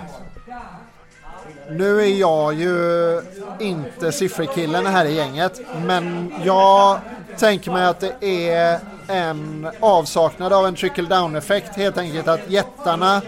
Nu 1.71 2.01
är 2.01 2.21
jag 2.21 2.55
ju 2.55 3.21
inte 3.61 4.13
sifferkillen 4.13 4.87
här 4.87 5.05
i 5.05 5.15
gänget, 5.15 5.61
men 5.87 6.35
jag 6.45 6.99
tänker 7.39 7.71
mig 7.71 7.85
att 7.85 8.01
det 8.01 8.51
är 8.51 8.81
en 9.09 9.69
avsaknad 9.81 10.53
av 10.53 10.67
en 10.67 10.75
trickle 10.75 11.09
down 11.09 11.37
effekt 11.37 11.77
helt 11.77 11.99
enkelt 11.99 12.29
att 12.29 12.51
jättarna 12.51 13.23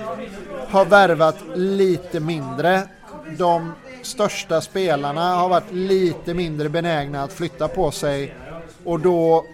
har 0.68 0.84
värvat 0.84 1.36
lite 1.54 2.20
mindre. 2.20 2.82
De 3.38 3.72
största 4.02 4.60
spelarna 4.60 5.34
har 5.34 5.48
varit 5.48 5.72
lite 5.72 6.34
mindre 6.34 6.68
benägna 6.68 7.22
att 7.22 7.32
flytta 7.32 7.68
på 7.68 7.90
sig 7.90 8.34
och 8.84 9.00
då 9.00 9.44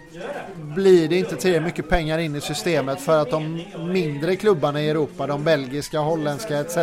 blir 0.55 1.07
det 1.07 1.15
inte 1.15 1.35
tillräckligt 1.35 1.63
mycket 1.63 1.89
pengar 1.89 2.17
in 2.17 2.35
i 2.35 2.41
systemet 2.41 3.01
för 3.01 3.21
att 3.21 3.31
de 3.31 3.63
mindre 3.77 4.35
klubbarna 4.35 4.81
i 4.81 4.89
Europa, 4.89 5.27
de 5.27 5.43
belgiska, 5.43 5.99
holländska 5.99 6.59
etc. 6.59 6.77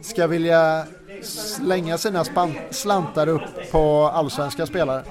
ska 0.00 0.26
vilja 0.26 0.84
slänga 1.22 1.98
sina 1.98 2.24
slantar 2.70 3.28
upp 3.28 3.70
på 3.72 4.10
allsvenska 4.14 4.66
spelare. 4.66 5.02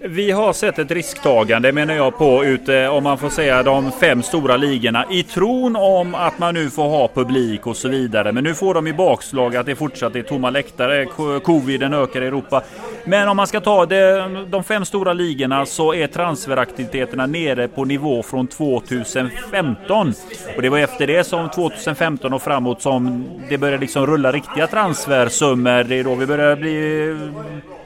Vi 0.00 0.30
har 0.30 0.52
sett 0.52 0.78
ett 0.78 0.90
risktagande 0.90 1.72
menar 1.72 1.94
jag 1.94 2.18
på 2.18 2.44
ute, 2.44 2.88
om 2.88 3.04
man 3.04 3.18
får 3.18 3.30
säga 3.30 3.62
de 3.62 3.92
fem 3.92 4.22
stora 4.22 4.56
ligorna 4.56 5.04
i 5.10 5.22
tron 5.22 5.76
om 5.76 6.14
att 6.14 6.38
man 6.38 6.54
nu 6.54 6.70
får 6.70 6.88
ha 6.88 7.08
publik 7.08 7.66
och 7.66 7.76
så 7.76 7.88
vidare. 7.88 8.32
Men 8.32 8.44
nu 8.44 8.54
får 8.54 8.74
de 8.74 8.86
i 8.86 8.92
bakslag 8.92 9.56
att 9.56 9.66
det 9.66 9.76
fortsatt 9.76 10.16
är 10.16 10.22
tomma 10.22 10.50
läktare. 10.50 11.06
Coviden 11.40 11.94
ökar 11.94 12.22
i 12.22 12.26
Europa. 12.26 12.62
Men 13.04 13.28
om 13.28 13.36
man 13.36 13.46
ska 13.46 13.60
ta 13.60 13.86
det, 13.86 14.28
de 14.48 14.64
fem 14.64 14.84
stora 14.84 15.12
ligorna 15.12 15.66
så 15.66 15.94
är 15.94 16.06
transferaktiviteterna 16.06 17.26
nere 17.26 17.68
på 17.68 17.84
nivå 17.84 18.22
från 18.22 18.46
2015. 18.46 20.14
Och 20.56 20.62
det 20.62 20.68
var 20.68 20.78
efter 20.78 21.06
det 21.06 21.24
som 21.24 21.50
2015 21.50 22.32
och 22.32 22.42
framåt 22.42 22.82
som 22.82 23.24
det 23.48 23.58
började 23.58 23.80
liksom 23.80 24.06
rulla 24.06 24.32
riktiga 24.32 24.66
transfersummor. 24.66 25.84
Det 25.84 25.94
är 25.94 26.04
då 26.04 26.14
vi 26.14 26.26
började 26.26 26.56
bli 26.56 27.14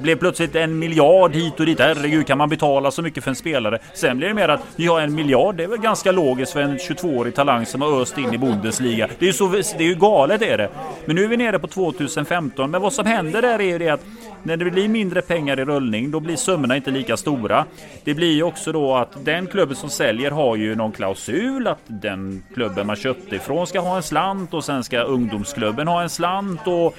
blev 0.03 0.17
plötsligt 0.17 0.55
en 0.55 0.79
miljard 0.79 1.35
hit 1.35 1.61
och 1.61 1.67
dit. 1.67 1.81
Herregud, 2.03 2.27
kan 2.27 2.39
man 2.39 2.49
betala 2.49 2.91
så 2.91 3.03
mycket 3.03 3.25
för 3.25 3.31
en 3.31 3.37
spelare? 3.37 3.79
Sen 3.95 4.17
blir 4.19 4.29
det 4.29 4.35
mer 4.35 4.49
att 4.49 4.61
vi 4.77 4.87
har 4.87 5.01
en 5.01 5.15
miljard. 5.15 5.57
Det 5.57 5.65
är 5.65 5.69
väl 5.69 5.79
ganska 5.79 6.13
logiskt 6.13 6.53
för 6.53 6.61
en 6.61 6.79
22-årig 6.79 7.35
talang 7.35 7.67
som 7.67 7.83
har 7.83 8.03
öst 8.03 8.19
in 8.19 8.35
i 8.35 8.39
Bundesliga. 8.39 9.09
Det 9.19 9.25
är 9.25 9.27
ju, 9.27 9.33
så, 9.33 9.49
det 9.49 9.85
är 9.85 9.89
ju 9.89 9.95
galet 9.95 10.43
är 10.43 10.59
det. 10.59 10.69
Men 11.05 11.17
nu 11.17 11.25
är 11.25 11.29
vi 11.29 11.37
nere 11.37 11.59
på 11.59 11.67
2015. 11.67 12.71
Men 12.71 12.83
vad 12.83 12.93
som 12.93 13.07
händer 13.07 13.43
där 13.43 13.61
är 13.61 13.65
ju 13.65 13.79
det 13.79 13.89
att 13.89 14.01
när 14.43 14.57
det 14.57 14.71
blir 14.71 14.89
mindre 14.89 15.23
pengar 15.23 15.61
i 15.61 15.65
rullning, 15.65 16.11
då 16.11 16.21
blir 16.21 16.37
summorna 16.37 16.77
inte 16.77 16.91
lika 16.91 17.17
stora. 17.17 17.65
Det 18.05 18.15
blir 18.15 18.33
ju 18.33 18.43
också 18.43 18.73
då 18.73 18.95
att 18.95 19.25
den 19.25 19.47
klubben 19.47 19.77
som 19.77 19.91
säljer 19.91 20.31
har 20.31 20.57
ju 20.57 20.75
någon 20.75 20.93
klausul 20.93 21.67
att 21.67 21.83
den 21.87 22.43
klubben 22.55 22.87
man 22.87 22.97
köpte 22.97 23.37
ifrån 23.37 23.67
ska 23.67 23.81
ha 23.81 23.97
en 23.97 24.03
slant 24.03 24.55
och 24.55 24.65
sen 24.65 24.85
ska 24.85 25.01
ungdomsklubben 25.01 25.89
ha 25.89 26.03
en 26.03 26.11
slant 26.11 26.67
och 26.67 26.97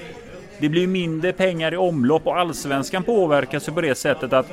det 0.58 0.68
blir 0.68 0.86
mindre 0.86 1.32
pengar 1.32 1.74
i 1.74 1.76
omlopp 1.76 2.26
och 2.26 2.38
allsvenskan 2.38 3.02
påverkas 3.02 3.68
ju 3.68 3.72
på 3.72 3.80
det 3.80 3.94
sättet 3.94 4.32
att 4.32 4.46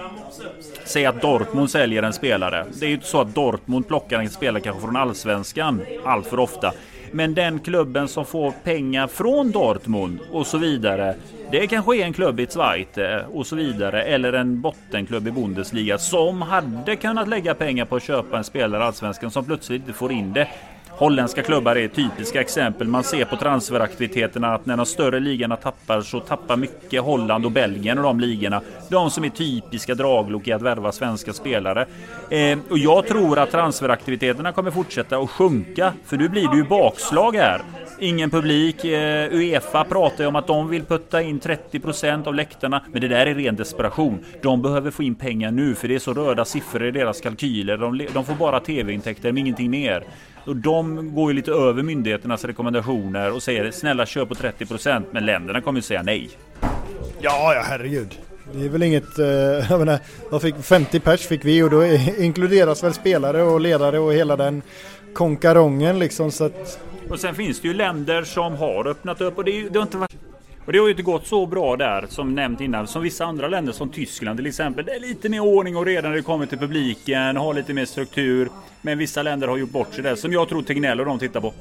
Säg 0.86 1.06
att 1.06 1.22
Dortmund 1.22 1.70
säljer 1.70 2.04
en 2.04 2.14
spelare. 2.14 2.66
Det 2.80 2.86
är 2.86 2.88
ju 2.88 2.94
inte 2.94 3.08
så 3.08 3.22
att 3.22 3.36
Dortmund 3.36 3.88
plockar 3.88 4.20
en 4.20 4.30
spelare 4.30 4.62
kanske 4.62 4.82
från 4.82 4.96
allsvenskan 4.96 5.82
allt 6.06 6.28
för 6.28 6.40
ofta. 6.40 6.74
Men 7.12 7.34
den 7.34 7.60
klubben 7.60 8.08
som 8.08 8.26
får 8.26 8.52
pengar 8.64 9.08
från 9.08 9.52
Dortmund 9.52 10.20
och 10.32 10.48
så 10.48 10.58
vidare. 10.58 11.16
Det 11.52 11.68
kanske 11.68 11.98
är 11.98 12.04
en 12.04 12.14
klubb 12.14 12.40
i 12.40 12.48
Zweite 12.48 13.08
eh, 13.08 13.38
och 13.38 13.48
så 13.48 13.56
vidare. 13.56 14.04
Eller 14.04 14.34
en 14.34 14.62
bottenklubb 14.62 15.28
i 15.28 15.32
Bundesliga 15.32 15.98
som 15.98 16.42
hade 16.42 16.96
kunnat 16.96 17.28
lägga 17.28 17.56
pengar 17.56 17.86
på 17.86 17.96
att 17.96 18.04
köpa 18.04 18.38
en 18.38 18.44
spelare 18.44 18.84
i 18.84 18.86
Allsvenskan 18.86 19.32
som 19.32 19.46
plötsligt 19.46 19.82
inte 19.82 19.94
får 19.94 20.12
in 20.12 20.34
det. 20.34 20.48
Holländska 21.02 21.44
klubbar 21.44 21.76
är 21.76 21.88
typiska 21.88 22.42
exempel. 22.42 22.88
Man 22.88 23.04
ser 23.04 23.26
på 23.26 23.36
transferaktiviteterna 23.36 24.54
att 24.54 24.66
när 24.66 24.78
de 24.78 24.86
större 24.86 25.20
ligorna 25.20 25.56
tappar 25.56 26.02
så 26.02 26.20
tappar 26.20 26.58
mycket 26.58 27.02
Holland 27.02 27.46
och 27.46 27.52
Belgien 27.52 27.98
och 27.98 28.04
de 28.04 28.20
ligorna. 28.20 28.62
De 28.90 29.12
som 29.12 29.24
är 29.24 29.30
typiska 29.30 29.96
draglok 29.96 30.48
i 30.48 30.52
att 30.52 30.62
värva 30.62 30.92
svenska 30.92 31.34
spelare. 31.34 31.86
Eh, 32.30 32.60
och 32.70 32.78
jag 32.78 33.08
tror 33.08 33.40
att 33.40 33.52
transferaktiviteterna 33.52 34.52
kommer 34.52 34.72
fortsätta 34.72 35.18
att 35.18 35.30
sjunka. 35.30 35.94
För 36.06 36.18
nu 36.18 36.30
blir 36.30 36.48
det 36.48 36.58
ju 36.58 36.64
bakslag 36.64 37.36
här. 37.36 37.62
Ingen 38.00 38.30
publik. 38.30 38.86
Eh, 38.86 39.34
Uefa 39.34 39.84
pratar 39.84 40.24
ju 40.24 40.28
om 40.28 40.36
att 40.36 40.48
de 40.48 40.70
vill 40.70 40.86
putta 40.86 41.22
in 41.22 41.40
30% 41.40 42.28
av 42.28 42.36
läktarna. 42.36 42.82
Men 42.92 43.02
det 43.02 43.08
där 43.08 43.26
är 43.26 43.36
ren 43.36 43.56
desperation. 43.56 44.20
De 44.42 44.62
behöver 44.62 44.92
få 44.92 45.04
in 45.04 45.16
pengar 45.16 45.52
nu 45.52 45.76
för 45.76 45.88
det 45.88 45.96
är 45.96 46.00
så 46.00 46.14
röda 46.14 46.46
siffror 46.46 46.86
i 46.86 46.92
deras 46.92 47.22
kalkyler. 47.22 47.78
De, 47.78 48.08
de 48.14 48.26
får 48.26 48.36
bara 48.36 48.60
tv-intäkter 48.60 49.32
men 49.32 49.38
ingenting 49.38 49.72
mer. 49.72 50.04
Och 50.46 50.56
de 50.56 51.16
går 51.16 51.32
ju 51.32 51.36
lite 51.36 51.52
över 51.52 51.84
myndigheternas 51.84 52.46
rekommendationer 52.46 53.32
och 53.32 53.44
säger 53.44 53.72
snälla 53.72 54.06
kör 54.06 54.26
på 54.26 54.34
30% 54.34 55.04
men 55.12 55.26
länderna 55.26 55.62
kommer 55.62 55.80
ju 55.80 55.84
säga 55.84 56.04
nej. 56.04 56.30
Ja, 57.20 57.54
ja 57.54 57.64
herregud. 57.66 58.18
Det 58.54 58.66
är 58.66 58.70
väl 58.70 58.84
inget, 58.84 59.20
eh, 59.20 59.26
jag 59.70 59.80
menar, 59.80 60.00
vad 60.30 60.42
fick, 60.42 60.56
50 60.56 61.00
pers 61.00 61.28
fick 61.28 61.46
vi 61.46 61.64
och 61.64 61.70
då 61.70 61.86
inkluderas 62.18 62.84
väl 62.84 62.94
spelare 62.94 63.44
och 63.44 63.62
ledare 63.62 64.00
och 64.00 64.14
hela 64.14 64.36
den 64.36 64.62
konkarongen 65.14 66.00
liksom 66.00 66.32
så 66.32 66.44
att... 66.44 66.80
Och 67.10 67.20
sen 67.20 67.36
finns 67.36 67.62
det 67.62 67.68
ju 67.68 67.74
länder 67.74 68.24
som 68.24 68.56
har 68.56 68.88
öppnat 68.88 69.22
upp 69.22 69.38
och 69.38 69.44
det, 69.44 69.70
det 69.70 69.80
har 69.80 69.84
inte 69.84 69.98
varit 69.98 70.12
och 70.72 70.74
det 70.74 70.80
har 70.80 70.88
ju 70.88 70.92
inte 70.92 71.04
gått 71.04 71.28
så 71.28 71.46
bra 71.46 71.76
där 71.76 72.06
som 72.10 72.36
nämnt 72.36 72.62
innan 72.62 72.88
som 72.88 73.02
vissa 73.02 73.26
andra 73.26 73.48
länder 73.48 73.74
som 73.74 73.90
Tyskland 73.90 74.38
till 74.38 74.48
exempel. 74.48 74.86
Det 74.86 74.92
är 74.92 75.00
lite 75.00 75.30
mer 75.30 75.40
ordning 75.40 75.78
och 75.78 75.86
reda 75.86 76.10
när 76.10 76.16
det 76.16 76.22
kommer 76.22 76.46
till 76.46 76.58
publiken, 76.58 77.38
har 77.38 77.54
lite 77.54 77.74
mer 77.74 77.86
struktur. 77.86 78.50
Men 78.82 78.98
vissa 78.98 79.24
länder 79.24 79.48
har 79.48 79.58
gjort 79.58 79.70
bort 79.70 79.94
sig 79.94 80.04
där 80.04 80.16
som 80.16 80.34
jag 80.34 80.50
tror 80.50 80.62
Tegnell 80.62 81.00
och 81.00 81.06
de 81.06 81.20
tittar 81.20 81.42
på. 81.42 81.54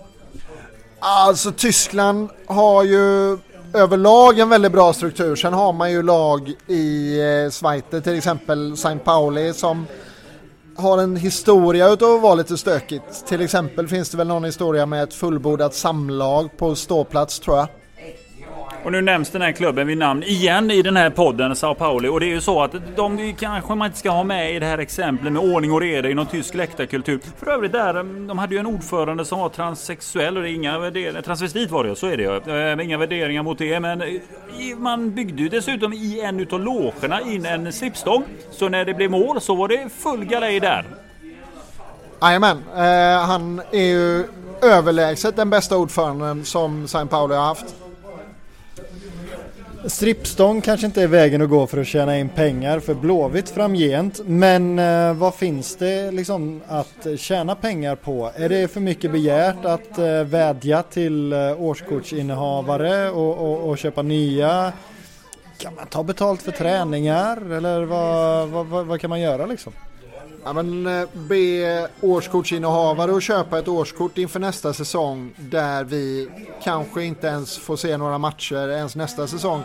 Alltså 1.01 1.53
Tyskland 1.53 2.29
har 2.47 2.85
ju 2.85 3.39
överlag 3.75 4.39
en 4.39 4.49
väldigt 4.49 4.73
bra 4.73 4.93
struktur. 4.93 5.37
Sen 5.37 5.53
har 5.53 5.73
man 5.73 5.93
ju 5.93 6.03
lag 6.03 6.53
i 6.67 7.19
eh, 7.21 7.51
Schweiz 7.51 7.85
till 8.05 8.17
exempel 8.17 8.73
St. 8.73 8.99
Pauli 9.05 9.53
som 9.53 9.87
har 10.77 10.99
en 10.99 11.17
historia 11.17 11.89
utav 11.89 12.15
att 12.15 12.23
vara 12.23 12.35
lite 12.35 12.57
stökigt. 12.57 13.27
Till 13.27 13.41
exempel 13.41 13.89
finns 13.89 14.11
det 14.11 14.17
väl 14.17 14.29
någon 14.29 14.45
historia 14.45 14.87
med 14.87 15.03
ett 15.03 15.15
fullbordat 15.15 15.75
samlag 15.75 16.57
på 16.57 16.75
ståplats 16.75 17.41
tror 17.41 17.57
jag. 17.57 17.69
Och 18.85 18.93
nu 18.93 19.01
nämns 19.01 19.31
den 19.31 19.43
här 19.43 19.53
klubben 19.53 19.87
vid 19.87 19.99
namn 19.99 20.23
igen 20.23 20.71
i 20.71 20.83
den 20.83 20.97
här 20.97 21.11
podden, 21.11 21.57
Sao 21.57 21.75
Pauli. 21.75 22.09
Och 22.09 22.21
det 22.21 22.27
är 22.27 22.35
ju 22.35 22.41
så 22.41 22.63
att 22.63 22.75
de 22.97 23.35
kanske 23.39 23.75
man 23.75 23.87
inte 23.87 23.99
ska 23.99 24.11
ha 24.11 24.25
med 24.25 24.55
i 24.57 24.59
det 24.59 24.67
här 24.67 24.79
exemplet 24.79 25.33
med 25.33 25.43
ordning 25.43 25.73
och 25.73 25.81
reda 25.81 26.11
inom 26.11 26.27
tysk 26.27 26.55
läktarkultur. 26.55 27.21
För 27.37 27.51
övrigt 27.51 27.73
där, 27.73 27.95
de 28.29 28.39
hade 28.39 28.55
ju 28.55 28.59
en 28.59 28.67
ordförande 28.67 29.25
som 29.25 29.39
var 29.39 29.49
transsexuell 29.49 30.37
och 30.37 30.43
det 30.43 30.51
är 30.51 30.55
inga 30.55 30.79
värderingar, 30.79 31.23
transvestit 31.23 31.71
var 31.71 31.85
det 31.85 31.97
så 31.97 32.07
är 32.07 32.17
det 32.17 32.23
ju. 32.23 32.81
Eh, 32.81 32.87
inga 32.87 32.99
värderingar 32.99 33.43
mot 33.43 33.59
det, 33.59 33.81
men 33.81 34.03
eh, 34.03 34.09
man 34.77 35.15
byggde 35.15 35.43
ju 35.43 35.49
dessutom 35.49 35.93
i 35.93 36.21
en 36.21 36.41
utav 36.41 36.61
logerna 36.61 37.21
in 37.21 37.47
en 37.47 37.73
slipstång. 37.73 38.25
Så 38.51 38.69
när 38.69 38.85
det 38.85 38.95
blev 38.95 39.11
mål 39.11 39.41
så 39.41 39.55
var 39.55 39.69
det 39.69 39.89
full 39.99 40.25
galej 40.25 40.61
där. 40.61 40.85
Jajamän, 42.23 42.65
eh, 42.77 43.27
han 43.27 43.63
är 43.73 43.85
ju 43.85 44.25
överlägset 44.63 45.37
den 45.37 45.51
bästa 45.51 45.77
ordföranden 45.77 46.45
som 46.45 46.89
Sao 46.89 47.07
Pauli 47.07 47.35
har 47.35 47.45
haft. 47.45 47.75
Strippstång 49.87 50.61
kanske 50.61 50.87
inte 50.87 51.03
är 51.03 51.07
vägen 51.07 51.43
att 51.43 51.51
gå 51.51 51.67
för 51.67 51.79
att 51.81 51.87
tjäna 51.87 52.19
in 52.19 52.29
pengar 52.29 52.81
för 52.81 52.95
Blåvitt 52.95 53.51
framgent. 53.51 54.21
Men 54.27 54.79
eh, 54.79 55.15
vad 55.15 55.35
finns 55.35 55.77
det 55.77 56.11
liksom 56.11 56.61
att 56.69 57.07
tjäna 57.17 57.55
pengar 57.55 57.97
på? 57.97 58.31
Är 58.35 58.49
det 58.49 58.69
för 58.69 58.81
mycket 58.81 59.13
begärt 59.13 59.65
att 59.65 59.99
eh, 59.99 60.25
vädja 60.25 60.83
till 60.83 61.33
eh, 61.33 61.63
årskortsinnehavare 61.63 63.11
och, 63.11 63.39
och, 63.39 63.69
och, 63.69 63.79
köpa 63.79 64.03
nya? 64.03 64.73
Kan 65.59 65.75
man 65.75 65.87
ta 65.87 66.03
betalt 66.03 66.43
för 66.43 66.53
träningar 66.53 67.53
eller 67.53 67.83
vad, 67.83 68.49
vad, 68.49 68.67
vad, 68.67 68.87
vad 68.87 69.01
kan 69.01 69.11
man 69.11 69.21
göra 69.21 69.47
liksom? 69.47 69.73
Ja, 70.45 70.53
men 70.53 70.87
eh, 70.87 71.09
be 71.13 71.89
årskortsinnehavare 72.01 73.17
att 73.17 73.23
köpa 73.23 73.59
ett 73.59 73.69
årskort 73.69 74.19
inför 74.19 74.41
nästa 74.41 74.73
säsong 74.73 75.33
där 75.37 75.85
vi 75.85 76.29
kanske 76.63 77.05
inte 77.05 77.27
ens 77.27 77.59
får 77.59 77.77
se 77.77 77.97
några 77.97 78.19
matcher 78.19 78.69
ens 78.69 78.97
nästa 78.97 79.27
säsong. 79.27 79.63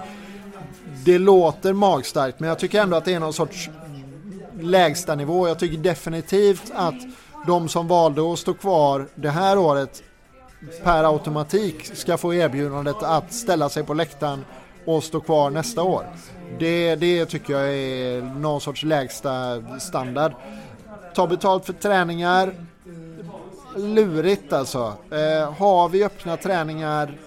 Det 1.06 1.20
låter 1.20 1.74
magstarkt 1.74 2.40
men 2.40 2.50
jag 2.50 2.60
tycker 2.60 2.82
ändå 2.82 2.98
att 2.98 3.06
det 3.06 3.14
är 3.14 3.20
någon 3.20 3.34
sorts 3.34 3.70
lägsta 4.60 5.16
nivå. 5.16 5.48
Jag 5.48 5.60
tycker 5.60 5.78
definitivt 5.78 6.72
att 6.76 6.96
de 7.48 7.70
som 7.70 7.88
valde 7.88 8.34
att 8.34 8.40
stå 8.40 8.54
kvar 8.54 9.08
det 9.16 9.30
här 9.30 9.58
året 9.58 10.04
per 10.84 11.04
automatik 11.04 11.98
ska 11.98 12.18
få 12.18 12.34
erbjudandet 12.34 13.04
att 13.04 13.34
ställa 13.34 13.70
sig 13.70 13.84
på 13.84 13.94
läktaren 13.94 14.46
och 14.86 15.04
stå 15.04 15.20
kvar 15.20 15.50
nästa 15.50 15.84
år. 15.84 16.06
Det, 16.60 16.96
det 16.96 17.26
tycker 17.26 17.54
jag 17.54 17.74
är 17.74 18.22
någon 18.22 18.62
sorts 18.62 18.84
lägsta 18.84 19.64
standard 19.80 20.34
ta 21.16 21.28
betalt 21.28 21.66
för 21.66 21.74
träningar. 21.74 22.54
Lurigt 23.76 24.54
alltså. 24.54 24.94
Eh, 25.12 25.54
har 25.54 25.90
vi 25.90 26.04
öppna 26.04 26.38
träningar 26.38 27.18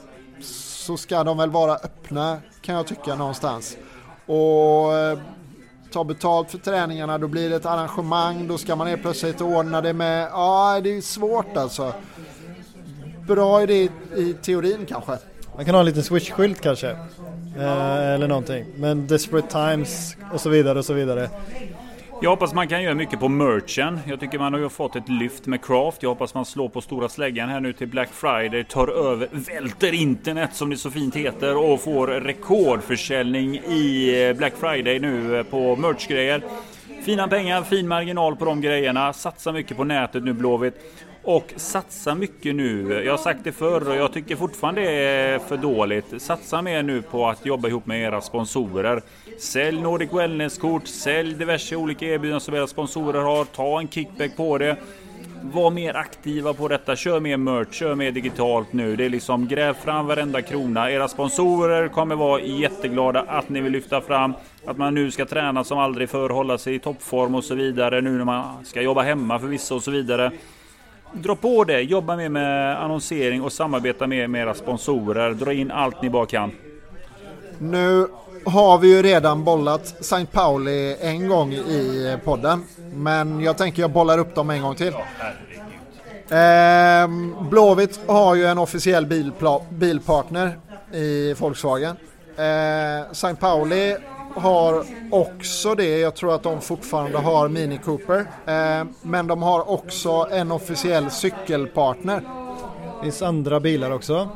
så 0.41 0.97
ska 0.97 1.25
de 1.25 1.39
väl 1.39 1.51
vara 1.51 1.75
öppna 1.75 2.39
kan 2.61 2.75
jag 2.75 2.87
tycka 2.87 3.15
någonstans. 3.15 3.77
Och 4.27 4.95
eh, 4.95 5.19
ta 5.93 6.05
betalt 6.05 6.51
för 6.51 6.59
träningarna, 6.59 7.19
då 7.19 7.29
blir 7.29 7.51
det 7.51 7.57
ett 7.57 7.67
arrangemang, 7.67 8.49
då 8.49 8.59
ska 8.59 8.77
man 8.77 8.87
helt 8.87 9.03
plötsligt 9.03 9.41
ordna 9.41 9.81
det 9.81 9.93
med, 9.93 10.29
ja 10.33 10.81
det 10.83 10.97
är 10.97 11.01
svårt 11.01 11.57
alltså. 11.57 11.93
Bra 13.27 13.63
idé 13.63 13.89
i 14.17 14.35
teorin 14.43 14.87
kanske. 14.89 15.19
Man 15.59 15.65
kan 15.65 15.75
ha 15.75 15.81
en 15.81 15.87
liten 15.87 16.03
swish-skylt 16.03 16.61
kanske. 16.61 16.91
Eh, 17.57 18.15
eller 18.15 18.29
någonting. 18.29 18.65
Men 18.77 19.07
Desperate 19.07 19.49
Times 19.49 20.17
och 20.33 20.41
så 20.41 20.49
vidare 20.49 20.79
och 20.79 20.85
så 20.85 20.93
vidare. 20.93 21.31
Jag 22.23 22.31
hoppas 22.31 22.55
man 22.55 22.69
kan 22.69 22.83
göra 22.83 22.95
mycket 22.95 23.21
på 23.21 23.29
merchen. 23.29 24.01
Jag 24.07 24.21
tycker 24.21 24.39
man 24.39 24.53
har 24.53 24.61
ju 24.61 24.69
fått 24.69 24.97
ett 24.97 25.09
lyft 25.09 25.47
med 25.47 25.65
Craft. 25.65 26.03
Jag 26.03 26.11
hoppas 26.11 26.35
man 26.35 26.45
slår 26.45 26.69
på 26.69 26.81
stora 26.81 27.09
släggan 27.09 27.49
här 27.49 27.61
nu 27.61 27.73
till 27.73 27.89
Black 27.89 28.09
Friday. 28.13 28.65
Tar 28.65 28.89
över, 28.89 29.29
välter 29.33 29.95
internet 29.95 30.51
som 30.55 30.71
det 30.71 30.77
så 30.77 30.91
fint 30.91 31.17
heter 31.17 31.57
och 31.57 31.81
får 31.81 32.07
rekordförsäljning 32.07 33.55
i 33.55 34.15
eh, 34.29 34.37
Black 34.37 34.53
Friday 34.61 34.99
nu 34.99 35.39
eh, 35.39 35.43
på 35.43 35.77
merchgrejer. 35.77 36.43
Fina 37.05 37.29
pengar, 37.29 37.63
fin 37.63 37.89
marginal 37.89 38.37
på 38.37 38.45
de 38.45 38.61
grejerna. 38.61 39.13
Satsa 39.13 39.53
mycket 39.53 39.77
på 39.77 39.85
nätet 39.85 40.25
nu 40.25 40.33
Blåvitt. 40.33 40.75
Och 41.29 41.53
satsa 41.57 42.15
mycket 42.15 42.55
nu. 42.55 43.03
Jag 43.05 43.13
har 43.13 43.19
sagt 43.19 43.41
det 43.45 43.53
förr 43.53 43.89
och 43.89 43.97
jag 43.97 44.13
tycker 44.13 44.37
fortfarande 44.37 44.81
det 44.81 44.91
är 44.91 45.39
för 45.39 45.57
dåligt. 45.57 46.23
Satsa 46.23 46.63
mer 46.63 46.83
nu 46.83 47.03
på 47.03 47.29
att 47.29 47.47
jobba 47.47 47.69
ihop 47.69 47.87
med 47.87 48.01
era 48.01 48.21
sponsorer. 48.21 49.03
Sälj 49.39 49.81
Nordic 49.81 50.13
Wellness-kort, 50.13 50.87
sälj 50.87 51.35
diverse 51.35 51.77
olika 51.77 52.07
erbjudanden 52.07 52.41
som 52.41 52.55
era 52.55 52.67
sponsorer 52.67 53.21
har. 53.21 53.45
Ta 53.45 53.81
en 53.81 53.89
kickback 53.89 54.37
på 54.37 54.59
det. 54.59 54.77
Var 55.43 55.71
mer 55.71 55.95
aktiva 55.97 56.55
på 56.55 56.69
detta. 56.69 56.97
Kör 56.97 57.21
mer 57.21 57.37
merch, 57.37 57.73
kör 57.73 57.95
mer 57.95 58.13
digitalt 58.13 58.73
nu. 58.73 58.97
Det 58.97 59.05
är 59.05 59.11
liksom 59.11 59.49
gräv 59.49 59.75
fram 59.75 60.07
varenda 60.07 60.43
krona. 60.43 60.91
Era 60.91 61.09
sponsorer 61.09 61.89
kommer 61.89 62.15
vara 62.15 62.41
jätteglada 62.41 63.21
att 63.21 63.49
ni 63.49 63.61
vill 63.61 63.73
lyfta 63.73 64.01
fram 64.01 64.35
att 64.67 64.77
man 64.77 64.95
nu 64.95 65.11
ska 65.11 65.27
träna 65.27 65.65
som 65.65 65.79
aldrig 65.79 66.09
förr, 66.09 66.31
hålla 66.31 66.59
sig 66.59 66.75
i 66.75 66.79
toppform 66.79 67.35
och 67.35 67.45
så 67.45 67.55
vidare. 67.55 68.01
Nu 68.01 68.11
när 68.11 68.25
man 68.25 68.65
ska 68.65 68.83
jobba 68.83 69.03
hemma 69.03 69.39
för 69.39 69.47
vissa 69.47 69.75
och 69.75 69.83
så 69.83 69.91
vidare. 69.91 70.33
Dra 71.13 71.37
på 71.37 71.65
det, 71.65 71.81
jobba 71.81 72.17
mer 72.17 72.29
med 72.29 72.83
annonsering 72.83 73.43
och 73.43 73.53
samarbeta 73.53 74.07
mer 74.07 74.27
med 74.27 74.43
era 74.43 74.55
sponsorer. 74.55 75.31
Dra 75.35 75.53
in 75.53 75.71
allt 75.71 76.03
ni 76.03 76.11
bara 76.11 76.27
kan. 76.27 76.53
Nu 77.59 78.07
har 78.45 78.79
vi 78.79 78.97
ju 78.97 79.03
redan 79.03 79.45
bollat 79.45 80.01
St. 80.01 80.27
Pauli 80.33 80.97
en 81.01 81.29
gång 81.29 81.53
i 81.53 82.17
podden. 82.25 82.65
Men 82.95 83.41
jag 83.41 83.59
tänker 83.59 83.83
jag 83.83 83.91
bollar 83.91 84.19
upp 84.19 84.35
dem 84.35 84.51
en 84.51 84.63
gång 84.63 84.75
till. 84.75 84.95
Eh, 86.31 87.09
Blåvitt 87.51 88.01
har 88.07 88.35
ju 88.35 88.47
en 88.47 88.59
officiell 88.59 89.07
bilpartner 89.71 90.59
i 90.93 91.35
Volkswagen. 91.35 91.97
Eh, 92.37 93.11
St. 93.11 93.35
Pauli 93.35 93.97
har 94.35 94.85
också 95.11 95.75
det. 95.75 95.99
Jag 95.99 96.15
tror 96.15 96.35
att 96.35 96.43
de 96.43 96.61
fortfarande 96.61 97.19
har 97.19 97.49
Mini 97.49 97.79
Cooper. 97.79 98.19
Eh, 98.47 98.87
men 99.03 99.27
de 99.27 99.43
har 99.43 99.71
också 99.71 100.29
en 100.31 100.53
officiell 100.53 101.11
cykelpartner. 101.11 102.21
Det 102.21 103.03
finns 103.03 103.23
andra 103.23 103.61
bilar 103.61 103.91
också. 103.91 104.29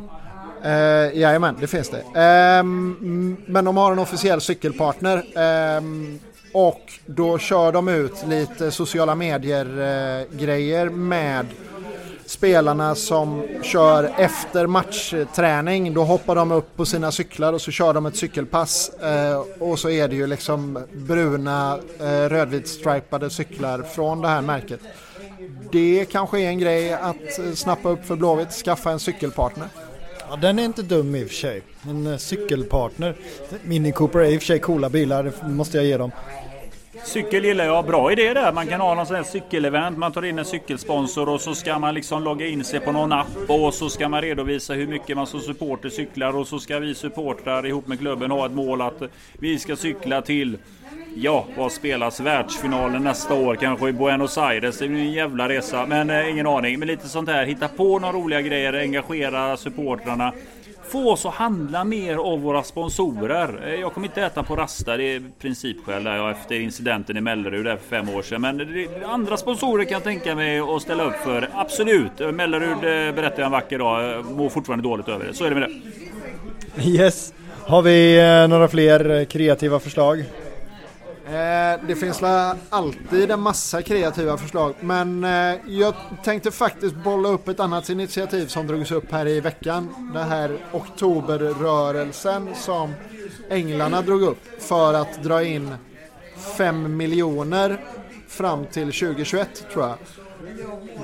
Eh, 0.65 1.19
jajamän, 1.19 1.57
det 1.61 1.67
finns 1.67 1.91
det. 1.91 1.99
Eh, 1.99 2.65
men 3.47 3.65
de 3.65 3.77
har 3.77 3.93
en 3.93 3.99
officiell 3.99 4.41
cykelpartner. 4.41 5.17
Eh, 5.17 5.83
och 6.55 6.93
då 7.07 7.39
kör 7.39 7.73
de 7.73 7.89
ut 7.89 8.27
lite 8.27 8.71
sociala 8.71 9.15
medier-grejer 9.15 10.87
eh, 10.87 10.93
med 10.93 11.47
spelarna 12.33 12.95
som 12.95 13.43
kör 13.63 14.13
efter 14.17 14.67
matchträning. 14.67 15.95
Då 15.95 16.05
hoppar 16.05 16.35
de 16.35 16.53
upp 16.53 16.77
på 16.77 16.85
sina 16.87 17.13
cyklar 17.13 17.53
och 17.53 17.61
så 17.61 17.71
kör 17.71 17.95
de 17.95 18.07
ett 18.07 18.17
cykelpass. 18.17 18.89
Eh, 18.89 19.45
och 19.59 19.79
så 19.79 19.91
är 19.91 20.09
det 20.09 20.17
ju 20.17 20.27
liksom 20.27 20.85
bruna 20.93 21.79
eh, 22.01 22.29
rödvitstripade 22.29 23.31
cyklar 23.31 23.83
från 23.83 24.21
det 24.21 24.29
här 24.29 24.43
märket. 24.43 24.81
Det 25.73 26.07
kanske 26.11 26.41
är 26.41 26.49
en 26.49 26.59
grej 26.59 26.93
att 26.93 27.41
snappa 27.55 27.89
upp 27.89 28.05
för 28.05 28.17
Blåvitt, 28.17 28.51
skaffa 28.51 28.91
en 28.91 29.01
cykelpartner. 29.01 29.69
Ja, 30.31 30.37
den 30.37 30.59
är 30.59 30.65
inte 30.65 30.83
dum 30.83 31.15
i 31.15 31.25
och 31.25 31.29
för 31.29 31.35
sig. 31.35 31.63
En 31.83 32.07
eh, 32.07 32.17
cykelpartner. 32.17 33.17
Mini 33.63 33.93
Cooper 33.93 34.19
är 34.19 34.31
i 34.31 34.37
och 34.37 34.41
för 34.41 34.47
sig 34.47 34.59
coola 34.59 34.89
bilar, 34.89 35.25
det 35.25 35.49
måste 35.49 35.77
jag 35.77 35.87
ge 35.87 35.97
dem. 35.97 36.11
Cykel 37.01 37.45
gillar 37.45 37.65
jag. 37.65 37.87
Bra 37.87 38.13
idé 38.13 38.35
där. 38.35 38.53
Man 38.53 38.67
kan 38.67 38.81
ha 38.81 38.95
någon 38.95 39.07
sån 39.07 39.17
här 39.17 39.23
cykelevent. 39.23 39.99
Man 39.99 40.13
tar 40.13 40.25
in 40.25 40.39
en 40.39 40.45
cykelsponsor 40.45 41.29
och 41.29 41.41
så 41.41 41.55
ska 41.55 41.79
man 41.79 41.95
liksom 41.95 42.23
logga 42.23 42.47
in 42.47 42.65
sig 42.65 42.81
på 42.81 42.93
någon 42.93 43.13
app 43.13 43.27
och 43.49 43.75
så 43.75 43.89
ska 43.89 44.09
man 44.09 44.23
redovisa 44.23 44.75
hur 44.75 44.87
mycket 44.87 45.17
man 45.17 45.27
som 45.27 45.41
supporter 45.41 45.89
cyklar 45.89 46.37
och 46.37 46.47
så 46.47 46.59
ska 46.59 46.79
vi 46.79 46.95
supportrar 46.95 47.67
ihop 47.67 47.87
med 47.87 47.99
klubben 47.99 48.31
ha 48.31 48.47
ett 48.47 48.53
mål 48.53 48.83
att 48.83 49.03
vi 49.39 49.59
ska 49.59 49.77
cykla 49.77 50.23
till 50.23 50.59
Ja, 51.15 51.47
vad 51.57 51.73
spelas 51.73 52.21
världsfinalen 52.21 53.05
nästa 53.05 53.35
år? 53.35 53.55
Kanske 53.55 53.89
i 53.89 53.93
Buenos 53.93 54.39
Aires. 54.39 54.79
Det 54.79 54.89
blir 54.89 55.01
en 55.01 55.13
jävla 55.13 55.49
resa. 55.49 55.87
Men 55.87 56.11
eh, 56.11 56.31
ingen 56.31 56.47
aning. 56.47 56.79
Men 56.79 56.89
lite 56.89 57.09
sånt 57.09 57.29
här. 57.29 57.47
Hitta 57.47 57.69
på 57.69 57.99
några 57.99 58.13
roliga 58.13 58.41
grejer. 58.41 58.73
Engagera 58.73 59.57
supportrarna. 59.57 60.33
Få 60.93 61.11
oss 61.11 61.27
att 61.27 61.35
handla 61.35 61.85
mer 61.85 62.17
av 62.17 62.41
våra 62.41 62.63
sponsorer. 62.63 63.61
Eh, 63.67 63.75
jag 63.81 63.93
kommer 63.95 64.07
inte 64.07 64.23
äta 64.23 64.43
på 64.43 64.57
Rasta. 64.57 64.97
Det 64.97 65.05
är 65.05 65.23
principskäl 65.41 66.05
där 66.05 66.17
jag 66.17 66.31
efter 66.31 66.61
incidenten 66.61 67.17
i 67.17 67.21
Mellerud 67.21 67.65
där 67.65 67.77
för 67.77 67.97
fem 67.97 68.09
år 68.09 68.23
sedan. 68.23 68.41
Men 68.41 68.87
andra 69.05 69.37
sponsorer 69.37 69.85
kan 69.85 69.93
jag 69.93 70.03
tänka 70.03 70.35
mig 70.35 70.59
att 70.61 70.83
ställa 70.83 71.05
upp 71.05 71.17
för. 71.25 71.49
Absolut. 71.55 72.21
Eh, 72.21 72.33
Mellerud 72.33 72.71
eh, 72.71 73.15
berättar 73.15 73.39
jag 73.39 73.47
en 73.47 73.53
vacker 73.53 73.79
dag. 73.79 74.25
Mår 74.25 74.49
fortfarande 74.49 74.83
dåligt 74.89 75.09
över 75.09 75.25
det. 75.25 75.35
Så 75.35 75.45
är 75.45 75.51
det 75.51 75.57
med 75.57 75.71
det. 76.77 76.89
Yes. 76.89 77.35
Har 77.67 77.83
vi 77.83 78.17
några 78.51 78.69
fler 78.69 79.25
kreativa 79.25 79.79
förslag? 79.79 80.25
Eh, 81.27 81.81
det 81.87 81.97
finns 81.97 82.23
väl 82.23 82.57
alltid 82.71 83.31
en 83.31 83.41
massa 83.41 83.83
kreativa 83.83 84.37
förslag 84.37 84.75
men 84.81 85.25
eh, 85.25 85.57
jag 85.67 85.95
tänkte 86.25 86.51
faktiskt 86.51 86.95
bolla 86.95 87.29
upp 87.29 87.49
ett 87.49 87.61
annat 87.61 87.89
initiativ 87.89 88.47
som 88.47 88.67
drogs 88.67 88.91
upp 88.91 89.13
här 89.13 89.29
i 89.29 89.41
veckan. 89.41 90.11
Den 90.15 90.29
här 90.29 90.59
oktoberrörelsen 90.73 92.49
som 92.55 92.95
Änglarna 93.51 94.03
drog 94.03 94.23
upp 94.23 94.39
för 94.59 94.95
att 94.95 95.23
dra 95.23 95.43
in 95.43 95.75
5 96.57 96.97
miljoner 96.97 97.85
fram 98.29 98.67
till 98.67 98.93
2021 98.93 99.67
tror 99.73 99.85
jag. 99.85 99.97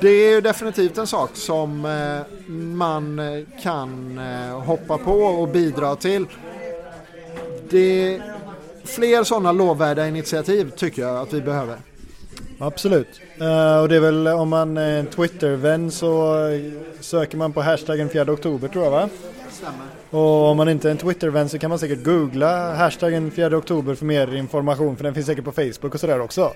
Det 0.00 0.08
är 0.08 0.40
definitivt 0.40 0.98
en 0.98 1.06
sak 1.06 1.30
som 1.34 1.84
eh, 1.84 2.50
man 2.52 3.20
kan 3.62 4.18
eh, 4.18 4.60
hoppa 4.60 4.98
på 4.98 5.12
och 5.12 5.48
bidra 5.48 5.96
till. 5.96 6.26
Det 7.70 8.20
fler 8.88 9.24
sådana 9.24 9.52
lovvärda 9.52 10.08
initiativ 10.08 10.70
tycker 10.70 11.02
jag 11.02 11.16
att 11.16 11.32
vi 11.32 11.40
behöver. 11.40 11.76
Absolut. 12.58 13.20
Uh, 13.40 13.78
och 13.78 13.88
det 13.88 13.96
är 13.96 14.00
väl 14.00 14.28
om 14.28 14.48
man 14.48 14.76
är 14.76 14.98
en 14.98 15.06
Twitter-vän 15.06 15.90
så 15.90 16.36
söker 17.00 17.36
man 17.36 17.52
på 17.52 17.62
hashtaggen 17.62 18.08
4 18.08 18.32
oktober 18.32 18.68
tror 18.68 18.84
jag 18.84 18.90
va? 18.90 19.08
Stämmer. 19.50 19.86
Och 20.10 20.50
om 20.50 20.56
man 20.56 20.68
inte 20.68 20.88
är 20.88 20.90
en 20.90 20.98
Twitter-vän 20.98 21.48
så 21.48 21.58
kan 21.58 21.70
man 21.70 21.78
säkert 21.78 22.04
googla 22.04 22.74
hashtaggen 22.74 23.30
4 23.30 23.56
oktober 23.56 23.94
för 23.94 24.04
mer 24.04 24.34
information 24.34 24.96
för 24.96 25.04
den 25.04 25.14
finns 25.14 25.26
säkert 25.26 25.44
på 25.44 25.52
Facebook 25.52 25.94
och 25.94 26.00
sådär 26.00 26.20
också. 26.20 26.52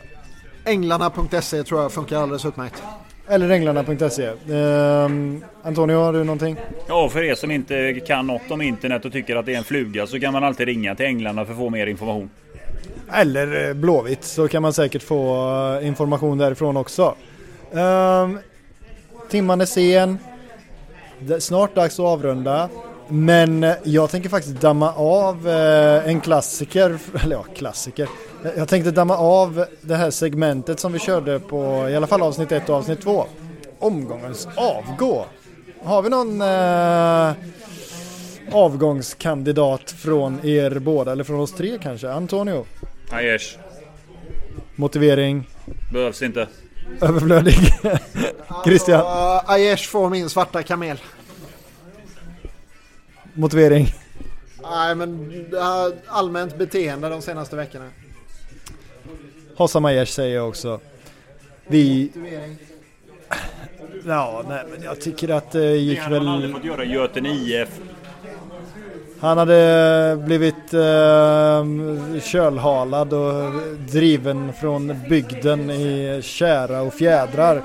Änglarna.se 0.64 1.64
tror 1.64 1.82
jag 1.82 1.92
funkar 1.92 2.22
alldeles 2.22 2.44
utmärkt. 2.44 2.82
Eller 3.28 3.50
änglarna.se. 3.50 4.30
Ehm, 4.52 5.44
Antonio, 5.62 5.96
har 5.96 6.12
du 6.12 6.24
någonting? 6.24 6.56
Ja, 6.88 7.08
för 7.08 7.22
er 7.22 7.34
som 7.34 7.50
inte 7.50 8.00
kan 8.06 8.26
något 8.26 8.50
om 8.50 8.62
internet 8.62 9.04
och 9.04 9.12
tycker 9.12 9.36
att 9.36 9.46
det 9.46 9.54
är 9.54 9.58
en 9.58 9.64
fluga 9.64 10.06
så 10.06 10.20
kan 10.20 10.32
man 10.32 10.44
alltid 10.44 10.66
ringa 10.66 10.94
till 10.94 11.06
Änglarna 11.06 11.44
för 11.44 11.52
att 11.52 11.58
få 11.58 11.70
mer 11.70 11.86
information. 11.86 12.30
Eller 13.12 13.68
eh, 13.68 13.74
Blåvitt 13.74 14.24
så 14.24 14.48
kan 14.48 14.62
man 14.62 14.72
säkert 14.72 15.02
få 15.02 15.36
eh, 15.80 15.86
information 15.86 16.38
därifrån 16.38 16.76
också. 16.76 17.14
Um, 17.70 18.38
timman 19.30 19.60
är 19.60 19.64
sen. 19.64 20.18
Är 21.28 21.38
snart 21.38 21.74
dags 21.74 21.94
att 21.94 22.06
avrunda. 22.06 22.68
Men 23.08 23.64
eh, 23.64 23.74
jag 23.84 24.10
tänker 24.10 24.28
faktiskt 24.28 24.60
damma 24.60 24.92
av 24.92 25.48
eh, 25.48 26.08
en 26.08 26.20
klassiker, 26.20 26.98
eller 27.24 27.36
ja, 27.36 27.44
klassiker. 27.54 28.08
Jag 28.56 28.68
tänkte 28.68 28.90
damma 28.90 29.16
av 29.16 29.64
det 29.80 29.96
här 29.96 30.10
segmentet 30.10 30.80
som 30.80 30.92
vi 30.92 30.98
körde 30.98 31.40
på 31.40 31.88
i 31.88 31.96
alla 31.96 32.06
fall 32.06 32.22
avsnitt 32.22 32.52
1 32.52 32.68
och 32.68 32.76
avsnitt 32.76 33.00
2. 33.00 33.26
Omgångens 33.78 34.48
avgå. 34.56 35.26
Har 35.82 36.02
vi 36.02 36.08
någon 36.08 36.40
eh, 36.40 37.32
avgångskandidat 38.56 39.90
från 39.90 40.46
er 40.46 40.78
båda 40.78 41.12
eller 41.12 41.24
från 41.24 41.40
oss 41.40 41.52
tre 41.52 41.78
kanske? 41.82 42.10
Antonio? 42.10 42.66
Aiesh. 43.10 43.58
Motivering? 44.76 45.48
Behövs 45.92 46.22
inte. 46.22 46.48
Överflödig? 47.00 47.54
Christian? 48.64 49.00
Uh, 49.00 49.50
Aiesh 49.50 49.88
får 49.88 50.10
min 50.10 50.30
svarta 50.30 50.62
kamel. 50.62 50.98
Motivering? 53.34 53.94
Nej 54.62 54.94
men 54.94 55.30
uh, 55.54 55.60
allmänt 56.06 56.58
beteende 56.58 57.08
de 57.08 57.22
senaste 57.22 57.56
veckorna. 57.56 57.88
Hossam 59.56 59.84
Aiesh 59.84 60.12
säger 60.12 60.36
jag 60.36 60.48
också. 60.48 60.80
Vi... 61.66 62.10
Ja, 64.06 64.44
nej 64.48 64.64
men 64.70 64.82
jag 64.82 65.00
tycker 65.00 65.28
att 65.28 65.50
det 65.50 65.76
gick 65.76 65.98
Det 65.98 66.04
hade 66.04 66.20
han 66.20 66.40
väl... 66.40 66.52
fått 66.52 66.64
göra 66.64 66.84
Göten 66.84 67.26
IF. 67.26 67.80
Han 69.20 69.38
hade 69.38 70.22
blivit 70.26 70.74
eh, 70.74 71.64
kölhalad 72.22 73.12
och 73.12 73.52
driven 73.90 74.52
från 74.52 75.00
bygden 75.08 75.70
i 75.70 76.20
kära 76.22 76.82
och 76.82 76.94
fjädrar. 76.94 77.62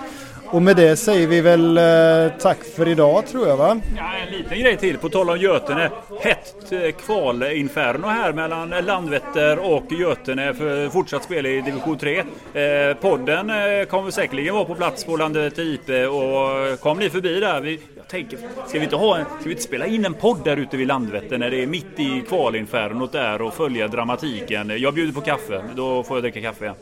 Och 0.51 0.61
med 0.61 0.75
det 0.75 0.95
säger 0.95 1.27
vi 1.27 1.41
väl 1.41 1.77
eh, 1.77 2.37
tack 2.39 2.63
för 2.63 2.87
idag 2.87 3.27
tror 3.27 3.47
jag 3.47 3.57
va? 3.57 3.81
Ja, 3.97 4.13
en 4.27 4.37
liten 4.37 4.59
grej 4.59 4.77
till 4.77 4.97
på 4.97 5.09
tal 5.09 5.29
om 5.29 5.37
Götene. 5.37 5.91
Hett 6.21 6.71
eh, 6.71 6.91
kvalinferno 6.91 8.07
här 8.07 8.33
mellan 8.33 8.69
Landvetter 8.69 9.59
och 9.59 9.91
Götene 9.91 10.53
för 10.53 10.89
fortsatt 10.89 11.23
spel 11.23 11.45
i 11.45 11.61
division 11.61 11.97
3. 11.97 12.19
Eh, 12.19 12.97
podden 13.01 13.49
eh, 13.49 13.85
kommer 13.85 14.11
säkerligen 14.11 14.53
vara 14.53 14.65
på 14.65 14.75
plats 14.75 15.03
på 15.03 15.17
Landvetter 15.17 15.63
IP 15.63 15.89
och 15.89 16.79
kom 16.79 16.99
ni 16.99 17.09
förbi 17.09 17.39
där. 17.39 17.61
Vi, 17.61 17.79
jag 17.97 18.07
tänker, 18.07 18.37
ska 18.67 18.79
vi, 18.79 18.83
inte 18.83 18.95
ha 18.95 19.17
en, 19.17 19.25
ska 19.25 19.43
vi 19.43 19.51
inte 19.51 19.63
spela 19.63 19.85
in 19.85 20.05
en 20.05 20.13
podd 20.13 20.43
där 20.43 20.57
ute 20.57 20.77
vid 20.77 20.87
Landvetter 20.87 21.37
när 21.37 21.51
det 21.51 21.63
är 21.63 21.67
mitt 21.67 21.99
i 21.99 22.23
kvalinfernot 22.27 23.11
där 23.11 23.41
och 23.41 23.53
följa 23.53 23.87
dramatiken? 23.87 24.73
Jag 24.77 24.93
bjuder 24.93 25.13
på 25.13 25.21
kaffe, 25.21 25.61
då 25.75 26.03
får 26.03 26.17
jag 26.17 26.23
dricka 26.23 26.41
kaffe. 26.41 26.73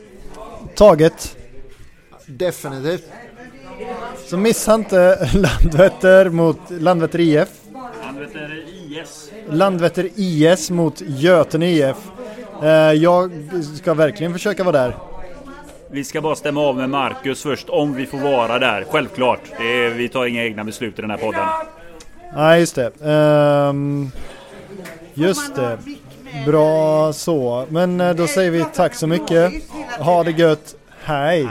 Taget. 0.74 1.36
Definitivt. 2.26 3.04
Så 4.26 4.36
missa 4.36 4.74
inte 4.74 5.28
Landvetter 5.34 6.28
mot 6.28 6.58
Landvetter 6.68 7.20
IF. 7.20 7.48
Landvetter 8.04 8.64
IS. 8.90 9.30
Landvetter 9.50 10.08
IS 10.16 10.70
mot 10.70 11.00
Götene 11.06 11.70
IF. 11.70 11.96
Eh, 12.62 12.68
jag 12.92 13.30
ska 13.76 13.94
verkligen 13.94 14.32
försöka 14.32 14.64
vara 14.64 14.76
där. 14.78 14.96
Vi 15.90 16.04
ska 16.04 16.20
bara 16.20 16.36
stämma 16.36 16.60
av 16.60 16.76
med 16.76 16.90
Marcus 16.90 17.42
först 17.42 17.68
om 17.68 17.94
vi 17.94 18.06
får 18.06 18.18
vara 18.18 18.58
där. 18.58 18.84
Självklart. 18.90 19.40
Det 19.58 19.84
är, 19.84 19.90
vi 19.90 20.08
tar 20.08 20.26
inga 20.26 20.44
egna 20.44 20.64
beslut 20.64 20.98
i 20.98 21.02
den 21.02 21.10
här 21.10 21.18
podden. 21.18 21.46
Nej, 22.36 22.60
just 22.60 22.74
det. 22.74 22.92
Ehm, 23.04 24.10
just 25.14 25.54
det. 25.56 25.78
Bra 26.46 27.12
så. 27.12 27.66
Men 27.68 28.00
eh, 28.00 28.14
då 28.14 28.26
säger 28.26 28.50
vi 28.50 28.64
tack 28.74 28.94
så 28.94 29.06
mycket. 29.06 29.52
Ha 29.98 30.24
det 30.24 30.30
gött. 30.30 30.74
Hej! 31.06 31.48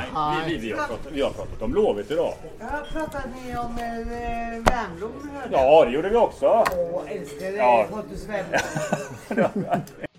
Vi, 0.48 0.53
vi, 0.53 0.57
vi, 0.57 0.72
har, 0.72 0.77
pratat, 0.77 1.11
vi 1.11 1.22
har 1.22 1.30
pratat 1.30 1.61
om 1.61 1.72
Blåvitt 1.72 2.11
idag. 2.11 2.34
Ja, 2.60 2.65
pratade 2.91 3.23
ni 3.36 3.57
om 3.57 3.77
eh, 3.77 4.73
Värmdom? 4.73 5.11
Ja, 5.52 5.86
det 5.86 5.91
gjorde 5.91 6.10
vi 6.10 6.15
också. 6.15 6.45
Åh, 6.45 7.02
älskar 7.07 7.45
dig 7.45 7.56
Ja. 7.56 7.86
Pontus 7.90 8.27
Wernbloom. 8.30 9.82